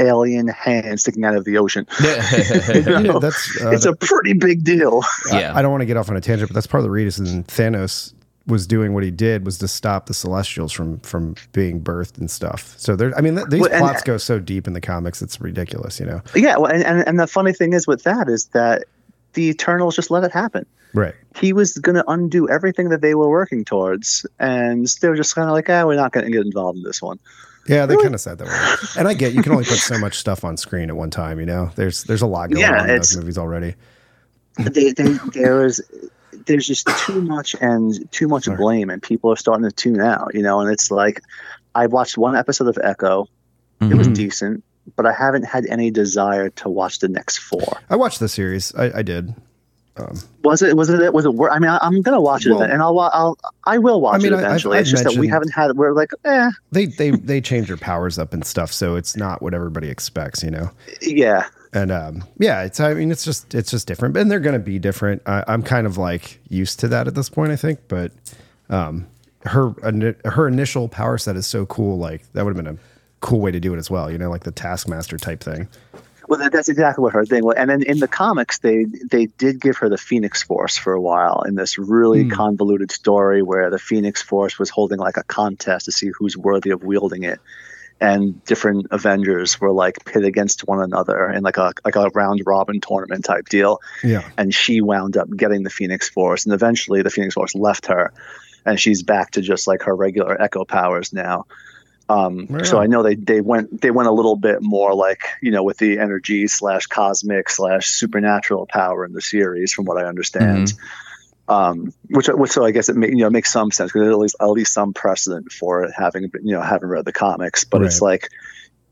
alien 0.00 0.48
hand 0.48 0.98
sticking 1.00 1.24
out 1.24 1.36
of 1.36 1.44
the 1.44 1.58
ocean. 1.58 1.86
You 2.74 2.82
know, 2.82 3.00
know, 3.02 3.18
that's 3.20 3.62
uh, 3.62 3.70
it's 3.70 3.84
a 3.84 3.94
pretty 3.94 4.32
big 4.32 4.64
deal. 4.64 5.02
Yeah. 5.30 5.52
I, 5.54 5.58
I 5.58 5.62
don't 5.62 5.70
want 5.70 5.82
to 5.82 5.86
get 5.86 5.96
off 5.96 6.08
on 6.10 6.16
a 6.16 6.20
tangent, 6.20 6.48
but 6.48 6.54
that's 6.54 6.66
part 6.66 6.80
of 6.80 6.84
the 6.84 6.90
reason 6.90 7.44
Thanos 7.44 8.13
was 8.46 8.66
doing 8.66 8.92
what 8.92 9.02
he 9.02 9.10
did 9.10 9.46
was 9.46 9.56
to 9.58 9.68
stop 9.68 10.06
the 10.06 10.14
Celestials 10.14 10.70
from 10.72 10.98
from 11.00 11.34
being 11.52 11.80
birthed 11.82 12.18
and 12.18 12.30
stuff. 12.30 12.74
So 12.78 12.94
there, 12.94 13.16
I 13.16 13.20
mean, 13.22 13.36
th- 13.36 13.48
these 13.48 13.60
Well, 13.62 13.70
and- 13.72 13.80
plots 13.80 14.02
go 14.02 14.16
so 14.18 14.38
deep 14.38 14.66
in 14.66 14.72
the 14.74 14.80
comics, 14.80 15.22
it's 15.22 15.40
ridiculous, 15.40 15.98
you 15.98 16.06
know. 16.06 16.20
Yeah, 16.34 16.56
well, 16.58 16.70
and, 16.70 16.84
and 17.08 17.18
the 17.18 17.26
funny 17.26 17.52
thing 17.54 17.72
is 17.72 17.86
with 17.86 18.02
that 18.02 18.28
is 18.28 18.46
that 18.48 18.84
the 19.32 19.44
Eternals 19.48 19.96
just 19.96 20.10
let 20.10 20.24
it 20.24 20.30
happen. 20.32 20.66
Right. 20.92 21.14
He 21.36 21.52
was 21.52 21.72
going 21.78 21.96
to 21.96 22.04
undo 22.08 22.48
everything 22.48 22.90
that 22.90 23.00
they 23.00 23.14
were 23.16 23.28
working 23.28 23.64
towards, 23.64 24.24
and 24.38 24.86
they 25.00 25.08
were 25.08 25.16
just 25.16 25.34
kind 25.34 25.48
of 25.48 25.52
like, 25.54 25.68
"Ah, 25.68 25.84
we're 25.86 25.96
not 25.96 26.12
going 26.12 26.24
to 26.26 26.30
get 26.30 26.44
involved 26.46 26.78
in 26.78 26.84
this 26.84 27.02
one." 27.02 27.18
Yeah, 27.66 27.86
they 27.86 27.96
kind 27.96 28.14
of 28.14 28.20
said 28.20 28.36
that 28.38 28.46
way. 28.46 28.90
And 29.00 29.08
I 29.08 29.14
get 29.14 29.32
you 29.32 29.42
can 29.42 29.50
only 29.52 29.64
put 29.64 29.78
so 29.78 29.98
much 29.98 30.18
stuff 30.18 30.44
on 30.44 30.56
screen 30.58 30.90
at 30.90 30.96
one 30.96 31.10
time, 31.10 31.40
you 31.40 31.46
know. 31.46 31.70
There's 31.76 32.04
there's 32.04 32.20
a 32.22 32.26
lot 32.26 32.50
going 32.50 32.60
Yeah, 32.60 32.82
on 32.82 32.90
in 32.90 32.96
those 32.96 33.16
movies 33.16 33.38
already. 33.38 33.74
they, 34.58 34.92
they, 34.92 35.18
there 35.32 35.64
is 35.64 35.80
there's 36.46 36.66
just 36.66 36.86
too 37.06 37.20
much 37.22 37.54
and 37.60 38.10
too 38.12 38.28
much 38.28 38.44
Sorry. 38.44 38.56
blame 38.56 38.90
and 38.90 39.02
people 39.02 39.30
are 39.32 39.36
starting 39.36 39.64
to 39.68 39.72
tune 39.74 40.00
out 40.00 40.34
you 40.34 40.42
know 40.42 40.60
and 40.60 40.70
it's 40.70 40.90
like 40.90 41.20
i 41.74 41.86
watched 41.86 42.16
one 42.18 42.36
episode 42.36 42.68
of 42.68 42.78
echo 42.82 43.26
it 43.80 43.94
was 43.94 44.08
Mhm. 44.08 44.14
decent 44.14 44.64
but 44.96 45.06
i 45.06 45.12
haven't 45.12 45.44
had 45.44 45.66
any 45.66 45.90
desire 45.90 46.50
to 46.50 46.68
watch 46.68 46.98
the 47.00 47.08
next 47.08 47.38
four 47.38 47.80
I 47.90 47.96
watched 47.96 48.20
the 48.20 48.28
series. 48.28 48.74
I, 48.74 48.98
I 48.98 49.02
did. 49.02 49.34
was 50.42 50.60
it 50.60 50.76
was 50.76 50.90
it 50.90 51.12
was 51.14 51.24
it 51.24 51.32
i 51.52 51.58
mean 51.60 51.70
I, 51.70 51.78
i'm 51.82 52.02
gonna 52.02 52.20
watch 52.20 52.46
it 52.46 52.50
Well- 52.52 52.62
and 52.62 52.82
i'll 52.82 52.98
i'll 52.98 53.38
i 53.64 53.78
will 53.78 54.00
watch 54.00 54.16
I 54.16 54.18
mean, 54.24 54.32
it 54.32 54.36
I- 54.36 54.38
I've- 54.38 54.46
eventually 54.46 54.78
I've 54.78 54.82
it's 54.82 54.90
just 54.90 55.04
that 55.04 55.14
we 55.16 55.28
haven't 55.28 55.50
had 55.50 55.76
we're 55.76 55.92
like 55.92 56.10
eh 56.24 56.50
They 56.72 56.86
they 56.86 57.10
they 57.10 57.40
change 57.40 57.68
their 57.68 57.76
powers 57.76 58.18
up 58.18 58.32
and 58.34 58.44
stuff, 58.44 58.72
so 58.72 58.96
it's 58.96 59.16
not 59.16 59.40
what 59.40 59.54
everybody 59.54 59.88
expects, 59.88 60.42
you 60.42 60.50
know. 60.50 60.70
yeah 61.00 61.46
And 61.74 61.90
um, 61.90 62.24
yeah, 62.38 62.62
it's 62.62 62.78
I 62.80 62.94
mean 62.94 63.10
it's 63.10 63.24
just 63.24 63.52
it's 63.54 63.70
just 63.70 63.86
different, 63.88 64.16
and 64.16 64.30
they're 64.30 64.40
going 64.40 64.54
to 64.54 64.58
be 64.64 64.78
different. 64.78 65.22
I, 65.26 65.42
I'm 65.48 65.62
kind 65.62 65.86
of 65.86 65.98
like 65.98 66.40
used 66.48 66.78
to 66.80 66.88
that 66.88 67.08
at 67.08 67.14
this 67.16 67.28
point, 67.28 67.50
I 67.52 67.56
think. 67.56 67.80
But 67.88 68.12
um, 68.70 69.06
her 69.42 69.74
her 70.24 70.46
initial 70.48 70.88
power 70.88 71.18
set 71.18 71.34
is 71.36 71.46
so 71.46 71.66
cool. 71.66 71.98
Like 71.98 72.30
that 72.32 72.44
would 72.44 72.56
have 72.56 72.64
been 72.64 72.74
a 72.76 72.78
cool 73.20 73.40
way 73.40 73.50
to 73.50 73.58
do 73.60 73.74
it 73.74 73.78
as 73.78 73.90
well. 73.90 74.10
You 74.10 74.18
know, 74.18 74.30
like 74.30 74.44
the 74.44 74.52
Taskmaster 74.52 75.18
type 75.18 75.40
thing. 75.42 75.68
Well, 76.26 76.38
that- 76.38 76.52
that's 76.52 76.70
exactly 76.70 77.02
what 77.02 77.12
her 77.12 77.26
thing 77.26 77.44
was. 77.44 77.56
And 77.58 77.68
then 77.68 77.82
in 77.82 77.98
the 77.98 78.08
comics, 78.08 78.58
they 78.60 78.84
they 79.10 79.26
did 79.26 79.60
give 79.60 79.76
her 79.78 79.88
the 79.88 79.98
Phoenix 79.98 80.42
Force 80.42 80.78
for 80.78 80.92
a 80.92 81.00
while 81.00 81.42
in 81.46 81.54
this 81.56 81.76
really 81.76 82.22
Hmm. 82.22 82.30
convoluted 82.30 82.90
story 82.92 83.42
where 83.42 83.68
the 83.68 83.78
Phoenix 83.78 84.22
Force 84.22 84.58
was 84.58 84.70
holding 84.70 84.98
like 85.00 85.16
a 85.16 85.22
contest 85.24 85.84
to 85.86 85.92
see 85.92 86.10
who's 86.16 86.36
worthy 86.36 86.70
of 86.70 86.82
wielding 86.84 87.24
it, 87.24 87.40
and 88.04 88.44
different 88.44 88.88
Avengers 88.90 89.58
were 89.58 89.72
like 89.72 90.04
pit 90.04 90.24
against 90.24 90.68
one 90.68 90.82
another 90.82 91.30
in 91.30 91.42
like 91.42 91.56
a 91.56 91.72
like 91.86 91.96
a 91.96 92.10
round 92.10 92.42
robin 92.44 92.78
tournament 92.78 93.24
type 93.24 93.48
deal. 93.48 93.80
Yeah, 94.02 94.28
And 94.36 94.54
she 94.54 94.82
wound 94.82 95.16
up 95.16 95.28
getting 95.34 95.62
the 95.62 95.70
Phoenix 95.70 96.10
Force, 96.10 96.44
and 96.44 96.52
eventually 96.52 97.00
the 97.00 97.08
Phoenix 97.08 97.32
Force 97.34 97.54
left 97.54 97.86
her, 97.86 98.12
and 98.66 98.78
she's 98.78 99.02
back 99.02 99.30
to 99.32 99.40
just 99.40 99.66
like 99.66 99.84
her 99.84 99.96
regular 99.96 100.40
Echo 100.40 100.66
powers 100.66 101.14
now. 101.14 101.46
Um, 102.06 102.46
Right 102.50 102.66
so. 102.66 102.78
I 102.78 102.86
know 102.86 103.02
they 103.02 103.14
they 103.14 103.40
went 103.40 103.80
they 103.80 103.90
went 103.90 104.08
a 104.08 104.12
little 104.12 104.36
bit 104.36 104.58
more 104.60 104.94
like 104.94 105.22
you 105.40 105.50
know 105.50 105.62
with 105.62 105.78
the 105.78 105.98
energy 105.98 106.46
slash 106.46 106.86
cosmic 106.86 107.48
slash 107.48 107.88
supernatural 107.88 108.66
power 108.66 109.06
in 109.06 109.14
the 109.14 109.22
series, 109.22 109.72
from 109.72 109.86
what 109.86 109.96
I 109.96 110.06
understand. 110.06 110.74
Um, 111.46 111.92
which, 112.08 112.28
which 112.28 112.52
so 112.52 112.64
I 112.64 112.70
guess 112.70 112.88
it 112.88 112.96
ma- 112.96 113.06
you 113.06 113.16
know 113.16 113.30
makes 113.30 113.52
some 113.52 113.70
sense 113.70 113.92
because 113.92 114.02
there's 114.02 114.14
at 114.14 114.18
least 114.18 114.36
at 114.40 114.50
least 114.50 114.72
some 114.72 114.94
precedent 114.94 115.52
for 115.52 115.84
it 115.84 115.92
having 115.94 116.30
you 116.42 116.52
know 116.52 116.62
having 116.62 116.88
read 116.88 117.04
the 117.04 117.12
comics. 117.12 117.64
But 117.64 117.82
it's 117.82 118.00
like 118.00 118.30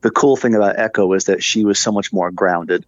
the 0.03 0.11
cool 0.11 0.37
thing 0.37 0.55
about 0.55 0.79
Echo 0.79 1.13
is 1.15 1.25
that 1.25 1.43
she 1.43 1.65
was 1.65 1.79
so 1.79 1.93
much 1.93 2.13
more 2.13 2.31
grounded 2.31 2.85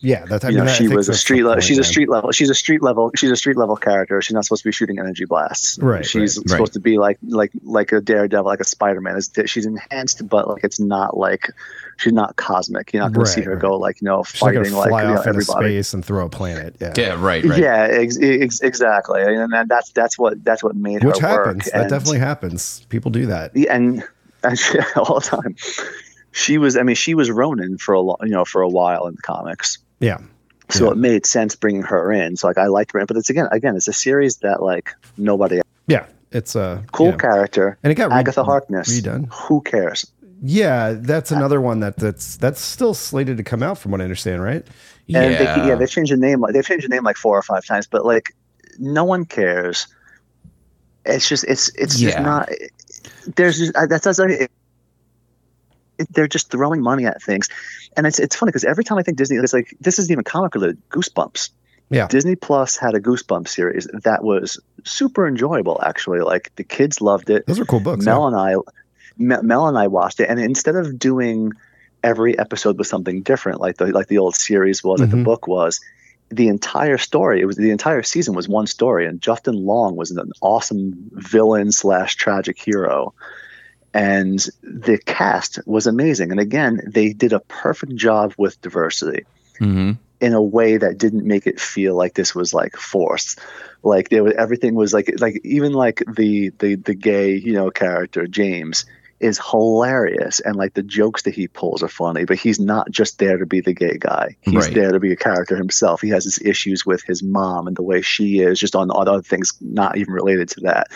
yeah. 0.00 0.24
That's 0.24 0.44
I 0.44 0.50
you 0.50 0.56
know, 0.56 0.64
I 0.64 0.68
she 0.68 0.88
was 0.88 1.08
a 1.08 1.14
street 1.14 1.42
level. 1.42 1.60
She's 1.60 1.78
a 1.78 1.84
street 1.84 2.08
level. 2.08 2.32
She's 2.32 2.48
a 2.48 2.54
street 2.54 2.82
level. 2.82 3.10
She's 3.14 3.30
a 3.30 3.36
street 3.36 3.56
level 3.56 3.76
character. 3.76 4.20
She's 4.22 4.34
not 4.34 4.44
supposed 4.44 4.62
to 4.62 4.68
be 4.68 4.72
shooting 4.72 4.98
energy 4.98 5.26
blasts. 5.26 5.78
Right, 5.78 6.04
She's 6.04 6.38
right, 6.38 6.48
supposed 6.48 6.70
right. 6.70 6.72
to 6.72 6.80
be 6.80 6.98
like 6.98 7.18
like 7.22 7.52
like 7.62 7.92
a 7.92 8.00
daredevil, 8.00 8.46
like 8.46 8.60
a 8.60 8.64
Spider 8.64 9.00
Man. 9.00 9.18
She's 9.46 9.66
enhanced, 9.66 10.26
but 10.26 10.48
like 10.48 10.64
it's 10.64 10.80
not 10.80 11.16
like 11.16 11.50
she's 12.00 12.12
not 12.12 12.36
cosmic. 12.36 12.92
You're 12.92 13.02
not 13.02 13.12
going 13.12 13.26
to 13.26 13.30
see 13.30 13.42
her 13.42 13.52
right. 13.52 13.60
go 13.60 13.76
like 13.76 14.00
you 14.00 14.06
know 14.06 14.22
She's 14.24 14.40
fighting 14.40 14.62
gonna 14.64 14.76
like, 14.76 14.88
fly 14.88 15.02
you 15.02 15.08
know, 15.08 15.16
into 15.16 15.28
everybody. 15.28 15.68
space 15.68 15.94
and 15.94 16.04
throw 16.04 16.26
a 16.26 16.28
planet. 16.28 16.76
Yeah, 16.80 16.92
Yeah, 16.96 17.22
right, 17.22 17.44
right. 17.44 17.58
Yeah, 17.60 17.86
ex- 17.90 18.18
ex- 18.20 18.60
exactly. 18.60 19.22
And 19.22 19.52
then 19.52 19.66
that's 19.68 19.90
that's 19.92 20.18
what 20.18 20.42
that's 20.44 20.62
what 20.64 20.74
made 20.76 21.04
which 21.04 21.18
her 21.18 21.28
happens. 21.28 21.64
work. 21.66 21.72
That 21.72 21.80
And- 21.82 21.90
definitely 21.90 22.18
happens. 22.20 22.84
People 22.88 23.10
do 23.10 23.26
that. 23.26 23.54
Yeah, 23.56 23.74
and, 23.76 24.02
and 24.42 24.58
she, 24.58 24.78
all 24.96 25.20
the 25.20 25.26
time. 25.26 25.56
She 26.32 26.58
was. 26.58 26.76
I 26.76 26.82
mean, 26.84 26.96
she 26.96 27.14
was 27.14 27.30
Ronin 27.30 27.76
for 27.78 27.92
a 27.94 28.00
lo- 28.00 28.16
you 28.22 28.30
know 28.30 28.44
for 28.44 28.62
a 28.62 28.68
while 28.68 29.06
in 29.08 29.14
the 29.16 29.22
comics. 29.22 29.78
Yeah, 29.98 30.18
So 30.70 30.84
Yeah. 30.86 30.90
it 30.92 30.96
made 30.96 31.26
sense 31.26 31.56
bringing 31.56 31.82
her 31.82 32.12
in. 32.12 32.36
So 32.36 32.46
like 32.46 32.56
I 32.58 32.66
liked 32.66 32.92
her, 32.92 33.00
in. 33.00 33.06
but 33.06 33.16
it's 33.16 33.28
again, 33.30 33.48
again, 33.52 33.76
it's 33.76 33.88
a 33.88 33.92
series 33.92 34.36
that 34.38 34.62
like 34.62 34.90
nobody 35.18 35.60
Yeah, 35.88 36.06
it's 36.30 36.54
a 36.54 36.82
cool 36.92 37.06
you 37.06 37.12
know, 37.12 37.18
character. 37.18 37.76
And 37.82 37.90
it 37.90 37.96
got 37.96 38.10
re- 38.10 38.16
Agatha 38.18 38.44
Harkness. 38.44 38.88
redone. 38.88 39.26
Who 39.32 39.60
cares? 39.60 40.06
Yeah, 40.42 40.94
that's 40.96 41.30
another 41.30 41.60
one 41.60 41.80
that 41.80 41.96
that's 41.96 42.36
that's 42.36 42.60
still 42.60 42.94
slated 42.94 43.36
to 43.36 43.42
come 43.42 43.62
out, 43.62 43.78
from 43.78 43.92
what 43.92 44.00
I 44.00 44.04
understand, 44.04 44.42
right? 44.42 44.66
And 45.14 45.32
yeah. 45.32 45.38
they, 45.38 45.68
yeah, 45.68 45.74
they 45.74 45.86
changed 45.86 46.12
the 46.12 46.16
name. 46.16 46.40
Like 46.40 46.54
they've 46.54 46.64
changed 46.64 46.84
the 46.84 46.88
name 46.88 47.04
like 47.04 47.16
four 47.16 47.36
or 47.36 47.42
five 47.42 47.64
times, 47.64 47.86
but 47.86 48.06
like 48.06 48.34
no 48.78 49.04
one 49.04 49.26
cares. 49.26 49.86
It's 51.04 51.28
just 51.28 51.44
it's 51.44 51.68
it's 51.74 51.98
just 51.98 52.18
not. 52.18 52.48
There's 53.36 53.58
just 53.58 53.76
uh, 53.76 53.86
that's 53.86 54.04
that's 54.04 54.18
it, 54.18 54.50
it, 55.98 56.12
they're 56.12 56.28
just 56.28 56.50
throwing 56.50 56.80
money 56.80 57.04
at 57.04 57.22
things, 57.22 57.48
and 57.96 58.06
it's 58.06 58.18
it's 58.18 58.36
funny 58.36 58.50
because 58.50 58.64
every 58.64 58.84
time 58.84 58.98
I 58.98 59.02
think 59.02 59.18
Disney, 59.18 59.36
it's 59.36 59.52
like 59.52 59.76
this 59.80 59.98
isn't 59.98 60.12
even 60.12 60.24
comic 60.24 60.54
related. 60.54 60.78
Goosebumps. 60.90 61.50
Yeah. 61.90 62.06
Disney 62.06 62.36
Plus 62.36 62.76
had 62.76 62.94
a 62.94 63.00
Goosebumps 63.00 63.48
series 63.48 63.88
that 64.04 64.22
was 64.22 64.60
super 64.84 65.26
enjoyable. 65.26 65.82
Actually, 65.82 66.20
like 66.20 66.52
the 66.54 66.64
kids 66.64 67.00
loved 67.00 67.30
it. 67.30 67.46
Those 67.46 67.58
are 67.58 67.64
cool 67.64 67.80
books. 67.80 68.04
Mel 68.04 68.28
and 68.28 68.36
I, 68.36 68.54
Mel 69.20 69.42
Mel 69.42 69.68
and 69.68 69.78
I 69.78 69.86
watched 69.86 70.18
it, 70.20 70.28
and 70.28 70.40
instead 70.40 70.74
of 70.76 70.98
doing 70.98 71.52
every 72.02 72.38
episode 72.38 72.78
was 72.78 72.88
something 72.88 73.22
different, 73.22 73.60
like 73.60 73.76
the 73.76 73.86
like 73.86 74.08
the 74.08 74.18
old 74.18 74.34
series 74.34 74.82
was, 74.82 75.00
like 75.00 75.10
the 75.10 75.16
Mhm. 75.16 75.24
book 75.24 75.46
was, 75.46 75.80
the 76.30 76.48
entire 76.48 76.96
story, 76.98 77.40
it 77.40 77.44
was 77.44 77.56
the 77.56 77.70
entire 77.70 78.02
season 78.02 78.34
was 78.34 78.48
one 78.48 78.66
story, 78.66 79.06
and 79.06 79.20
Justin 79.20 79.64
Long 79.66 79.96
was 79.96 80.10
an 80.10 80.32
awesome 80.40 80.94
villain 81.12 81.70
slash 81.72 82.14
tragic 82.16 82.58
hero, 82.58 83.12
and 83.92 84.38
the 84.62 84.98
cast 85.04 85.58
was 85.66 85.86
amazing. 85.86 86.30
And 86.30 86.40
again, 86.40 86.80
they 86.86 87.12
did 87.12 87.32
a 87.32 87.40
perfect 87.40 87.94
job 87.96 88.32
with 88.38 88.60
diversity 88.62 89.24
Mhm. 89.60 89.98
in 90.20 90.32
a 90.32 90.42
way 90.42 90.76
that 90.76 90.96
didn't 90.98 91.26
make 91.26 91.46
it 91.46 91.60
feel 91.60 91.94
like 91.96 92.14
this 92.14 92.34
was 92.34 92.54
like 92.54 92.76
forced 92.76 93.38
like 93.82 94.10
there 94.10 94.22
was 94.22 94.34
everything 94.34 94.74
was 94.74 94.92
like 94.92 95.10
like 95.20 95.40
even 95.44 95.72
like 95.72 96.02
the 96.14 96.50
the 96.58 96.74
the 96.74 96.94
gay 96.94 97.34
you 97.34 97.54
know 97.54 97.70
character 97.70 98.26
james 98.26 98.84
is 99.20 99.38
hilarious 99.38 100.40
and 100.40 100.56
like 100.56 100.74
the 100.74 100.82
jokes 100.82 101.22
that 101.22 101.34
he 101.34 101.46
pulls 101.46 101.82
are 101.82 101.88
funny 101.88 102.24
but 102.24 102.38
he's 102.38 102.58
not 102.58 102.90
just 102.90 103.18
there 103.18 103.36
to 103.38 103.46
be 103.46 103.60
the 103.60 103.74
gay 103.74 103.96
guy 103.98 104.34
he's 104.40 104.54
Right. 104.66 104.74
there 104.74 104.92
to 104.92 104.98
be 105.00 105.12
a 105.12 105.16
character 105.16 105.56
himself 105.56 106.00
he 106.00 106.08
has 106.08 106.24
his 106.24 106.38
issues 106.42 106.86
with 106.86 107.02
his 107.02 107.22
mom 107.22 107.66
and 107.66 107.76
the 107.76 107.82
way 107.82 108.00
she 108.02 108.40
is 108.40 108.58
just 108.58 108.74
on, 108.74 108.90
on 108.90 109.08
other 109.08 109.22
things 109.22 109.52
not 109.60 109.96
even 109.98 110.12
related 110.12 110.48
to 110.50 110.60
that 110.62 110.88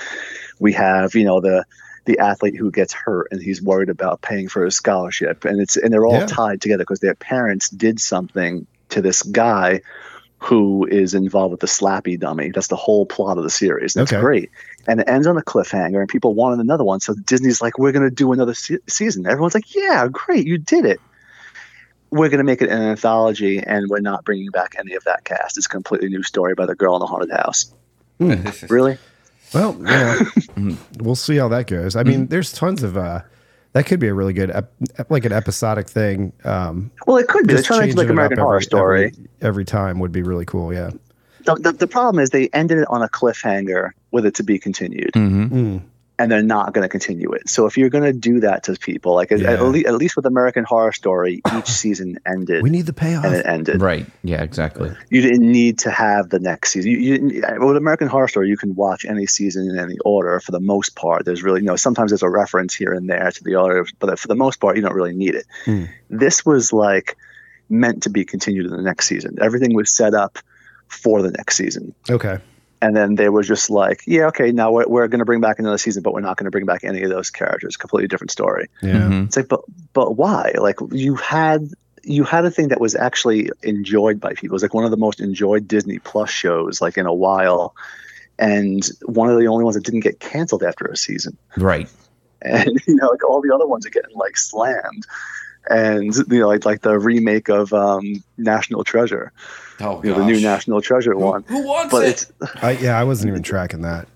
we 0.59 0.73
have 0.73 1.15
you 1.15 1.25
know 1.25 1.41
the 1.41 1.65
the 2.07 2.19
athlete 2.19 2.57
who 2.57 2.71
gets 2.71 2.93
hurt 2.93 3.29
and 3.31 3.41
he's 3.43 3.63
worried 3.63 3.89
about 3.89 4.21
paying 4.23 4.49
for 4.49 4.65
his 4.65 4.77
scholarship 4.77 5.45
and 5.45 5.61
it's 5.61 5.77
and 5.77 5.93
they're 5.93 6.07
all 6.07 6.21
Yeah. 6.21 6.27
tied 6.27 6.61
together 6.61 6.83
because 6.83 7.01
their 7.01 7.15
parents 7.15 7.69
did 7.71 8.01
something 8.01 8.67
to 8.91 9.01
this 9.03 9.23
guy 9.23 9.81
who 10.45 10.87
is 10.87 11.15
involved 11.15 11.53
with 11.53 11.61
the 11.61 11.67
slappy 11.67 12.21
dummy. 12.21 12.51
That's 12.51 12.67
the 12.67 12.77
whole 12.77 13.07
plot 13.07 13.39
of 13.39 13.45
the 13.45 13.51
series. 13.51 13.95
That's 13.95 14.13
Okay. 14.13 14.21
great. 14.21 14.51
And 14.87 15.01
it 15.01 15.09
ends 15.09 15.27
on 15.27 15.39
a 15.39 15.43
cliffhanger 15.43 16.01
and 16.01 16.09
people 16.09 16.35
wanted 16.35 16.61
another 16.61 16.85
one 16.85 17.01
so 17.01 17.15
disney's 17.15 17.63
like 17.63 17.79
we're 17.79 17.93
going 17.93 18.09
to 18.09 18.15
do 18.15 18.31
another 18.33 18.53
se- 18.53 18.81
season. 18.87 19.27
Everyone's 19.27 19.55
like 19.55 19.75
yeah 19.75 20.07
great 20.13 20.47
you 20.47 20.59
did 20.59 20.85
it. 20.85 21.01
We're 22.11 22.29
going 22.29 22.39
to 22.39 22.45
make 22.45 22.61
it 22.61 22.69
an 22.69 22.83
anthology 22.83 23.59
and 23.59 23.89
we're 23.89 24.01
not 24.01 24.25
bringing 24.25 24.51
back 24.51 24.75
any 24.79 24.95
of 24.95 25.05
that 25.05 25.25
cast. 25.25 25.57
It's 25.57 25.65
a 25.67 25.69
completely 25.71 26.11
new 26.11 26.23
story 26.23 26.55
by 26.55 26.67
the 26.67 26.75
girl 26.75 26.95
in 26.95 27.01
the 27.01 27.07
haunted 27.07 27.31
house. 27.31 27.73
Hmm. 28.19 28.49
Really? 28.69 28.99
Well, 29.55 29.77
yeah, 29.81 30.19
mm, 30.57 30.77
we'll 31.03 31.15
see 31.17 31.37
how 31.37 31.49
that 31.49 31.67
goes. 31.69 31.97
I 31.97 32.03
mean, 32.03 32.21
hmm. 32.21 32.27
there's 32.27 32.53
tons 32.53 32.83
of 32.83 32.97
uh, 32.97 33.23
that 33.75 33.85
could 33.87 34.01
be 34.01 34.09
a 34.09 34.15
really 34.15 34.33
good, 34.33 34.51
ep- 34.51 34.73
ep- 34.99 35.11
like 35.11 35.25
an 35.27 35.33
episodic 35.33 35.89
thing. 35.89 36.33
Um, 36.45 36.91
well 37.07 37.19
it 37.19 37.29
could 37.29 37.47
be 37.47 37.55
they're 37.55 37.59
just 37.63 37.67
trying 37.67 37.81
to 37.83 37.87
do 37.87 37.91
like 37.93 37.97
changing 38.07 38.11
american 38.11 38.39
horror 38.39 38.57
every- 38.57 38.65
story 38.65 39.05
every, 39.07 39.29
every 39.43 39.65
time 39.65 39.99
would 40.01 40.13
be 40.13 40.23
really 40.23 40.47
cool. 40.47 40.73
Yeah. 40.73 40.91
the, 41.45 41.55
the, 41.57 41.73
the 41.73 41.87
problem 41.87 42.23
is 42.23 42.31
they 42.31 42.49
ended 42.55 42.79
it 42.79 42.87
on 42.89 43.03
a 43.03 43.09
cliffhanger 43.09 43.91
with 44.13 44.25
it 44.27 44.35
to 44.37 44.43
be 44.43 44.59
continued 44.59 45.13
Mhm. 45.13 45.51
Mm. 45.51 45.83
And 46.19 46.31
they're 46.31 46.43
not 46.43 46.73
going 46.73 46.83
to 46.85 46.89
continue 46.89 47.33
it 47.33 47.49
so 47.49 47.67
if 47.67 47.77
you're 47.77 47.89
going 47.91 48.05
to 48.05 48.13
do 48.13 48.41
that 48.41 48.63
to 48.65 48.75
people 48.75 49.15
like 49.15 49.33
at, 49.33 49.41
Yeah. 49.41 49.55
at, 49.55 49.63
le- 49.63 49.81
at 49.81 49.95
least 49.95 50.15
with 50.17 50.27
american 50.27 50.63
horror 50.63 50.93
story 50.93 51.43
each 51.59 51.67
season 51.83 52.19
ended 52.27 52.63
We 52.63 52.71
need 52.71 52.87
the 52.87 52.93
payoff. 52.93 53.25
and 53.25 53.35
it 53.35 53.47
ended 53.47 53.81
Right. 53.83 54.07
Yeah. 54.23 54.43
Exactly. 54.43 54.93
you 55.11 55.21
didn't 55.23 55.51
need 55.51 55.79
to 55.81 55.91
have 55.91 56.29
the 56.31 56.39
next 56.39 56.71
season 56.73 56.91
you, 56.93 56.99
you 56.99 57.19
didn't- 57.19 57.67
with 57.67 57.77
american 57.77 58.07
horror 58.09 58.29
story 58.29 58.49
you 58.49 58.57
can 58.57 58.75
watch 58.75 59.05
any 59.05 59.27
season 59.27 59.69
in 59.69 59.79
any 59.79 59.97
order 60.05 60.39
for 60.41 60.53
the 60.53 60.61
most 60.61 60.95
part 60.95 61.25
there's 61.25 61.43
really 61.43 61.61
you 61.63 61.67
know 61.67 61.77
sometimes 61.77 62.11
there's 62.13 62.23
a 62.23 62.29
reference 62.31 62.75
here 62.75 62.93
and 62.93 63.09
there 63.11 63.31
to 63.31 63.43
the 63.43 63.57
order 63.57 63.85
but 63.99 64.19
for 64.19 64.29
the 64.29 64.37
most 64.37 64.61
part 64.61 64.77
you 64.77 64.83
don't 64.83 64.95
really 64.95 65.15
need 65.15 65.35
it 65.35 65.47
Hmm. 65.65 65.85
this 66.11 66.47
was 66.47 66.73
like 66.73 67.17
meant 67.69 68.05
to 68.05 68.11
be 68.11 68.25
continued 68.25 68.67
in 68.67 68.73
the 68.73 68.83
next 68.83 69.09
season 69.09 69.39
everything 69.41 69.75
was 69.75 69.91
set 69.91 70.15
up 70.15 70.39
for 70.87 71.23
the 71.23 71.31
next 71.33 71.57
season 71.57 71.95
Okay. 72.09 72.39
And 72.85 72.95
then 72.95 73.15
they 73.15 73.31
were 73.31 73.43
just 73.43 73.71
like, 73.71 74.03
yeah, 74.07 74.27
okay, 74.27 74.53
now 74.53 74.71
we're, 74.71 74.87
we're 74.87 75.09
going 75.09 75.21
to 75.21 75.25
bring 75.25 75.41
back 75.41 75.59
another 75.59 75.79
season, 75.79 76.03
but 76.03 76.13
we're 76.13 76.21
not 76.21 76.37
going 76.37 76.45
to 76.45 76.51
bring 76.51 76.67
back 76.67 76.85
any 76.85 77.03
of 77.03 77.09
those 77.09 77.31
characters. 77.31 77.79
Completely 77.79 78.09
different 78.09 78.31
story. 78.31 78.69
Yeah. 78.83 78.93
Mhm. 78.93 79.27
It's 79.27 79.37
like, 79.39 79.49
but 79.49 79.63
but 79.95 80.17
why? 80.19 80.53
Like 80.59 80.77
you 80.93 81.15
had 81.15 81.71
you 82.03 82.25
had 82.25 82.45
a 82.45 82.51
thing 82.51 82.69
that 82.69 82.83
was 82.83 82.95
actually 82.95 83.49
enjoyed 83.63 84.21
by 84.21 84.35
people. 84.35 84.49
It 84.49 84.53
was 84.53 84.63
like 84.63 84.75
one 84.75 84.85
of 84.85 84.91
the 84.91 84.99
most 84.99 85.21
enjoyed 85.21 85.67
Disney 85.67 85.99
Plus 85.99 86.29
shows 86.29 86.83
like 86.83 86.99
in 86.99 87.07
a 87.07 87.15
while, 87.15 87.75
and 88.39 88.87
one 89.07 89.31
of 89.31 89.39
the 89.39 89.47
only 89.47 89.65
ones 89.65 89.77
that 89.77 89.85
didn't 89.85 90.01
get 90.01 90.21
canceled 90.21 90.63
after 90.63 90.85
a 90.85 90.97
season. 90.97 91.39
Right. 91.57 91.89
And 92.43 92.69
you 92.87 92.97
know, 92.97 93.09
like 93.09 93.25
all 93.25 93.41
the 93.41 93.55
other 93.55 93.67
ones 93.67 93.87
are 93.87 93.91
getting 93.91 94.15
like 94.15 94.37
slammed. 94.37 95.07
And 95.71 96.15
you 96.31 96.41
know, 96.41 96.49
like 96.49 96.65
like 96.65 96.83
the 96.83 96.99
remake 96.99 97.49
of 97.49 97.73
um, 97.73 98.23
National 98.37 98.85
Treasure, 98.85 99.33
Oh, 99.81 100.03
you 100.05 100.11
know, 100.11 100.19
the 100.19 100.27
new 100.27 100.41
National 100.41 100.81
Treasure 100.83 101.17
one. 101.17 101.43
Who 101.49 101.65
wants 101.67 101.91
But 101.93 102.05
it? 102.05 102.09
it's 102.09 102.33
I, 102.63 102.73
yeah, 102.73 102.99
I 102.99 103.05
wasn't 103.05 103.31
even 103.31 103.43
tracking 103.43 103.83
that. 103.83 104.07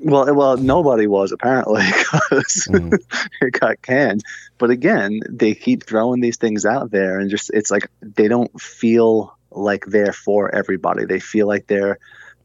Well, 0.00 0.32
well, 0.34 0.56
nobody 0.56 1.06
was 1.08 1.32
apparently 1.32 1.82
because 2.12 2.68
it 3.40 3.52
got 3.58 3.82
canned. 3.82 4.22
But 4.58 4.70
again, 4.70 5.20
they 5.28 5.54
keep 5.54 5.84
throwing 5.84 6.20
these 6.20 6.36
things 6.36 6.64
out 6.66 6.90
there, 6.90 7.18
and 7.18 7.30
just 7.30 7.50
it's 7.54 7.70
like 7.70 7.88
they 8.02 8.28
don't 8.28 8.60
feel 8.60 9.36
like 9.50 9.86
they're 9.86 10.12
for 10.12 10.54
everybody. 10.54 11.04
They 11.04 11.18
feel 11.18 11.46
like 11.48 11.66
they're 11.66 11.98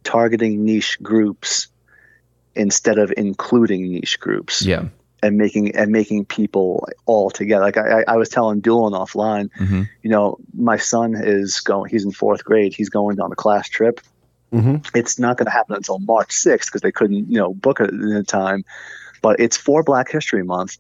targeting 0.03 0.63
niche 0.65 0.97
groups 1.03 1.67
instead 2.55 2.97
of 2.99 3.13
including 3.17 3.91
niche 3.91 4.19
groups 4.19 4.61
Yeah. 4.65 4.85
And 5.23 5.37
making 5.37 5.75
and 5.75 5.91
making 5.91 6.25
people 6.25 6.87
all 7.05 7.29
together. 7.31 7.63
Like 7.65 7.77
I, 7.77 8.01
I 8.01 8.03
I 8.13 8.15
was 8.17 8.29
telling 8.29 8.59
Doolin 8.59 8.93
offline, 8.93 9.49
Mhm. 9.59 9.89
you 10.03 10.09
know, 10.11 10.37
my 10.53 10.77
son 10.77 11.15
is 11.15 11.59
going. 11.61 11.89
He's 11.89 12.05
in 12.05 12.11
fourth 12.11 12.43
grade. 12.43 12.73
He's 12.75 12.89
going 12.89 13.19
on 13.19 13.31
a 13.31 13.35
class 13.35 13.67
trip 13.69 13.99
Mhm. 14.53 14.85
it's 14.93 15.17
not 15.17 15.37
going 15.37 15.47
to 15.47 15.51
happen 15.51 15.75
until 15.75 15.97
March 15.97 16.31
6th 16.31 16.67
because 16.67 16.81
they 16.81 16.91
couldn't, 16.91 17.31
you 17.31 17.39
know, 17.39 17.55
book 17.55 17.79
it 17.79 17.89
in 17.89 18.23
time. 18.25 18.63
But 19.23 19.39
it's 19.39 19.57
for 19.57 19.81
Black 19.81 20.11
History 20.11 20.43
Month. 20.43 20.77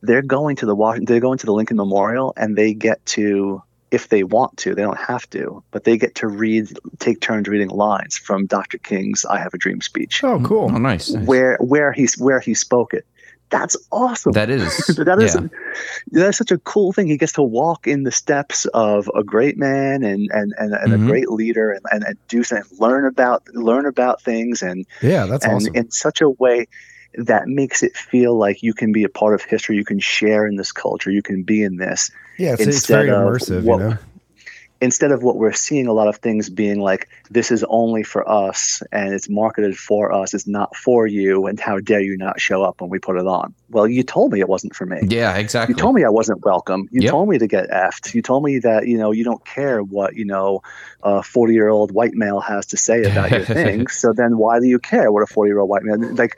They're 0.00 0.22
going 0.22 0.56
to 0.56 0.64
the 0.66 0.74
Washington, 0.74 1.04
they're 1.12 1.20
going 1.28 1.36
to 1.38 1.44
the 1.44 1.52
Lincoln 1.52 1.76
Memorial, 1.76 2.32
and 2.38 2.56
they 2.56 2.72
get 2.72 3.04
to, 3.16 3.62
if 3.90 4.08
they 4.08 4.22
want 4.24 4.56
to, 4.62 4.74
they 4.74 4.80
don't 4.80 4.96
have 4.96 5.28
to, 5.30 5.62
but 5.72 5.84
they 5.84 5.98
get 5.98 6.14
to 6.14 6.28
read, 6.28 6.70
take 6.98 7.20
turns 7.20 7.46
reading 7.48 7.68
lines 7.68 8.16
from 8.16 8.46
Dr. 8.46 8.78
King's 8.78 9.26
"I 9.26 9.36
Have 9.38 9.52
a 9.52 9.58
Dream" 9.58 9.82
speech, 9.82 10.24
Oh, 10.24 10.40
cool. 10.40 10.70
Oh, 10.72 10.78
nice. 10.78 11.10
nice. 11.10 11.26
where 11.26 11.58
where 11.60 11.92
he's 11.92 12.16
where 12.16 12.40
he 12.40 12.54
spoke 12.54 12.94
it. 12.94 13.04
That's 13.50 13.76
awesome. 13.90 14.32
That 14.32 14.48
is. 14.48 14.86
that 14.96 15.18
is 15.20 15.34
yeah. 15.34 15.48
that's 16.12 16.38
such 16.38 16.52
a 16.52 16.58
cool 16.58 16.92
thing. 16.92 17.08
He 17.08 17.16
gets 17.18 17.32
to 17.34 17.42
walk 17.42 17.86
in 17.86 18.04
the 18.04 18.12
steps 18.12 18.64
of 18.66 19.10
a 19.14 19.24
great 19.24 19.58
man 19.58 20.02
and 20.04 20.30
and 20.32 20.52
and, 20.56 20.72
and 20.72 20.92
Mhm. 20.92 21.04
a 21.04 21.06
great 21.06 21.28
leader, 21.30 21.72
and, 21.72 21.84
and, 21.90 22.04
and 22.04 22.16
do 22.28 22.42
something, 22.44 22.78
learn 22.78 23.06
about 23.06 23.42
learn 23.52 23.86
about 23.86 24.22
things, 24.22 24.62
and 24.62 24.86
Yeah, 25.02 25.26
that's 25.26 25.44
and 25.44 25.54
awesome. 25.56 25.74
in 25.74 25.90
such 25.90 26.20
a 26.20 26.30
way 26.30 26.66
that 27.14 27.48
makes 27.48 27.82
it 27.82 27.96
feel 27.96 28.38
like 28.38 28.62
you 28.62 28.72
can 28.72 28.92
be 28.92 29.02
a 29.02 29.08
part 29.08 29.34
of 29.34 29.42
history. 29.42 29.76
You 29.76 29.84
can 29.84 29.98
share 29.98 30.46
in 30.46 30.54
this 30.56 30.70
culture. 30.70 31.10
You 31.10 31.22
can 31.22 31.42
be 31.42 31.62
in 31.64 31.76
this 31.76 32.10
yeah, 32.38 32.52
it's, 32.52 32.62
it's 32.66 32.86
very 32.86 33.08
immersive, 33.08 33.64
what- 33.64 33.80
you 33.80 33.88
know. 33.90 33.98
Instead 34.80 35.12
of 35.12 35.22
what 35.22 35.36
we're 35.36 35.52
seeing. 35.52 35.86
A 35.86 35.92
lot 35.92 36.08
of 36.08 36.16
things 36.16 36.48
being 36.48 36.80
like 36.80 37.08
this 37.30 37.50
is 37.50 37.64
only 37.68 38.02
for 38.02 38.28
us 38.28 38.82
and 38.92 39.12
it's 39.12 39.28
marketed 39.28 39.76
for 39.76 40.12
us. 40.12 40.34
It's 40.34 40.46
not 40.46 40.74
for 40.76 41.06
you. 41.06 41.46
And 41.46 41.60
how 41.60 41.80
dare 41.80 42.00
you 42.00 42.16
not 42.16 42.40
show 42.40 42.62
up 42.62 42.80
when 42.80 42.90
we 42.90 42.98
put 42.98 43.16
it 43.16 43.26
on? 43.26 43.54
Well, 43.68 43.86
you 43.86 44.02
told 44.02 44.32
me 44.32 44.40
it 44.40 44.48
wasn't 44.48 44.74
for 44.74 44.86
me. 44.86 45.00
Yeah, 45.08 45.36
exactly. 45.36 45.74
You 45.74 45.78
told 45.78 45.94
me 45.94 46.04
I 46.04 46.08
wasn't 46.10 46.44
welcome. 46.44 46.88
You 46.90 47.02
Yep. 47.02 47.10
told 47.10 47.28
me 47.28 47.38
to 47.38 47.46
get 47.46 47.70
effed. 47.70 48.14
You 48.14 48.22
told 48.22 48.42
me 48.44 48.58
that 48.60 48.86
you 48.86 48.98
know 48.98 49.12
you 49.12 49.24
don't 49.24 49.44
care 49.44 49.82
what 49.82 50.16
you 50.16 50.24
know 50.24 50.62
a 51.02 51.22
forty 51.22 51.54
year 51.54 51.68
old 51.68 51.92
white 51.92 52.14
male 52.14 52.40
has 52.40 52.66
to 52.66 52.76
say 52.76 53.02
about 53.04 53.30
your 53.30 53.44
thing. 53.44 53.86
So 53.88 54.12
then 54.12 54.38
why 54.38 54.60
do 54.60 54.66
you 54.66 54.78
care 54.78 55.12
what 55.12 55.22
a 55.22 55.26
forty 55.26 55.50
year 55.50 55.58
old 55.58 55.68
white 55.68 55.82
man 55.82 56.14
like? 56.16 56.36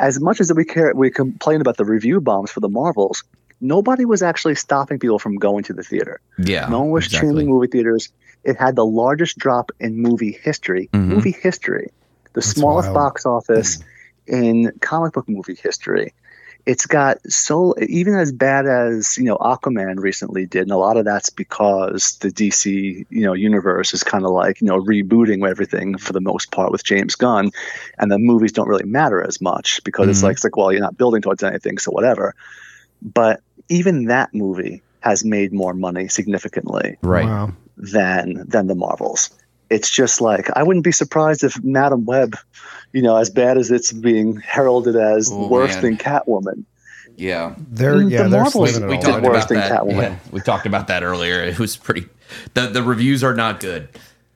As 0.00 0.20
much 0.20 0.40
as 0.40 0.52
we 0.54 0.64
care, 0.64 0.92
we 0.94 1.10
complain 1.10 1.60
about 1.60 1.76
the 1.76 1.84
review 1.84 2.20
bombs 2.20 2.52
for 2.52 2.60
the 2.60 2.68
Marvels. 2.68 3.24
Nobody 3.60 4.04
was 4.04 4.22
actually 4.22 4.54
stopping 4.54 4.98
people 4.98 5.18
from 5.18 5.36
going 5.36 5.64
to 5.64 5.72
the 5.72 5.82
theater. 5.82 6.20
Yeah. 6.38 6.68
no 6.68 6.80
one 6.80 6.90
was 6.90 7.06
exactly. 7.06 7.28
streaming 7.30 7.48
movie 7.48 7.66
theaters. 7.68 8.12
It 8.44 8.56
had 8.56 8.76
the 8.76 8.86
largest 8.86 9.36
drop 9.38 9.72
in 9.80 10.00
movie 10.00 10.38
history. 10.42 10.88
Mhm. 10.92 11.06
Movie 11.06 11.32
history, 11.32 11.90
the 12.34 12.42
smallest 12.42 12.88
wild. 12.88 12.94
box 12.94 13.26
office 13.26 13.78
in 14.26 14.72
comic 14.80 15.12
book 15.12 15.28
movie 15.28 15.56
history. 15.60 16.12
it's 16.66 16.84
got 16.84 17.16
so 17.30 17.74
even 17.80 18.14
as 18.14 18.30
bad 18.30 18.66
as 18.66 19.16
you 19.16 19.24
know 19.24 19.38
Aquaman 19.38 19.98
recently 19.98 20.44
did, 20.44 20.62
and 20.62 20.70
a 20.70 20.76
lot 20.76 20.98
of 20.98 21.06
that's 21.06 21.30
because 21.30 22.18
the 22.20 22.28
DC 22.28 23.06
you 23.08 23.22
know 23.22 23.32
universe 23.32 23.94
is 23.94 24.02
kind 24.02 24.24
of 24.24 24.30
like 24.32 24.60
you 24.60 24.66
know 24.66 24.78
rebooting 24.78 25.48
everything 25.48 25.96
for 25.96 26.12
the 26.12 26.20
most 26.20 26.50
part 26.50 26.70
with 26.70 26.84
James 26.84 27.14
Gunn, 27.14 27.52
and 27.98 28.10
the 28.10 28.18
movies 28.18 28.52
don't 28.52 28.68
really 28.68 28.84
matter 28.84 29.22
as 29.22 29.40
much 29.40 29.82
because 29.82 30.08
it's 30.08 30.22
like 30.22 30.34
it's 30.36 30.44
like 30.44 30.56
well 30.58 30.70
you're 30.70 30.82
not 30.82 30.98
building 30.98 31.22
towards 31.22 31.42
anything, 31.42 31.78
so 31.78 31.90
whatever. 31.90 32.34
But 33.02 33.40
even 33.68 34.06
that 34.06 34.34
movie 34.34 34.82
has 35.00 35.24
made 35.24 35.52
more 35.52 35.74
money 35.74 36.08
significantly 36.08 36.96
Right. 37.02 37.24
Wow. 37.24 37.52
than 37.76 38.44
than 38.48 38.66
the 38.66 38.74
Marvels. 38.74 39.30
It's 39.70 39.90
just 39.90 40.20
like 40.20 40.48
I 40.56 40.62
wouldn't 40.62 40.84
be 40.84 40.92
surprised 40.92 41.44
if 41.44 41.62
Madame 41.62 42.04
Web, 42.06 42.36
you 42.92 43.02
know, 43.02 43.16
as 43.16 43.30
bad 43.30 43.58
as 43.58 43.70
it's 43.70 43.92
being 43.92 44.36
heralded 44.38 44.96
as 44.96 45.30
Oh, 45.32 45.46
worse 45.48 45.74
man. 45.74 45.82
than 45.82 45.96
Catwoman. 45.98 46.64
Yeah. 47.16 47.54
They're 47.70 47.94
Mm, 47.96 48.10
yeah, 48.10 48.22
the 48.24 48.28
they're 48.30 48.40
Marvels- 48.42 48.70
slinging 48.74 48.88
We 48.90 48.98
talked 48.98 49.22
worse 49.24 49.44
about 49.44 49.48
than 49.48 49.58
that. 49.58 49.70
Catwoman. 49.72 50.02
Yeah, 50.02 50.16
we 50.32 50.40
talked 50.40 50.66
about 50.66 50.86
that 50.88 51.02
earlier. 51.02 51.42
It 51.42 51.58
was 51.58 51.76
pretty. 51.76 52.06
The 52.54 52.68
the 52.68 52.82
reviews 52.82 53.22
are 53.22 53.34
not 53.34 53.60
good. 53.60 53.88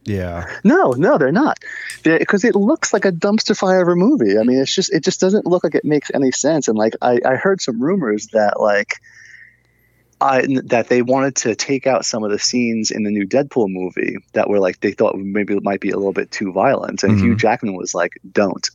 Yeah. 0.05 0.47
No, 0.65 0.93
no, 0.93 1.19
they're 1.19 1.33
not, 1.33 1.59
because 2.03 2.45
it 2.45 2.55
looks 2.55 2.93
like 2.93 3.05
a 3.05 3.13
dumpster 3.13 3.57
fire 3.57 3.83
of 3.83 3.89
a 3.89 3.97
movie. 3.97 4.39
I 4.39 4.43
mean, 4.43 4.59
it's 4.61 4.75
just 4.75 4.93
it 4.93 5.05
just 5.05 5.21
doesn't 5.21 5.47
look 5.47 5.65
like 5.65 5.75
it 5.75 5.85
makes 5.85 6.11
any 6.13 6.33
sense. 6.33 6.69
And 6.69 6.77
like 6.77 6.95
I, 7.01 7.21
I 7.25 7.37
heard 7.37 7.61
some 7.61 7.83
rumors 7.83 8.29
that 8.29 8.61
like. 8.61 9.01
I, 10.21 10.47
that 10.67 10.87
they 10.89 11.03
wanted 11.03 11.35
to 11.35 11.57
take 11.57 11.89
out 11.89 12.05
some 12.05 12.23
of 12.23 12.31
the 12.31 12.39
scenes 12.39 12.93
in 12.93 13.03
the 13.03 13.11
new 13.11 13.27
Deadpool 13.27 13.67
movie 13.69 14.19
that 14.35 14.49
were 14.49 14.61
like 14.61 14.79
they 14.79 14.93
thought 14.93 15.17
maybe 15.17 15.53
it 15.53 15.65
might 15.65 15.81
be 15.81 15.91
a 15.91 15.97
little 15.97 16.13
bit 16.13 16.31
too 16.31 16.53
violent, 16.53 17.03
and 17.03 17.19
Hugh 17.19 17.31
mm-hmm. 17.31 17.39
Jackman 17.39 17.75
was 17.75 17.93
like, 17.93 18.13
"Don't." 18.31 18.71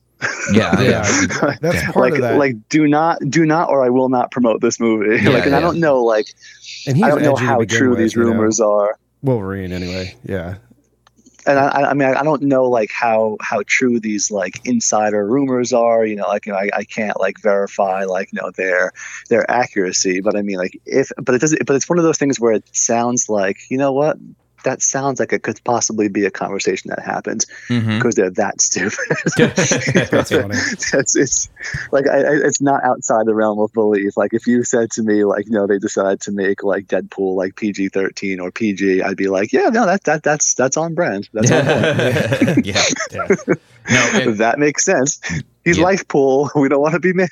Yeah. 0.51 0.81
Yeah. 0.81 1.03
That's 1.61 1.83
part 1.85 1.95
like 1.95 2.13
of 2.15 2.21
that. 2.21 2.37
like 2.37 2.67
do 2.69 2.87
not 2.87 3.19
do 3.29 3.45
not 3.45 3.69
or 3.69 3.83
I 3.83 3.89
will 3.89 4.09
not 4.09 4.31
promote 4.31 4.61
this 4.61 4.79
movie. 4.79 5.23
Yeah, 5.23 5.29
like 5.29 5.45
and 5.45 5.55
I 5.55 5.59
don't 5.59 5.79
know 5.79 6.03
like 6.03 6.27
and 6.85 6.97
he's 6.97 7.05
I 7.05 7.09
don't 7.09 7.21
know 7.21 7.35
how 7.35 7.63
true 7.63 7.91
with, 7.91 7.99
these 7.99 8.15
you 8.15 8.23
know. 8.23 8.31
rumors 8.31 8.59
are. 8.59 8.97
Wolverine, 9.21 9.71
anyway. 9.71 10.15
Yeah. 10.23 10.55
And 11.47 11.57
I, 11.57 11.89
I- 11.89 11.93
mean, 11.93 12.09
I 12.09 12.23
don't 12.23 12.43
know 12.43 12.65
like 12.65 12.91
how 12.91 13.37
how 13.41 13.63
true 13.65 13.99
these 13.99 14.29
like 14.29 14.61
insider 14.65 15.25
rumors 15.25 15.73
are. 15.73 16.05
You 16.05 16.17
know, 16.17 16.27
like 16.27 16.45
you 16.45 16.51
know, 16.51 16.59
I, 16.59 16.69
I 16.73 16.83
can't 16.83 17.19
like 17.19 17.39
verify 17.41 18.03
like 18.03 18.31
you 18.33 18.41
know 18.41 18.51
their 18.51 18.91
their 19.29 19.49
accuracy. 19.49 20.21
But 20.21 20.35
I 20.35 20.41
mean, 20.41 20.57
like 20.57 20.79
if 20.85 21.11
but 21.17 21.35
it 21.35 21.41
doesn't. 21.41 21.65
But 21.65 21.75
it's 21.75 21.89
one 21.89 21.97
of 21.97 22.03
those 22.03 22.17
things 22.17 22.39
where 22.39 22.53
it 22.53 22.65
sounds 22.75 23.29
like 23.29 23.57
you 23.69 23.77
know 23.77 23.93
what 23.93 24.17
that 24.63 24.81
sounds 24.81 25.19
like 25.19 25.33
it 25.33 25.43
could 25.43 25.63
possibly 25.63 26.07
be 26.07 26.25
a 26.25 26.31
conversation 26.31 26.89
that 26.89 26.99
happens 26.99 27.45
mm-hmm. 27.69 27.97
because 27.97 28.15
they're 28.15 28.29
that 28.31 28.61
stupid. 28.61 28.97
That's 30.11 30.31
funny. 30.31 30.55
it's 30.55 31.15
it's 31.15 31.49
like 31.91 32.07
I, 32.07 32.19
I, 32.19 32.33
it's 32.43 32.61
not 32.61 32.83
outside 32.83 33.25
the 33.25 33.35
realm 33.35 33.59
of 33.59 33.71
belief. 33.73 34.17
Like 34.17 34.33
if 34.33 34.47
you 34.47 34.63
said 34.63 34.91
to 34.91 35.03
me 35.03 35.23
like 35.23 35.45
you 35.45 35.51
know 35.51 35.67
they 35.67 35.79
decided 35.79 36.21
to 36.21 36.31
make 36.31 36.63
like 36.63 36.87
Deadpool 36.87 37.35
like 37.35 37.55
PG 37.55 37.89
thirteen 37.89 38.39
or 38.39 38.51
PG, 38.51 39.01
I'd 39.01 39.17
be 39.17 39.27
like 39.27 39.53
yeah 39.53 39.69
no 39.69 39.85
that 39.85 40.03
that 40.05 40.23
that's 40.23 40.53
that's 40.53 40.77
on 40.77 40.95
brand. 40.95 41.29
That's 41.33 41.51
on 41.51 41.65
point. 42.55 42.65
yeah. 42.65 42.83
Yeah. 43.11 43.27
No. 43.89 44.19
It, 44.19 44.37
that 44.37 44.59
makes 44.59 44.83
sense. 44.83 45.21
He's 45.67 45.77
Yeah. 45.77 45.83
life 45.83 46.07
pool. 46.07 46.49
We 46.55 46.69
don't 46.69 46.81
want 46.81 46.93
to 46.93 46.99
be 46.99 47.13
mad. 47.13 47.29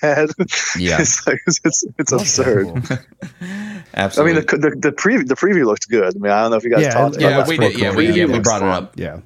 Yeah. 0.78 1.00
it's 1.02 1.26
like, 1.26 1.40
it's 1.48 1.84
it's 2.00 2.12
absurd. 2.12 2.68
I 3.94 4.24
mean 4.24 4.36
the 4.36 4.46
the 4.66 4.76
the 4.88 4.92
preview 4.92 5.26
the 5.28 5.36
preview 5.36 5.66
looked 5.66 5.88
good. 5.90 6.16
I 6.16 6.20
mean 6.20 6.32
I 6.32 6.42
don't 6.42 6.52
know 6.52 6.58
if 6.58 6.64
you 6.64 6.70
guys 6.72 6.82
Yeah, 6.84 6.90
talked 6.92 7.16
it- 7.16 7.22
about 7.22 7.30
yeah, 7.32 7.38
looks 7.38 7.50
we 7.50 7.58
did. 7.58 7.80
Yeah, 7.80 7.96
we, 7.96 8.12
yeah, 8.12 8.26
we 8.26 8.40
brought 8.40 8.62
it 8.62 8.68
up. 8.68 9.00
Yeah. 9.00 9.20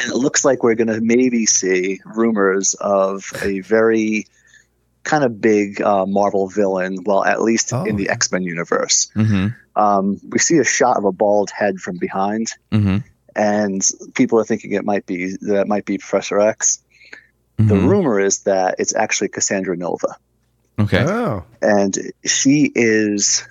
And 0.00 0.10
it 0.12 0.16
looks 0.16 0.44
like 0.44 0.62
we're 0.62 0.74
going 0.76 0.88
to 0.88 1.00
maybe 1.00 1.44
see 1.46 2.00
rumors 2.04 2.74
of 2.74 3.24
a 3.42 3.60
very 3.60 4.26
kind 5.04 5.24
of 5.24 5.40
big 5.40 5.80
uh, 5.82 6.06
Marvel 6.06 6.48
villain. 6.48 6.98
Well, 7.04 7.24
at 7.24 7.42
least 7.42 7.72
Oh. 7.72 7.84
in 7.84 7.96
the 7.96 8.08
X 8.08 8.30
Men 8.32 8.42
universe. 8.42 9.10
Mm-hmm. 9.14 9.48
Um, 9.76 10.20
we 10.30 10.38
see 10.38 10.58
a 10.58 10.64
shot 10.64 10.96
of 10.96 11.04
a 11.04 11.12
bald 11.12 11.50
head 11.50 11.78
from 11.78 11.96
behind, 11.98 12.48
Mm-hmm. 12.72 12.98
and 13.36 13.80
people 14.14 14.38
are 14.40 14.44
thinking 14.44 14.72
it 14.72 14.84
might 14.84 15.06
be 15.06 15.36
that 15.42 15.66
might 15.68 15.84
be 15.84 15.98
Professor 15.98 16.40
X. 16.40 16.82
The 17.58 17.74
Mhm. 17.74 17.88
rumor 17.88 18.20
is 18.20 18.40
that 18.40 18.76
it's 18.78 18.94
actually 18.94 19.28
Cassandra 19.28 19.76
Nova, 19.76 20.16
Okay. 20.78 21.04
Oh. 21.04 21.42
and 21.60 21.96
she 22.24 22.70
is 22.74 23.42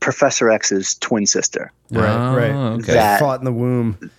Professor 0.00 0.50
X's 0.50 0.94
twin 0.94 1.24
sister. 1.26 1.72
Right. 1.90 2.08
Oh, 2.10 2.36
right. 2.36 2.50
okay. 2.80 2.92
That- 2.92 3.18
Fought 3.20 3.40
in 3.40 3.44
the 3.46 3.52
womb. 3.52 4.10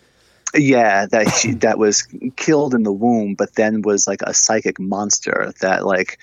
Yeah, 0.55 1.05
that 1.05 1.30
she 1.36 1.53
that 1.55 1.78
was 1.78 2.07
killed 2.36 2.74
in 2.74 2.84
the 2.84 2.91
womb, 2.91 3.36
but 3.36 3.53
then 3.55 3.84
was 3.84 4.07
like 4.07 4.22
a 4.24 4.34
psychic 4.34 4.80
monster 4.80 5.53
that 5.61 5.86
like 5.86 6.17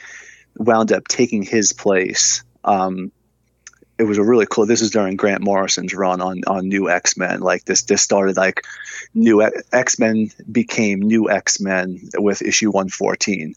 wound 0.56 0.90
up 0.92 1.06
taking 1.08 1.42
his 1.42 1.72
place. 1.72 2.42
Um, 2.64 3.12
it 3.98 4.04
was 4.04 4.18
a 4.18 4.24
really 4.24 4.46
cool. 4.46 4.66
This 4.66 4.80
is 4.80 4.90
during 4.90 5.16
Grant 5.16 5.42
Morrison's 5.42 5.92
run 5.92 6.20
on 6.20 6.42
on 6.46 6.68
New 6.68 6.88
X 6.88 7.16
Men. 7.16 7.40
Like 7.40 7.64
this, 7.64 7.82
this 7.82 8.02
started 8.02 8.36
like 8.36 8.64
New 9.14 9.42
X 9.72 9.98
Men 9.98 10.30
became 10.50 11.00
New 11.00 11.30
X 11.30 11.60
Men 11.60 12.00
with 12.16 12.42
issue 12.42 12.70
one 12.70 12.88
fourteen, 12.88 13.54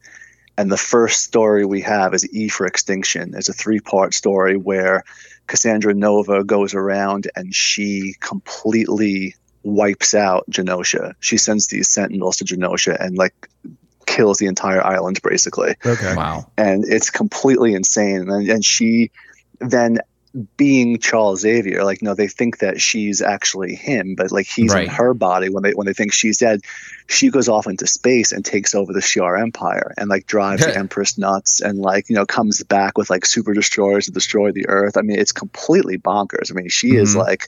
and 0.58 0.72
the 0.72 0.78
first 0.78 1.22
story 1.22 1.66
we 1.66 1.82
have 1.82 2.14
is 2.14 2.28
E 2.34 2.50
for 2.50 2.66
Extinction. 2.66 3.34
It's 3.36 3.50
a 3.50 3.54
three 3.54 3.80
part 3.80 4.14
story 4.14 4.58
where 4.58 5.04
Cassandra 5.48 5.94
Nova 5.94 6.44
goes 6.44 6.74
around 6.74 7.30
and 7.36 7.54
she 7.54 8.16
completely 8.20 9.36
wipes 9.64 10.16
out 10.16 10.46
Genosha. 10.50 11.14
She 11.20 11.38
sends 11.38 11.68
these 11.68 11.90
sentinels 11.90 12.38
to 12.38 12.46
Genosha 12.46 12.98
and 13.00 13.16
like 13.18 13.48
kills 14.06 14.38
the 14.38 14.48
entire 14.48 14.84
island 14.84 15.20
basically. 15.22 15.76
Okay. 15.86 16.16
Wow. 16.16 16.50
And 16.58 16.84
it's 16.88 17.10
completely 17.10 17.74
insane. 17.74 18.30
And, 18.30 18.50
and 18.50 18.66
she 18.66 19.12
then 19.60 20.00
being 20.56 20.98
Charles 21.00 21.42
Xavier, 21.42 21.84
like 21.84 22.02
no, 22.02 22.14
they 22.16 22.28
think 22.30 22.60
that 22.60 22.80
she's 22.80 23.22
actually 23.22 23.76
him, 23.76 24.16
but 24.16 24.32
like 24.32 24.48
he's 24.48 24.74
Right. 24.74 24.86
in 24.86 24.90
her 24.90 25.14
body 25.14 25.50
when 25.50 25.62
they 25.64 25.72
when 25.72 25.86
they 25.88 25.94
think 25.94 26.14
she's 26.14 26.38
dead. 26.38 26.62
She 27.08 27.30
goes 27.30 27.50
off 27.50 27.68
into 27.68 27.86
space 27.86 28.32
and 28.32 28.46
takes 28.46 28.74
over 28.74 28.94
the 28.94 29.02
Shi'ar 29.02 29.40
Empire 29.42 29.94
and 29.98 30.10
like 30.10 30.28
drives 30.28 30.66
the 30.66 30.76
Empress 30.84 31.18
nuts 31.18 31.60
and 31.60 31.80
like 31.80 32.10
you 32.10 32.16
know 32.16 32.26
comes 32.26 32.64
back 32.64 32.98
with 32.98 33.10
like 33.10 33.26
super 33.26 33.54
destroyers 33.54 34.06
to 34.06 34.12
destroy 34.12 34.52
the 34.54 34.70
Earth. 34.70 34.96
I 34.96 35.02
mean, 35.02 35.20
it's 35.20 35.34
completely 35.34 35.98
bonkers. 35.98 36.50
I 36.50 36.54
mean, 36.54 36.70
she 36.70 36.96
is 36.96 37.14
Mhm. 37.16 37.20
like 37.20 37.48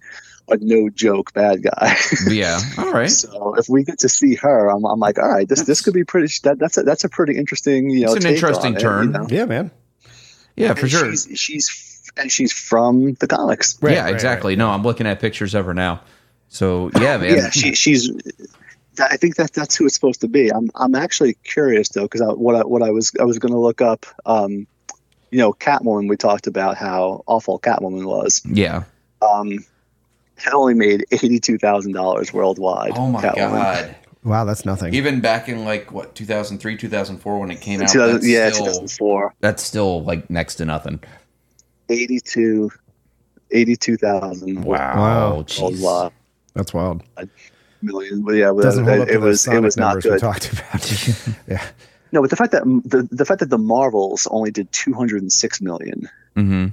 a 0.49 0.57
no 0.59 0.89
joke 0.89 1.31
bad 1.31 1.63
guy. 1.63 1.95
Yeah. 2.27 2.59
All 2.77 2.91
right. 2.91 3.09
So 3.09 3.55
if 3.55 3.69
we 3.69 3.85
get 3.85 3.99
to 3.99 4.09
see 4.09 4.35
her, 4.35 4.67
I'm, 4.69 4.83
I'm 4.83 4.99
like, 4.99 5.17
all 5.19 5.29
right, 5.29 5.47
this 5.47 5.61
this 5.61 5.79
could 5.79 5.93
be 5.93 6.03
pretty. 6.03 6.27
That, 6.43 6.59
that's 6.59 6.77
a 6.77 6.83
that's 6.83 7.05
a 7.05 7.09
pretty 7.09 7.37
interesting, 7.37 7.89
you 7.89 8.01
know, 8.01 8.13
It's 8.13 8.25
an 8.25 8.31
take 8.31 8.35
interesting 8.43 8.71
on 8.73 8.77
it, 8.77 8.81
turn. 8.81 9.05
you 9.05 9.11
know? 9.13 9.27
Yeah, 9.29 9.45
man. 9.45 9.71
Yeah, 10.57 10.73
for 10.73 10.87
sure. 10.89 11.09
She's, 11.11 11.39
she's 11.39 11.92
and 12.17 12.31
she's 12.31 12.51
from 12.51 13.13
the 13.15 13.27
comics. 13.27 13.77
Right, 13.81 13.93
yeah, 13.93 14.03
right, 14.03 14.13
exactly. 14.13 14.55
No, 14.55 14.69
I'm 14.69 14.83
looking 14.83 15.07
at 15.07 15.19
pictures 15.19 15.55
of 15.55 15.65
her 15.65 15.73
now. 15.73 16.01
So 16.49 16.91
yeah, 16.99 17.17
man. 17.17 17.35
Yeah, 17.35 17.49
she, 17.49 17.73
she's. 17.73 18.11
I 18.99 19.17
think 19.17 19.37
that 19.37 19.53
that's 19.53 19.75
who 19.75 19.85
it's 19.85 19.95
supposed 19.95 20.21
to 20.21 20.27
be. 20.27 20.51
I'm 20.51 20.69
I'm 20.75 20.93
actually 20.95 21.33
curious 21.43 21.89
though 21.89 22.03
because 22.03 22.21
what 22.21 22.55
I, 22.55 22.59
what 22.61 22.83
I 22.83 22.91
was 22.91 23.11
I 23.19 23.23
was 23.23 23.39
going 23.39 23.53
to 23.53 23.59
look 23.59 23.81
up. 23.81 24.05
Um, 24.25 24.67
you 25.31 25.39
know, 25.39 25.51
Catwoman. 25.51 26.07
We 26.07 26.15
talked 26.15 26.45
about 26.45 26.77
how 26.77 27.23
awful 27.25 27.59
Catwoman 27.59 28.05
was. 28.05 28.41
yeah. 28.45 28.83
Um, 29.21 29.65
it 30.37 30.53
only 30.53 30.73
made 30.75 31.05
eighty 31.11 31.39
two 31.39 31.57
thousand 31.57 31.93
dollars 31.93 32.31
worldwide. 32.31 32.91
Oh 32.95 33.07
my 33.07 33.21
Catwoman. 33.21 33.35
god. 33.35 33.95
Wow, 34.23 34.45
that's 34.45 34.63
nothing. 34.63 34.93
Even 34.93 35.19
back 35.19 35.49
in 35.49 35.65
like 35.65 35.91
what 35.91 36.15
2003, 36.15 36.77
2004 36.77 37.39
when 37.39 37.51
it 37.51 37.59
came 37.59 37.81
out, 37.81 37.91
that's 37.91 38.25
yeah, 38.25 38.51
still, 38.51 38.65
2004. 38.67 39.33
that's 39.41 39.61
still 39.61 40.03
like 40.03 40.29
next 40.29 40.55
to 40.55 40.65
nothing. 40.65 41.01
82 41.93 42.69
82,000 43.51 44.63
Wow. 44.65 45.43
jeez. 45.47 45.61
worldwide. 45.61 46.11
That's 46.55 46.73
wild. 46.73 47.03
million. 47.81 48.23
But 48.23 48.33
yeah, 48.35 48.51
but 48.51 48.63
Doesn't 48.63 48.85
hold 48.85 49.01
up 49.01 49.07
it, 49.07 49.11
to 49.11 49.17
it 49.17 49.19
the 49.21 49.25
was 49.25 49.35
it 49.39 49.43
Sonic 49.43 49.63
was 49.63 49.77
not 49.77 49.87
numbers 49.87 50.05
we 50.05 50.09
good. 50.11 50.19
talked 50.19 50.53
about. 50.53 51.37
yeah. 51.47 51.63
No, 52.11 52.21
but 52.21 52.29
the 52.29 52.35
fact 52.35 52.51
that 52.51 52.63
the 52.63 53.07
the 53.11 53.25
fact 53.25 53.39
that 53.39 53.49
the 53.49 53.57
Marvels 53.57 54.27
only 54.31 54.51
did 54.51 54.71
206 54.71 55.61
million 55.61 56.09
hmm 56.35 56.67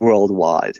worldwide 0.00 0.78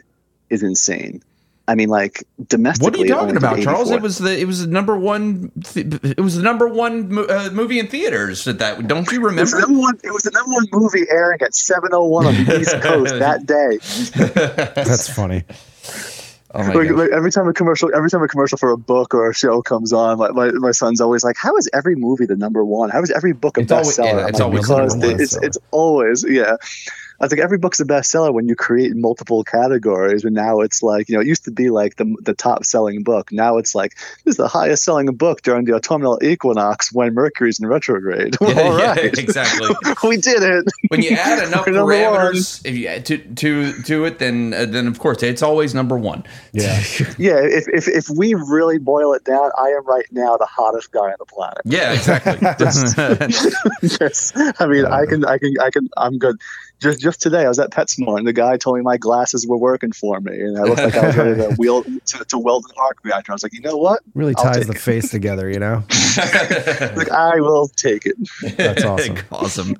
is 0.49 0.63
insane. 0.63 1.21
I 1.69 1.75
mean, 1.75 1.89
like 1.89 2.23
domestically. 2.47 2.85
What 2.91 2.95
are 2.99 3.05
you 3.05 3.13
talking 3.13 3.35
about, 3.37 3.59
Charles? 3.61 3.91
It 3.91 4.01
was 4.01 4.19
the 4.19 4.39
it 4.39 4.45
was 4.47 4.61
the 4.65 4.67
number 4.71 4.95
one 4.97 5.51
th- 5.65 5.85
it 6.03 6.21
was 6.21 6.37
the 6.37 6.41
number 6.43 6.67
one 6.67 7.11
mo- 7.13 7.23
uh, 7.25 7.49
movie 7.51 7.79
in 7.79 7.87
theaters. 7.87 8.47
At 8.47 8.59
that 8.59 8.87
don't 8.87 9.11
you 9.11 9.19
It 9.27 9.35
was, 9.35 9.51
the 9.51 9.57
remember? 9.57 9.59
number 9.59 9.79
one, 9.81 9.99
it 10.03 10.11
was 10.11 10.23
the 10.23 10.31
number 10.31 10.53
one 10.53 10.65
movie 10.71 11.05
airing 11.09 11.41
at 11.41 11.51
7:01 11.51 12.25
on 12.25 12.45
the 12.45 12.59
East 12.61 12.81
Coast 12.81 13.19
that 13.19 13.45
day. 13.45 13.77
That's 14.81 15.09
funny. 15.13 15.43
oh 16.55 16.63
my 16.63 16.73
Like, 16.73 16.89
like, 16.91 17.09
every 17.11 17.31
time 17.31 17.47
a 17.49 17.53
commercial, 17.53 17.93
every 17.93 18.09
time 18.09 18.23
a 18.23 18.27
commercial 18.29 18.57
for 18.57 18.71
a 18.71 18.77
book 18.77 19.13
or 19.13 19.29
a 19.29 19.33
show 19.33 19.61
comes 19.61 19.91
on, 19.91 20.17
my, 20.19 20.29
my, 20.29 20.51
my 20.51 20.71
son's 20.71 21.01
always 21.01 21.23
like, 21.23 21.35
"How 21.37 21.55
is 21.57 21.69
every 21.73 21.95
movie 21.95 22.25
the 22.25 22.37
number 22.37 22.63
one? 22.63 22.89
How 22.89 23.01
is 23.01 23.11
every 23.11 23.33
book 23.33 23.57
a 23.57 23.61
It's 23.61 23.71
always- 23.73 23.97
bestseller?" 23.97 24.05
yeah, 24.21 24.27
it's 24.27 24.39
like, 24.39 24.45
always 24.47 24.67
the 24.67 24.77
number 24.77 24.95
one 24.95 25.21
it's 25.21 25.33
bestseller. 25.35 25.43
it's 25.43 25.57
always 25.71 26.25
yeah. 26.27 26.55
I 27.19 27.25
was 27.25 27.31
like, 27.31 27.41
every 27.41 27.57
book's 27.57 27.79
a 27.79 27.85
bestseller 27.85 28.33
when 28.33 28.47
you 28.47 28.55
create 28.55 28.95
multiple 28.95 29.43
categories. 29.43 30.23
And 30.23 30.35
now 30.35 30.59
it's 30.61 30.83
like, 30.83 31.09
you 31.09 31.15
know, 31.15 31.21
it 31.21 31.27
used 31.27 31.45
to 31.45 31.51
be 31.51 31.69
like 31.69 31.95
the, 31.95 32.15
the 32.21 32.33
top 32.33 32.63
selling 32.65 33.03
book. 33.03 33.31
Now 33.31 33.57
it's 33.57 33.73
like, 33.73 33.95
this 34.23 34.33
is 34.33 34.37
the 34.37 34.47
highest 34.47 34.83
selling 34.83 35.07
book 35.15 35.41
during 35.41 35.65
the 35.65 35.73
autumnal 35.73 36.19
equinox 36.23 36.93
when 36.93 37.13
Mercury's 37.13 37.59
in 37.59 37.67
retrograde. 37.67 38.35
All 38.41 38.49
Yeah, 38.49 38.91
right. 38.93 39.17
exactly. 39.17 39.75
we 40.07 40.17
did 40.17 40.43
it. 40.43 40.65
when 40.89 41.01
you 41.01 41.11
add 41.11 41.39
enough 41.47 41.65
number 41.67 41.83
one. 41.85 41.93
parameters 41.93 42.65
if 42.65 42.75
you 42.75 42.87
add 42.87 43.05
to 43.07 43.17
to 43.17 43.73
to 43.83 44.05
it 44.05 44.19
then 44.19 44.53
uh, 44.53 44.65
then 44.65 44.87
of 44.87 44.99
course 44.99 45.21
it's 45.23 45.41
always 45.41 45.73
number 45.73 45.97
one 45.97 46.23
Yeah. 46.51 46.81
Yeah, 47.17 47.39
if, 47.41 47.67
if, 47.67 47.87
if 47.87 48.09
we 48.09 48.33
really 48.35 48.77
boil 48.77 49.13
it 49.13 49.23
down, 49.23 49.49
I 49.57 49.69
am 49.69 49.85
right 49.85 50.05
now 50.11 50.37
the 50.37 50.45
hottest 50.45 50.91
guy 50.91 50.99
on 50.99 51.15
the 51.19 51.25
planet. 51.25 51.61
yeah 51.65 51.93
exactly 51.93 52.37
yes. 53.81 54.33
I 54.59 54.65
mean, 54.67 54.85
I 54.85 55.05
can, 55.05 55.25
I 55.25 55.37
can, 55.37 55.53
I 55.61 55.69
can, 55.69 55.89
I'm 55.97 56.17
good. 56.17 56.37
Just, 56.79 56.99
just 57.01 57.21
today, 57.21 57.45
I 57.45 57.47
was 57.47 57.59
at 57.59 57.71
PetSmart, 57.71 58.19
and 58.19 58.27
the 58.27 58.33
guy 58.33 58.57
told 58.57 58.77
me 58.77 58.83
my 58.83 58.97
glasses 58.97 59.47
were 59.47 59.57
working 59.57 59.91
for 59.91 60.19
me, 60.19 60.39
and 60.39 60.57
I 60.57 60.63
looked 60.63 60.81
like 60.81 60.95
I 60.95 61.07
was 61.07 61.17
ready 61.17 61.35
to 61.35 61.49
wheel 61.57 61.83
to, 61.83 62.25
to 62.25 62.37
weld 62.37 62.65
an 62.65 62.75
arc 62.77 62.97
reactor. 63.03 63.31
I 63.31 63.35
was 63.35 63.43
like, 63.43 63.53
you 63.53 63.61
know 63.61 63.77
what? 63.77 64.01
Really 64.13 64.35
I'll 64.37 64.43
ties 64.43 64.57
take 64.57 64.67
the 64.67 64.73
it. 64.73 64.79
face 64.79 65.09
together, 65.09 65.49
you 65.49 65.59
know? 65.59 65.83
Like, 66.17 67.11
I 67.11 67.39
will 67.39 67.67
take 67.67 68.07
it. 68.07 68.15
That's 68.57 68.83
awesome. 68.85 69.17
awesome 69.31 69.75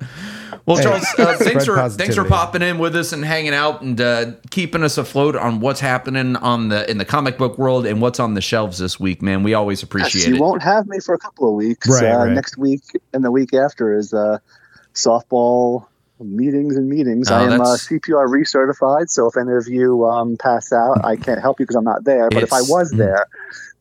well 0.66 0.76
Hey, 0.76 0.82
charles 0.84 1.02
uh, 1.18 1.34
thanks 1.38 1.64
spread 1.64 1.64
for 1.64 1.88
thanks 1.88 2.14
for 2.14 2.24
popping 2.24 2.62
in 2.62 2.78
with 2.78 2.94
us 2.94 3.12
and 3.12 3.24
hanging 3.24 3.54
out 3.54 3.80
and 3.80 4.00
uh, 4.00 4.32
keeping 4.50 4.82
us 4.82 4.98
afloat 4.98 5.34
on 5.34 5.60
what's 5.60 5.80
happening 5.80 6.36
on 6.36 6.68
the 6.68 6.88
in 6.90 6.98
the 6.98 7.04
comic 7.04 7.38
book 7.38 7.58
world 7.58 7.86
and 7.86 8.00
what's 8.00 8.20
on 8.20 8.34
the 8.34 8.40
shelves 8.40 8.78
this 8.78 9.00
week 9.00 9.22
man 9.22 9.42
we 9.42 9.54
always 9.54 9.78
Yes, 9.78 9.82
appreciate 9.84 10.28
you 10.28 10.34
it 10.34 10.40
won't 10.40 10.62
have 10.62 10.86
me 10.86 10.98
for 11.00 11.14
a 11.14 11.18
couple 11.18 11.48
of 11.48 11.54
weeks. 11.54 11.88
Right, 11.88 12.10
uh, 12.12 12.18
right. 12.18 12.32
Next 12.32 12.58
week 12.58 12.82
and 13.12 13.24
the 13.24 13.30
week 13.30 13.54
after 13.54 13.96
is 13.96 14.12
uh, 14.12 14.38
softball 14.94 15.86
meetings 16.20 16.76
and 16.76 16.88
meetings. 16.88 17.30
Oh, 17.30 17.36
I 17.36 17.44
am 17.44 17.60
uh, 17.60 17.64
CPR 17.76 18.26
recertified, 18.28 19.08
so 19.10 19.26
if 19.28 19.36
any 19.36 19.52
of 19.52 19.66
you 19.68 20.04
um, 20.06 20.36
pass 20.36 20.72
out, 20.72 21.04
I 21.04 21.16
can't 21.16 21.40
help 21.40 21.60
you 21.60 21.64
because 21.66 21.76
I'm 21.76 21.84
not 21.84 22.04
there. 22.04 22.28
But 22.30 22.42
if 22.42 22.52
I 22.52 22.60
was 22.62 22.90
there, 22.90 23.26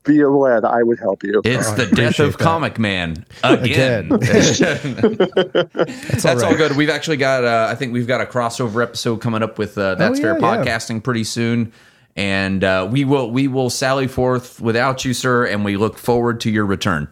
be 0.04 0.22
aware 0.22 0.62
that 0.62 0.70
I 0.70 0.84
would 0.84 1.00
help 1.00 1.24
you. 1.24 1.42
it's 1.44 1.68
Oh, 1.70 1.76
the 1.76 1.88
death 1.88 2.20
of 2.20 2.38
that. 2.38 2.44
comic 2.44 2.80
man 2.80 3.26
again, 3.44 4.12
Again. 4.14 5.18
That's, 5.74 6.26
all 6.44 6.56
good. 6.56 6.78
We've 6.78 6.90
actually 6.90 7.18
got, 7.18 7.44
uh, 7.44 7.68
I 7.70 7.76
think 7.76 7.92
we've 7.94 8.08
got 8.08 8.22
a 8.22 8.26
crossover 8.26 8.82
episode 8.82 9.18
coming 9.22 9.44
up 9.44 9.58
with 9.58 9.78
uh, 9.78 9.96
That's 9.96 10.20
Oh, 10.20 10.22
Fair 10.22 10.40
yeah, 10.40 10.56
yeah. 10.56 10.64
podcasting 10.64 11.04
pretty 11.04 11.24
soon, 11.26 11.74
and 12.16 12.64
uh, 12.64 12.88
we 12.90 13.04
will 13.04 13.30
we 13.32 13.48
will 13.48 13.70
sally 13.70 14.08
forth 14.08 14.62
without 14.62 15.04
you, 15.06 15.14
sir, 15.14 15.46
and 15.46 15.66
we 15.66 15.76
look 15.78 15.98
forward 15.98 16.40
to 16.42 16.50
your 16.52 16.66
return. 16.66 17.08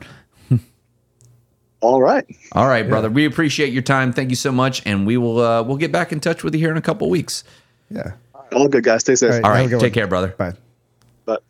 All 1.86 2.02
right. 2.02 2.26
All 2.54 2.68
right, 2.68 2.88
brother. 2.88 3.10
We 3.10 3.26
appreciate 3.26 3.72
your 3.74 3.82
time. 3.84 4.12
Thank 4.14 4.30
you 4.32 4.36
so 4.36 4.52
much, 4.52 4.82
and 4.86 5.06
we 5.06 5.18
will 5.18 5.40
uh, 5.40 5.62
we'll 5.64 5.78
get 5.78 5.92
back 5.92 6.12
in 6.12 6.20
touch 6.20 6.44
with 6.44 6.54
you 6.56 6.60
here 6.60 6.72
in 6.72 6.78
a 6.78 6.82
couple 6.82 7.10
weeks. 7.10 7.44
Yeah. 7.90 8.14
All 8.54 8.68
good, 8.68 8.84
guys. 8.84 9.02
Stay 9.02 9.16
safe. 9.16 9.32
All 9.32 9.40
right. 9.40 9.46
All 9.46 9.52
Have 9.52 9.60
a 9.60 9.64
right, 9.64 9.70
good 9.70 9.80
take 9.80 9.92
one. 9.92 9.94
care, 9.94 10.08
brother. 10.08 10.28
Bye. 10.38 10.54
But 11.26 11.44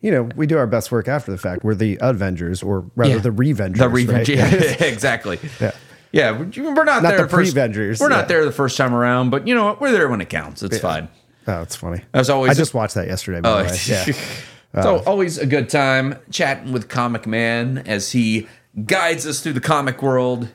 You 0.00 0.10
know, 0.10 0.22
we 0.36 0.46
do 0.46 0.56
our 0.58 0.66
best 0.66 0.90
work 0.92 1.08
after 1.08 1.30
the 1.30 1.38
fact. 1.38 1.64
We're 1.64 1.74
the 1.74 1.98
Avengers, 2.00 2.62
or 2.62 2.84
rather 2.96 3.14
Yeah. 3.14 3.20
the 3.20 3.30
Revengers. 3.30 3.78
The 3.78 3.88
revenge, 3.88 4.28
right? 4.28 4.38
yeah, 4.38 4.46
exactly. 4.86 5.38
Yeah. 5.60 5.72
Yeah, 6.12 6.30
we're 6.32 6.74
we're 6.74 6.84
not, 6.84 7.02
Not 7.02 7.10
there 7.10 7.22
the 7.22 7.28
first. 7.28 7.54
pre-Vengers, 7.54 7.98
We're 8.00 8.10
yeah. 8.10 8.16
not 8.16 8.28
there 8.28 8.44
the 8.44 8.52
first 8.52 8.76
time 8.76 8.94
around, 8.94 9.30
but 9.30 9.48
you 9.48 9.54
know 9.54 9.64
what? 9.64 9.80
We're 9.80 9.92
there 9.92 10.08
when 10.10 10.20
it 10.20 10.28
counts. 10.28 10.62
It's 10.62 10.78
fine. 10.78 11.08
Oh, 11.46 11.62
it's 11.62 11.74
funny. 11.74 12.02
As 12.12 12.28
always, 12.28 12.50
I 12.50 12.54
just 12.54 12.74
watched 12.74 12.94
that 12.96 13.06
yesterday, 13.08 13.40
by 13.40 13.48
Oh, 13.50 13.62
the 13.64 13.70
way. 13.70 14.14
Yeah. 14.74 14.82
so 14.82 15.02
always 15.06 15.38
a 15.38 15.46
good 15.46 15.68
time 15.70 16.16
chatting 16.30 16.72
with 16.72 16.88
Comic 16.90 17.26
Man 17.26 17.78
as 17.86 18.12
he 18.12 18.46
guides 18.86 19.26
us 19.26 19.40
through 19.40 19.52
the 19.54 19.60
comic 19.60 20.02
world. 20.02 20.48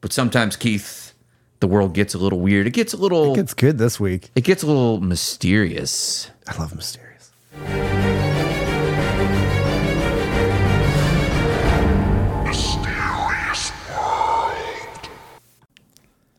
But 0.00 0.12
sometimes, 0.12 0.56
Keith, 0.56 1.14
the 1.60 1.66
world 1.66 1.94
gets 1.94 2.14
a 2.14 2.18
little 2.18 2.40
weird. 2.40 2.66
It 2.66 2.72
gets 2.72 2.92
a 2.92 2.96
little. 2.96 3.38
It's 3.38 3.54
good 3.54 3.78
this 3.78 3.98
week. 3.98 4.30
it 4.34 4.42
gets 4.44 4.62
a 4.62 4.66
little 4.66 5.00
mysterious. 5.00 6.30
I 6.46 6.56
love 6.58 6.74
mysterious. 6.74 7.30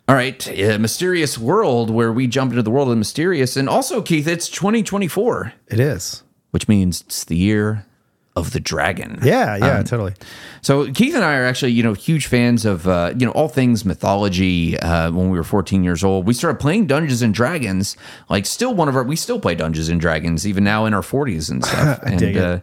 All 0.08 0.14
right, 0.16 0.48
a 0.48 0.78
mysterious 0.78 1.36
world 1.38 1.90
where 1.90 2.14
we 2.14 2.28
jump 2.28 2.52
into 2.52 2.62
the 2.62 2.70
world 2.70 2.88
of 2.90 2.92
the 2.92 2.96
mysterious, 2.98 3.58
and 3.58 3.68
also 3.68 4.04
Keith, 4.04 4.28
it's 4.28 4.48
2024, 4.50 5.54
It 5.68 5.80
is. 5.80 6.22
which 6.52 6.68
means 6.68 7.02
it's 7.02 7.24
the 7.24 7.36
year 7.36 7.88
of 8.36 8.52
the 8.52 8.60
dragon. 8.60 9.20
Yeah, 9.24 9.56
yeah, 9.56 9.78
Um, 9.78 9.84
totally. 9.86 10.14
So 10.62 10.92
Keith 10.92 11.16
and 11.16 11.24
I 11.24 11.36
are 11.38 11.46
actually, 11.46 11.72
you 11.72 11.84
know, 11.84 11.94
huge 11.94 12.28
fans 12.28 12.66
of, 12.66 12.88
uh, 12.88 13.14
you 13.18 13.26
know, 13.26 13.32
all 13.32 13.48
things 13.48 13.86
mythology. 13.86 14.78
Uh, 14.80 15.12
when 15.12 15.30
we 15.30 15.38
were 15.38 15.44
14 15.44 15.84
years 15.84 16.04
old, 16.04 16.26
we 16.26 16.34
started 16.34 16.60
playing 16.60 16.88
Dungeons 16.88 17.22
and 17.22 17.34
Dragons. 17.34 17.96
Like, 18.30 18.46
still 18.46 18.74
one 18.74 18.90
of 18.90 18.96
our, 18.96 19.04
we 19.04 19.16
still 19.16 19.40
play 19.40 19.56
Dungeons 19.56 19.90
and 19.90 20.02
Dragons 20.02 20.46
even 20.46 20.64
now 20.64 20.86
in 20.86 20.94
our 20.94 21.02
40s 21.02 21.50
and 21.50 21.64
stuff. 21.64 22.00
and 22.06 22.20
dig 22.20 22.38
uh, 22.38 22.60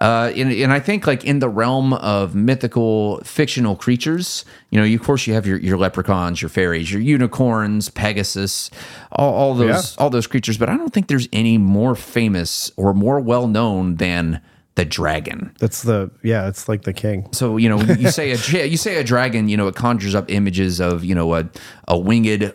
uh, 0.00 0.32
and, 0.36 0.52
and 0.52 0.72
I 0.72 0.80
think 0.80 1.06
like 1.06 1.24
in 1.24 1.38
the 1.38 1.48
realm 1.48 1.92
of 1.94 2.34
mythical 2.34 3.20
fictional 3.24 3.76
creatures, 3.76 4.44
you 4.70 4.78
know, 4.78 4.84
you, 4.84 4.98
of 4.98 5.04
course 5.04 5.26
you 5.26 5.34
have 5.34 5.46
your, 5.46 5.58
your 5.58 5.78
leprechauns, 5.78 6.42
your 6.42 6.48
fairies, 6.48 6.92
your 6.92 7.00
unicorns, 7.00 7.88
Pegasus, 7.88 8.70
all, 9.12 9.32
all 9.32 9.54
those 9.54 9.96
all 9.96 10.10
those 10.10 10.26
creatures. 10.26 10.58
But 10.58 10.68
I 10.68 10.76
don't 10.76 10.92
think 10.92 11.06
there's 11.06 11.28
any 11.32 11.58
more 11.58 11.94
famous 11.94 12.72
or 12.76 12.92
more 12.92 13.20
well 13.20 13.46
known 13.46 13.96
than 13.96 14.42
the 14.76 14.84
dragon. 14.84 15.54
That's 15.58 15.82
the 15.82 16.10
yeah. 16.22 16.48
It's 16.48 16.68
like 16.68 16.82
the 16.82 16.92
king. 16.92 17.28
So 17.32 17.56
you 17.56 17.68
know, 17.68 17.80
you 17.80 18.10
say 18.10 18.32
a 18.32 18.36
you 18.66 18.76
say 18.76 18.96
a 18.96 19.04
dragon, 19.04 19.48
you 19.48 19.56
know, 19.56 19.68
it 19.68 19.76
conjures 19.76 20.14
up 20.14 20.30
images 20.30 20.80
of 20.80 21.04
you 21.04 21.14
know 21.14 21.34
a 21.34 21.48
a 21.86 21.98
winged 21.98 22.54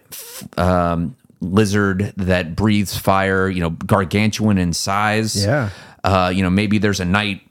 um, 0.58 1.16
lizard 1.42 2.14
that 2.18 2.56
breathes 2.56 2.98
fire, 2.98 3.50
you 3.50 3.62
know, 3.62 3.70
gargantuan 3.70 4.58
in 4.58 4.74
size. 4.74 5.46
Yeah. 5.46 5.70
Uh, 6.04 6.32
you 6.34 6.44
know, 6.44 6.50
maybe 6.50 6.78
there's 6.78 7.00
a 7.00 7.06
knight 7.06 7.42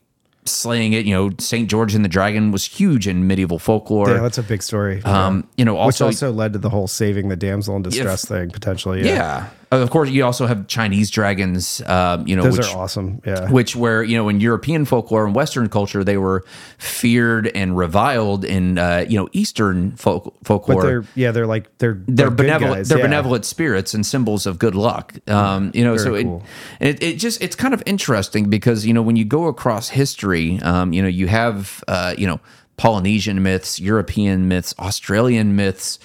slaying 0.45 0.93
it. 0.93 1.07
You 1.07 1.15
know, 1.15 1.31
Saint 1.39 1.71
George 1.71 1.95
and 1.95 2.05
the 2.05 2.09
Dragon 2.09 2.51
was 2.51 2.65
huge 2.65 3.07
in 3.07 3.27
medieval 3.27 3.59
folklore. 3.59 4.11
Yeah, 4.11 4.21
that's 4.21 4.39
a 4.39 4.43
big 4.43 4.63
story. 4.63 5.03
um, 5.05 5.47
you 5.57 5.65
know, 5.65 5.75
Which 5.75 6.01
also, 6.01 6.07
also 6.07 6.33
led 6.33 6.53
to 6.55 6.59
the 6.59 6.71
whole 6.71 6.87
saving 6.89 7.29
the 7.29 7.37
damsel 7.37 7.77
in 7.77 7.83
distress 7.83 8.25
thing 8.25 8.51
potentially. 8.51 9.01
Yeah, 9.07 9.15
yeah. 9.15 9.49
Of 9.71 9.91
course, 9.91 10.09
you 10.09 10.25
also 10.25 10.47
have 10.47 10.67
Chinese 10.67 11.11
dragons. 11.11 11.83
Um, 11.85 12.27
you 12.27 12.35
know, 12.35 12.43
those 12.43 12.57
which, 12.57 12.69
are 12.69 12.79
awesome. 12.79 13.21
Yeah, 13.27 13.51
which 13.51 13.77
where 13.77 14.03
you 14.03 14.17
know 14.17 14.31
in 14.31 14.41
European 14.41 14.87
folklore 14.87 15.27
and 15.27 15.35
Western 15.35 15.69
culture 15.69 16.03
they 16.03 16.17
were 16.17 16.45
feared 16.79 17.49
and 17.49 17.77
reviled 17.77 18.47
in 18.47 18.79
uh, 18.79 19.05
you 19.07 19.19
know 19.19 19.29
Eastern 19.33 19.93
folk, 19.97 20.35
folklore. 20.43 20.81
but 20.81 20.87
they're 20.87 21.05
yeah 21.15 21.33
they're 21.33 21.47
like 21.47 21.77
they're 21.79 22.01
they're 22.07 22.29
good 22.29 22.37
benevolent. 22.39 22.77
guys, 22.77 22.89
they're 22.89 22.99
yeah. 22.99 23.05
benevolent 23.05 23.45
spirits 23.45 23.93
and 23.93 24.07
symbols 24.07 24.47
of 24.47 24.59
good 24.59 24.75
luck. 24.75 25.15
Um, 25.29 25.71
you 25.75 25.85
know, 25.85 25.99
so 25.99 26.15
it, 26.15 26.25
cool. 26.25 26.43
it 26.81 27.03
it 27.03 27.17
just 27.17 27.43
it's 27.43 27.57
kind 27.57 27.75
of 27.75 27.83
interesting 27.85 28.49
because 28.49 28.87
you 28.87 28.95
know 28.95 29.03
when 29.03 29.17
you 29.17 29.27
go 29.27 29.49
across 29.49 29.91
history, 29.91 30.61
um, 30.63 30.95
you 30.95 31.03
know 31.03 31.09
you 31.09 31.27
have 31.27 31.85
uh, 31.89 32.15
you 32.17 32.27
know 32.27 32.41
Polynesian 32.79 33.43
myths, 33.43 33.79
European 33.79 34.49
myths, 34.49 34.75
Australian 34.79 35.55
myths, 35.57 35.99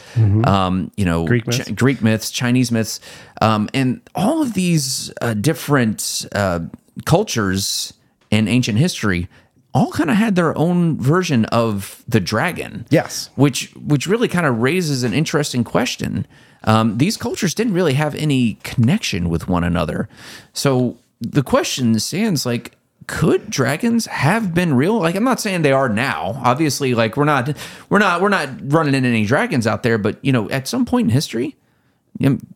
um, 0.44 0.92
you 0.98 1.06
know 1.06 1.20
Mm-hmm. 1.24 1.28
Greek 1.28 1.44
Ch- 1.46 1.48
myths. 1.60 1.72
Greek 1.72 2.02
myths, 2.02 2.32
Chinese 2.32 2.72
myths, 2.72 3.00
um, 3.42 3.70
and 3.74 4.02
all 4.16 4.42
of 4.42 4.54
these 4.56 5.14
uh, 5.22 5.34
different 5.36 6.26
uh, 6.34 6.60
cultures 7.06 7.94
in 8.32 8.48
ancient 8.48 8.78
history 8.80 9.28
all 9.76 9.92
kind 9.92 10.10
of 10.10 10.16
had 10.16 10.36
their 10.36 10.56
own 10.58 10.98
version 11.00 11.46
of 11.46 12.04
the 12.08 12.20
dragon 12.20 12.86
Yes. 12.92 13.30
which 13.36 13.72
which 13.76 14.06
really 14.08 14.28
kind 14.28 14.46
of 14.46 14.60
raises 14.60 15.04
an 15.04 15.14
interesting 15.14 15.64
question. 15.64 16.26
Um, 16.66 16.98
these 16.98 17.18
cultures 17.18 17.54
didn't 17.54 17.74
really 17.74 17.94
have 17.96 18.16
any 18.16 18.56
connection 18.64 19.30
with 19.30 19.48
one 19.48 19.64
another, 19.64 20.08
so 20.54 20.98
the 21.20 21.44
question 21.44 22.00
stands: 22.00 22.46
like, 22.46 22.76
could 23.08 23.50
dragons 23.50 24.06
have 24.08 24.54
been 24.54 24.74
real? 24.74 25.00
Like, 25.00 25.16
I'm 25.16 25.24
not 25.24 25.40
saying 25.40 25.62
they 25.62 25.72
are 25.72 25.90
now. 25.90 26.40
Obviously, 26.44 26.94
like 26.94 27.18
we're 27.18 27.26
not 27.26 27.56
we're 27.90 28.00
not 28.00 28.22
we're 28.22 28.30
not 28.30 28.50
running 28.72 28.94
into 28.94 29.10
any 29.10 29.26
dragons 29.26 29.68
out 29.68 29.84
there, 29.84 29.98
but 29.98 30.18
you 30.24 30.32
know, 30.32 30.50
at 30.50 30.68
some 30.68 30.86
point 30.86 31.06
in 31.06 31.10
history, 31.10 31.56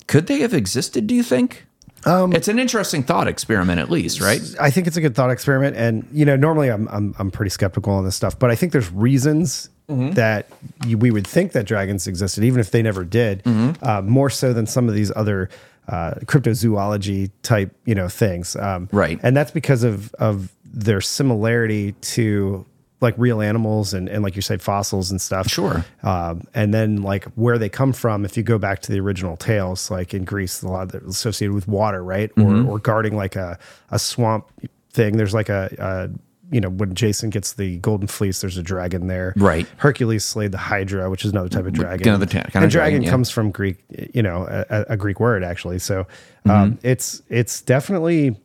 could 0.08 0.28
they 0.28 0.40
have 0.40 0.54
existed? 0.54 1.08
Do 1.08 1.16
you 1.16 1.24
think? 1.24 1.66
Um, 2.06 2.32
it's 2.32 2.48
an 2.48 2.60
interesting 2.60 3.04
thought 3.04 3.28
experiment, 3.28 3.80
at 3.80 3.90
least, 3.90 4.22
right? 4.22 4.40
I 4.62 4.70
think 4.70 4.88
it's 4.88 4.96
a 4.98 5.02
good 5.02 5.16
thought 5.16 5.32
experiment, 5.32 5.76
and 5.76 6.08
you 6.12 6.26
know, 6.26 6.36
normally 6.36 6.70
I'm 6.70 6.88
I'm, 6.90 7.16
I'm 7.20 7.32
pretty 7.32 7.50
skeptical 7.50 7.92
on 7.94 8.06
this 8.06 8.16
stuff, 8.16 8.38
but 8.40 8.50
I 8.52 8.56
think 8.56 8.72
there's 8.72 8.92
reasons 8.92 9.70
Mm-hmm. 9.90 10.16
that 10.16 10.50
you, 10.86 10.98
we 10.98 11.12
would 11.12 11.26
think 11.26 11.54
that 11.54 11.66
dragons 11.66 12.08
existed, 12.08 12.44
even 12.44 12.60
if 12.60 12.72
they 12.72 12.82
never 12.82 13.06
did, 13.06 13.42
Mm-hmm. 13.46 13.82
uh, 13.86 14.02
more 14.02 14.30
so 14.30 14.52
than 14.52 14.66
some 14.68 14.90
of 14.90 14.94
these 14.96 15.14
other 15.16 15.50
uh, 15.88 16.16
cryptozoology 16.26 17.32
type 17.44 17.76
you 17.86 17.96
know 17.96 18.08
things, 18.10 18.56
um, 18.56 18.90
Right. 18.92 19.20
And 19.24 19.36
that's 19.36 19.52
because 19.52 19.84
of 19.84 20.14
of 20.16 20.54
their 20.66 21.02
similarity 21.02 21.94
to 21.94 22.66
like 23.00 23.14
real 23.18 23.42
animals 23.42 23.94
and, 23.94 24.10
and 24.10 24.24
like 24.24 24.36
you 24.36 24.42
say 24.42 24.58
fossils 24.58 25.12
and 25.12 25.22
stuff 25.22 25.48
Sure. 25.48 25.86
um, 26.04 26.42
and 26.56 26.74
then 26.74 27.04
like 27.04 27.26
where 27.36 27.58
they 27.60 27.70
come 27.70 27.94
from 27.94 28.26
if 28.26 28.36
you 28.36 28.42
go 28.44 28.58
back 28.58 28.82
to 28.82 28.92
the 28.92 29.00
original 29.00 29.38
tales 29.38 29.92
like 29.92 30.16
in 30.16 30.26
greece 30.26 30.64
a 30.64 30.68
lot 30.68 30.94
of 30.96 31.04
associated 31.08 31.54
with 31.54 31.68
water 31.68 32.04
right 32.04 32.34
Mm-hmm. 32.36 32.68
or, 32.68 32.72
or 32.74 32.80
guarding 32.80 33.16
like 33.16 33.36
a, 33.36 33.60
a 33.92 34.00
swamp 34.00 34.48
thing 34.94 35.16
there's 35.16 35.34
like 35.36 35.48
a, 35.50 35.70
a 35.78 36.10
you 36.52 36.62
know, 36.62 36.70
when 36.70 36.96
Jason 36.96 37.30
gets 37.30 37.54
the 37.54 37.78
golden 37.80 38.08
fleece, 38.08 38.40
there's 38.42 38.58
a 38.58 38.64
dragon 38.64 39.08
there. 39.08 39.34
Right. 39.36 39.68
Hercules 39.78 40.24
slayed 40.24 40.52
the 40.54 40.58
Hydra, 40.58 41.10
which 41.10 41.26
is 41.26 41.32
another 41.32 41.50
type 41.50 41.66
of 41.66 41.74
dragon. 41.74 42.08
Another 42.08 42.26
ta- 42.26 42.44
kind 42.44 42.56
and 42.56 42.66
of 42.66 42.72
dragon, 42.72 43.02
yeah. 43.02 43.10
comes 43.10 43.30
from 43.30 43.52
Greek, 43.52 43.78
you 44.14 44.24
know, 44.24 44.46
a, 44.70 44.86
a 44.90 44.98
Greek 44.98 45.20
word 45.20 45.44
actually. 45.44 45.80
So 45.80 46.02
um, 46.46 46.74
Mm-hmm. 46.74 46.88
it's 46.88 47.22
it's 47.30 47.62
definitely 47.62 48.38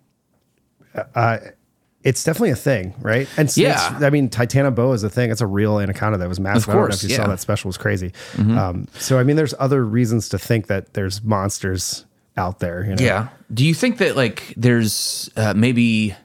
uh, 1.15 1.39
it's 2.03 2.25
definitely 2.25 2.51
a 2.51 2.57
thing, 2.57 2.95
right? 3.01 3.29
And 3.37 3.49
snakes, 3.51 3.81
Yeah. 3.81 3.99
I 4.07 4.11
mean, 4.11 4.29
Titanoboa 4.29 4.95
is 4.95 5.05
a 5.05 5.11
thing. 5.11 5.31
It's 5.31 5.41
a 5.41 5.47
real 5.47 5.79
anaconda 5.79 6.19
that 6.19 6.29
was 6.29 6.41
massive. 6.41 6.69
I 6.69 6.73
don't 6.73 6.81
know 6.83 6.87
course, 6.89 7.05
if 7.05 7.11
you 7.11 7.15
saw 7.17 7.23
yeah. 7.23 7.25
Mm-hmm. 7.27 7.31
that 7.31 7.41
special; 7.41 7.69
it 7.69 7.71
was 7.71 7.79
crazy. 7.79 8.13
Um, 8.39 8.89
so, 8.99 9.19
I 9.19 9.23
mean, 9.23 9.37
there's 9.37 9.55
other 9.61 9.85
reasons 9.85 10.29
to 10.31 10.39
think 10.39 10.67
that 10.67 10.95
there's 10.95 11.23
monsters 11.23 12.05
out 12.37 12.59
there. 12.59 12.83
You 12.85 12.97
know? 12.97 13.05
Yeah. 13.05 13.29
Do 13.55 13.65
you 13.65 13.75
think 13.75 13.99
that 13.99 14.17
like 14.17 14.53
there's 14.57 15.31
uh, 15.37 15.55
maybe 15.55 16.17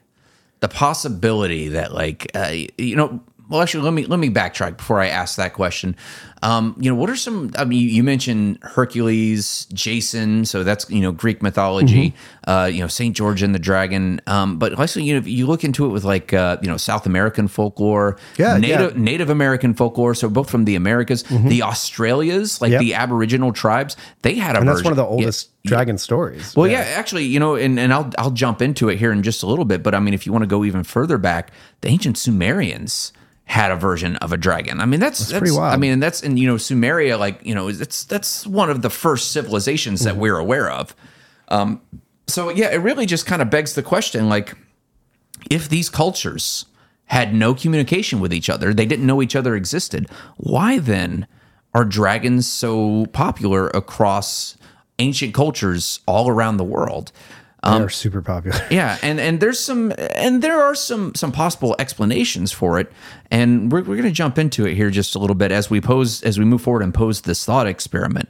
the 0.60 0.68
possibility 0.68 1.70
that 1.70 1.94
like 1.94 2.32
uh, 2.36 2.54
you 2.78 2.96
know? 2.96 3.22
Well, 3.50 3.62
actually, 3.62 3.84
let 3.84 3.94
me 3.94 4.06
let 4.06 4.20
me 4.20 4.30
backtrack 4.30 4.78
before 4.78 5.00
I 5.00 5.08
ask 5.08 5.38
that 5.38 5.54
question. 5.54 5.96
Um, 6.44 6.76
you 6.80 6.90
know, 6.90 6.96
what 6.96 7.10
are 7.10 7.16
some? 7.16 7.52
I 7.58 7.66
mean, 7.66 7.90
you 7.90 8.04
mentioned 8.04 8.60
Hercules, 8.62 9.66
Jason, 9.74 10.46
so 10.46 10.64
that's 10.64 10.90
you 10.90 11.02
know 11.02 11.12
Greek 11.12 11.42
mythology. 11.42 12.12
Mm-hmm. 12.12 12.50
Uh, 12.50 12.66
you 12.66 12.82
know, 12.82 12.88
Saint 12.88 13.16
George 13.16 13.42
and 13.42 13.56
the 13.56 13.60
Dragon. 13.60 14.22
Um, 14.28 14.60
but 14.60 14.74
also, 14.74 15.00
you 15.00 15.14
know, 15.14 15.20
if 15.20 15.28
you 15.28 15.48
look 15.48 15.64
into 15.64 15.86
it 15.86 15.90
with 15.90 16.04
like 16.04 16.34
uh, 16.34 16.58
you 16.62 16.68
know 16.68 16.78
South 16.78 17.06
American 17.06 17.48
folklore, 17.48 18.18
Yeah, 18.38 18.58
Native 18.58 18.80
yeah. 18.80 18.88
Mm-hmm. 18.88 19.04
Native 19.04 19.30
American 19.30 19.74
folklore. 19.74 20.14
So 20.14 20.30
both 20.30 20.50
from 20.50 20.66
the 20.66 20.76
Americas, 20.76 21.24
the 21.24 21.64
Australias, 21.64 22.62
like 22.62 22.72
Yep. 22.72 22.82
the 22.82 22.94
Aboriginal 22.96 23.54
tribes, 23.54 23.96
they 24.24 24.36
had 24.36 24.56
a 24.56 24.60
and 24.60 24.68
that's 24.68 24.84
one 24.84 24.92
of 24.92 24.98
the 24.98 25.04
yeah. 25.04 25.10
oldest 25.10 25.50
dragon 25.66 25.98
stories. 25.98 26.56
Well, 26.56 26.68
yeah. 26.68 26.80
actually, 26.80 27.26
you 27.26 27.40
know, 27.40 27.56
and, 27.56 27.80
and 27.80 27.94
I'll 27.94 28.12
I'll 28.18 28.32
jump 28.32 28.62
into 28.62 28.90
it 28.90 28.98
here 28.98 29.12
in 29.12 29.24
just 29.24 29.42
a 29.42 29.48
little 29.48 29.66
bit, 29.66 29.84
but 29.84 29.96
I 29.96 30.00
mean, 30.00 30.14
if 30.14 30.26
you 30.26 30.34
want 30.34 30.44
to 30.44 30.48
go 30.48 30.66
even 30.66 30.84
further 30.84 31.18
back, 31.18 31.52
the 31.82 31.88
ancient 31.88 32.18
Sumerians 32.18 33.14
had 33.48 33.72
a 33.72 33.76
version 33.76 34.18
of 34.18 34.34
a 34.34 34.38
dragon. 34.38 34.80
I 34.80 34.86
mean, 34.86 35.00
that's 35.00 35.20
that's, 35.20 35.32
pretty 35.32 35.56
wild. 35.56 35.74
I 35.74 35.78
mean, 35.78 35.94
and 35.94 36.04
that's 36.04 36.22
in 36.22 36.38
you 36.38 36.48
know, 36.48 36.56
Sumeria, 36.56 37.18
like 37.18 37.40
you 37.44 37.56
know, 37.56 37.70
it's 37.70 38.04
that's 38.04 38.46
one 38.46 38.70
of 38.70 38.82
the 38.82 38.90
first 38.90 39.32
civilizations 39.32 40.02
Mm-hmm. 40.02 40.08
that 40.10 40.18
we're 40.18 40.38
aware 40.38 40.70
of. 40.70 40.96
Um, 41.48 41.82
so 42.28 42.50
yeah, 42.50 42.72
it 42.72 42.78
really 42.78 43.06
just 43.06 43.26
kind 43.26 43.42
of 43.42 43.50
begs 43.50 43.74
the 43.74 43.84
question, 43.84 44.28
like, 44.28 44.54
if 45.50 45.70
these 45.70 45.90
cultures 45.90 46.66
had 47.06 47.34
no 47.34 47.56
communication 47.56 48.20
with 48.20 48.34
each 48.34 48.50
other, 48.50 48.74
they 48.74 48.86
didn't 48.86 49.06
know 49.06 49.22
each 49.22 49.36
other 49.36 49.56
existed, 49.56 50.10
why 50.36 50.78
then 50.78 51.26
are 51.74 51.86
dragons 51.86 52.46
so 52.52 53.06
popular 53.14 53.70
across 53.70 54.58
ancient 55.00 55.34
cultures 55.34 56.02
all 56.06 56.28
around 56.28 56.58
the 56.58 56.66
world? 56.66 57.14
They're 57.64 57.90
super 57.90 58.22
popular. 58.22 58.58
Yeah, 58.72 58.98
and 59.02 59.20
and 59.20 59.40
there's 59.40 59.60
some 59.60 59.94
and 60.16 60.42
there 60.42 60.62
are 60.62 60.76
some 60.76 61.14
some 61.16 61.32
possible 61.32 61.76
explanations 61.80 62.52
for 62.52 62.80
it, 62.80 62.92
and 63.32 63.72
we're 63.72 63.80
we're 63.80 63.96
going 63.96 64.04
to 64.04 64.12
jump 64.12 64.38
into 64.38 64.66
it 64.66 64.76
here 64.76 64.90
just 64.90 65.16
a 65.16 65.20
little 65.20 65.36
bit 65.36 65.52
as 65.52 65.70
we 65.70 65.82
pose 65.82 66.22
as 66.24 66.38
we 66.40 66.46
move 66.46 66.62
forward 66.62 66.84
and 66.84 66.94
pose 66.94 67.22
this 67.22 67.44
thought 67.46 67.68
experiment. 67.68 68.30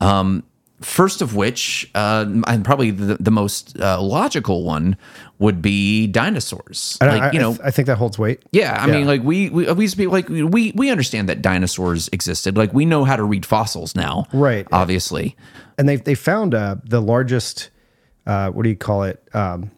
Um, 0.00 0.44
first 0.80 1.22
of 1.22 1.34
which, 1.34 1.90
uh, 1.94 2.24
and 2.46 2.64
probably 2.64 2.92
the, 2.92 3.16
the 3.18 3.30
most 3.30 3.78
uh, 3.80 4.00
logical 4.00 4.64
one 4.64 4.96
would 5.38 5.60
be 5.60 6.06
dinosaurs. 6.06 6.98
Like 7.00 7.22
I, 7.22 7.30
you 7.32 7.38
know, 7.40 7.56
I, 7.62 7.68
I 7.68 7.70
think 7.70 7.86
that 7.86 7.96
holds 7.96 8.18
weight. 8.18 8.42
yeah, 8.52 8.76
I 8.80 8.86
mean, 8.86 9.06
like 9.06 9.22
we 9.22 9.50
we 9.50 9.70
we 9.72 9.88
be 9.94 10.06
like 10.06 10.28
we 10.28 10.72
we 10.72 10.90
understand 10.90 11.28
that 11.28 11.42
dinosaurs 11.42 12.08
existed. 12.12 12.56
Like 12.56 12.72
we 12.72 12.84
know 12.84 13.04
how 13.04 13.16
to 13.16 13.24
read 13.24 13.44
fossils 13.46 13.94
now, 13.96 14.26
Right. 14.32 14.66
Obviously, 14.72 15.36
and 15.76 15.88
they 15.88 15.96
they 15.96 16.14
found 16.14 16.54
uh, 16.54 16.76
the 16.84 17.00
largest 17.00 17.70
uh, 18.28 18.50
what 18.50 18.62
do 18.62 18.68
you 18.68 18.76
call 18.76 19.02
it? 19.02 19.20
Um, 19.34 19.72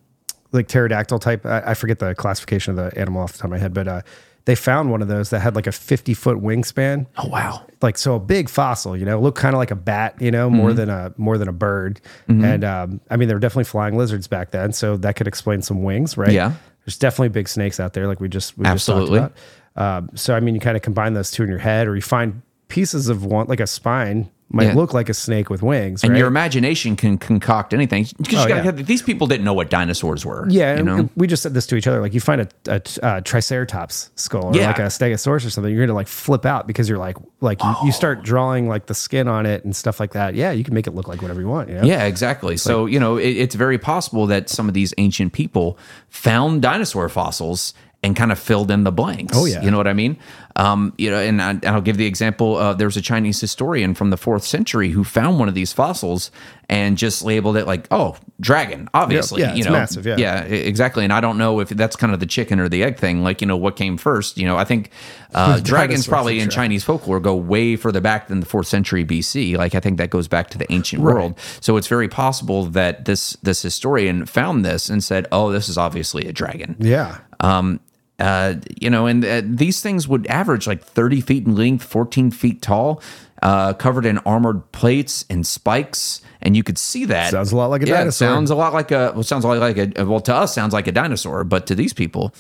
like 0.53 0.67
pterodactyl 0.69 1.21
type. 1.21 1.47
I, 1.47 1.63
I 1.69 1.75
forget 1.75 1.99
the 2.01 2.15
classification 2.15 2.77
of 2.77 2.93
the 2.93 2.99
animal 3.01 3.23
off 3.23 3.33
the 3.33 3.39
top 3.39 3.45
of 3.47 3.51
my 3.53 3.59
head 3.59 3.73
but 3.73 3.87
uh, 3.89 4.03
they 4.47 4.55
found 4.57 4.91
one 4.91 5.01
of 5.03 5.07
those 5.09 5.31
that 5.31 5.41
had 5.41 5.55
like 5.55 5.67
a 5.69 5.73
50 5.73 6.13
foot 6.15 6.39
wingspan. 6.39 7.07
Oh 7.19 7.29
wow, 7.29 7.65
like 7.83 7.97
so 7.97 8.17
a 8.17 8.19
big 8.19 8.49
fossil 8.49 8.97
you 8.97 9.05
know 9.05 9.21
looked 9.21 9.39
kind 9.39 9.55
of 9.55 9.59
like 9.59 9.71
a 9.71 9.77
bat 9.77 10.17
you 10.21 10.31
know 10.31 10.49
Mm-hmm. 10.49 10.57
more 10.57 10.73
than 10.73 10.89
a 10.91 11.15
more 11.17 11.39
than 11.39 11.47
a 11.49 11.53
bird. 11.53 12.01
And 12.29 12.65
um, 12.65 13.01
i 13.11 13.17
mean 13.17 13.29
they 13.29 13.35
were 13.35 13.41
definitely 13.41 13.65
flying 13.65 13.97
lizards 13.97 14.27
back 14.27 14.51
then 14.51 14.73
so 14.73 14.97
that 14.97 15.15
could 15.17 15.29
explain 15.29 15.63
some 15.63 15.83
wings 15.83 16.17
right? 16.17 16.33
Yeah. 16.33 16.55
there's 16.85 16.99
definitely 16.99 17.29
big 17.29 17.49
snakes 17.49 17.79
out 17.79 17.93
there 17.93 18.07
like 18.09 18.19
we 18.21 18.29
just 18.29 18.57
we 18.59 18.65
Absolutely. 18.67 19.19
just 19.21 19.35
talked 19.35 19.39
about. 19.77 19.99
Um, 19.99 20.11
so 20.17 20.35
i 20.35 20.41
mean 20.41 20.55
you 20.57 20.61
kind 20.61 20.77
of 20.77 20.83
combine 20.83 21.13
those 21.15 21.31
two 21.31 21.45
in 21.45 21.49
your 21.49 21.59
head 21.59 21.87
or 21.87 21.95
you 21.95 22.03
find 22.03 22.43
pieces 22.69 23.09
of 23.09 23.25
one 23.25 23.47
like 23.47 23.61
a 23.61 23.67
spine 23.69 24.29
might 24.53 24.69
Yeah. 24.69 24.75
look 24.75 24.93
like 24.93 25.09
a 25.09 25.15
snake 25.15 25.49
with 25.49 25.63
wings 25.63 26.03
and 26.03 26.13
right? 26.13 26.19
your 26.19 26.27
imagination 26.27 26.97
can 26.97 27.19
concoct 27.19 27.73
anything 27.73 28.07
because 28.19 28.47
Oh, 28.47 28.49
yeah. 28.49 28.71
these 28.73 29.01
people 29.01 29.27
didn't 29.27 29.45
know 29.45 29.53
what 29.55 29.71
dinosaurs 29.71 30.27
were. 30.27 30.47
Yeah, 30.49 30.77
you 30.77 30.83
know. 30.83 31.09
we 31.17 31.27
just 31.29 31.43
said 31.43 31.55
this 31.55 31.67
to 31.69 31.77
each 31.77 31.87
other. 31.87 32.01
Like 32.01 32.15
you 32.15 32.21
find 32.21 32.41
a, 32.41 32.49
a, 32.67 32.83
a 33.03 33.23
triceratops 33.23 34.11
skull 34.17 34.47
or 34.47 34.57
Yeah. 34.57 34.67
like 34.67 34.81
a 34.81 34.83
stegosaurus 34.87 35.47
or 35.47 35.51
something, 35.51 35.73
you're 35.73 35.87
gonna 35.87 35.95
like 35.95 36.09
flip 36.09 36.45
out 36.45 36.67
because 36.67 36.89
you're 36.89 36.99
like, 36.99 37.17
like 37.41 37.63
you, 37.63 37.75
you 37.85 37.93
start 37.93 38.19
oh. 38.21 38.25
drawing 38.25 38.69
like 38.69 38.87
the 38.87 38.95
skin 38.95 39.29
on 39.29 39.47
it 39.47 39.65
and 39.65 39.75
stuff 39.75 40.01
like 40.01 40.13
that. 40.13 40.35
Yeah, 40.35 40.51
you 40.51 40.65
can 40.65 40.75
make 40.75 40.87
it 40.87 40.95
look 40.95 41.07
like 41.07 41.23
whatever 41.23 41.41
you 41.41 41.49
want. 41.49 41.69
You 41.69 41.77
know? 41.77 41.83
Yeah, 41.85 42.05
exactly. 42.05 42.57
So, 42.57 42.87
you 42.87 42.99
know, 42.99 43.17
it, 43.17 43.29
it's 43.37 43.55
very 43.55 43.79
possible 43.79 44.27
that 44.27 44.49
some 44.49 44.67
of 44.69 44.75
these 44.75 44.93
ancient 44.99 45.33
people 45.33 45.79
found 46.09 46.63
dinosaur 46.63 47.09
fossils 47.09 47.73
and 48.03 48.17
kind 48.17 48.33
of 48.33 48.39
filled 48.39 48.71
in 48.71 48.85
the 48.85 48.93
blanks. 48.93 49.37
Oh, 49.37 49.45
yeah. 49.45 49.63
You 49.63 49.71
know 49.71 49.77
what 49.77 49.87
I 49.87 49.93
mean? 49.93 50.17
Um, 50.57 50.93
you 50.99 51.11
know, 51.11 51.19
and, 51.19 51.41
I, 51.41 51.59
I'll 51.65 51.81
give 51.81 51.97
the 51.97 52.07
example. 52.07 52.57
Uh, 52.57 52.75
there 52.75 52.87
was 52.87 52.97
a 52.97 53.03
Chinese 53.03 53.41
historian 53.41 53.95
from 53.95 54.11
the 54.11 54.17
fourth 54.17 54.45
century 54.45 54.91
who 54.91 55.05
found 55.05 55.39
one 55.39 55.49
of 55.49 55.55
these 55.55 55.73
fossils 55.73 56.31
and 56.69 56.97
just 56.97 57.25
labeled 57.25 57.57
it 57.57 57.67
like, 57.67 57.89
oh, 57.91 58.17
dragon, 58.41 58.89
obviously. 58.95 59.41
yeah, 59.41 59.53
you 59.55 59.59
it's 59.59 59.67
know, 59.67 59.73
massive, 59.73 60.07
yeah. 60.07 60.17
Yeah, 60.17 60.43
exactly. 60.43 61.03
And 61.03 61.13
I 61.13 61.21
don't 61.21 61.37
know 61.37 61.61
if 61.61 61.69
that's 61.71 61.97
kind 61.97 62.13
of 62.13 62.21
the 62.21 62.27
chicken 62.27 62.61
or 62.61 62.69
the 62.69 62.85
egg 62.85 62.99
thing. 62.99 63.23
Like, 63.23 63.41
you 63.41 63.47
know, 63.47 63.57
what 63.57 63.77
came 63.77 63.97
first? 63.97 64.39
You 64.39 64.47
know, 64.47 64.57
I 64.57 64.65
think 64.65 64.91
uh, 65.35 65.61
dragons 65.61 66.07
probably 66.07 66.39
in. 66.39 66.51
Chinese 66.51 66.85
folklore 66.85 67.21
go 67.21 67.35
way 67.35 67.77
further 67.77 68.01
back 68.01 68.29
than 68.29 68.41
the 68.41 68.47
fourth 68.47 68.67
century 68.67 69.05
BC. 69.05 69.57
Like, 69.57 69.75
I 69.75 69.81
think 69.81 69.99
that 69.99 70.11
goes 70.11 70.29
back 70.29 70.51
to 70.51 70.59
the 70.59 70.71
ancient 70.73 71.03
world. 71.03 71.39
So 71.61 71.77
it's 71.77 71.87
very 71.87 72.09
possible 72.09 72.67
that 72.67 73.05
this 73.05 73.33
this 73.43 73.63
historian 73.63 74.27
found 74.27 74.65
this 74.65 74.89
and 74.89 75.03
said, 75.03 75.27
"Oh, 75.33 75.53
this 75.53 75.69
is 75.69 75.79
obviously 75.79 76.27
a 76.27 76.33
dragon." 76.33 76.77
yeah. 76.79 77.19
Um, 77.41 77.81
uh, 78.21 78.55
you 78.81 78.91
know, 78.91 79.07
and 79.07 79.25
uh, 79.25 79.43
these 79.45 79.81
things 79.81 80.07
would 80.07 80.27
average 80.29 80.67
like 80.67 80.83
30 80.85 81.21
feet 81.21 81.47
in 81.47 81.57
length, 81.57 81.85
14 81.85 82.31
feet 82.31 82.63
tall, 82.63 83.03
uh, 83.43 83.73
covered 83.75 84.05
in 84.07 84.19
armored 84.19 84.71
plates 84.73 85.25
and 85.31 85.47
spikes. 85.47 86.21
And 86.43 86.57
you 86.57 86.63
could 86.63 86.79
see 86.79 87.05
that. 87.07 87.31
Sounds 87.33 87.53
a 87.53 87.57
lot 87.57 87.67
like 87.71 87.83
a 87.83 87.87
yeah, 87.87 87.95
it 87.95 87.99
dinosaur. 87.99 88.29
sounds 88.29 88.51
a 88.51 88.55
lot 88.55 88.73
like 88.73 88.91
a, 88.91 89.13
well, 89.15 89.23
sounds 89.23 89.45
a 89.45 89.49
lot 89.49 89.59
like 89.59 89.79
a, 89.99 90.05
well, 90.05 90.21
to 90.21 90.35
us, 90.35 90.55
sounds 90.55 90.73
like 90.73 90.87
a 90.87 90.93
dinosaur, 90.93 91.45
but 91.45 91.67
to 91.67 91.75
these 91.75 91.93
people, 91.93 92.33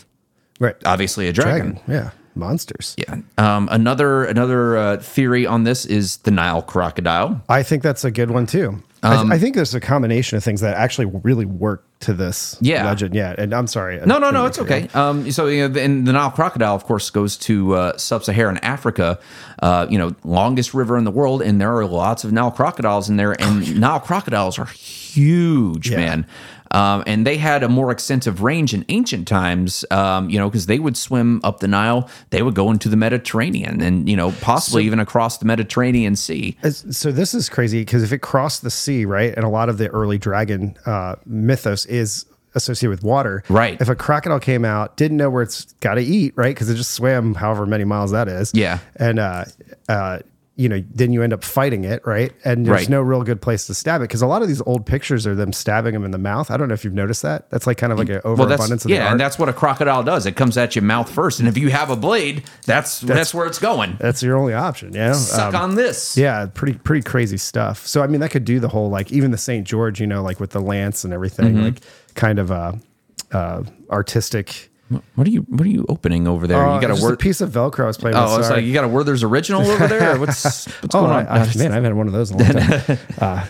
Right. 0.58 0.76
obviously 0.84 1.26
a 1.28 1.32
dragon. 1.32 1.72
Dragon. 1.86 1.92
Yeah. 1.92 2.10
Monsters. 2.36 2.94
Yeah. 2.96 3.16
Um, 3.38 3.68
another 3.72 4.24
another 4.24 4.76
uh, 4.76 4.96
theory 4.98 5.46
on 5.46 5.64
this 5.64 5.84
is 5.84 6.18
the 6.18 6.30
Nile 6.30 6.62
crocodile. 6.62 7.42
I 7.48 7.62
think 7.64 7.82
that's 7.82 8.04
a 8.04 8.10
good 8.10 8.30
one 8.30 8.46
too. 8.46 8.80
I, 9.02 9.16
th- 9.22 9.32
I 9.32 9.38
think 9.38 9.54
there's 9.54 9.74
a 9.74 9.80
combination 9.80 10.36
of 10.36 10.44
things 10.44 10.60
that 10.60 10.76
actually 10.76 11.06
really 11.06 11.46
work 11.46 11.84
to 12.00 12.12
this 12.12 12.56
Yeah. 12.60 12.84
legend. 12.84 13.14
Yeah. 13.14 13.34
And 13.38 13.54
I'm 13.54 13.66
sorry. 13.66 13.98
No, 14.04 14.18
no, 14.18 14.30
no, 14.30 14.44
it's 14.46 14.58
okay. 14.58 14.88
Um, 14.94 15.30
so, 15.30 15.46
you 15.46 15.68
know, 15.68 15.80
and 15.80 16.06
the 16.06 16.12
Nile 16.12 16.30
crocodile, 16.30 16.74
of 16.74 16.84
course, 16.84 17.08
goes 17.10 17.36
to 17.38 17.74
uh, 17.74 17.96
sub-Saharan 17.98 18.58
Africa, 18.58 19.18
uh, 19.62 19.86
you 19.88 19.98
know, 19.98 20.14
longest 20.24 20.74
river 20.74 20.96
in 20.98 21.04
the 21.04 21.10
world, 21.10 21.40
and 21.42 21.60
there 21.60 21.74
are 21.76 21.86
lots 21.86 22.24
of 22.24 22.32
Nile 22.32 22.50
crocodiles 22.50 23.08
in 23.08 23.16
there, 23.16 23.32
and 23.40 23.80
Nile 23.80 24.00
crocodiles 24.00 24.58
are 24.58 24.66
huge, 24.66 25.90
Yeah. 25.90 25.96
man. 25.98 26.26
Um, 26.72 27.02
and 27.06 27.26
they 27.26 27.36
had 27.36 27.62
a 27.62 27.68
more 27.68 27.90
extensive 27.90 28.42
range 28.42 28.72
in 28.74 28.84
ancient 28.88 29.26
times, 29.26 29.84
um, 29.90 30.30
you 30.30 30.38
know, 30.38 30.48
because 30.48 30.66
they 30.66 30.78
would 30.78 30.96
swim 30.96 31.40
up 31.42 31.60
the 31.60 31.68
Nile, 31.68 32.08
they 32.30 32.42
would 32.42 32.54
go 32.54 32.70
into 32.70 32.88
the 32.88 32.96
Mediterranean, 32.96 33.80
and 33.80 34.08
you 34.08 34.16
know, 34.16 34.32
possibly 34.40 34.84
even 34.84 35.00
across 35.00 35.38
the 35.38 35.46
Mediterranean 35.46 36.14
Sea. 36.16 36.56
So 36.70 37.10
this 37.12 37.34
is 37.34 37.48
crazy 37.48 37.80
because 37.80 38.02
if 38.02 38.12
it 38.12 38.18
crossed 38.18 38.62
the 38.62 38.70
sea, 38.70 39.04
right, 39.04 39.34
and 39.34 39.44
a 39.44 39.48
lot 39.48 39.68
of 39.68 39.78
the 39.78 39.88
early 39.88 40.18
dragon 40.18 40.76
uh, 40.86 41.16
mythos 41.26 41.86
is 41.86 42.26
associated 42.54 42.90
with 42.90 43.02
water, 43.04 43.42
Right. 43.48 43.80
If 43.80 43.88
a 43.88 43.94
crocodile 43.94 44.40
came 44.40 44.64
out, 44.64 44.96
didn't 44.96 45.16
know 45.16 45.30
where 45.30 45.42
it's 45.42 45.72
got 45.80 45.94
to 45.94 46.02
eat, 46.02 46.32
right, 46.36 46.54
because 46.54 46.68
it 46.68 46.74
just 46.74 46.92
swam 46.94 47.34
however 47.34 47.64
many 47.66 47.84
miles 47.84 48.10
that 48.10 48.26
is, 48.28 48.50
Yeah. 48.54 48.78
and 48.96 49.18
uh, 49.20 49.44
uh, 49.88 50.18
you 50.60 50.68
know, 50.68 50.84
then 50.92 51.10
you 51.12 51.22
end 51.22 51.32
up 51.32 51.42
fighting 51.42 51.84
it, 51.84 52.06
right, 52.06 52.32
and 52.44 52.66
there's 52.66 52.80
Right. 52.82 52.88
no 52.90 53.00
real 53.00 53.22
good 53.22 53.40
place 53.40 53.66
to 53.68 53.74
stab 53.74 54.02
it 54.02 54.04
because 54.04 54.20
a 54.20 54.26
lot 54.26 54.42
of 54.42 54.48
these 54.48 54.60
old 54.66 54.84
pictures 54.84 55.26
are 55.26 55.34
them 55.34 55.52
stabbing 55.52 55.94
them 55.94 56.04
in 56.04 56.10
the 56.10 56.18
mouth. 56.18 56.50
I 56.50 56.58
don't 56.58 56.68
know 56.68 56.74
if 56.74 56.84
you've 56.84 56.92
noticed 56.94 57.22
that. 57.22 57.48
That's 57.50 57.66
like 57.66 57.78
kind 57.78 57.92
of 57.92 57.98
like 57.98 58.10
an 58.10 58.20
Well, 58.24 58.34
that's 58.36 58.40
overabundance 58.42 58.84
of 58.84 58.88
the 58.90 58.94
yeah, 58.94 59.10
and 59.10 59.18
that's 59.18 59.38
what 59.38 59.48
a 59.48 59.52
crocodile 59.54 60.02
does. 60.02 60.26
It 60.26 60.36
comes 60.36 60.58
at 60.58 60.76
your 60.76 60.82
mouth 60.82 61.10
first, 61.10 61.40
and 61.40 61.48
if 61.48 61.56
you 61.56 61.70
have 61.70 61.88
a 61.88 61.96
blade, 61.96 62.44
that's 62.66 63.00
that's, 63.00 63.32
where 63.32 63.46
it's 63.46 63.58
going. 63.58 63.96
that's 63.98 64.22
your 64.22 64.36
only 64.36 64.52
option, 64.52 64.92
yeah. 64.92 65.12
Suck 65.14 65.54
on 65.54 65.76
this. 65.76 66.16
Yeah, 66.16 66.46
pretty 66.52 66.78
pretty 66.78 67.02
crazy 67.08 67.38
stuff. 67.38 67.86
So 67.86 68.02
I 68.02 68.06
mean, 68.06 68.20
that 68.20 68.30
could 68.30 68.44
do 68.44 68.60
the 68.60 68.68
whole 68.68 68.90
like 68.90 69.10
even 69.10 69.30
the 69.30 69.38
St. 69.38 69.66
George, 69.66 70.00
you 70.00 70.06
know, 70.06 70.22
like 70.22 70.40
with 70.40 70.50
the 70.50 70.60
lance 70.60 71.04
and 71.04 71.12
everything, 71.14 71.54
Mm-hmm. 71.54 71.62
like 71.64 71.80
kind 72.14 72.38
of 72.38 72.52
uh, 72.52 72.72
uh, 73.32 73.62
artistic. 73.90 74.69
What 74.90 75.26
are 75.26 75.30
you 75.30 75.42
What 75.42 75.62
are 75.62 75.70
you 75.70 75.86
opening 75.88 76.26
over 76.26 76.46
there? 76.46 76.66
Oh, 76.66 76.74
you 76.74 76.80
got 76.80 76.90
a 76.90 77.00
word. 77.00 77.18
piece 77.20 77.40
of 77.40 77.50
Velcro 77.50 77.84
I 77.84 77.86
was 77.86 77.96
playing. 77.96 78.16
Oh, 78.16 78.24
with. 78.24 78.38
it's 78.40 78.48
sorry. 78.48 78.60
like 78.60 78.66
you 78.66 78.74
got 78.74 78.84
a 78.84 78.88
Werther's 78.88 79.22
original 79.22 79.62
over 79.64 79.86
there. 79.86 80.18
What's 80.18 80.66
what's 80.82 80.94
oh, 80.94 81.02
going 81.02 81.12
on? 81.12 81.26
I, 81.28 81.38
man, 81.56 81.70
I 81.70 81.74
haven't 81.74 81.84
had 81.84 81.94
one 81.94 82.08
of 82.08 82.12
those 82.12 82.32
in 82.32 82.40
a 82.40 82.44
long 82.44 82.52
time. 82.52 82.98
uh, 83.18 83.46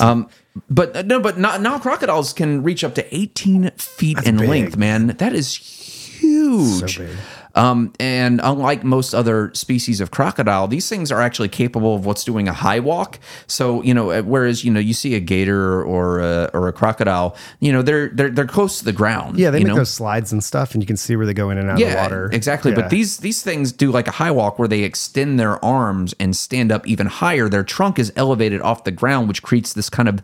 um, 0.00 0.28
but 0.68 0.96
uh, 0.96 1.02
no, 1.02 1.20
but 1.20 1.38
now, 1.38 1.56
now 1.56 1.78
crocodiles 1.78 2.32
can 2.32 2.62
reach 2.62 2.82
up 2.82 2.94
to 2.96 3.16
18 3.16 3.70
feet 3.72 4.18
in 4.26 4.38
big. 4.38 4.48
length. 4.48 4.76
Man, 4.76 5.08
that 5.18 5.34
is 5.34 5.54
huge. 5.54 6.96
So 6.96 7.04
big. 7.04 7.16
Um, 7.54 7.92
and 8.00 8.40
unlike 8.42 8.84
most 8.84 9.14
other 9.14 9.52
species 9.54 10.00
of 10.00 10.10
crocodile, 10.10 10.68
these 10.68 10.88
things 10.88 11.12
are 11.12 11.20
actually 11.20 11.48
capable 11.48 11.94
of 11.94 12.06
what's 12.06 12.24
doing 12.24 12.48
a 12.48 12.52
high 12.52 12.80
walk. 12.80 13.18
So 13.46 13.82
you 13.82 13.94
know, 13.94 14.10
uh, 14.10 14.22
whereas 14.22 14.64
you 14.64 14.72
know 14.72 14.80
you 14.80 14.94
see 14.94 15.14
a 15.14 15.20
gator 15.20 15.82
or 15.82 16.20
a, 16.20 16.50
or 16.54 16.68
a 16.68 16.72
crocodile, 16.72 17.36
you 17.60 17.72
know 17.72 17.82
they're 17.82 18.08
they're 18.08 18.30
they're 18.30 18.46
close 18.46 18.78
to 18.78 18.84
the 18.84 18.92
ground. 18.92 19.38
Yeah, 19.38 19.50
they 19.50 19.58
you 19.58 19.64
make 19.64 19.72
know? 19.72 19.80
those 19.80 19.90
slides 19.90 20.32
and 20.32 20.42
stuff, 20.42 20.74
and 20.74 20.82
you 20.82 20.86
can 20.86 20.96
see 20.96 21.16
where 21.16 21.26
they 21.26 21.34
go 21.34 21.50
in 21.50 21.58
and 21.58 21.70
out 21.70 21.80
of 21.80 21.88
the 21.88 21.96
water. 21.96 22.30
Exactly. 22.32 22.72
Yeah. 22.72 22.82
But 22.82 22.90
these 22.90 23.18
these 23.18 23.42
things 23.42 23.72
do 23.72 23.90
like 23.90 24.08
a 24.08 24.12
high 24.12 24.30
walk 24.30 24.58
where 24.58 24.68
they 24.68 24.82
extend 24.82 25.38
their 25.38 25.62
arms 25.64 26.14
and 26.18 26.36
stand 26.36 26.72
up 26.72 26.86
even 26.86 27.06
higher. 27.06 27.48
Their 27.48 27.64
trunk 27.64 27.98
is 27.98 28.12
elevated 28.16 28.60
off 28.60 28.84
the 28.84 28.90
ground, 28.90 29.28
which 29.28 29.42
creates 29.42 29.72
this 29.72 29.90
kind 29.90 30.08
of 30.08 30.22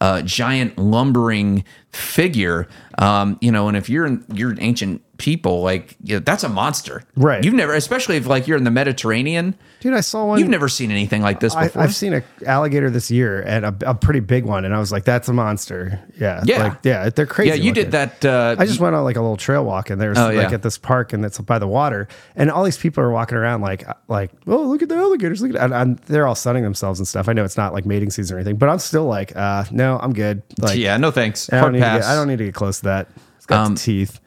uh, 0.00 0.22
giant 0.22 0.78
lumbering 0.78 1.64
figure. 1.92 2.68
Um, 2.98 3.38
you 3.40 3.50
know, 3.50 3.68
and 3.68 3.76
if 3.76 3.88
you're 3.88 4.06
in, 4.06 4.24
you're 4.32 4.50
an 4.50 4.60
ancient 4.60 5.02
people, 5.20 5.62
like 5.62 5.96
you 6.02 6.14
know, 6.16 6.18
that's 6.20 6.42
a 6.42 6.48
monster, 6.48 7.04
Right. 7.14 7.44
You've 7.44 7.54
never, 7.54 7.74
especially 7.74 8.16
if 8.16 8.26
like 8.26 8.48
you're 8.48 8.56
in 8.56 8.64
the 8.64 8.70
Mediterranean, 8.70 9.54
dude, 9.80 9.94
I 9.94 10.00
saw 10.00 10.24
one. 10.26 10.38
you've 10.40 10.48
never 10.48 10.68
seen 10.68 10.90
anything 10.90 11.22
like 11.22 11.38
this 11.40 11.54
before. 11.54 11.82
I've 11.82 11.94
seen 11.94 12.14
an 12.14 12.24
alligator 12.46 12.90
this 12.90 13.10
year 13.10 13.40
and 13.42 13.64
a, 13.66 13.74
a 13.86 13.94
pretty 13.94 14.20
big 14.20 14.44
one, 14.44 14.64
and 14.64 14.74
I 14.74 14.78
was 14.78 14.90
like, 14.90 15.04
"That's 15.04 15.28
a 15.28 15.32
monster." 15.32 16.00
Yeah, 16.18 16.42
Yeah. 16.44 16.62
like, 16.64 16.78
yeah, 16.82 17.10
they're 17.10 17.26
crazy. 17.26 17.50
yeah, 17.50 17.54
you 17.56 17.70
looking. 17.70 17.84
did 17.84 17.92
that. 17.92 18.24
Uh, 18.24 18.56
I 18.58 18.66
just 18.66 18.80
went 18.80 18.96
on 18.96 19.04
like 19.04 19.16
a 19.16 19.20
little 19.20 19.36
trail 19.36 19.64
walk, 19.64 19.90
and 19.90 20.00
there's 20.00 20.18
Oh, 20.18 20.26
like 20.26 20.48
yeah. 20.48 20.54
at 20.54 20.62
this 20.62 20.78
park, 20.78 21.12
and 21.12 21.24
it's 21.24 21.38
by 21.38 21.58
the 21.58 21.68
water, 21.68 22.08
and 22.34 22.50
all 22.50 22.64
these 22.64 22.78
people 22.78 23.04
are 23.04 23.10
walking 23.10 23.36
around 23.36 23.60
like, 23.60 23.84
like, 24.08 24.30
oh, 24.46 24.62
look 24.62 24.82
at 24.82 24.88
the 24.88 24.96
alligators, 24.96 25.42
look 25.42 25.54
at, 25.54 25.60
and, 25.60 25.74
and 25.74 25.98
they're 26.06 26.26
all 26.26 26.34
sunning 26.34 26.62
themselves 26.64 26.98
and 26.98 27.06
stuff. 27.06 27.28
I 27.28 27.34
know 27.34 27.44
it's 27.44 27.56
not 27.58 27.72
like 27.74 27.84
mating 27.84 28.10
season 28.10 28.36
or 28.36 28.40
anything, 28.40 28.56
but 28.56 28.68
I'm 28.70 28.78
still 28.78 29.04
like, 29.04 29.36
uh, 29.36 29.64
no, 29.70 29.98
I'm 30.00 30.12
good. 30.14 30.42
Like, 30.58 30.78
yeah, 30.78 30.96
no 30.96 31.10
thanks. 31.10 31.52
I 31.52 31.60
don't, 31.60 31.72
get, 31.74 32.02
I 32.04 32.14
don't 32.14 32.28
need 32.28 32.38
to 32.38 32.44
get 32.44 32.54
close 32.54 32.78
to 32.78 32.84
that. 32.84 33.08
Um, 33.50 33.74
teeth, 33.74 34.20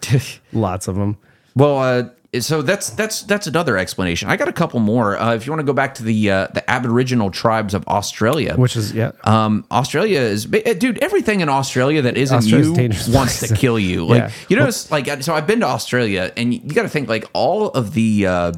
lots 0.53 0.87
of 0.87 0.95
them. 0.95 1.17
Well, 1.55 1.77
uh, 1.79 2.09
so 2.39 2.63
that's 2.63 2.89
that's 2.89 3.21
that's 3.23 3.45
another 3.45 3.77
explanation. 3.77 4.27
I 4.27 4.37
got 4.37 4.47
a 4.47 4.53
couple 4.53 4.79
more. 4.79 5.17
Uh, 5.17 5.35
if 5.35 5.45
you 5.45 5.51
want 5.51 5.59
to 5.59 5.65
go 5.65 5.73
back 5.73 5.93
to 5.95 6.03
the 6.03 6.31
uh, 6.31 6.47
the 6.47 6.67
Aboriginal 6.69 7.29
tribes 7.29 7.75
of 7.75 7.87
Australia, 7.87 8.55
Which 8.55 8.75
is 8.75 8.91
yeah, 8.91 9.11
um, 9.23 9.65
Australia 9.69 10.19
is, 10.19 10.47
eh, 10.51 10.73
dude. 10.73 10.97
Everything 11.03 11.41
in 11.41 11.49
Australia 11.49 12.01
that 12.01 12.17
isn't 12.17 12.37
Australia's 12.37 13.07
you 13.07 13.13
wants 13.13 13.47
to 13.47 13.55
kill 13.63 13.77
you. 13.77 14.05
Like 14.05 14.17
Yeah. 14.17 14.31
you 14.49 14.55
know, 14.57 14.65
it's 14.65 14.89
like 14.89 15.21
so. 15.21 15.35
I've 15.35 15.45
been 15.45 15.59
to 15.59 15.67
Australia, 15.67 16.31
and 16.35 16.53
you, 16.55 16.59
got 16.61 16.83
to 16.83 16.89
think 16.89 17.07
like 17.07 17.25
all 17.33 17.67
of 17.69 17.93
the 17.93 18.25
uh, 18.25 18.51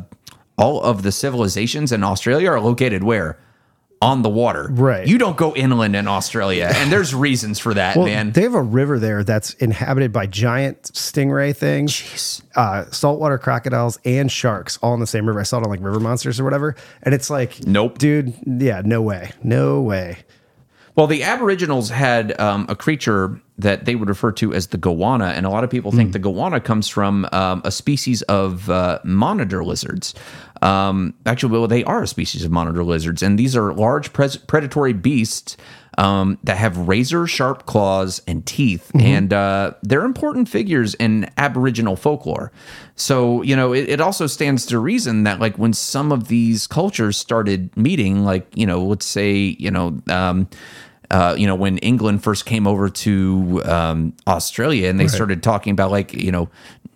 all 0.58 0.82
of 0.82 1.04
the 1.04 1.12
civilizations 1.12 1.92
in 1.92 2.02
Australia 2.02 2.52
are 2.52 2.62
located 2.62 3.04
where 3.04 3.38
on 4.02 4.22
the 4.22 4.30
water. 4.30 4.68
Right. 4.72 5.08
You 5.08 5.18
don't 5.18 5.38
go 5.38 5.56
inland 5.56 5.96
in 5.96 6.08
Australia, 6.08 6.70
and 6.76 6.92
there's 6.92 7.16
reasons 7.16 7.60
for 7.60 7.74
that, 7.74 7.96
Well, 7.96 8.06
man. 8.06 8.32
they 8.32 8.42
have 8.44 8.54
a 8.54 8.62
river 8.62 9.00
there 9.00 9.24
that's 9.24 9.54
inhabited 9.56 10.12
by 10.12 10.26
giant 10.28 10.82
stingray 10.84 11.56
things, 11.56 11.94
Jeez. 11.94 12.42
uh, 12.56 12.90
saltwater 12.92 13.38
crocodiles, 13.38 13.98
and 14.06 14.32
sharks, 14.32 14.78
all 14.82 14.94
in 14.94 15.00
the 15.00 15.08
same 15.08 15.26
river. 15.28 15.40
I 15.40 15.44
saw 15.44 15.58
it 15.60 15.64
on 15.64 15.70
like 15.70 15.82
River 15.82 16.00
Monsters 16.00 16.40
or 16.40 16.44
whatever, 16.44 16.76
and 17.04 17.14
it's 17.16 17.30
like, 17.30 17.66
Nope. 17.66 17.98
dude, 17.98 18.34
yeah, 18.46 18.82
no 18.84 19.02
way, 19.02 19.32
no 19.44 19.82
way. 19.82 20.18
Well, 20.96 21.08
the 21.08 21.24
Aboriginals 21.24 21.90
had 21.90 22.40
um, 22.40 22.66
a 22.70 22.76
creature 22.76 23.42
that 23.58 23.86
they 23.86 23.96
would 23.96 24.10
refer 24.10 24.32
to 24.34 24.54
as 24.54 24.68
the 24.68 24.78
goanna, 24.78 25.34
and 25.34 25.46
a 25.46 25.50
lot 25.50 25.64
of 25.64 25.70
people 25.70 25.92
think 25.92 26.14
the 26.14 26.20
goanna 26.20 26.64
comes 26.64 26.88
from 26.88 27.28
um, 27.32 27.62
a 27.66 27.72
species 27.72 28.22
of 28.24 28.70
uh, 28.70 29.00
monitor 29.04 29.64
lizards. 29.64 30.14
Um, 30.62 31.14
actually, 31.26 31.52
well, 31.52 31.68
they 31.68 31.84
are 31.84 32.04
a 32.04 32.08
species 32.08 32.44
of 32.46 32.52
monitor 32.52 32.84
lizards, 32.84 33.22
and 33.22 33.38
these 33.38 33.56
are 33.56 33.74
large 33.74 34.14
pres- 34.14 34.38
predatory 34.38 34.94
beasts 34.94 35.58
um, 35.98 36.38
that 36.44 36.58
have 36.58 36.78
razor 36.78 37.28
sharp 37.28 37.66
claws 37.66 38.22
and 38.28 38.46
teeth, 38.46 38.92
and 38.96 39.32
uh, 39.32 39.74
they're 39.84 40.04
important 40.04 40.50
figures 40.50 40.94
in 40.96 41.30
Aboriginal 41.38 41.96
folklore. 41.96 42.52
So, 42.96 43.42
you 43.42 43.56
know, 43.56 43.74
it, 43.74 43.88
it 43.88 44.02
also 44.02 44.28
stands 44.28 44.66
to 44.68 44.80
reason 44.80 45.24
that, 45.24 45.40
like, 45.40 45.58
when 45.58 45.72
some 45.72 46.12
of 46.12 46.28
these 46.28 46.68
cultures 46.68 47.16
started 47.16 47.76
meeting, 47.78 48.26
like, 48.26 48.48
you 48.54 48.66
know, 48.66 48.84
let's 48.84 49.06
say, 49.06 49.56
you 49.60 49.72
know, 49.72 49.98
um, 50.10 50.50
uh, 51.12 51.36
you 51.38 51.48
know, 51.48 51.56
when 51.56 51.78
England 51.80 52.24
first 52.24 52.46
came 52.46 52.68
over 52.68 52.90
to 52.90 53.62
um, 53.66 54.14
Australia 54.28 54.90
and 54.90 55.00
they 55.00 55.08
started 55.08 55.44
talking 55.44 55.72
about 55.72 55.92
like, 55.92 56.14
you 56.14 56.32
know, 56.32 56.50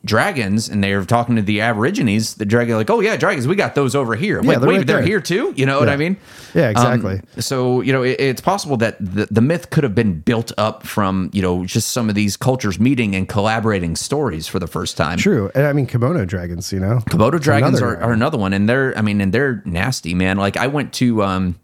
dragons 0.05 0.69
and 0.69 0.83
they 0.83 0.95
were 0.95 1.03
talking 1.05 1.35
to 1.35 1.41
the 1.41 1.59
Aborigines, 1.61 2.35
the 2.35 2.45
dragon 2.45 2.75
like, 2.75 2.89
oh 2.89 3.01
yeah, 3.01 3.17
dragons, 3.17 3.47
we 3.47 3.55
got 3.55 3.75
those 3.75 3.95
over 3.95 4.15
here. 4.15 4.41
Yeah, 4.41 4.51
like, 4.51 4.59
they're 4.59 4.69
wait, 4.69 4.77
right 4.77 4.87
they're 4.87 5.01
here 5.01 5.19
too. 5.19 5.53
You 5.55 5.65
know 5.65 5.79
what 5.79 5.89
I 5.89 5.97
mean? 5.97 6.17
Yeah, 6.53 6.67
Um, 6.67 6.71
exactly. 6.71 7.21
so 7.41 7.81
you 7.81 7.91
know, 7.91 8.03
it, 8.03 8.15
it's 8.19 8.41
possible 8.41 8.77
that 8.77 8.97
the, 8.99 9.27
the 9.29 9.41
myth 9.41 9.69
could 9.69 9.83
have 9.83 9.95
been 9.95 10.21
built 10.21 10.51
up 10.57 10.85
from 10.85 11.29
you 11.33 11.41
know 11.41 11.65
just 11.65 11.89
some 11.89 12.09
of 12.09 12.15
these 12.15 12.37
cultures 12.37 12.79
meeting 12.79 13.15
and 13.15 13.27
collaborating 13.27 13.95
stories 13.95 14.47
for 14.47 14.59
the 14.59 14.67
first 14.67 14.95
time. 14.97 15.17
True, 15.17 15.51
and 15.53 15.65
I 15.65 15.73
mean 15.73 15.85
kimono 15.85 16.25
dragons, 16.25 16.71
you 16.71 16.79
know, 16.79 16.99
Komodo 17.09 17.39
dragons 17.39 17.79
Another 17.79 17.97
are, 17.97 18.03
are 18.03 18.13
another 18.13 18.37
one, 18.37 18.53
and 18.53 18.69
they're 18.69 18.97
I 18.97 19.01
mean, 19.01 19.19
and 19.21 19.33
they're 19.33 19.61
nasty, 19.65 20.13
man. 20.13 20.37
Like 20.37 20.55
I 20.55 20.67
went 20.67 20.93
to 20.93 21.23
um, 21.23 21.59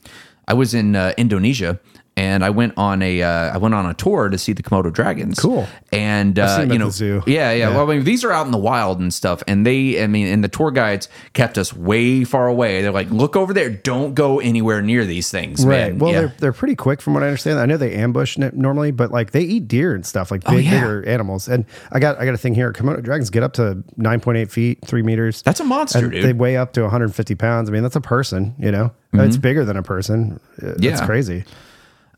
I 0.48 0.54
was 0.54 0.74
in 0.74 0.96
uh, 0.96 1.14
Indonesia. 1.18 1.80
And 2.18 2.46
I 2.46 2.50
went 2.50 2.76
on 2.78 3.02
a 3.02 3.22
uh, 3.22 3.54
I 3.54 3.58
went 3.58 3.76
on 3.76 3.86
a 3.86 3.94
tour 3.94 4.30
to 4.30 4.38
see 4.38 4.54
the 4.54 4.64
Komodo 4.64 4.92
dragons. 4.92 5.38
Cool. 5.38 5.68
And 5.92 6.40
uh, 6.40 6.66
you 6.70 6.80
know, 6.80 6.90
zoo. 6.90 7.22
yeah, 7.28 7.52
yeah, 7.52 7.70
Yeah. 7.70 7.76
Well, 7.76 7.92
I 7.92 7.96
mean, 7.96 8.06
these 8.06 8.24
are 8.24 8.32
out 8.32 8.46
in 8.46 8.54
the 8.54 8.58
wild 8.58 9.02
and 9.02 9.14
stuff. 9.14 9.44
And 9.48 9.66
they, 9.66 10.02
I 10.02 10.08
mean, 10.08 10.28
and 10.28 10.42
the 10.42 10.48
tour 10.48 10.72
guides 10.72 11.10
kept 11.34 11.58
us 11.58 11.74
way 11.74 12.24
far 12.24 12.48
away. 12.48 12.82
They're 12.82 12.94
like, 12.94 13.10
look 13.12 13.36
over 13.36 13.54
there. 13.54 13.70
Don't 13.70 14.14
go 14.16 14.40
anywhere 14.40 14.82
near 14.82 15.04
these 15.06 15.30
things, 15.30 15.66
right? 15.66 15.90
man. 15.92 16.00
Well, 16.00 16.14
yeah. 16.14 16.20
they're 16.22 16.34
they're 16.40 16.54
pretty 16.54 16.76
quick 16.76 17.02
from 17.02 17.16
what 17.16 17.24
I 17.24 17.28
understand. 17.28 17.60
I 17.60 17.66
know 17.66 17.76
they 17.76 17.94
ambush 17.96 18.38
normally, 18.38 18.92
but 18.92 19.12
like 19.12 19.32
they 19.32 19.42
eat 19.42 19.68
deer 19.68 19.94
and 19.94 20.06
stuff, 20.06 20.32
like 20.32 20.46
big, 20.46 20.54
Oh, 20.54 20.58
yeah. 20.58 20.72
bigger 20.72 21.06
animals. 21.10 21.50
And 21.50 21.66
I 21.92 22.00
got 22.00 22.18
I 22.18 22.24
got 22.24 22.34
a 22.34 22.38
thing 22.38 22.56
here. 22.56 22.72
Komodo 22.72 23.04
dragons 23.04 23.30
get 23.30 23.44
up 23.44 23.52
to 23.54 23.84
nine 23.98 24.22
point 24.22 24.38
eight 24.38 24.52
feet, 24.52 24.80
three 24.86 25.04
meters. 25.04 25.42
That's 25.42 25.60
a 25.60 25.66
monster, 25.66 26.00
and 26.00 26.12
dude. 26.14 26.24
They 26.24 26.32
weigh 26.32 26.56
up 26.56 26.72
to 26.74 26.82
150 26.84 27.36
pounds. 27.36 27.68
I 27.70 27.74
mean, 27.74 27.84
that's 27.84 27.98
a 27.98 28.02
person. 28.02 28.56
You 28.58 28.72
know, 28.72 28.92
it's 29.14 29.36
bigger 29.36 29.66
than 29.66 29.76
a 29.76 29.84
person. 29.84 30.40
Uh, 30.62 30.68
That's 30.68 30.76
Mm-hmm. 30.78 30.84
Yeah. 30.86 31.06
crazy. 31.06 31.44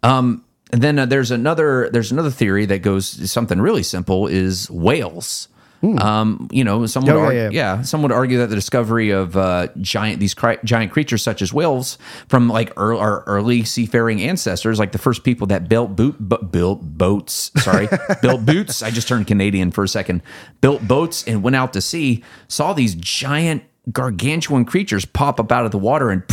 And 0.08 0.42
then 0.72 1.00
uh, 1.00 1.06
there's 1.06 1.32
another 1.32 1.90
there's 1.92 2.12
another 2.12 2.32
theory 2.32 2.66
that 2.66 2.80
goes 2.80 3.32
something 3.32 3.62
really 3.62 3.84
simple 3.84 4.28
is 4.28 4.70
whales. 4.70 5.48
Um, 5.84 6.50
you 6.52 6.64
know, 6.64 6.88
some 6.88 7.06
would. 7.06 7.12
Oh, 7.12 7.18
yeah, 7.20 7.26
argue, 7.26 7.40
yeah. 7.40 7.50
yeah, 7.52 7.82
some 7.84 8.02
would 8.02 8.12
argue 8.12 8.40
that 8.40 8.48
the 8.48 8.56
discovery 8.56 9.12
of 9.12 9.38
uh, 9.38 9.68
giant 9.80 10.20
these 10.20 10.34
cri- 10.34 10.58
giant 10.64 10.92
creatures 10.92 11.22
such 11.22 11.42
as 11.44 11.54
whales 11.54 12.00
from 12.30 12.50
like 12.50 12.76
our 12.78 13.24
early 13.26 13.64
seafaring 13.64 14.20
ancestors, 14.22 14.80
like 14.80 14.92
the 14.92 14.98
first 14.98 15.24
people 15.24 15.46
that 15.48 15.70
built 15.70 15.96
boot 15.96 16.16
bu- 16.20 16.44
built 16.44 16.82
boats, 16.82 17.52
sorry, 17.58 17.88
built 18.24 18.44
boots. 18.44 18.82
I 18.82 18.90
just 18.90 19.08
turned 19.08 19.28
Canadian 19.28 19.70
for 19.70 19.84
a 19.84 19.88
second. 19.88 20.24
Built 20.62 20.88
boats 20.88 21.24
and 21.28 21.44
went 21.44 21.56
out 21.56 21.74
to 21.74 21.82
sea, 21.82 22.24
saw 22.48 22.74
these 22.74 22.96
giant 22.96 23.64
gargantuan 23.92 24.66
creatures 24.66 25.06
pop 25.06 25.40
up 25.40 25.52
out 25.52 25.64
of 25.66 25.72
the 25.72 25.78
water 25.78 26.10
and. 26.10 26.24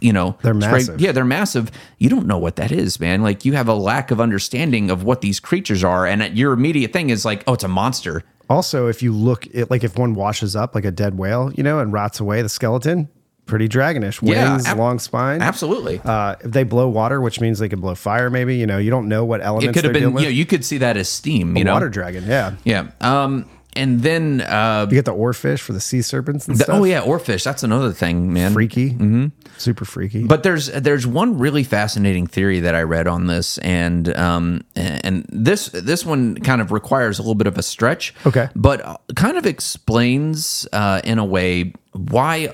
You 0.00 0.12
know, 0.12 0.36
They're 0.42 0.54
straight- 0.54 0.70
massive. 0.72 1.00
yeah, 1.00 1.12
they're 1.12 1.24
massive. 1.24 1.70
You 1.98 2.08
don't 2.08 2.26
know 2.26 2.38
what 2.38 2.56
that 2.56 2.70
is, 2.72 3.00
man. 3.00 3.22
Like 3.22 3.44
you 3.44 3.54
have 3.54 3.68
a 3.68 3.74
lack 3.74 4.10
of 4.10 4.20
understanding 4.20 4.90
of 4.90 5.02
what 5.04 5.20
these 5.20 5.40
creatures 5.40 5.82
are, 5.84 6.06
and 6.06 6.36
your 6.36 6.52
immediate 6.52 6.92
thing 6.92 7.10
is 7.10 7.24
like, 7.24 7.42
oh, 7.46 7.54
it's 7.54 7.64
a 7.64 7.68
monster. 7.68 8.22
Also, 8.48 8.86
if 8.86 9.02
you 9.02 9.12
look 9.12 9.46
at 9.56 9.70
like 9.70 9.82
if 9.82 9.98
one 9.98 10.14
washes 10.14 10.54
up 10.54 10.74
like 10.74 10.84
a 10.84 10.90
dead 10.90 11.18
whale, 11.18 11.52
you 11.54 11.62
know, 11.62 11.78
and 11.80 11.92
rots 11.92 12.20
away 12.20 12.42
the 12.42 12.48
skeleton, 12.48 13.08
pretty 13.46 13.68
dragonish. 13.68 14.20
Yeah, 14.22 14.52
Wings, 14.52 14.66
ab- 14.66 14.78
long 14.78 14.98
spine. 15.00 15.40
Absolutely. 15.42 16.00
Uh, 16.04 16.36
if 16.40 16.52
they 16.52 16.62
blow 16.62 16.88
water, 16.88 17.20
which 17.20 17.40
means 17.40 17.58
they 17.58 17.68
can 17.68 17.80
blow 17.80 17.94
fire, 17.96 18.30
maybe 18.30 18.56
you 18.56 18.66
know, 18.66 18.78
you 18.78 18.90
don't 18.90 19.08
know 19.08 19.24
what 19.24 19.40
elements 19.40 19.70
it 19.70 19.72
could 19.80 19.84
have 19.84 19.92
been. 19.92 20.16
You 20.18 20.24
know, 20.24 20.28
you 20.28 20.46
could 20.46 20.64
see 20.64 20.78
that 20.78 20.96
as 20.96 21.08
steam. 21.08 21.56
You 21.56 21.64
know, 21.64 21.72
water 21.72 21.88
dragon, 21.88 22.24
yeah. 22.26 22.54
yeah. 22.64 22.90
Um, 23.00 23.48
and 23.76 24.02
then 24.02 24.40
uh, 24.40 24.86
You 24.88 24.96
get 24.96 25.04
the 25.04 25.14
oarfish 25.14 25.60
for 25.60 25.72
the 25.72 25.80
sea 25.80 26.02
serpents 26.02 26.48
and 26.48 26.56
the, 26.56 26.64
stuff. 26.64 26.76
oh 26.80 26.84
yeah, 26.84 27.02
oarfish. 27.02 27.44
That's 27.44 27.62
another 27.62 27.92
thing, 27.92 28.32
man. 28.32 28.52
freaky, 28.52 28.90
mm-hmm. 28.90 29.26
super 29.58 29.84
freaky. 29.84 30.24
But 30.24 30.42
there's 30.42 30.66
there's 30.68 31.06
one 31.06 31.38
really 31.38 31.64
fascinating 31.64 32.26
theory 32.26 32.60
that 32.60 32.74
I 32.74 32.82
read 32.82 33.06
on 33.06 33.26
this, 33.26 33.58
and 33.58 34.14
um 34.16 34.64
and 34.74 35.26
this 35.28 35.68
this 35.68 36.04
one 36.04 36.36
kind 36.36 36.60
of 36.60 36.72
requires 36.72 37.18
a 37.18 37.22
little 37.22 37.34
bit 37.34 37.46
of 37.46 37.58
a 37.58 37.62
stretch. 37.62 38.14
Okay. 38.24 38.48
but 38.56 38.84
uh, 38.84 38.96
kind 39.14 39.36
of 39.36 39.46
explains 39.46 40.66
uh, 40.72 41.00
in 41.04 41.18
a 41.18 41.24
way 41.24 41.72
why 41.92 42.48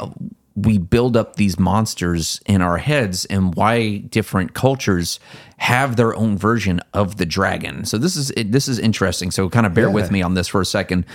we 0.55 0.77
build 0.79 1.17
up 1.17 1.37
these 1.37 1.59
monsters 1.59 2.41
in 2.47 2.61
our 2.61 2.79
heads 2.79 3.25
and 3.27 3.55
why 3.55 3.99
different 3.99 4.53
cultures 4.55 5.19
have 5.57 5.97
their 5.97 6.15
own 6.15 6.37
version 6.37 6.81
of 6.93 7.17
the 7.17 7.25
dragon. 7.27 7.85
So 7.85 7.97
this 7.99 8.17
is 8.17 8.33
this 8.47 8.69
is 8.69 8.79
interesting. 8.79 9.31
So 9.31 9.49
kind 9.49 9.67
of 9.67 9.75
bear 9.75 9.91
with 9.91 10.11
me 10.11 10.23
on 10.23 10.35
this 10.35 10.49
for 10.49 10.61
a 10.61 10.67
second. 10.67 11.07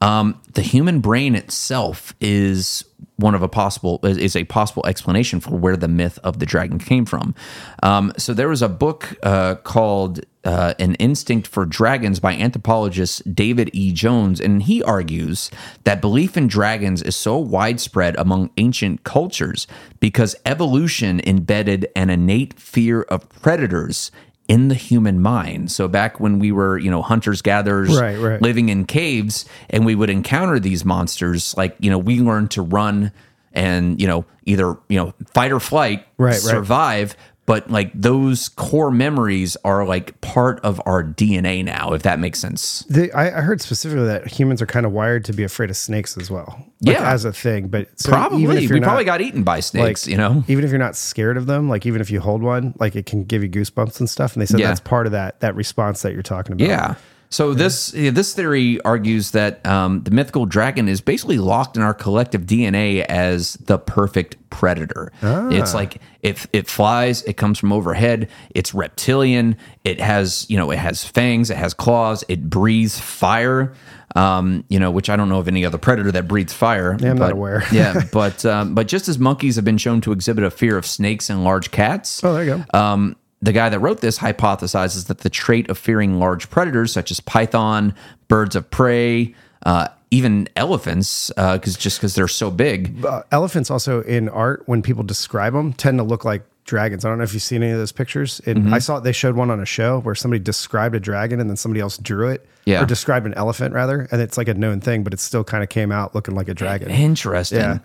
Um, 0.00 0.40
the 0.54 0.62
human 0.62 1.00
brain 1.00 1.34
itself 1.34 2.14
is 2.22 2.84
one 3.16 3.34
of 3.34 3.42
a 3.42 3.48
possible 3.48 4.00
is- 4.02 4.16
is 4.16 4.34
a 4.34 4.44
possible 4.44 4.84
explanation 4.86 5.40
for 5.40 5.50
where 5.50 5.76
the 5.76 5.88
myth 5.88 6.18
of 6.24 6.38
the 6.38 6.46
dragon 6.46 6.78
came 6.78 7.04
from. 7.04 7.34
Um, 7.82 8.12
so 8.16 8.32
there 8.32 8.48
was 8.48 8.62
a 8.62 8.68
book 8.68 9.14
uh, 9.22 9.56
called 9.56 10.20
uh, 10.44 10.74
"An 10.78 10.94
Instinct 10.96 11.46
for 11.46 11.66
Dragons" 11.66 12.18
by 12.20 12.34
anthropologist 12.34 13.34
David 13.34 13.70
E. 13.72 13.92
Jones, 13.92 14.40
and 14.40 14.62
he 14.62 14.82
argues 14.82 15.50
that 15.84 16.00
belief 16.00 16.36
in 16.36 16.46
dragons 16.46 17.02
is 17.02 17.16
so 17.16 17.36
widespread 17.36 18.16
among 18.16 18.50
ancient 18.56 19.04
cultures 19.04 19.66
because 20.00 20.34
evolution 20.46 21.20
embedded 21.26 21.88
an 21.94 22.10
innate 22.10 22.58
fear 22.58 23.02
of 23.02 23.28
predators 23.28 24.10
in 24.48 24.66
the 24.66 24.74
human 24.74 25.20
mind. 25.20 25.70
So 25.70 25.86
back 25.86 26.18
when 26.18 26.40
we 26.40 26.50
were, 26.50 26.76
you 26.76 26.90
know, 26.90 27.02
hunters 27.02 27.40
gatherers 27.40 28.00
Right, 28.00 28.18
right. 28.18 28.42
living 28.42 28.68
in 28.68 28.84
caves 28.84 29.44
and 29.68 29.86
we 29.86 29.94
would 29.94 30.10
encounter 30.10 30.58
these 30.58 30.84
monsters, 30.84 31.56
like, 31.56 31.76
you 31.78 31.88
know, 31.88 31.98
we 31.98 32.18
learned 32.20 32.50
to 32.52 32.62
run 32.62 33.12
and, 33.52 34.00
you 34.00 34.08
know, 34.08 34.24
either, 34.46 34.76
you 34.88 34.96
know, 34.98 35.14
fight 35.34 35.52
or 35.52 35.60
flight, 35.60 36.04
Right, 36.18 36.30
right. 36.30 36.34
survive. 36.34 37.16
But 37.46 37.68
like 37.68 37.90
those 37.94 38.48
core 38.50 38.92
memories 38.92 39.56
are 39.64 39.84
like 39.84 40.20
part 40.20 40.60
of 40.60 40.80
our 40.86 41.02
DNA 41.02 41.64
now, 41.64 41.92
if 41.94 42.02
that 42.04 42.20
makes 42.20 42.38
sense. 42.38 42.84
The, 42.88 43.10
I, 43.12 43.38
I 43.38 43.40
heard 43.40 43.60
specifically 43.60 44.06
that 44.06 44.28
humans 44.28 44.62
are 44.62 44.66
kind 44.66 44.86
of 44.86 44.92
wired 44.92 45.24
to 45.24 45.32
be 45.32 45.42
afraid 45.42 45.68
of 45.68 45.76
snakes 45.76 46.16
as 46.16 46.30
well. 46.30 46.54
Like, 46.80 46.96
Yeah. 46.96 47.10
as 47.12 47.24
a 47.24 47.32
thing. 47.32 47.66
But 47.66 47.88
so 47.98 48.10
Probably. 48.12 48.42
even 48.44 48.56
if 48.56 48.70
We 48.70 48.76
you're 48.76 48.80
probably 48.84 49.04
not- 49.04 49.12
got 49.18 49.20
eaten 49.20 49.42
by 49.42 49.56
like, 49.56 49.64
snakes, 49.64 50.06
you 50.06 50.16
know? 50.16 50.44
even 50.46 50.64
if 50.64 50.70
you're 50.70 50.78
not 50.78 50.94
scared 50.96 51.36
of 51.36 51.46
them, 51.46 51.68
like 51.68 51.86
even 51.86 52.00
if 52.00 52.08
you 52.10 52.20
hold 52.20 52.42
one, 52.42 52.72
like 52.78 52.94
it 52.94 53.06
can 53.06 53.24
give 53.24 53.42
you 53.42 53.48
goosebumps 53.48 53.98
and 53.98 54.08
stuff. 54.08 54.34
And 54.34 54.42
they 54.42 54.46
said 54.46 54.60
Yeah. 54.60 54.68
that's 54.68 54.80
part 54.80 55.06
of 55.06 55.12
that 55.12 55.40
that 55.40 55.56
response 55.56 56.02
that 56.02 56.12
you're 56.12 56.22
talking 56.22 56.52
about. 56.52 56.68
Yeah. 56.68 56.94
So 57.32 57.54
this 57.54 57.92
this 57.92 58.34
theory 58.34 58.80
argues 58.80 59.30
that 59.30 59.64
um, 59.64 60.02
the 60.02 60.10
mythical 60.10 60.46
dragon 60.46 60.88
is 60.88 61.00
basically 61.00 61.38
locked 61.38 61.76
in 61.76 61.82
our 61.82 61.94
collective 61.94 62.42
DNA 62.42 63.04
as 63.04 63.54
the 63.54 63.78
perfect 63.78 64.36
predator. 64.50 65.12
It's 65.22 65.72
like 65.72 66.00
if 66.22 66.48
it 66.52 66.68
flies, 66.68 67.22
it 67.22 67.36
comes 67.36 67.58
from 67.60 67.72
overhead. 67.72 68.28
It's 68.52 68.74
reptilian. 68.74 69.56
It 69.84 70.00
has 70.00 70.44
you 70.50 70.56
know 70.56 70.72
it 70.72 70.78
has 70.78 71.04
fangs. 71.04 71.50
It 71.50 71.56
has 71.56 71.72
claws. 71.72 72.24
It 72.28 72.50
breathes 72.50 72.98
fire. 72.98 73.74
Um, 74.16 74.64
you 74.68 74.80
know, 74.80 74.90
which 74.90 75.08
I 75.08 75.14
don't 75.14 75.28
know 75.28 75.38
of 75.38 75.46
any 75.46 75.64
other 75.64 75.78
predator 75.78 76.10
that 76.10 76.26
breathes 76.26 76.52
fire. 76.52 76.96
Yeah, 76.98 77.12
I'm 77.12 77.18
not 77.18 77.26
but- 77.26 77.32
aware. 77.34 77.62
yeah, 77.72 78.02
but 78.12 78.44
um, 78.44 78.74
but 78.74 78.88
just 78.88 79.08
as 79.08 79.20
monkeys 79.20 79.54
have 79.54 79.64
been 79.64 79.78
shown 79.78 80.00
to 80.00 80.10
exhibit 80.10 80.42
a 80.42 80.50
fear 80.50 80.76
of 80.76 80.84
snakes 80.84 81.30
and 81.30 81.44
large 81.44 81.70
cats. 81.70 82.24
Oh, 82.24 82.34
there 82.34 82.44
you 82.44 82.64
go. 82.72 82.78
Um, 82.78 83.14
the 83.42 83.52
guy 83.52 83.68
that 83.68 83.78
wrote 83.78 84.00
this 84.00 84.18
hypothesizes 84.18 85.06
that 85.06 85.18
the 85.18 85.30
trait 85.30 85.68
of 85.70 85.78
fearing 85.78 86.18
large 86.18 86.50
predators 86.50 86.92
such 86.92 87.10
as 87.10 87.20
python, 87.20 87.94
birds 88.28 88.54
of 88.54 88.70
prey, 88.70 89.34
uh, 89.64 89.88
even 90.10 90.48
elephants, 90.56 91.30
because 91.36 91.76
just 91.76 91.98
because 91.98 92.14
they're 92.14 92.28
so 92.28 92.50
big. 92.50 93.04
uh, 93.04 93.22
elephants 93.30 93.70
also 93.70 94.02
in 94.02 94.28
art 94.28 94.62
when 94.66 94.82
people 94.82 95.02
describe 95.04 95.52
them 95.52 95.72
tend 95.72 95.98
to 95.98 96.04
look 96.04 96.24
like 96.24 96.42
dragons. 96.64 97.04
I 97.04 97.08
don't 97.08 97.18
know 97.18 97.24
if 97.24 97.32
you've 97.32 97.42
seen 97.42 97.62
any 97.62 97.72
of 97.72 97.78
those 97.78 97.92
pictures. 97.92 98.40
And 98.46 98.58
Mm-hmm. 98.58 98.74
I 98.74 98.78
saw 98.78 99.00
they 99.00 99.12
showed 99.12 99.36
one 99.36 99.50
on 99.50 99.60
a 99.60 99.64
show 99.66 100.00
where 100.00 100.14
somebody 100.14 100.40
described 100.42 100.94
a 100.94 101.00
dragon 101.00 101.40
and 101.40 101.48
then 101.48 101.56
somebody 101.56 101.80
else 101.80 101.96
drew 101.98 102.28
it. 102.28 102.46
Yeah. 102.66 102.82
Or 102.82 102.86
described 102.86 103.24
an 103.26 103.34
elephant 103.34 103.72
rather, 103.74 104.06
and 104.12 104.20
it's 104.20 104.36
like 104.36 104.46
a 104.48 104.54
known 104.54 104.80
thing, 104.80 105.02
but 105.02 105.14
it 105.14 105.18
still 105.20 105.42
kind 105.44 105.62
of 105.62 105.70
came 105.70 105.90
out 105.90 106.14
looking 106.14 106.34
like 106.34 106.48
a 106.48 106.54
dragon. 106.54 106.90
Interesting. 106.90 107.80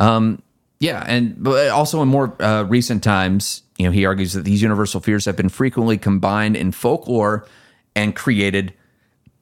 Yeah. 0.00 0.36
Yeah, 0.80 1.02
and 1.06 1.34
but 1.42 1.70
also 1.70 2.02
in 2.02 2.08
more 2.08 2.40
uh, 2.40 2.62
recent 2.68 3.02
times, 3.02 3.62
you 3.78 3.86
know, 3.86 3.92
he 3.92 4.04
argues 4.04 4.32
that 4.32 4.44
these 4.44 4.60
universal 4.60 5.00
fears 5.00 5.24
have 5.24 5.36
been 5.36 5.48
frequently 5.48 5.96
combined 5.96 6.56
in 6.56 6.72
folklore 6.72 7.46
and 7.94 8.14
created 8.14 8.74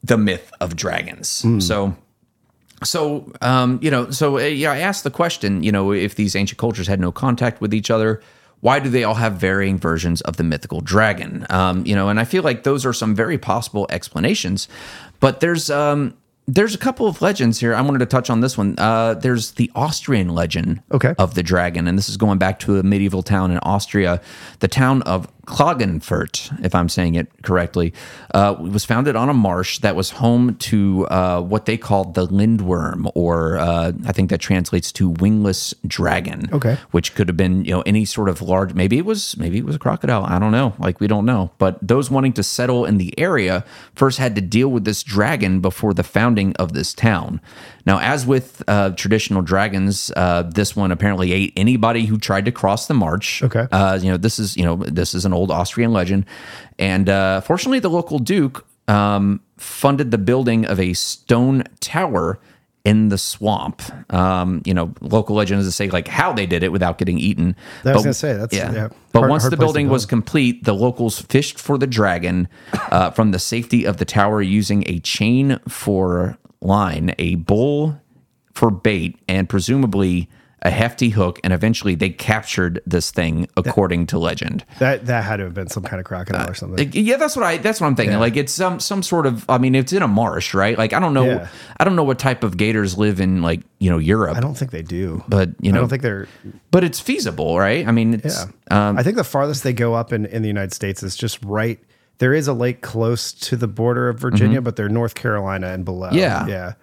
the 0.03 0.17
myth 0.17 0.51
of 0.61 0.75
dragons. 0.75 1.43
So, 1.59 1.95
so 2.83 3.31
um, 3.41 3.79
you 3.81 3.89
know, 3.89 4.11
so 4.11 4.37
uh, 4.37 4.43
yeah, 4.43 4.71
I 4.71 4.77
asked 4.79 5.03
the 5.03 5.11
question, 5.11 5.63
you 5.63 5.71
know, 5.71 5.91
if 5.91 6.15
these 6.15 6.35
ancient 6.35 6.59
cultures 6.59 6.87
had 6.87 6.99
no 6.99 7.11
contact 7.11 7.59
with 7.59 7.73
each 7.73 7.89
other, 7.89 8.21
why 8.61 8.79
do 8.79 8.89
they 8.89 9.03
all 9.03 9.15
have 9.15 9.33
varying 9.33 9.77
versions 9.77 10.21
of 10.21 10.37
the 10.37 10.43
mythical 10.43 10.81
dragon? 10.81 11.45
Um, 11.49 11.85
you 11.85 11.95
know, 11.95 12.09
and 12.09 12.19
I 12.19 12.23
feel 12.23 12.43
like 12.43 12.63
those 12.63 12.85
are 12.85 12.93
some 12.93 13.15
very 13.15 13.37
possible 13.37 13.87
explanations, 13.89 14.67
but 15.19 15.39
there's 15.39 15.69
um, 15.69 16.15
there's 16.47 16.73
a 16.73 16.77
couple 16.77 17.07
of 17.07 17.21
legends 17.21 17.59
here. 17.59 17.75
I 17.75 17.81
wanted 17.81 17.99
to 17.99 18.05
touch 18.05 18.29
on 18.29 18.39
this 18.39 18.57
one. 18.57 18.75
Uh, 18.77 19.15
there's 19.15 19.51
the 19.51 19.69
Austrian 19.75 20.29
legend 20.29 20.81
Okay. 20.93 21.13
of 21.17 21.35
the 21.35 21.43
dragon, 21.43 21.87
and 21.87 21.97
this 21.97 22.07
is 22.07 22.15
going 22.17 22.37
back 22.37 22.57
to 22.59 22.79
a 22.79 22.83
medieval 22.83 23.21
town 23.21 23.51
in 23.51 23.57
Austria, 23.59 24.21
the 24.59 24.67
town 24.69 25.01
of 25.03 25.27
Klagenfurt, 25.47 26.63
if 26.63 26.75
I'm 26.75 26.89
saying 26.89 27.15
it 27.15 27.31
correctly. 27.41 27.93
Uh, 28.33 28.55
was 28.59 28.85
founded 28.85 29.15
on 29.15 29.29
a 29.29 29.33
marsh 29.33 29.79
that 29.79 29.95
was 29.95 30.11
home 30.11 30.55
to 30.55 31.07
uh, 31.07 31.41
what 31.41 31.65
they 31.65 31.77
called 31.77 32.13
the 32.13 32.27
lindworm, 32.27 33.09
or 33.15 33.57
uh, 33.57 33.93
I 34.05 34.11
think 34.11 34.29
that 34.29 34.39
translates 34.39 34.91
to 34.93 35.09
wingless 35.09 35.73
dragon. 35.85 36.49
Okay. 36.51 36.77
which 36.91 37.15
could 37.15 37.27
have 37.27 37.37
been 37.37 37.63
you 37.65 37.71
know 37.71 37.81
any 37.85 38.05
sort 38.05 38.29
of 38.29 38.41
large. 38.41 38.73
Maybe 38.73 38.97
it 38.97 39.05
was 39.05 39.37
maybe 39.37 39.57
it 39.57 39.65
was 39.65 39.75
a 39.75 39.79
crocodile. 39.79 40.25
I 40.25 40.37
don't 40.39 40.51
know. 40.51 40.75
Like 40.79 40.99
we 40.99 41.07
don't 41.07 41.25
know. 41.25 41.51
But 41.57 41.79
those 41.81 42.11
wanting 42.11 42.33
to 42.33 42.43
settle 42.43 42.85
in 42.85 42.97
the 42.97 43.17
area 43.17 43.63
first 43.95 44.17
had 44.17 44.35
to 44.35 44.41
deal 44.41 44.69
with 44.69 44.83
this 44.83 45.03
dragon 45.03 45.61
before 45.61 45.93
the 45.93 46.03
founding 46.03 46.55
of 46.57 46.73
this 46.73 46.93
town. 46.93 47.39
Now, 47.85 47.99
as 47.99 48.25
with 48.25 48.61
uh, 48.67 48.89
traditional 48.91 49.41
dragons, 49.41 50.11
uh, 50.17 50.43
this 50.43 50.75
one 50.75 50.91
apparently 50.91 51.31
ate 51.31 51.53
anybody 51.55 52.05
who 52.05 52.17
tried 52.17 52.43
to 52.45 52.51
cross 52.51 52.87
the 52.87 52.93
marsh. 52.93 53.41
Okay. 53.41 53.65
Uh, 53.71 53.97
you 54.01 54.11
know, 54.11 54.17
this 54.17 54.39
is 54.39 54.57
you 54.57 54.65
know 54.65 54.75
this 54.75 55.13
is 55.13 55.23
an 55.23 55.33
old 55.37 55.51
Austrian 55.51 55.93
legend, 55.93 56.25
and 56.79 57.07
uh, 57.09 57.41
fortunately, 57.41 57.79
the 57.79 57.89
local 57.89 58.19
duke 58.19 58.65
um, 58.87 59.39
funded 59.57 60.11
the 60.11 60.17
building 60.17 60.65
of 60.65 60.79
a 60.79 60.93
stone 60.93 61.63
tower 61.79 62.39
in 62.85 63.09
the 63.09 63.17
swamp. 63.17 63.81
Um, 64.13 64.61
you 64.65 64.73
know, 64.73 64.93
local 65.01 65.35
legends 65.35 65.65
to 65.65 65.71
say 65.73 65.89
like 65.89 66.07
how 66.07 66.31
they 66.31 66.45
did 66.45 66.63
it 66.63 66.71
without 66.71 66.97
getting 66.97 67.19
eaten. 67.19 67.53
I 67.83 67.91
was 67.93 68.03
gonna 68.03 68.13
say, 68.13 68.33
that's- 68.33 68.53
yeah, 68.57 68.87
But 69.11 69.19
hard- 69.19 69.29
once 69.31 69.43
hard 69.43 69.51
the 69.53 69.57
building 69.57 69.89
was 69.89 70.05
complete, 70.05 70.63
the 70.63 70.73
locals 70.73 71.19
fished 71.21 71.59
for 71.59 71.77
the 71.77 71.87
dragon 71.87 72.47
uh, 72.91 73.11
from 73.11 73.31
the 73.31 73.39
safety 73.39 73.83
of 73.85 73.97
the 73.97 74.05
tower 74.05 74.41
using 74.41 74.83
a 74.87 74.99
chain 74.99 75.59
for 75.67 76.37
line, 76.61 77.13
a 77.19 77.35
bull 77.35 77.99
for 78.53 78.71
bait, 78.71 79.19
and 79.27 79.49
presumably 79.49 80.29
a 80.63 80.69
hefty 80.71 81.09
hook. 81.09 81.39
And 81.43 81.53
eventually, 81.53 81.95
they 81.95 82.09
captured 82.09 82.81
this 82.85 83.11
thing, 83.11 83.47
according 83.55 84.07
to 84.07 84.17
legend. 84.19 84.65
That 84.79 85.05
that 85.05 85.23
had 85.23 85.37
to 85.37 85.43
have 85.43 85.53
been 85.53 85.67
some 85.67 85.83
kind 85.83 85.99
of 85.99 86.05
crocodile 86.05 86.49
or 86.49 86.53
something. 86.53 86.77
Like, 86.77 86.95
yeah, 86.95 87.17
that's 87.17 87.35
what 87.35 87.45
I. 87.45 87.57
That's 87.57 87.79
what 87.79 87.87
I'm 87.87 87.95
thinking. 87.95 88.13
Yeah. 88.13 88.19
Like 88.19 88.35
it's 88.37 88.53
some 88.53 88.79
some 88.79 89.03
sort 89.03 89.25
of. 89.25 89.47
I 89.49 89.57
mean, 89.57 89.75
it's 89.75 89.93
in 89.93 90.01
a 90.01 90.07
marsh, 90.07 90.53
right? 90.53 90.77
Like 90.77 90.93
I 90.93 90.99
don't 90.99 91.13
know. 91.13 91.25
Yeah. 91.25 91.47
I 91.77 91.83
don't 91.83 91.95
know 91.95 92.03
what 92.03 92.19
type 92.19 92.43
of 92.43 92.57
gators 92.57 92.97
live 92.97 93.19
in 93.19 93.41
like 93.41 93.61
you 93.79 93.89
know 93.89 93.97
Europe. 93.97 94.35
I 94.37 94.39
don't 94.39 94.55
think 94.55 94.71
they 94.71 94.81
do. 94.81 95.23
But 95.27 95.49
you 95.61 95.71
know, 95.71 95.77
I 95.77 95.81
don't 95.81 95.89
think 95.89 96.01
they're 96.01 96.27
but 96.71 96.83
it's 96.83 96.99
feasible, 96.99 97.57
right? 97.59 97.87
I 97.87 97.91
mean, 97.91 98.15
it's 98.15 98.45
Yeah. 98.71 98.89
um, 98.89 98.97
I 98.97 99.03
think 99.03 99.15
the 99.15 99.23
farthest 99.23 99.63
they 99.63 99.73
go 99.73 99.93
up 99.93 100.11
in, 100.13 100.25
in 100.25 100.41
the 100.41 100.47
United 100.47 100.73
States 100.73 101.03
is 101.03 101.15
just 101.15 101.43
right. 101.43 101.79
There 102.19 102.33
is 102.33 102.47
a 102.47 102.53
lake 102.53 102.81
close 102.81 103.31
to 103.31 103.55
the 103.55 103.67
border 103.67 104.09
of 104.09 104.19
Virginia, 104.19 104.59
but 104.61 104.75
they're 104.75 104.89
North 104.89 105.13
Carolina 105.13 105.67
and 105.67 105.85
below. 105.85 106.07
Mm-hmm. 106.07 106.17
Yeah. 106.17 106.47
Yeah. 106.47 106.73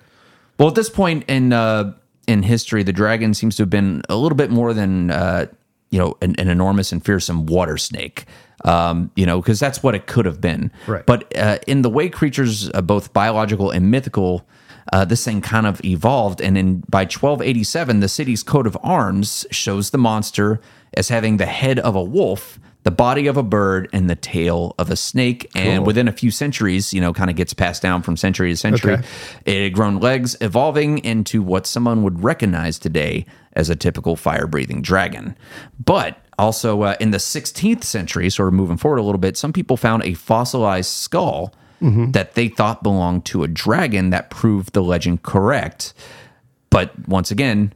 Well, 0.59 0.69
at 0.69 0.77
this 0.77 0.89
point 0.89 1.25
in 1.29 1.53
uh, 1.53 1.95
in 2.27 2.43
history, 2.43 2.83
the 2.83 2.93
dragon 2.93 3.35
seems 3.35 3.57
to 3.57 3.63
have 3.63 3.71
been 3.71 4.03
a 4.09 4.17
little 4.17 4.37
bit 4.37 4.51
more 4.51 4.73
than 4.73 5.11
uh, 5.11 5.47
you 5.91 5.99
know 5.99 6.17
an, 6.23 6.35
an 6.39 6.49
enormous 6.49 6.93
and 6.93 7.05
fearsome 7.05 7.47
water 7.47 7.79
snake. 7.79 8.27
Um, 8.65 9.11
you 9.15 9.27
know, 9.27 9.43
because 9.43 9.61
that's 9.61 9.83
what 9.83 9.95
it 9.95 10.07
could 10.07 10.25
have 10.25 10.41
been. 10.41 10.73
Right. 10.87 11.05
But 11.05 11.37
uh, 11.37 11.59
in 11.67 11.83
the 11.83 11.91
way 11.91 12.09
creatures, 12.09 12.71
uh, 12.73 12.81
both 12.81 13.13
biological 13.13 13.71
and 13.71 13.91
mythical, 13.91 14.47
uh, 14.93 15.05
this 15.05 15.23
thing 15.25 15.43
kind 15.43 15.67
of 15.67 15.85
evolved. 15.85 16.41
And 16.41 16.57
in 16.57 16.79
by 16.89 17.03
1287, 17.03 18.01
the 18.01 18.09
city's 18.09 18.43
coat 18.43 18.67
of 18.67 18.79
arms 18.83 19.47
shows 19.51 19.91
the 19.91 19.99
monster 19.99 20.61
as 20.95 21.09
having 21.09 21.37
the 21.37 21.47
head 21.47 21.79
of 21.79 21.95
a 21.95 22.03
wolf. 22.03 22.59
The 22.85 22.91
body 22.91 23.27
of 23.27 23.37
a 23.37 23.43
bird 23.43 23.89
and 23.93 24.09
the 24.09 24.15
tail 24.15 24.75
of 24.79 24.91
a 24.91 24.97
snake, 24.97 25.51
and 25.55 25.87
within 25.87 26.07
a 26.07 26.13
few 26.13 26.31
centuries, 26.31 26.93
you 26.93 27.01
know, 27.01 27.13
kind 27.13 27.31
of 27.31 27.37
gets 27.37 27.53
passed 27.53 27.83
down 27.83 28.03
from 28.03 28.17
century 28.17 28.51
to 28.51 28.57
century. 28.57 28.95
Okay. 28.95 29.07
It 29.47 29.63
had 29.65 29.73
grown 29.73 29.99
legs, 29.99 30.37
evolving 30.41 30.99
into 30.99 31.43
what 31.43 31.67
someone 31.67 32.03
would 32.03 32.23
recognize 32.23 32.79
today 32.79 33.27
as 33.55 33.71
a 33.71 33.77
typical 33.77 34.17
fire 34.17 34.47
breathing 34.47 34.83
dragon. 34.83 35.37
But 35.83 36.19
also 36.39 36.83
uh, 36.83 36.97
in 37.01 37.11
the 37.11 37.19
16th 37.19 37.85
century, 37.85 38.29
sort 38.31 38.49
of 38.49 38.55
moving 38.55 38.77
forward 38.77 38.99
a 38.99 39.03
little 39.03 39.19
bit, 39.19 39.37
some 39.37 39.53
people 39.53 39.77
found 39.77 40.05
a 40.05 40.15
fossilized 40.15 40.91
skull 40.91 41.55
that 42.13 42.35
they 42.35 42.49
thought 42.49 42.83
belonged 42.83 43.27
to 43.27 43.43
a 43.43 43.49
dragon 43.49 44.11
that 44.11 44.31
proved 44.31 44.73
the 44.73 44.83
legend 44.83 45.23
correct. 45.23 45.93
But 46.71 46.93
once 47.09 47.31
again, 47.31 47.75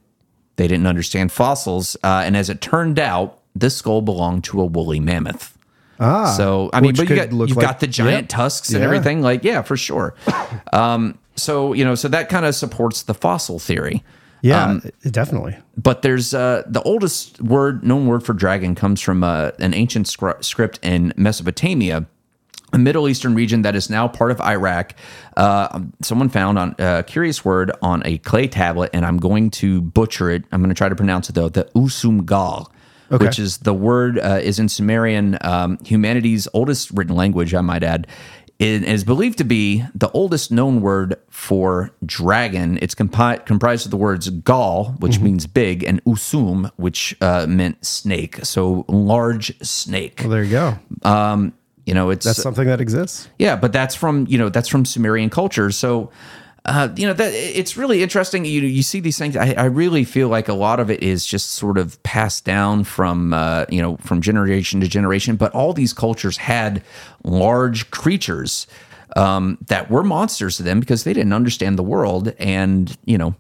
they 0.57 0.67
didn't 0.67 0.87
understand 0.87 1.31
fossils. 1.31 1.97
Uh, 2.03 2.23
and 2.25 2.37
as 2.37 2.49
it 2.49 2.61
turned 2.61 2.99
out, 2.99 3.38
this 3.61 3.77
skull 3.77 4.03
belonged 4.03 4.45
to 4.45 4.61
a 4.61 4.67
woolly 4.67 5.01
mammoth. 5.01 5.57
Ah, 6.01 6.27
so 6.37 6.71
I 6.73 6.81
mean, 6.81 6.95
but 6.95 7.09
you 7.09 7.17
got 7.17 7.33
you've 7.33 7.57
like- 7.57 7.67
got 7.67 7.81
the 7.81 7.87
giant 7.89 8.23
Yep. 8.23 8.29
tusks 8.29 8.69
and 8.71 8.79
Yeah. 8.81 8.85
everything. 8.85 9.21
Like, 9.21 9.43
yeah, 9.45 9.63
for 9.63 9.77
sure. 9.77 10.15
Um, 10.73 11.19
so 11.37 11.73
you 11.73 11.85
know, 11.85 11.95
so 11.95 12.09
that 12.09 12.29
kind 12.29 12.47
of 12.47 12.55
supports 12.55 13.03
the 13.03 13.15
fossil 13.15 13.59
theory. 13.59 14.05
Yeah. 14.41 14.65
Um, 14.65 14.83
definitely. 15.11 15.57
But 15.77 16.03
there's 16.03 16.33
uh, 16.33 16.63
the 16.69 16.81
oldest 16.83 17.43
word, 17.43 17.83
known 17.85 18.07
word 18.07 18.23
for 18.23 18.33
dragon, 18.33 18.77
comes 18.77 19.01
from 19.01 19.25
uh, 19.25 19.51
an 19.59 19.75
ancient 19.75 20.07
scr- 20.07 20.41
script 20.41 20.79
in 20.81 21.13
Mesopotamia, 21.17 22.07
a 22.73 22.79
Middle 22.79 23.09
Eastern 23.09 23.35
region 23.35 23.63
that 23.63 23.75
is 23.75 23.91
now 23.91 24.07
part 24.07 24.31
of 24.31 24.41
Iraq. 24.41 24.95
Uh, 25.37 25.81
someone 26.03 26.29
found 26.29 26.57
on 26.57 26.77
a 26.79 27.03
curious 27.03 27.45
word 27.45 27.73
on 27.83 28.03
a 28.05 28.19
clay 28.19 28.47
tablet, 28.47 28.91
and 28.93 29.05
I'm 29.05 29.17
going 29.17 29.51
to 29.51 29.81
butcher 29.81 30.31
it. 30.31 30.45
I'm 30.53 30.61
going 30.61 30.69
to 30.71 30.75
try 30.79 30.89
to 30.89 30.95
pronounce 30.95 31.29
it 31.29 31.35
though. 31.35 31.49
The 31.49 31.65
Usumgal. 31.75 32.69
Okay. 33.11 33.25
Which 33.25 33.39
is 33.39 33.59
the 33.59 33.73
word 33.73 34.19
uh, 34.19 34.41
is 34.43 34.59
in 34.59 34.69
Sumerian, 34.69 35.39
um, 35.41 35.79
humanity's 35.85 36.47
oldest 36.53 36.91
written 36.91 37.17
language, 37.17 37.55
I 37.55 37.63
might 37.63 37.83
add. 37.83 38.07
It 38.59 38.83
is 38.83 39.05
believed 39.05 39.39
to 39.39 39.45
be 39.45 39.85
the 39.95 40.11
oldest 40.11 40.51
known 40.51 40.81
word 40.81 41.15
for 41.31 41.91
dragon. 42.05 42.79
It's 42.83 42.95
compi- 42.95 43.47
comprised 43.47 43.87
of 43.87 43.93
the 43.93 43.97
words 43.97 44.29
gal, 44.29 44.97
which 44.99 45.21
means 45.21 45.47
big, 45.47 45.85
and 45.85 46.03
usum, 46.05 46.71
which 46.77 47.17
uh, 47.21 47.47
meant 47.47 47.87
snake. 47.87 48.45
So 48.45 48.85
large 48.89 49.57
snake. 49.61 50.19
Well, 50.21 50.31
there 50.31 50.43
you 50.45 50.51
go. 50.51 51.53
You 51.89 51.95
know, 51.95 52.11
it's 52.11 52.27
That's 52.27 52.43
something 52.43 52.67
that 52.67 52.83
exists. 52.83 53.31
yeah, 53.39 53.57
but 53.57 53.73
that's 53.73 53.95
from 53.95 54.27
you 54.29 54.37
know 54.37 54.51
that's 54.51 54.69
from 54.69 54.85
Sumerian 54.85 55.31
culture. 55.31 55.71
So 55.71 56.11
uh, 56.69 56.93
you 56.97 57.07
know 57.07 57.15
that 57.15 57.33
it's 57.33 57.77
really 57.77 58.03
interesting. 58.03 58.45
You 58.45 58.61
you 58.61 58.83
see 58.83 59.01
these 59.01 59.17
things. 59.17 59.37
I, 59.37 59.55
I 59.55 59.65
really 59.65 60.05
feel 60.05 60.29
like 60.29 60.49
a 60.49 60.55
lot 60.55 60.81
of 60.81 60.91
it 60.91 61.03
is 61.03 61.25
just 61.25 61.53
sort 61.53 61.79
of 61.79 62.01
passed 62.03 62.45
down 62.45 62.85
from 62.85 63.33
uh, 63.33 63.65
you 63.71 63.81
know 63.81 63.97
from 63.99 64.21
generation 64.21 64.81
to 64.81 64.89
generation. 64.89 65.37
But 65.37 65.53
all 65.53 65.73
these 65.73 65.95
cultures 65.95 66.37
had 66.37 66.83
large 67.25 67.91
creatures 67.91 68.67
um, 69.17 69.57
that 69.69 69.91
were 69.91 70.05
monsters 70.05 70.59
to 70.59 70.63
them 70.63 70.79
because 70.79 71.05
they 71.05 71.15
didn't 71.15 71.33
understand 71.33 71.79
the 71.79 71.83
world, 71.83 72.35
and 72.39 72.97
you 73.07 73.17
know, 73.17 73.35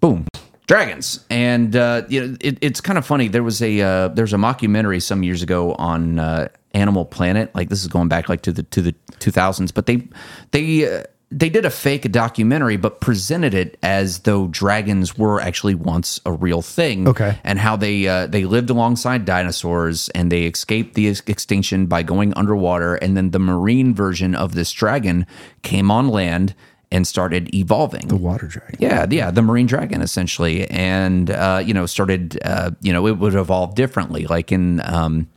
boom. 0.00 0.26
Dragons, 0.66 1.24
and 1.28 1.76
uh, 1.76 2.02
you 2.08 2.26
know 2.26 2.36
it, 2.40 2.58
it's 2.60 2.80
kind 2.80 2.98
of 2.98 3.06
funny. 3.06 3.28
There 3.28 3.42
was 3.42 3.62
a 3.62 3.80
uh, 3.80 4.08
there's 4.08 4.32
a 4.32 4.38
mockumentary 4.38 5.02
some 5.02 5.22
years 5.22 5.42
ago 5.42 5.74
on 5.74 6.18
uh, 6.18 6.48
Animal 6.72 7.04
Planet. 7.06 7.54
Like 7.54 7.70
this 7.70 7.82
is 7.82 7.88
going 7.88 8.08
back 8.08 8.28
like 8.28 8.42
to 8.42 8.52
the 8.52 8.62
to 8.64 8.82
the 8.82 8.94
2000s, 9.20 9.72
but 9.72 9.86
they 9.86 10.06
they 10.50 11.00
uh, 11.00 11.04
they 11.30 11.48
did 11.48 11.64
a 11.64 11.70
fake 11.70 12.10
documentary, 12.12 12.76
but 12.76 13.00
presented 13.00 13.54
it 13.54 13.76
as 13.82 14.20
though 14.20 14.46
dragons 14.48 15.18
were 15.18 15.40
actually 15.40 15.74
once 15.74 16.20
a 16.24 16.32
real 16.32 16.62
thing. 16.62 17.08
Okay. 17.08 17.38
and 17.42 17.58
how 17.58 17.76
they 17.76 18.06
uh, 18.06 18.26
they 18.26 18.44
lived 18.44 18.70
alongside 18.70 19.24
dinosaurs 19.24 20.08
and 20.10 20.30
they 20.30 20.44
escaped 20.44 20.94
the 20.94 21.08
ex- 21.08 21.22
extinction 21.26 21.86
by 21.86 22.02
going 22.02 22.32
underwater, 22.34 22.94
and 22.96 23.16
then 23.16 23.30
the 23.30 23.38
marine 23.38 23.94
version 23.94 24.34
of 24.34 24.54
this 24.54 24.70
dragon 24.72 25.26
came 25.62 25.90
on 25.90 26.08
land 26.08 26.54
and 26.94 27.06
started 27.06 27.52
evolving. 27.52 28.06
The 28.06 28.16
water 28.16 28.46
dragon. 28.46 28.76
Yeah, 28.78 29.04
yeah, 29.10 29.32
the 29.32 29.42
marine 29.42 29.66
dragon 29.66 30.00
essentially, 30.00 30.70
and 30.70 31.30
uh, 31.30 31.60
you 31.64 31.74
know 31.74 31.86
started, 31.86 32.38
uh, 32.44 32.70
you 32.80 32.92
know, 32.92 33.08
it 33.08 33.18
would 33.18 33.34
evolve 33.34 33.74
differently. 33.74 34.26
Like 34.26 34.52
in 34.52 34.80
um, 34.84 35.28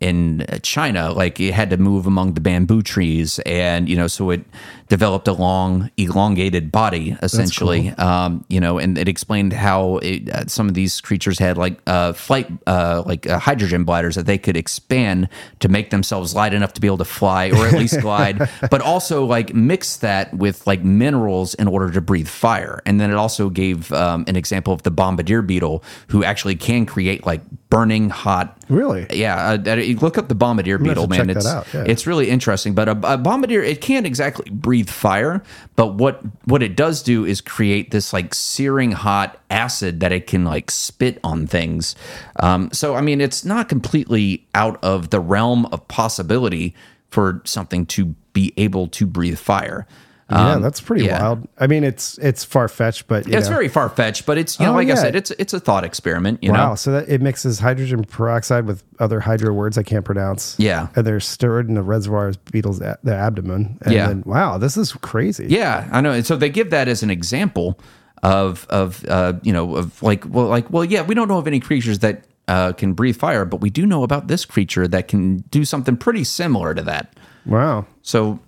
in 0.00 0.46
China, 0.62 1.12
like 1.12 1.40
it 1.40 1.52
had 1.52 1.70
to 1.70 1.76
move 1.76 2.06
among 2.06 2.34
the 2.34 2.40
bamboo 2.40 2.82
trees, 2.82 3.38
and 3.40 3.88
you 3.88 3.96
know, 3.96 4.06
so 4.06 4.30
it 4.30 4.44
developed 4.88 5.28
a 5.28 5.32
long, 5.32 5.90
elongated 5.96 6.70
body 6.70 7.16
essentially. 7.22 7.90
Um, 7.90 8.44
you 8.48 8.60
know, 8.60 8.78
and 8.78 8.98
it 8.98 9.08
explained 9.08 9.52
how 9.52 9.98
it, 9.98 10.28
uh, 10.28 10.46
some 10.46 10.68
of 10.68 10.74
these 10.74 11.00
creatures 11.00 11.38
had 11.38 11.56
like 11.56 11.78
uh, 11.86 12.12
flight, 12.12 12.50
uh, 12.66 13.02
like 13.06 13.26
uh, 13.26 13.38
hydrogen 13.38 13.84
bladders 13.84 14.14
that 14.16 14.26
they 14.26 14.38
could 14.38 14.56
expand 14.56 15.28
to 15.60 15.68
make 15.68 15.90
themselves 15.90 16.34
light 16.34 16.52
enough 16.52 16.72
to 16.74 16.80
be 16.80 16.86
able 16.86 16.98
to 16.98 17.04
fly 17.04 17.50
or 17.50 17.66
at 17.66 17.72
least 17.74 18.00
glide, 18.00 18.48
but 18.70 18.80
also 18.80 19.24
like 19.24 19.54
mix 19.54 19.96
that 19.98 20.34
with 20.34 20.66
like 20.66 20.82
minerals 20.84 21.54
in 21.54 21.68
order 21.68 21.90
to 21.90 22.00
breathe 22.00 22.28
fire. 22.28 22.82
And 22.86 23.00
then 23.00 23.10
it 23.10 23.16
also 23.16 23.50
gave 23.50 23.92
um, 23.92 24.24
an 24.26 24.36
example 24.36 24.72
of 24.72 24.82
the 24.82 24.90
bombardier 24.90 25.42
beetle, 25.42 25.82
who 26.08 26.24
actually 26.24 26.56
can 26.56 26.86
create 26.86 27.24
like 27.26 27.42
burning 27.70 28.08
hot. 28.10 28.56
Really? 28.68 29.06
Yeah, 29.10 29.58
uh, 29.66 29.74
look 30.00 30.16
up 30.16 30.28
the 30.28 30.34
bombardier 30.34 30.78
beetle, 30.78 31.08
man. 31.08 31.28
It's 31.28 31.46
out, 31.46 31.66
yeah. 31.74 31.84
it's 31.86 32.06
really 32.06 32.30
interesting. 32.30 32.74
But 32.74 32.88
a, 32.88 33.14
a 33.14 33.18
bombardier, 33.18 33.62
it 33.62 33.80
can't 33.80 34.06
exactly 34.06 34.48
breathe 34.50 34.73
fire, 34.82 35.42
but 35.76 35.94
what 35.94 36.20
what 36.44 36.62
it 36.62 36.76
does 36.76 37.02
do 37.02 37.24
is 37.24 37.40
create 37.40 37.90
this 37.90 38.12
like 38.12 38.34
searing 38.34 38.92
hot 38.92 39.40
acid 39.50 40.00
that 40.00 40.12
it 40.12 40.26
can 40.26 40.44
like 40.44 40.70
spit 40.70 41.18
on 41.22 41.46
things. 41.46 41.94
Um, 42.40 42.70
so 42.72 42.94
I 42.94 43.00
mean, 43.00 43.20
it's 43.20 43.44
not 43.44 43.68
completely 43.68 44.46
out 44.54 44.82
of 44.82 45.10
the 45.10 45.20
realm 45.20 45.66
of 45.66 45.86
possibility 45.88 46.74
for 47.08 47.40
something 47.44 47.86
to 47.86 48.06
be 48.32 48.52
able 48.56 48.88
to 48.88 49.06
breathe 49.06 49.38
fire. 49.38 49.86
Yeah, 50.34 50.52
Um, 50.54 50.62
that's 50.62 50.80
pretty 50.80 51.04
yeah. 51.04 51.20
wild. 51.22 51.48
I 51.58 51.66
mean, 51.66 51.84
it's 51.84 52.18
it's 52.18 52.44
far 52.44 52.68
fetched, 52.68 53.06
but 53.06 53.26
you 53.26 53.36
It's 53.36 53.48
know. 53.48 53.54
very 53.54 53.68
far 53.68 53.88
fetched, 53.88 54.26
but 54.26 54.36
it's 54.38 54.58
you 54.58 54.66
know, 54.66 54.72
Oh, 54.72 54.74
like 54.74 54.88
I 54.90 54.94
said, 54.94 55.14
it's 55.16 55.30
it's 55.32 55.52
a 55.54 55.60
thought 55.60 55.84
experiment. 55.84 56.42
You 56.42 56.52
wow. 56.52 56.70
know, 56.70 56.74
So 56.74 56.92
that 56.92 57.08
it 57.08 57.22
mixes 57.22 57.60
hydrogen 57.60 58.04
peroxide 58.04 58.66
with 58.66 58.82
other 58.98 59.20
hydro 59.20 59.52
words 59.52 59.78
I 59.78 59.82
can't 59.82 60.04
pronounce. 60.04 60.56
Yeah. 60.58 60.88
and 60.96 61.06
they're 61.06 61.20
stored 61.20 61.68
in 61.68 61.74
the 61.74 61.82
reservoir's 61.82 62.36
beetle's 62.36 62.80
a- 62.80 62.98
the 63.04 63.14
abdomen. 63.14 63.78
And 63.82 63.94
Yeah. 63.94 64.08
then, 64.08 64.22
wow, 64.26 64.58
this 64.58 64.76
is 64.76 64.92
crazy. 64.92 65.46
Yeah, 65.48 65.88
I 65.92 66.00
know. 66.00 66.12
And 66.12 66.26
so 66.26 66.36
they 66.36 66.50
give 66.50 66.70
that 66.70 66.88
as 66.88 67.02
an 67.02 67.10
example 67.10 67.78
of 68.22 68.66
of 68.70 69.04
uh, 69.08 69.34
you 69.42 69.52
know 69.52 69.76
of 69.76 70.02
like 70.02 70.24
well 70.28 70.46
like 70.46 70.70
well 70.70 70.84
yeah 70.84 71.02
we 71.02 71.14
don't 71.14 71.28
know 71.28 71.38
of 71.38 71.46
any 71.46 71.60
creatures 71.60 71.98
that 72.00 72.24
uh, 72.48 72.72
can 72.72 72.92
breathe 72.92 73.16
fire, 73.16 73.44
but 73.44 73.60
we 73.62 73.70
do 73.70 73.86
know 73.86 74.02
about 74.02 74.28
this 74.28 74.44
creature 74.44 74.86
that 74.88 75.08
can 75.08 75.38
do 75.50 75.64
something 75.64 75.96
pretty 75.96 76.24
similar 76.24 76.74
to 76.74 76.82
that. 76.82 77.14
Wow. 77.46 77.86
So 78.02 78.38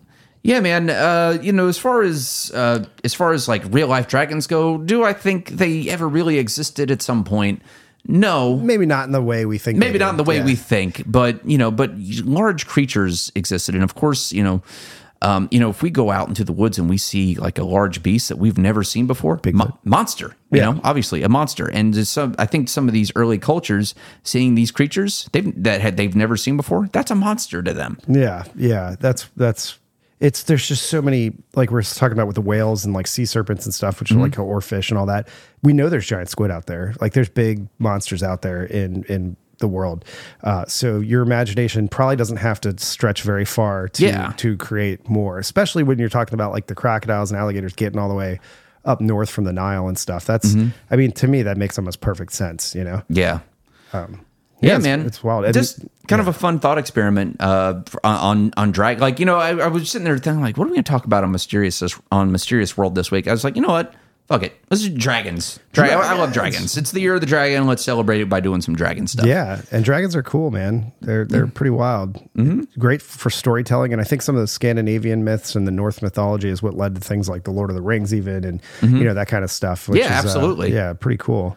yeah, 0.46 0.60
man. 0.60 0.88
Uh, 0.90 1.38
you 1.42 1.52
know, 1.52 1.68
as 1.68 1.76
far 1.78 2.02
as 2.02 2.50
uh, 2.54 2.84
as 3.04 3.14
far 3.14 3.32
as 3.32 3.48
like 3.48 3.62
real 3.70 3.88
life 3.88 4.06
dragons 4.08 4.46
go, 4.46 4.78
do 4.78 5.02
I 5.04 5.12
think 5.12 5.48
they 5.50 5.88
ever 5.90 6.08
really 6.08 6.38
existed 6.38 6.90
at 6.90 7.02
some 7.02 7.24
point? 7.24 7.60
No, 8.08 8.56
Maybe 8.58 8.86
not 8.86 9.06
in 9.06 9.12
the 9.12 9.20
way 9.20 9.46
we 9.46 9.58
think. 9.58 9.78
maybe 9.78 9.98
not 9.98 10.10
in 10.10 10.16
the 10.16 10.22
way 10.22 10.36
Yeah. 10.36 10.44
we 10.44 10.54
think, 10.54 11.02
but 11.06 11.44
you 11.44 11.58
know, 11.58 11.72
but 11.72 11.90
large 12.24 12.66
creatures 12.66 13.32
existed, 13.34 13.74
and 13.74 13.82
of 13.82 13.94
course, 13.96 14.32
you 14.32 14.44
know, 14.44 14.62
um, 15.22 15.48
you 15.50 15.58
know, 15.58 15.70
if 15.70 15.82
we 15.82 15.90
go 15.90 16.12
out 16.12 16.28
into 16.28 16.44
the 16.44 16.52
woods 16.52 16.78
and 16.78 16.88
we 16.88 16.98
see 16.98 17.34
like 17.34 17.58
a 17.58 17.64
large 17.64 18.04
beast 18.04 18.28
that 18.28 18.36
we've 18.38 18.58
never 18.58 18.84
seen 18.84 19.08
before, 19.08 19.40
mo- 19.52 19.76
monster, 19.84 20.36
you 20.52 20.60
Yeah. 20.60 20.66
know, 20.70 20.80
obviously 20.84 21.24
a 21.24 21.28
monster, 21.28 21.66
and 21.68 22.06
some, 22.06 22.36
I 22.38 22.46
think 22.46 22.68
some 22.68 22.86
of 22.86 22.94
these 22.94 23.10
early 23.16 23.38
cultures 23.38 23.94
seeing 24.22 24.54
these 24.54 24.70
creatures 24.70 25.28
they've 25.32 25.52
that 25.64 25.80
had 25.80 25.96
they've 25.96 26.14
never 26.14 26.36
seen 26.36 26.56
before, 26.56 26.88
that's 26.92 27.10
a 27.10 27.16
monster 27.16 27.60
to 27.60 27.72
them. 27.74 27.98
Yeah, 28.06 28.44
yeah. 28.54 28.94
That's 29.00 29.28
that's 29.36 29.78
it's 30.18 30.44
there's 30.44 30.66
just 30.66 30.88
so 30.88 31.02
many 31.02 31.32
like 31.54 31.70
we're 31.70 31.82
talking 31.82 32.12
about 32.12 32.26
with 32.26 32.36
the 32.36 32.42
whales 32.42 32.84
and 32.84 32.94
like 32.94 33.06
sea 33.06 33.26
serpents 33.26 33.66
and 33.66 33.74
stuff, 33.74 34.00
which 34.00 34.10
are 34.12 34.16
like 34.16 34.32
mm-hmm. 34.32 34.42
oarfish 34.42 34.90
and 34.90 34.98
all 34.98 35.06
that. 35.06 35.28
We 35.62 35.72
know 35.72 35.88
there's 35.88 36.06
giant 36.06 36.30
squid 36.30 36.50
out 36.50 36.66
there. 36.66 36.94
Like 37.00 37.12
there's 37.12 37.28
big 37.28 37.68
monsters 37.78 38.22
out 38.22 38.42
there 38.42 38.64
in 38.64 39.04
in 39.04 39.36
the 39.58 39.68
world. 39.68 40.04
Uh, 40.42 40.64
so 40.66 41.00
your 41.00 41.22
imagination 41.22 41.88
probably 41.88 42.16
doesn't 42.16 42.36
have 42.38 42.60
to 42.62 42.78
stretch 42.78 43.22
very 43.22 43.44
far 43.44 43.88
to 43.88 44.04
Yeah. 44.04 44.32
to 44.38 44.56
create 44.56 45.08
more, 45.08 45.38
especially 45.38 45.82
when 45.82 45.98
you're 45.98 46.08
talking 46.08 46.34
about 46.34 46.52
like 46.52 46.66
the 46.66 46.74
crocodiles 46.74 47.30
and 47.30 47.40
alligators 47.40 47.72
getting 47.74 47.98
all 47.98 48.08
the 48.08 48.14
way 48.14 48.40
up 48.84 49.00
north 49.00 49.30
from 49.30 49.44
the 49.44 49.52
Nile 49.52 49.88
and 49.88 49.98
stuff. 49.98 50.24
That's 50.24 50.54
mm-hmm. 50.54 50.68
I 50.90 50.96
mean 50.96 51.12
to 51.12 51.28
me 51.28 51.42
that 51.42 51.56
makes 51.56 51.78
almost 51.78 52.00
perfect 52.00 52.32
sense, 52.32 52.74
you 52.74 52.84
know. 52.84 53.02
Yeah. 53.08 53.40
Um, 53.92 54.25
yeah, 54.60 54.68
yeah, 54.70 54.76
it's- 54.78 54.82
man, 54.82 55.00
it's 55.06 55.22
wild. 55.24 55.44
And- 55.44 55.54
Just 55.54 55.80
kind 56.08 56.20
of 56.20 56.28
a 56.28 56.32
fun 56.32 56.60
thought 56.60 56.78
experiment 56.78 57.36
uh, 57.40 57.80
on 58.04 58.52
on 58.56 58.72
drag. 58.72 59.00
Like 59.00 59.18
you 59.20 59.26
know, 59.26 59.36
I, 59.36 59.50
I 59.56 59.66
was 59.68 59.90
sitting 59.90 60.04
there 60.04 60.16
thinking, 60.18 60.40
like, 60.40 60.56
what 60.56 60.64
are 60.64 60.68
we 60.70 60.74
going 60.76 60.84
to 60.84 60.90
talk 60.90 61.04
about 61.04 61.24
on 61.24 61.30
mysterious 61.32 61.82
on 62.12 62.32
mysterious 62.32 62.76
world 62.76 62.94
this 62.94 63.10
week? 63.10 63.26
I 63.28 63.32
was 63.32 63.44
like, 63.44 63.56
you 63.56 63.62
know 63.62 63.68
what? 63.68 63.94
Fuck 64.28 64.42
it. 64.42 64.54
Let's 64.70 64.82
do 64.82 64.90
dragons. 64.90 65.60
Dra- 65.72 65.86
I, 65.86 66.14
I 66.14 66.18
love 66.18 66.32
dragons. 66.32 66.76
It's 66.76 66.90
the 66.90 67.00
year 67.00 67.14
of 67.14 67.20
the 67.20 67.28
dragon. 67.28 67.64
Let's 67.68 67.84
celebrate 67.84 68.20
it 68.20 68.28
by 68.28 68.40
doing 68.40 68.60
some 68.60 68.74
dragon 68.74 69.06
stuff. 69.06 69.24
Yeah, 69.24 69.62
and 69.70 69.84
dragons 69.84 70.16
are 70.16 70.22
cool, 70.24 70.50
man. 70.50 70.90
They're 71.00 71.24
they're 71.24 71.46
pretty 71.46 71.70
wild. 71.70 72.14
Mm-hmm. 72.36 72.62
Great 72.80 73.02
for 73.02 73.30
storytelling, 73.30 73.92
and 73.92 74.00
I 74.00 74.04
think 74.04 74.22
some 74.22 74.34
of 74.34 74.40
the 74.40 74.48
Scandinavian 74.48 75.22
myths 75.22 75.54
and 75.54 75.64
the 75.64 75.70
Norse 75.70 76.02
mythology 76.02 76.48
is 76.48 76.60
what 76.60 76.74
led 76.74 76.96
to 76.96 77.00
things 77.00 77.28
like 77.28 77.44
the 77.44 77.52
Lord 77.52 77.70
of 77.70 77.76
the 77.76 77.82
Rings, 77.82 78.12
even 78.12 78.42
and 78.44 78.60
you 78.82 79.04
know 79.04 79.14
that 79.14 79.28
kind 79.28 79.44
of 79.44 79.50
stuff. 79.52 79.88
which 79.88 80.00
Mm-hmm. 80.02 80.10
Yeah, 80.10 80.18
is, 80.18 80.24
uh, 80.24 80.28
absolutely. 80.28 80.72
yeah, 80.74 80.92
pretty 80.94 81.18
cool. 81.18 81.56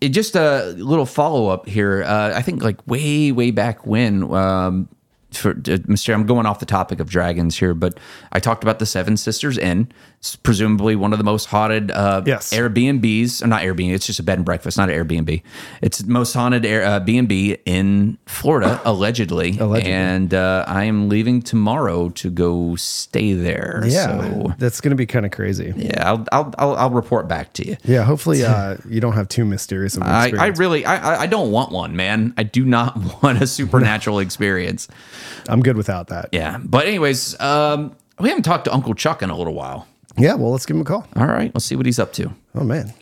It 0.00 0.10
just 0.10 0.34
a 0.34 0.74
little 0.78 1.06
follow 1.06 1.48
up 1.48 1.66
here. 1.66 2.02
Uh, 2.02 2.32
I 2.34 2.42
think 2.42 2.62
like 2.62 2.86
way 2.86 3.32
way 3.32 3.50
back 3.50 3.86
when. 3.86 4.32
Um, 4.32 4.88
for 5.32 5.50
uh, 5.50 5.78
Mr. 5.86 6.12
I'm 6.12 6.26
going 6.26 6.46
off 6.46 6.58
the 6.58 6.66
topic 6.66 7.00
of 7.00 7.08
dragons 7.08 7.56
here, 7.56 7.74
but 7.74 7.98
I 8.32 8.40
talked 8.40 8.62
about 8.64 8.78
the 8.78 8.86
Seven 8.86 9.16
Sisters 9.16 9.58
Inn, 9.58 9.90
It's 10.20 10.36
presumably 10.36 10.96
one 10.96 11.14
of 11.14 11.18
the 11.18 11.24
most 11.24 11.46
haunted 11.46 11.90
uh, 11.90 12.20
Yes. 12.26 12.52
Airbnbs, 12.52 13.42
or 13.42 13.46
not 13.46 13.62
Airbnb. 13.62 13.94
It's 13.94 14.04
just 14.04 14.18
a 14.18 14.22
bed 14.22 14.36
and 14.36 14.44
breakfast, 14.44 14.76
not 14.76 14.90
an 14.90 14.94
Airbnb. 14.94 15.40
It's 15.80 15.96
the 15.96 16.12
most 16.12 16.34
haunted 16.34 16.66
Air, 16.66 16.84
uh, 16.84 17.00
B&B 17.00 17.56
in 17.64 18.18
Florida, 18.26 18.82
allegedly. 18.84 19.56
Allegedly. 19.58 19.90
And 19.90 20.34
uh, 20.34 20.66
I 20.68 20.84
am 20.84 21.08
leaving 21.08 21.40
tomorrow 21.40 22.10
to 22.10 22.28
go 22.30 22.76
stay 22.76 23.32
there. 23.32 23.82
Yeah, 23.86 24.20
So 24.20 24.54
that's 24.58 24.82
going 24.82 24.90
to 24.90 24.94
be 24.96 25.06
kind 25.06 25.24
of 25.24 25.32
crazy. 25.32 25.72
yeah, 25.74 26.06
I'll, 26.10 26.26
I'll 26.32 26.54
I'll 26.58 26.74
I'll 26.76 26.90
report 26.90 27.26
back 27.26 27.54
to 27.54 27.66
you. 27.66 27.78
Yeah, 27.84 28.04
hopefully 28.04 28.44
uh, 28.44 28.76
you 28.86 29.00
don't 29.00 29.14
have 29.14 29.26
too 29.26 29.46
mysterious 29.46 29.96
of 29.96 30.02
I, 30.02 30.32
I 30.38 30.46
really 30.48 30.84
I 30.84 31.14
I- 31.14 31.20
I 31.22 31.26
don't 31.28 31.50
want 31.50 31.72
one, 31.72 31.96
man. 31.96 32.34
I 32.36 32.42
do 32.42 32.66
not 32.66 33.22
want 33.22 33.40
a 33.40 33.46
supernatural 33.46 34.18
experience. 34.18 34.86
I'm 35.48 35.62
good 35.62 35.78
without 35.78 36.08
that. 36.08 36.28
Yeah. 36.32 36.58
But 36.62 36.86
anyways, 36.88 37.40
um 37.40 37.96
we 38.18 38.28
haven't 38.28 38.44
talked 38.44 38.66
to 38.66 38.74
Uncle 38.74 38.92
Chuck 38.94 39.22
in 39.22 39.30
a 39.30 39.36
little 39.36 39.54
while. 39.54 39.86
Yeah, 40.20 40.34
well, 40.34 40.52
let's 40.52 40.66
give 40.66 40.76
him 40.76 40.82
a 40.82 40.84
call. 40.84 41.06
All 41.16 41.26
right, 41.26 41.50
let's 41.54 41.64
see 41.64 41.76
what 41.76 41.86
he's 41.86 41.98
up 41.98 42.12
to. 42.14 42.30
Oh 42.54 42.62
man, 42.64 42.92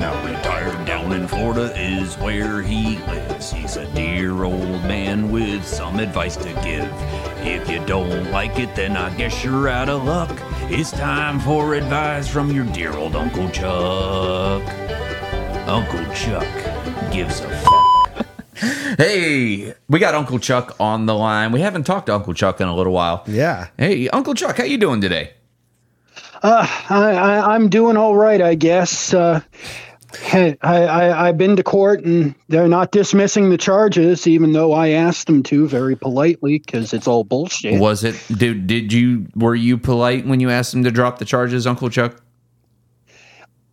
Now 0.00 0.24
retired 0.24 0.86
down 0.86 1.12
in 1.12 1.28
Florida 1.28 1.72
is 1.78 2.14
where 2.16 2.62
he 2.62 2.96
lives. 3.06 3.50
He's 3.52 3.76
a 3.76 3.84
dear 3.94 4.44
old 4.44 4.82
man 4.84 5.30
with 5.30 5.66
some 5.66 5.98
advice 5.98 6.36
to 6.36 6.48
give. 6.64 6.90
If 7.46 7.68
you 7.68 7.84
don't 7.84 8.30
like 8.30 8.58
it, 8.58 8.74
then 8.74 8.96
I 8.96 9.14
guess 9.16 9.44
you're 9.44 9.68
out 9.68 9.88
of 9.88 10.04
luck. 10.04 10.30
It's 10.70 10.90
time 10.90 11.40
for 11.40 11.74
advice 11.74 12.26
from 12.28 12.50
your 12.52 12.64
dear 12.66 12.92
old 12.96 13.14
Uncle 13.14 13.48
Chuck. 13.50 14.62
Uncle 15.68 16.04
Chuck 16.14 17.12
gives 17.12 17.40
a 17.40 17.48
fuck. 17.58 18.26
Hey, 18.98 19.74
we 19.88 19.98
got 19.98 20.14
Uncle 20.14 20.38
Chuck 20.38 20.74
on 20.80 21.06
the 21.06 21.14
line. 21.14 21.52
We 21.52 21.60
haven't 21.60 21.84
talked 21.84 22.06
to 22.06 22.14
Uncle 22.14 22.34
Chuck 22.34 22.60
in 22.60 22.66
a 22.66 22.74
little 22.74 22.92
while. 22.92 23.22
yeah, 23.26 23.68
Hey, 23.76 24.08
Uncle 24.08 24.34
Chuck, 24.34 24.56
how 24.56 24.64
you 24.64 24.78
doing 24.78 25.00
today? 25.00 25.32
Uh, 26.42 26.66
I, 26.88 27.12
I, 27.12 27.54
I'm 27.54 27.68
doing 27.68 27.96
all 27.96 28.14
right, 28.14 28.40
I 28.40 28.54
guess. 28.54 29.12
Uh, 29.12 29.40
I, 30.32 30.56
I, 30.62 31.28
I've 31.28 31.38
been 31.38 31.56
to 31.56 31.62
court 31.62 32.04
and 32.04 32.34
they're 32.48 32.68
not 32.68 32.92
dismissing 32.92 33.50
the 33.50 33.58
charges, 33.58 34.26
even 34.26 34.52
though 34.52 34.72
I 34.72 34.90
asked 34.90 35.26
them 35.26 35.42
to 35.44 35.68
very 35.68 35.96
politely 35.96 36.58
because 36.58 36.92
it's 36.94 37.06
all 37.06 37.24
bullshit. 37.24 37.78
Was 37.78 38.04
it? 38.04 38.20
Did 38.34 38.66
did 38.66 38.92
you? 38.92 39.26
Were 39.34 39.54
you 39.54 39.76
polite 39.76 40.26
when 40.26 40.40
you 40.40 40.50
asked 40.50 40.72
them 40.72 40.84
to 40.84 40.90
drop 40.90 41.18
the 41.18 41.24
charges, 41.24 41.66
Uncle 41.66 41.90
Chuck? 41.90 42.22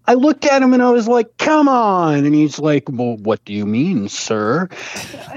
I 0.08 0.14
looked 0.14 0.46
at 0.46 0.62
him 0.62 0.74
and 0.74 0.84
I 0.84 0.92
was 0.92 1.08
like, 1.08 1.36
come 1.38 1.68
on. 1.68 2.26
And 2.26 2.36
he's 2.36 2.60
like, 2.60 2.84
well, 2.90 3.18
what 3.18 3.44
do 3.46 3.54
you 3.54 3.66
mean, 3.66 4.08
sir? 4.08 4.70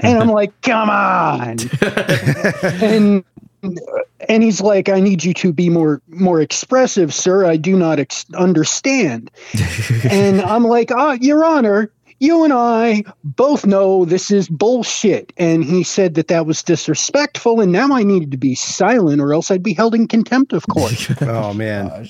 And 0.03 0.19
I'm 0.19 0.29
like, 0.29 0.59
come 0.61 0.91
on. 0.91 1.57
and 2.61 3.23
and 3.61 4.43
he's 4.43 4.61
like, 4.61 4.89
I 4.89 4.99
need 4.99 5.23
you 5.23 5.33
to 5.35 5.53
be 5.53 5.69
more 5.69 6.01
more 6.07 6.41
expressive, 6.41 7.13
sir. 7.13 7.45
I 7.45 7.57
do 7.57 7.75
not 7.77 7.99
ex- 7.99 8.25
understand. 8.35 9.31
and 10.09 10.41
I'm 10.41 10.63
like, 10.63 10.91
ah, 10.91 11.17
Your 11.19 11.43
Honor, 11.45 11.91
you 12.19 12.43
and 12.43 12.53
I 12.53 13.03
both 13.23 13.65
know 13.65 14.05
this 14.05 14.29
is 14.29 14.49
bullshit. 14.49 15.31
And 15.37 15.63
he 15.63 15.83
said 15.83 16.15
that 16.15 16.27
that 16.27 16.45
was 16.45 16.61
disrespectful, 16.61 17.61
and 17.61 17.71
now 17.71 17.93
I 17.93 18.03
needed 18.03 18.31
to 18.31 18.37
be 18.37 18.55
silent, 18.55 19.21
or 19.21 19.33
else 19.33 19.49
I'd 19.49 19.63
be 19.63 19.73
held 19.73 19.95
in 19.95 20.07
contempt 20.07 20.53
of 20.53 20.67
court. 20.67 21.07
Oh 21.21 21.53
man. 21.53 22.07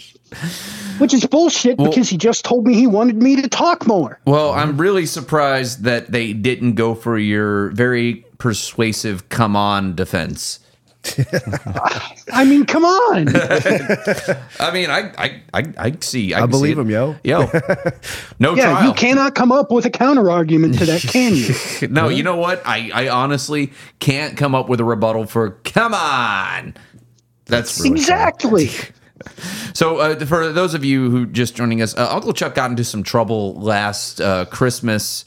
Which 0.98 1.14
is 1.14 1.26
bullshit 1.26 1.78
because 1.78 2.10
he 2.10 2.18
just 2.18 2.46
told 2.46 2.66
me 2.66 2.74
he 2.74 2.88
wanted 2.88 3.22
me 3.22 3.42
to 3.42 3.48
talk 3.48 3.86
more. 3.88 4.20
Well, 4.26 4.52
I'm 4.52 4.78
really 4.78 5.06
surprised 5.06 5.84
that 5.84 6.12
they 6.12 6.34
didn't 6.34 6.74
go 6.76 6.96
for 6.96 7.18
your 7.18 7.70
very 7.70 8.26
persuasive 8.38 9.30
"come 9.30 9.56
on" 9.56 9.96
defense. 9.96 10.60
I 12.34 12.44
mean, 12.44 12.66
come 12.66 12.84
on. 12.84 13.30
I 14.60 14.72
mean, 14.74 14.90
I 14.90 15.12
I 15.18 15.42
I, 15.54 15.74
I 15.78 15.98
see. 16.02 16.34
I, 16.34 16.40
I 16.40 16.42
can 16.42 16.50
believe 16.50 16.76
see 16.76 16.82
it. 16.82 16.84
him, 16.84 16.90
yo. 16.90 17.16
Yo, 17.24 17.40
no 18.40 18.56
yeah, 18.56 18.72
trial. 18.72 18.88
you 18.88 18.94
cannot 18.94 19.34
come 19.34 19.52
up 19.52 19.72
with 19.72 19.86
a 19.86 19.90
counter 19.90 20.30
argument 20.30 20.78
to 20.80 20.86
that, 20.86 21.02
can 21.02 21.36
you? 21.36 21.88
No, 21.88 22.10
you 22.10 22.24
know 22.24 22.36
what? 22.36 22.62
I, 22.66 22.92
I 22.94 23.10
honestly 23.10 23.72
can't 24.00 24.38
come 24.38 24.54
up 24.54 24.68
with 24.68 24.82
a 24.82 24.84
rebuttal 24.84 25.26
for 25.26 25.52
come 25.64 25.94
on. 25.94 26.76
That's 27.46 27.80
really 27.80 27.92
exactly. 27.92 28.70
So, 29.74 29.98
uh, 29.98 30.26
for 30.26 30.52
those 30.52 30.74
of 30.74 30.84
you 30.84 31.10
who 31.10 31.26
just 31.26 31.56
joining 31.56 31.82
us, 31.82 31.98
uh, 31.98 32.10
Uncle 32.12 32.34
Chuck 32.34 32.56
got 32.56 32.72
into 32.72 32.84
some 32.84 33.04
trouble 33.04 33.56
last 33.56 34.20
uh, 34.20 34.46
Christmas 34.46 35.24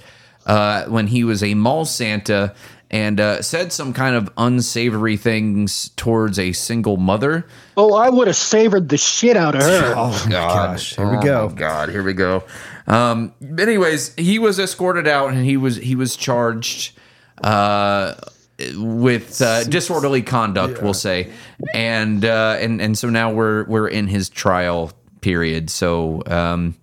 uh, 0.46 0.84
when 0.86 1.06
he 1.06 1.24
was 1.24 1.42
a 1.42 1.54
mall 1.54 1.84
Santa 1.84 2.54
and 2.92 3.18
uh, 3.18 3.40
said 3.42 3.72
some 3.72 3.92
kind 3.94 4.14
of 4.14 4.30
unsavory 4.36 5.16
things 5.16 5.88
towards 5.96 6.38
a 6.38 6.52
single 6.52 6.98
mother. 6.98 7.46
Oh, 7.76 7.94
I 7.94 8.10
would 8.10 8.26
have 8.26 8.36
savored 8.36 8.90
the 8.90 8.98
shit 8.98 9.36
out 9.36 9.54
of 9.54 9.62
her. 9.62 9.94
Oh 9.96 10.26
gosh. 10.28 10.94
Here 10.96 11.08
we 11.10 11.16
Oh, 11.16 11.22
go. 11.22 11.48
my 11.48 11.54
God, 11.54 11.88
here 11.88 12.02
we 12.02 12.12
go. 12.12 12.44
Um, 12.86 13.32
anyways, 13.58 14.14
he 14.16 14.38
was 14.38 14.58
escorted 14.58 15.08
out 15.08 15.30
and 15.32 15.44
he 15.44 15.56
was 15.56 15.76
he 15.76 15.94
was 15.94 16.16
charged 16.16 16.96
uh, 17.42 18.14
with 18.76 19.40
uh, 19.40 19.64
disorderly 19.64 20.22
conduct, 20.22 20.82
we'll 20.82 20.94
say, 20.94 21.30
and 21.74 22.24
uh, 22.24 22.56
and 22.60 22.80
and 22.82 22.98
so 22.98 23.08
now 23.08 23.32
we're 23.32 23.64
we're 23.64 23.88
in 23.88 24.06
his 24.08 24.28
trial 24.28 24.92
period. 25.20 25.70
So 25.70 26.22
um, 26.26 26.76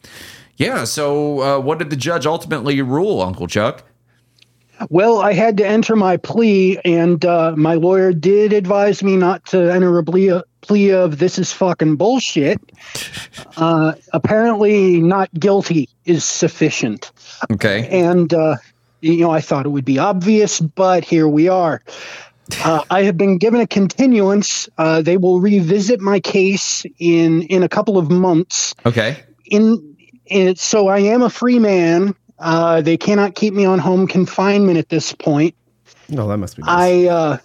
yeah, 0.57 0.83
so 0.85 1.41
uh, 1.41 1.59
what 1.59 1.79
did 1.79 1.89
the 1.89 1.95
judge 1.95 2.25
ultimately 2.25 2.81
rule, 2.81 3.21
Uncle 3.21 3.47
Chuck? 3.47 3.83
Well, 4.89 5.19
I 5.19 5.33
had 5.33 5.57
to 5.57 5.67
enter 5.67 5.95
my 5.95 6.17
plea, 6.17 6.79
and 6.85 7.23
uh, 7.25 7.53
my 7.57 7.73
lawyer 7.73 8.13
did 8.13 8.53
advise 8.53 9.03
me 9.03 9.17
not 9.17 9.45
to 9.47 9.73
enter 9.73 9.97
a 9.97 10.03
plea, 10.03 10.41
plea 10.61 10.91
of 10.91 11.17
this 11.17 11.37
is 11.37 11.51
fucking 11.51 11.95
bullshit. 11.95 12.59
Uh, 13.57 13.93
apparently, 14.13 15.01
not 15.01 15.29
guilty 15.33 15.89
is 16.05 16.23
sufficient. 16.23 17.11
Okay, 17.51 17.87
And, 17.89 18.33
uh, 18.33 18.55
you 19.01 19.17
know, 19.17 19.31
I 19.31 19.41
thought 19.41 19.65
it 19.65 19.69
would 19.69 19.83
be 19.83 19.99
obvious, 19.99 20.61
but 20.61 21.03
here 21.03 21.27
we 21.27 21.49
are. 21.49 21.81
Uh, 22.63 22.83
I 22.89 23.03
have 23.03 23.15
been 23.15 23.37
given 23.37 23.61
a 23.61 23.67
continuance. 23.67 24.67
Uh, 24.75 25.03
they 25.03 25.17
will 25.17 25.39
revisit 25.39 26.01
my 26.01 26.19
case 26.19 26.83
in 26.97 27.43
in 27.43 27.61
a 27.61 27.69
couple 27.69 27.95
of 27.99 28.09
months. 28.09 28.73
okay, 28.87 29.17
in, 29.45 29.95
in 30.25 30.55
so 30.55 30.87
I 30.87 30.97
am 30.97 31.21
a 31.21 31.29
free 31.29 31.59
man. 31.59 32.15
Uh, 32.39 32.81
they 32.81 32.97
cannot 32.97 33.35
keep 33.35 33.53
me 33.53 33.65
on 33.65 33.79
home 33.79 34.07
confinement 34.07 34.77
at 34.77 34.89
this 34.89 35.13
point. 35.13 35.55
No, 36.07 36.27
that 36.27 36.37
must 36.37 36.55
be 36.55 36.63
nice. 36.63 36.69
I 36.69 37.07
uh, 37.07 37.37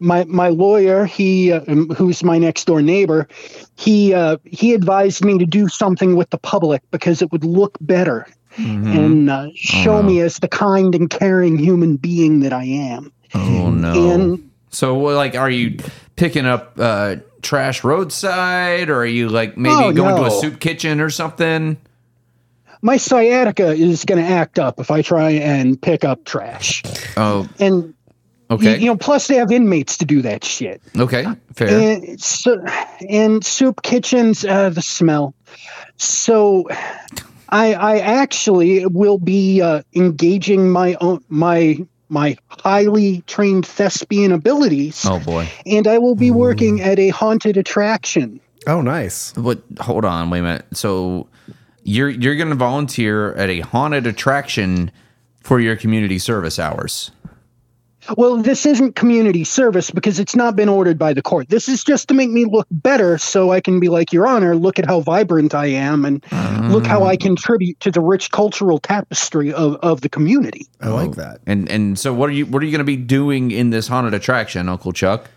my 0.00 0.24
my 0.24 0.48
lawyer, 0.48 1.04
he 1.06 1.52
uh, 1.52 1.60
um, 1.68 1.88
who's 1.90 2.22
my 2.22 2.38
next 2.38 2.64
door 2.66 2.82
neighbor, 2.82 3.28
he 3.76 4.12
uh, 4.14 4.36
he 4.44 4.74
advised 4.74 5.24
me 5.24 5.38
to 5.38 5.46
do 5.46 5.68
something 5.68 6.16
with 6.16 6.30
the 6.30 6.38
public 6.38 6.82
because 6.90 7.22
it 7.22 7.32
would 7.32 7.44
look 7.44 7.76
better 7.80 8.26
and 8.56 9.30
uh, 9.30 9.48
show 9.54 10.02
me 10.02 10.20
as 10.20 10.38
the 10.38 10.48
kind 10.48 10.92
and 10.96 11.08
caring 11.10 11.56
human 11.58 11.96
being 11.96 12.40
that 12.40 12.52
I 12.52 12.64
am. 12.64 13.12
oh 13.34 13.70
no. 13.70 14.10
And 14.10 14.50
So, 14.70 14.98
like, 14.98 15.36
are 15.36 15.50
you 15.50 15.78
picking 16.16 16.44
up 16.44 16.72
uh, 16.76 17.16
trash 17.40 17.84
roadside, 17.84 18.90
or 18.90 18.96
are 19.02 19.06
you 19.06 19.28
like 19.28 19.56
maybe 19.56 19.74
Oh, 19.76 19.92
going 19.92 20.16
to 20.16 20.24
a 20.24 20.30
soup 20.30 20.58
kitchen 20.58 21.00
or 21.00 21.08
something? 21.08 21.76
My 22.82 22.96
sciatica 22.96 23.68
is 23.68 24.04
going 24.04 24.22
to 24.22 24.28
act 24.28 24.58
up 24.58 24.78
if 24.80 24.90
I 24.90 25.02
try 25.02 25.30
and 25.30 25.80
pick 25.80 26.04
up 26.04 26.24
trash. 26.24 26.82
Oh, 27.16 27.48
And 27.58 27.94
okay, 28.50 28.74
you, 28.74 28.80
you 28.80 28.86
know, 28.86 28.96
plus 28.96 29.26
they 29.26 29.36
have 29.36 29.50
inmates 29.50 29.98
to 29.98 30.04
do 30.04 30.22
that 30.22 30.44
shit. 30.44 30.80
okay, 30.96 31.24
fair. 31.54 31.68
And, 31.68 32.20
so, 32.20 32.64
and 33.08 33.44
soup 33.44 33.82
kitchens, 33.82 34.44
uh, 34.44 34.70
the 34.70 34.82
smell. 34.82 35.34
So, 35.96 36.68
I 37.48 37.74
I 37.74 37.98
actually 37.98 38.86
will 38.86 39.18
be 39.18 39.60
uh, 39.62 39.82
engaging 39.94 40.70
my 40.70 40.96
own 41.00 41.24
my 41.28 41.78
my 42.08 42.36
highly 42.48 43.22
trained 43.26 43.66
thespian 43.66 44.32
abilities, 44.32 45.04
oh 45.06 45.18
boy, 45.18 45.48
and 45.66 45.86
I 45.86 45.98
will 45.98 46.14
be 46.14 46.30
working 46.30 46.80
at 46.80 46.98
a 46.98 47.08
haunted 47.08 47.56
attraction. 47.56 48.40
oh, 48.66 48.80
nice. 48.80 49.34
what? 49.36 49.60
Hold 49.80 50.04
on, 50.04 50.30
wait 50.30 50.40
a 50.40 50.42
minute. 50.42 50.66
So, 50.72 51.26
you're 51.88 52.10
you're 52.10 52.36
going 52.36 52.50
to 52.50 52.54
volunteer 52.54 53.32
at 53.34 53.48
a 53.48 53.60
haunted 53.60 54.06
attraction 54.06 54.90
for 55.40 55.58
your 55.58 55.74
community 55.74 56.18
service 56.18 56.58
hours. 56.58 57.10
Well, 58.16 58.38
this 58.38 58.64
isn't 58.64 58.94
community 58.94 59.44
service 59.44 59.90
because 59.90 60.18
it's 60.18 60.34
not 60.34 60.56
been 60.56 60.68
ordered 60.68 60.98
by 60.98 61.12
the 61.12 61.20
court. 61.20 61.50
This 61.50 61.68
is 61.68 61.84
just 61.84 62.08
to 62.08 62.14
make 62.14 62.30
me 62.30 62.46
look 62.46 62.66
better 62.70 63.18
so 63.18 63.50
I 63.50 63.60
can 63.60 63.80
be 63.80 63.88
like, 63.88 64.14
Your 64.14 64.26
Honor, 64.26 64.56
look 64.56 64.78
at 64.78 64.86
how 64.86 65.00
vibrant 65.00 65.54
I 65.54 65.66
am 65.66 66.06
and 66.06 66.24
look 66.70 66.86
how 66.86 67.04
I 67.04 67.16
mm. 67.16 67.20
contribute 67.20 67.80
to 67.80 67.90
the 67.90 68.00
rich 68.00 68.30
cultural 68.30 68.78
tapestry 68.78 69.52
of, 69.52 69.76
of 69.76 70.00
the 70.00 70.08
community. 70.08 70.66
I 70.80 70.88
like 70.88 71.16
that. 71.16 71.40
And 71.46 71.70
and 71.70 71.98
so, 71.98 72.12
what 72.12 72.28
are 72.28 72.34
you 72.34 72.46
what 72.46 72.62
are 72.62 72.66
you 72.66 72.72
going 72.72 72.78
to 72.78 72.84
be 72.84 72.96
doing 72.96 73.50
in 73.50 73.70
this 73.70 73.88
haunted 73.88 74.14
attraction, 74.14 74.68
Uncle 74.68 74.92
Chuck? 74.92 75.30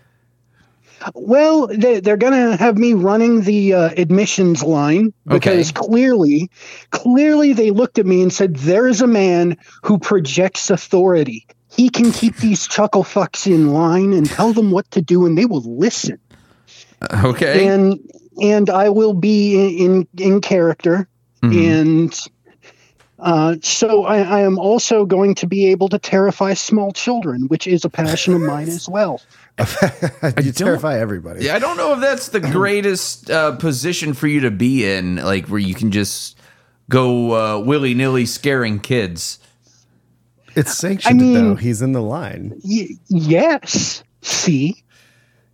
Well, 1.14 1.66
they, 1.66 2.00
they're 2.00 2.16
going 2.16 2.32
to 2.32 2.56
have 2.56 2.78
me 2.78 2.92
running 2.92 3.42
the 3.42 3.74
uh, 3.74 3.90
admissions 3.96 4.62
line 4.62 5.12
because 5.26 5.70
Okay. 5.70 5.86
clearly, 5.86 6.50
clearly 6.90 7.52
they 7.52 7.70
looked 7.70 7.98
at 7.98 8.06
me 8.06 8.22
and 8.22 8.32
said, 8.32 8.56
"There 8.56 8.86
is 8.86 9.00
a 9.00 9.06
man 9.06 9.56
who 9.82 9.98
projects 9.98 10.70
authority. 10.70 11.46
He 11.70 11.88
can 11.88 12.12
keep 12.12 12.36
these 12.38 12.66
chuckle 12.66 13.04
fucks 13.04 13.46
in 13.46 13.68
line 13.72 14.12
and 14.12 14.30
tell 14.30 14.52
them 14.52 14.70
what 14.70 14.90
to 14.92 15.00
do, 15.02 15.26
and 15.26 15.36
they 15.36 15.46
will 15.46 15.78
listen." 15.78 16.18
Okay, 17.24 17.66
And 17.66 17.98
and 18.40 18.70
I 18.70 18.88
will 18.88 19.14
be 19.14 19.54
in 19.84 20.06
in, 20.16 20.34
in 20.34 20.40
character, 20.40 21.08
and 21.42 22.18
uh, 23.18 23.56
so 23.62 24.04
I, 24.04 24.18
I 24.18 24.40
am 24.40 24.58
also 24.58 25.04
going 25.06 25.34
to 25.36 25.46
be 25.46 25.66
able 25.66 25.88
to 25.90 25.98
terrify 25.98 26.54
small 26.54 26.92
children, 26.92 27.42
which 27.42 27.66
is 27.66 27.84
a 27.84 27.90
passion 27.90 28.34
of 28.34 28.40
mine 28.40 28.68
as 28.68 28.88
well. 28.88 29.22
you 30.42 30.52
terrify 30.52 30.98
everybody. 30.98 31.44
Yeah, 31.44 31.54
I 31.54 31.58
don't 31.58 31.76
know 31.76 31.92
if 31.94 32.00
that's 32.00 32.28
the 32.30 32.40
greatest 32.40 33.30
uh, 33.30 33.56
position 33.56 34.14
for 34.14 34.26
you 34.26 34.40
to 34.40 34.50
be 34.50 34.84
in, 34.90 35.16
like 35.16 35.46
where 35.48 35.60
you 35.60 35.74
can 35.74 35.90
just 35.90 36.38
go 36.88 37.32
uh, 37.34 37.58
willy 37.60 37.94
nilly 37.94 38.26
scaring 38.26 38.80
kids. 38.80 39.38
It's 40.54 40.76
sanctioned 40.76 41.20
I 41.20 41.22
mean- 41.22 41.34
though. 41.34 41.54
He's 41.54 41.82
in 41.82 41.92
the 41.92 42.02
line. 42.02 42.58
Y- 42.64 42.88
yes. 43.08 44.02
See. 44.22 44.82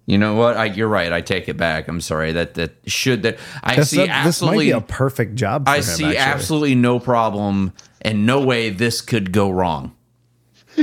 You 0.07 0.17
know 0.17 0.37
what? 0.37 0.57
I, 0.57 0.65
you're 0.67 0.89
right. 0.89 1.13
I 1.13 1.21
take 1.21 1.49
it 1.51 1.59
back. 1.59 1.87
I'm 1.87 2.01
sorry. 2.01 2.33
That 2.33 2.55
that 2.55 2.73
should 2.87 3.23
that 3.25 3.39
I 3.63 3.77
This, 3.77 3.91
see 3.91 3.97
this 3.99 4.09
might 4.09 4.15
absolutely. 4.15 4.65
be 4.67 4.71
a 4.71 4.81
perfect 4.81 5.35
job 5.35 5.67
for 5.67 5.71
I 5.71 5.77
him. 5.77 5.83
see 5.83 6.05
actually. 6.05 6.17
absolutely 6.19 6.75
no 6.77 6.99
problem 6.99 7.75
and 8.01 8.25
no 8.25 8.41
way 8.41 8.71
this 8.71 9.03
could 9.03 9.33
go 9.33 9.51
wrong. 9.51 9.95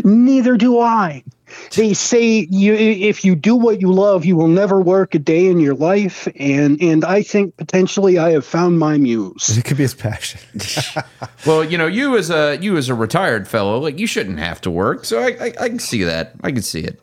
Neither 0.04 0.58
do 0.58 0.80
I. 0.80 1.24
They 1.76 1.94
say 1.94 2.48
you 2.50 2.74
if 2.74 3.26
you 3.26 3.36
do 3.36 3.56
what 3.56 3.82
you 3.82 3.92
love, 3.92 4.26
you 4.26 4.36
will 4.36 4.48
never 4.48 4.82
work 4.82 5.16
a 5.16 5.20
day 5.20 5.48
in 5.48 5.60
your 5.60 5.76
life, 5.76 6.28
and 6.40 6.82
and 6.82 7.04
I 7.04 7.22
think 7.22 7.58
potentially 7.58 8.18
I 8.18 8.32
have 8.32 8.46
found 8.46 8.80
my 8.80 8.98
muse. 8.98 9.58
It 9.58 9.66
could 9.66 9.78
be 9.78 9.84
his 9.84 9.94
passion. 9.94 10.40
Well, 11.46 11.64
you 11.64 11.78
know, 11.78 11.86
you 11.86 12.18
as 12.18 12.32
a 12.32 12.58
you 12.58 12.76
as 12.76 12.90
a 12.90 12.96
retired 12.96 13.48
fellow, 13.48 13.78
like 13.78 14.00
you 14.00 14.08
shouldn't 14.08 14.40
have 14.40 14.62
to 14.62 14.72
work. 14.72 15.06
So 15.06 15.20
I 15.20 15.28
I, 15.40 15.54
I 15.60 15.70
can 15.70 15.78
see 15.78 16.04
that. 16.04 16.34
I 16.44 16.52
can 16.52 16.64
see 16.64 16.80
it. 16.80 17.00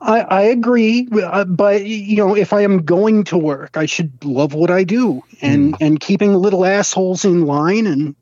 I, 0.00 0.20
I 0.20 0.42
agree, 0.42 1.08
uh, 1.12 1.44
but 1.44 1.84
you 1.84 2.16
know, 2.16 2.36
if 2.36 2.52
I 2.52 2.62
am 2.62 2.84
going 2.84 3.24
to 3.24 3.36
work, 3.36 3.76
I 3.76 3.86
should 3.86 4.24
love 4.24 4.54
what 4.54 4.70
I 4.70 4.84
do, 4.84 5.22
and 5.42 5.76
and 5.80 5.98
keeping 5.98 6.34
little 6.34 6.64
assholes 6.64 7.24
in 7.24 7.46
line, 7.46 7.86
and 7.86 8.14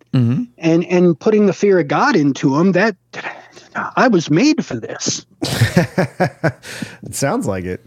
and 0.59 0.85
and 0.87 1.21
putting 1.21 1.47
the 1.47 1.53
fear 1.53 1.79
of 1.79 1.89
God 1.89 2.17
into 2.17 2.57
them. 2.57 2.73
That 2.73 2.97
I 3.97 4.09
was 4.09 4.31
made 4.31 4.65
for 4.65 4.77
this. 4.77 5.27
It 7.03 7.15
sounds 7.15 7.47
like 7.47 7.65
it. 7.65 7.85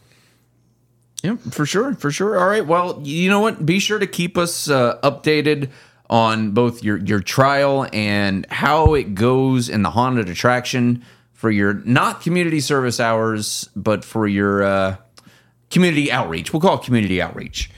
Yeah, 1.24 1.36
for 1.52 1.66
sure, 1.66 1.94
for 1.96 2.12
sure. 2.12 2.40
All 2.40 2.48
right. 2.48 2.66
Well, 2.66 3.02
you 3.04 3.30
know 3.30 3.42
what? 3.42 3.66
Be 3.66 3.80
sure 3.80 4.00
to 4.00 4.08
keep 4.08 4.38
us 4.38 4.70
uh, 4.70 4.98
updated 5.02 5.70
on 6.10 6.52
both 6.52 6.84
your 6.84 6.98
your 6.98 7.20
trial 7.20 7.88
and 7.92 8.46
how 8.50 8.94
it 8.94 9.16
goes 9.16 9.68
in 9.68 9.82
the 9.84 9.90
haunted 9.90 10.30
attraction 10.30 11.04
for 11.34 11.52
your 11.52 11.74
not 11.86 12.22
community 12.22 12.62
service 12.62 13.00
hours, 13.00 13.70
but 13.76 14.06
for 14.06 14.28
your 14.28 14.64
uh, 14.64 14.96
community 15.70 16.12
outreach. 16.12 16.54
We'll 16.54 16.62
call 16.62 16.80
it 16.80 16.84
community 16.84 17.22
outreach. 17.22 17.70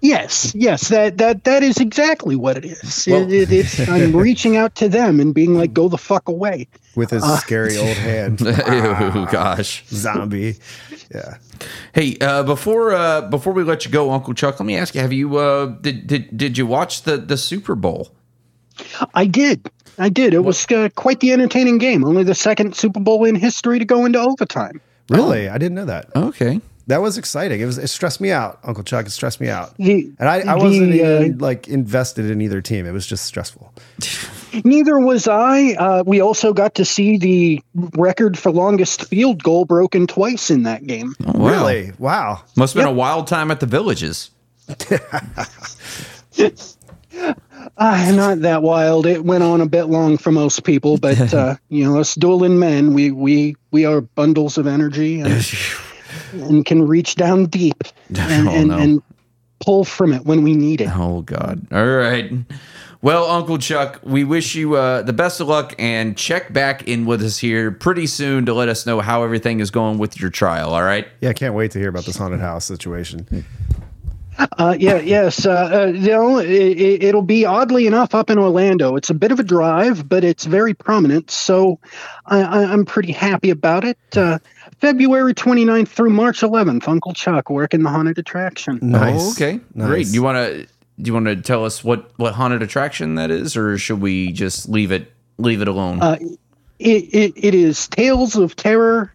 Yes, 0.00 0.54
yes, 0.54 0.88
that 0.88 1.18
that 1.18 1.42
that 1.44 1.62
is 1.64 1.78
exactly 1.78 2.36
what 2.36 2.56
it 2.56 2.64
is. 2.64 3.06
Well- 3.10 3.22
it, 3.22 3.32
it, 3.32 3.52
it's 3.52 3.88
I'm 3.88 4.14
reaching 4.16 4.56
out 4.56 4.74
to 4.76 4.88
them 4.88 5.18
and 5.18 5.34
being 5.34 5.54
like, 5.56 5.72
"Go 5.74 5.88
the 5.88 5.98
fuck 5.98 6.28
away." 6.28 6.68
With 6.94 7.10
his 7.10 7.24
scary 7.40 7.76
old 7.76 7.96
hand. 7.96 8.40
oh 8.42 9.26
gosh. 9.32 9.84
Zombie. 9.88 10.56
Yeah. 11.12 11.38
Hey, 11.94 12.16
uh, 12.20 12.42
before 12.44 12.92
uh, 12.92 13.22
before 13.22 13.52
we 13.52 13.64
let 13.64 13.84
you 13.84 13.90
go, 13.90 14.12
Uncle 14.12 14.34
Chuck, 14.34 14.60
let 14.60 14.66
me 14.66 14.76
ask 14.76 14.94
you: 14.94 15.00
Have 15.00 15.12
you 15.12 15.36
uh, 15.36 15.66
did 15.80 16.06
did 16.06 16.36
did 16.36 16.58
you 16.58 16.66
watch 16.66 17.02
the 17.02 17.16
the 17.16 17.36
Super 17.36 17.74
Bowl? 17.74 18.14
I 19.14 19.26
did, 19.26 19.68
I 19.98 20.08
did. 20.08 20.32
It 20.34 20.44
was 20.44 20.64
uh, 20.70 20.88
quite 20.94 21.18
the 21.18 21.32
entertaining 21.32 21.78
game. 21.78 22.04
Only 22.04 22.22
the 22.22 22.34
second 22.36 22.76
Super 22.76 23.00
Bowl 23.00 23.24
in 23.24 23.34
history 23.34 23.80
to 23.80 23.84
go 23.84 24.04
into 24.04 24.20
overtime. 24.20 24.80
Really? 25.10 25.48
I 25.48 25.58
didn't 25.58 25.74
know 25.74 25.86
that. 25.86 26.14
Okay. 26.14 26.60
That 26.88 27.02
was 27.02 27.18
exciting. 27.18 27.60
It 27.60 27.66
was 27.66 27.76
it 27.76 27.88
stressed 27.88 28.18
me 28.18 28.30
out, 28.30 28.58
Uncle 28.64 28.82
Chuck. 28.82 29.04
It 29.06 29.10
stressed 29.10 29.40
me 29.42 29.48
out. 29.50 29.76
The- 29.76 30.10
And 30.18 30.26
I, 30.28 30.40
I 30.40 30.54
wasn't 30.54 30.92
uh, 30.92 30.94
even 30.94 31.38
like 31.38 31.68
invested 31.68 32.30
in 32.30 32.40
either 32.40 32.62
team. 32.62 32.86
It 32.86 32.92
was 32.92 33.06
just 33.06 33.26
stressful. 33.26 33.72
Neither 34.64 34.98
was 34.98 35.28
I. 35.28 35.74
Uh, 35.74 36.02
we 36.06 36.22
also 36.22 36.54
got 36.54 36.74
to 36.76 36.86
see 36.86 37.18
the 37.18 37.62
record 37.74 38.38
for 38.38 38.50
longest 38.50 39.04
field 39.04 39.42
goal 39.42 39.66
broken 39.66 40.06
twice 40.06 40.50
in 40.50 40.62
that 40.62 40.86
game. 40.86 41.14
Oh, 41.26 41.38
wow. 41.38 41.50
Really? 41.50 41.92
Wow. 41.98 42.42
Must 42.56 42.72
have 42.72 42.80
been 42.82 42.90
a 42.90 42.96
wild 42.96 43.26
time 43.26 43.50
at 43.50 43.60
the 43.60 43.66
villages. 43.66 44.30
Uh, 44.68 44.98
not 48.14 48.40
that 48.40 48.60
wild. 48.62 49.04
It 49.06 49.24
went 49.24 49.42
on 49.44 49.60
a 49.60 49.66
bit 49.66 49.84
long 49.84 50.16
for 50.16 50.32
most 50.32 50.64
people, 50.64 50.96
but 50.96 51.34
uh, 51.34 51.56
you 51.68 51.84
know, 51.84 51.98
us 52.00 52.14
Doolin 52.14 52.58
men, 52.58 52.94
we 52.94 53.10
we 53.10 53.56
we 53.70 53.84
are 53.84 54.00
bundles 54.00 54.56
of 54.56 54.66
energy 54.66 55.20
and, 55.20 55.44
and 56.32 56.64
can 56.64 56.86
reach 56.86 57.14
down 57.16 57.46
deep 57.46 57.82
and, 58.18 58.48
Oh, 58.48 58.52
and, 58.52 58.68
no. 58.68 58.78
and 58.78 59.02
pull 59.60 59.84
from 59.84 60.12
it 60.12 60.24
when 60.24 60.42
we 60.42 60.54
need 60.54 60.80
it. 60.80 60.88
Oh 60.94 61.22
God! 61.22 61.66
All 61.72 61.86
right. 61.86 62.30
Well, 63.00 63.26
Uncle 63.30 63.58
Chuck, 63.58 64.00
we 64.02 64.24
wish 64.24 64.56
you 64.56 64.74
uh, 64.74 65.02
the 65.02 65.12
best 65.12 65.40
of 65.40 65.46
luck 65.46 65.72
and 65.78 66.16
check 66.18 66.52
back 66.52 66.88
in 66.88 67.06
with 67.06 67.22
us 67.22 67.38
here 67.38 67.70
pretty 67.70 68.08
soon 68.08 68.44
to 68.46 68.54
let 68.54 68.68
us 68.68 68.86
know 68.86 68.98
how 69.00 69.22
everything 69.22 69.60
is 69.60 69.70
going 69.70 69.98
with 69.98 70.20
your 70.20 70.30
trial. 70.30 70.74
All 70.74 70.82
right. 70.82 71.06
Yeah, 71.20 71.28
I 71.28 71.32
can't 71.32 71.54
wait 71.54 71.70
to 71.72 71.78
hear 71.78 71.90
about 71.90 72.06
this 72.06 72.16
haunted 72.16 72.40
house 72.40 72.64
situation. 72.64 73.44
Uh, 74.56 74.76
yeah, 74.78 74.98
yes. 74.98 75.46
Uh, 75.46 75.50
uh, 75.50 75.86
you 75.86 76.10
know, 76.10 76.38
it, 76.38 76.48
it, 76.50 77.02
it'll 77.04 77.22
be 77.22 77.44
oddly 77.44 77.86
enough 77.88 78.14
up 78.14 78.30
in 78.30 78.38
Orlando. 78.38 78.94
It's 78.96 79.10
a 79.10 79.14
bit 79.14 79.32
of 79.32 79.40
a 79.40 79.44
drive, 79.44 80.08
but 80.08 80.22
it's 80.24 80.44
very 80.44 80.74
prominent, 80.74 81.30
so 81.30 81.78
I, 82.26 82.40
I, 82.42 82.64
I'm 82.72 82.84
pretty 82.84 83.10
happy 83.12 83.50
about 83.50 83.84
it. 83.84 83.98
February 84.80 85.34
29th 85.34 85.88
through 85.88 86.10
March 86.10 86.40
11th, 86.40 86.86
Uncle 86.86 87.12
Chuck 87.12 87.50
working 87.50 87.82
the 87.82 87.90
haunted 87.90 88.18
attraction. 88.18 88.78
Nice. 88.80 89.20
Oh, 89.20 89.30
okay. 89.32 89.60
Great. 89.76 89.98
Nice. 89.98 90.08
Do 90.10 90.14
you 90.14 90.22
want 90.22 90.36
to 90.36 90.66
do 91.00 91.08
you 91.08 91.14
want 91.14 91.26
to 91.26 91.36
tell 91.36 91.64
us 91.64 91.84
what 91.84 92.10
what 92.16 92.34
haunted 92.34 92.62
attraction 92.62 93.16
that 93.16 93.30
is, 93.30 93.56
or 93.56 93.78
should 93.78 94.00
we 94.00 94.32
just 94.32 94.68
leave 94.68 94.92
it 94.92 95.12
leave 95.38 95.62
it 95.62 95.68
alone? 95.68 96.00
Uh, 96.00 96.18
it, 96.78 97.14
it, 97.14 97.32
it 97.36 97.54
is 97.54 97.88
Tales 97.88 98.36
of 98.36 98.54
Terror, 98.54 99.12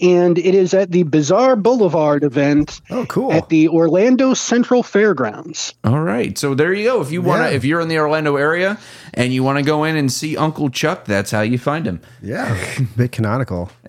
and 0.00 0.38
it 0.38 0.54
is 0.54 0.74
at 0.74 0.90
the 0.90 1.04
Bizarre 1.04 1.54
Boulevard 1.56 2.24
event 2.24 2.80
Oh, 2.90 3.06
cool. 3.06 3.32
at 3.32 3.48
the 3.48 3.68
Orlando 3.68 4.34
Central 4.34 4.82
Fairgrounds. 4.82 5.74
All 5.84 6.00
right. 6.00 6.36
So 6.36 6.54
there 6.54 6.72
you 6.74 6.84
go. 6.84 7.00
If 7.00 7.10
you 7.12 7.22
want 7.22 7.42
to, 7.42 7.50
Yeah. 7.50 7.56
if 7.56 7.64
you're 7.64 7.80
in 7.80 7.88
the 7.88 7.98
Orlando 7.98 8.36
area 8.36 8.78
and 9.14 9.32
you 9.32 9.42
want 9.44 9.58
to 9.58 9.64
go 9.64 9.84
in 9.84 9.96
and 9.96 10.12
see 10.12 10.36
Uncle 10.36 10.68
Chuck, 10.70 11.04
that's 11.04 11.30
how 11.30 11.40
you 11.42 11.58
find 11.58 11.86
him. 11.86 12.00
yeah. 12.22 12.56
Bit 12.96 13.12
canonical. 13.12 13.70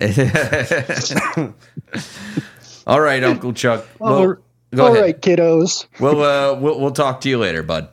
All 2.86 3.00
right, 3.00 3.22
Uncle 3.22 3.52
Chuck. 3.52 3.86
All- 4.00 4.12
Well, 4.20 4.36
go 4.74 4.86
all 4.86 4.92
ahead. 4.92 5.02
right, 5.02 5.20
kiddos. 5.20 5.86
We'll, 5.98 6.22
uh, 6.22 6.54
we'll 6.54 6.80
we'll 6.80 6.90
talk 6.92 7.20
to 7.22 7.28
you 7.28 7.38
later, 7.38 7.62
bud. 7.62 7.88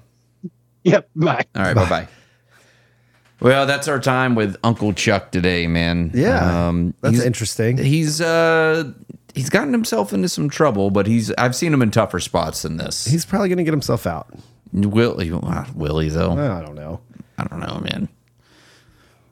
Yep, 0.83 1.09
bye. 1.15 1.45
All 1.55 1.63
right, 1.63 1.75
bye 1.75 1.89
bye. 1.89 2.07
Well, 3.39 3.65
that's 3.67 3.87
our 3.87 3.99
time 3.99 4.33
with 4.35 4.57
Uncle 4.63 4.93
Chuck 4.93 5.31
today, 5.31 5.67
man. 5.67 6.11
Yeah. 6.13 6.67
um, 6.69 6.93
That's 7.01 7.15
he's- 7.17 7.25
interesting. 7.25 7.77
He's 7.77 8.19
uh 8.21 8.91
he's 9.35 9.49
gotten 9.49 9.71
himself 9.73 10.11
into 10.13 10.27
some 10.29 10.49
trouble, 10.49 10.89
but 10.89 11.05
he's 11.07 11.31
I've 11.37 11.55
seen 11.55 11.71
him 11.73 11.81
in 11.81 11.91
tougher 11.91 12.19
spots 12.19 12.63
than 12.63 12.77
this. 12.77 13.05
He's 13.05 13.25
probably 13.25 13.49
going 13.49 13.59
to 13.59 13.63
get 13.63 13.73
himself 13.73 14.07
out. 14.07 14.27
Will 14.73 15.19
he? 15.19 15.31
Will 15.31 15.99
he 15.99 16.09
though? 16.09 16.31
I 16.31 16.61
don't 16.61 16.75
know. 16.75 16.99
I 17.37 17.43
don't 17.45 17.59
know, 17.59 17.79
man. 17.79 18.09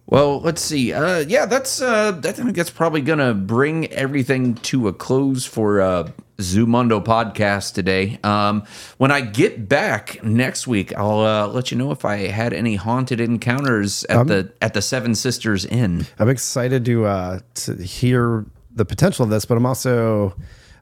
Well, 0.08 0.40
let's 0.42 0.62
see. 0.62 0.94
Uh, 0.94 1.20
yeah, 1.20 1.46
that's 1.46 1.82
uh, 1.82 2.20
I 2.24 2.32
think 2.32 2.56
that's 2.56 2.70
probably 2.70 3.02
gonna 3.02 3.34
bring 3.34 3.88
everything 3.88 4.54
to 4.56 4.88
a 4.88 4.94
close 4.94 5.46
for 5.46 5.82
uh, 5.82 6.12
Zumundo 6.38 7.04
podcast 7.04 7.74
today. 7.74 8.20
Um, 8.24 8.64
when 8.98 9.12
I 9.12 9.22
get 9.22 9.68
back 9.68 10.24
next 10.24 10.68
week, 10.68 10.96
I'll 10.96 11.22
uh, 11.22 11.48
let 11.48 11.72
you 11.72 11.78
know 11.78 11.92
if 11.92 12.06
I 12.06 12.28
had 12.28 12.54
any 12.54 12.76
haunted 12.76 13.20
encounters 13.20 14.04
at 14.06 14.28
the 14.28 14.52
at 14.62 14.74
the 14.76 14.82
Seven 14.82 15.16
Sisters 15.16 15.66
Inn. 15.66 16.06
I'm 16.20 16.30
excited 16.30 16.86
to 16.86 17.06
uh, 17.06 17.40
to 17.56 17.76
hear 17.76 18.46
the 18.76 18.86
potential 18.86 19.24
of 19.24 19.32
this, 19.32 19.46
but 19.46 19.58
I'm 19.58 19.66
also 19.66 20.36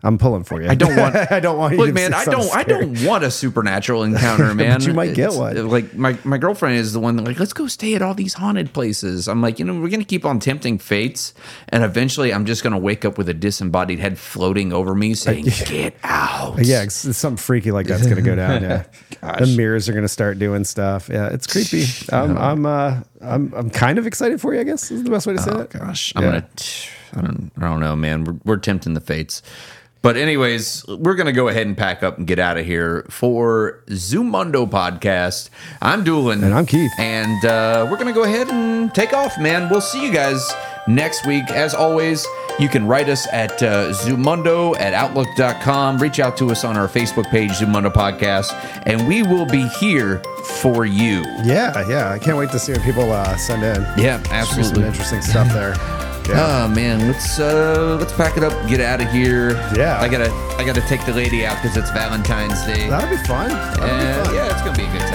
I'm 0.06 0.18
pulling 0.18 0.44
for 0.44 0.62
you. 0.62 0.68
I 0.70 0.76
don't 0.76 0.98
want. 0.98 1.16
I 1.32 1.40
don't 1.40 1.58
want 1.58 1.74
you 1.76 1.80
Look, 1.80 1.94
man, 1.94 2.14
I 2.14 2.26
don't. 2.26 2.54
I 2.54 2.64
don't 2.64 3.06
want 3.06 3.24
a 3.24 3.32
supernatural 3.32 4.04
encounter, 4.10 4.54
man. 4.54 4.82
you 4.82 4.94
might 4.94 5.16
get 5.16 5.30
It's, 5.30 5.38
one. 5.38 5.70
Like 5.70 5.94
my 5.96 6.18
my 6.26 6.38
girlfriend 6.38 6.76
is 6.76 6.92
the 6.92 7.00
one 7.00 7.16
that 7.16 7.24
like, 7.24 7.40
let's 7.40 7.54
go 7.54 7.68
stay 7.68 7.96
at 7.96 8.02
all 8.02 8.14
these 8.14 8.34
haunted 8.34 8.74
places. 8.74 9.30
I'm 9.30 9.42
like, 9.42 9.60
you 9.60 9.66
know, 9.66 9.80
we're 9.80 9.90
gonna 9.90 10.04
keep 10.04 10.26
on 10.26 10.40
tempting 10.40 10.78
fates, 10.78 11.34
and 11.70 11.84
eventually, 11.86 12.34
I'm 12.34 12.46
just 12.46 12.64
gonna 12.64 12.78
wake 12.78 13.06
up 13.06 13.18
with 13.18 13.30
a 13.30 13.34
disembodied 13.34 14.00
head 14.00 14.20
floating 14.20 14.74
over 14.74 14.94
me, 14.94 15.14
saying, 15.14 15.46
"Get 15.66 15.96
out." 16.04 16.58
Yeah, 16.62 16.84
it's, 16.84 17.06
it's 17.06 17.18
something 17.18 17.38
freaky 17.38 17.72
like 17.72 17.88
that's 17.88 18.04
going 18.04 18.16
to 18.18 18.22
go 18.22 18.36
down. 18.36 18.62
Yeah, 18.62 18.84
the 19.40 19.54
mirrors 19.56 19.88
are 19.88 19.94
going 19.94 20.04
to 20.04 20.10
start 20.10 20.38
doing 20.38 20.66
stuff. 20.66 21.08
Yeah, 21.10 21.30
it's 21.30 21.48
creepy. 21.48 21.86
I'm 22.12 22.38
I'm 22.38 22.66
uh 22.66 23.00
I'm 23.22 23.54
I'm 23.54 23.70
kind 23.70 23.98
of 23.98 24.06
excited 24.06 24.42
for 24.42 24.54
you. 24.54 24.60
I 24.60 24.64
guess 24.64 24.92
is 24.92 25.04
the 25.04 25.10
best 25.10 25.26
way 25.28 25.34
to 25.34 25.42
say 25.42 25.52
Oh 25.52 25.58
that. 25.60 25.70
gosh, 25.70 26.12
I'm 26.18 26.24
gonna. 26.24 26.48
I 27.16 27.22
don't. 27.22 27.52
I 27.58 27.62
don't 27.70 27.80
know, 27.80 27.96
man. 27.96 28.24
We're, 28.26 28.36
we're 28.44 28.58
tempting 28.58 28.96
the 28.96 29.00
fates. 29.02 29.42
But 30.04 30.18
anyways, 30.18 30.86
we're 30.86 31.16
gonna 31.16 31.32
go 31.32 31.48
ahead 31.48 31.66
and 31.66 31.78
pack 31.78 32.04
up 32.04 32.18
and 32.18 32.28
get 32.28 32.38
out 32.38 32.58
of 32.58 32.66
here 32.66 33.06
for 33.10 33.82
Zumundo 33.88 34.70
podcast. 34.70 35.50
I'm 35.82 36.04
Doolin, 36.04 36.44
And 36.44 36.54
I'm 36.54 36.66
Keith. 36.66 36.92
and 37.00 37.46
uh, 37.46 37.88
we're 37.90 37.96
gonna 37.98 38.12
go 38.12 38.24
ahead 38.26 38.50
and 38.50 38.94
take 38.94 39.14
off, 39.14 39.40
man. 39.40 39.70
We'll 39.70 39.80
see 39.80 40.06
you 40.06 40.12
guys 40.12 40.46
next 40.90 41.26
week. 41.26 41.50
As 41.52 41.74
always, 41.74 42.28
you 42.60 42.68
can 42.68 42.86
write 42.86 43.08
us 43.08 43.26
at 43.32 43.64
uh, 43.64 43.94
Zumundo 43.94 44.78
at 44.78 44.94
Outlook.com. 44.94 46.00
Reach 46.00 46.20
out 46.20 46.36
to 46.36 46.52
us 46.52 46.66
on 46.66 46.76
our 46.76 46.90
Facebook 46.90 47.30
page, 47.30 47.52
Zumundo 47.52 47.90
Podcast, 47.90 48.52
and 48.86 49.08
we 49.08 49.24
will 49.24 49.46
be 49.46 49.70
here 49.80 50.22
for 50.60 50.86
you. 50.86 51.22
Yeah, 51.46 51.88
yeah. 51.88 52.12
I 52.12 52.20
can't 52.20 52.38
wait 52.38 52.50
to 52.52 52.60
see 52.60 52.74
what 52.74 52.82
people 52.82 53.10
uh, 53.10 53.38
send 53.38 53.64
in. 53.64 53.82
Yeah, 53.98 54.18
be 54.18 54.26
some 54.26 54.34
absolutely. 54.36 54.84
interesting 54.84 55.22
stuff 55.22 55.48
there. 55.54 55.76
Yeah. 56.28 56.66
Oh 56.66 56.68
man, 56.70 57.08
let's 57.08 57.40
uh 57.40 57.98
let's 58.00 58.14
pack 58.14 58.38
it 58.38 58.44
up, 58.44 58.54
get 58.70 58.80
out 58.80 59.02
of 59.02 59.12
here. 59.12 59.52
Yeah. 59.76 60.00
I 60.00 60.08
gotta 60.08 60.32
I 60.58 60.64
gotta 60.64 60.82
take 60.82 61.06
the 61.06 61.14
lady 61.14 61.46
out 61.46 61.62
because 61.62 61.76
it's 61.76 61.92
Valentine's 61.92 62.66
Day. 62.66 62.90
That'll 62.90 63.10
be 63.10 63.22
fun. 63.26 63.50
That'll 63.50 63.84
be 63.86 64.26
fun. 64.26 64.36
yeah, 64.36 64.52
it's 64.52 64.62
gonna 64.62 64.78
be 64.78 64.86
a 64.86 64.92
good 64.92 65.02
time. 65.02 65.13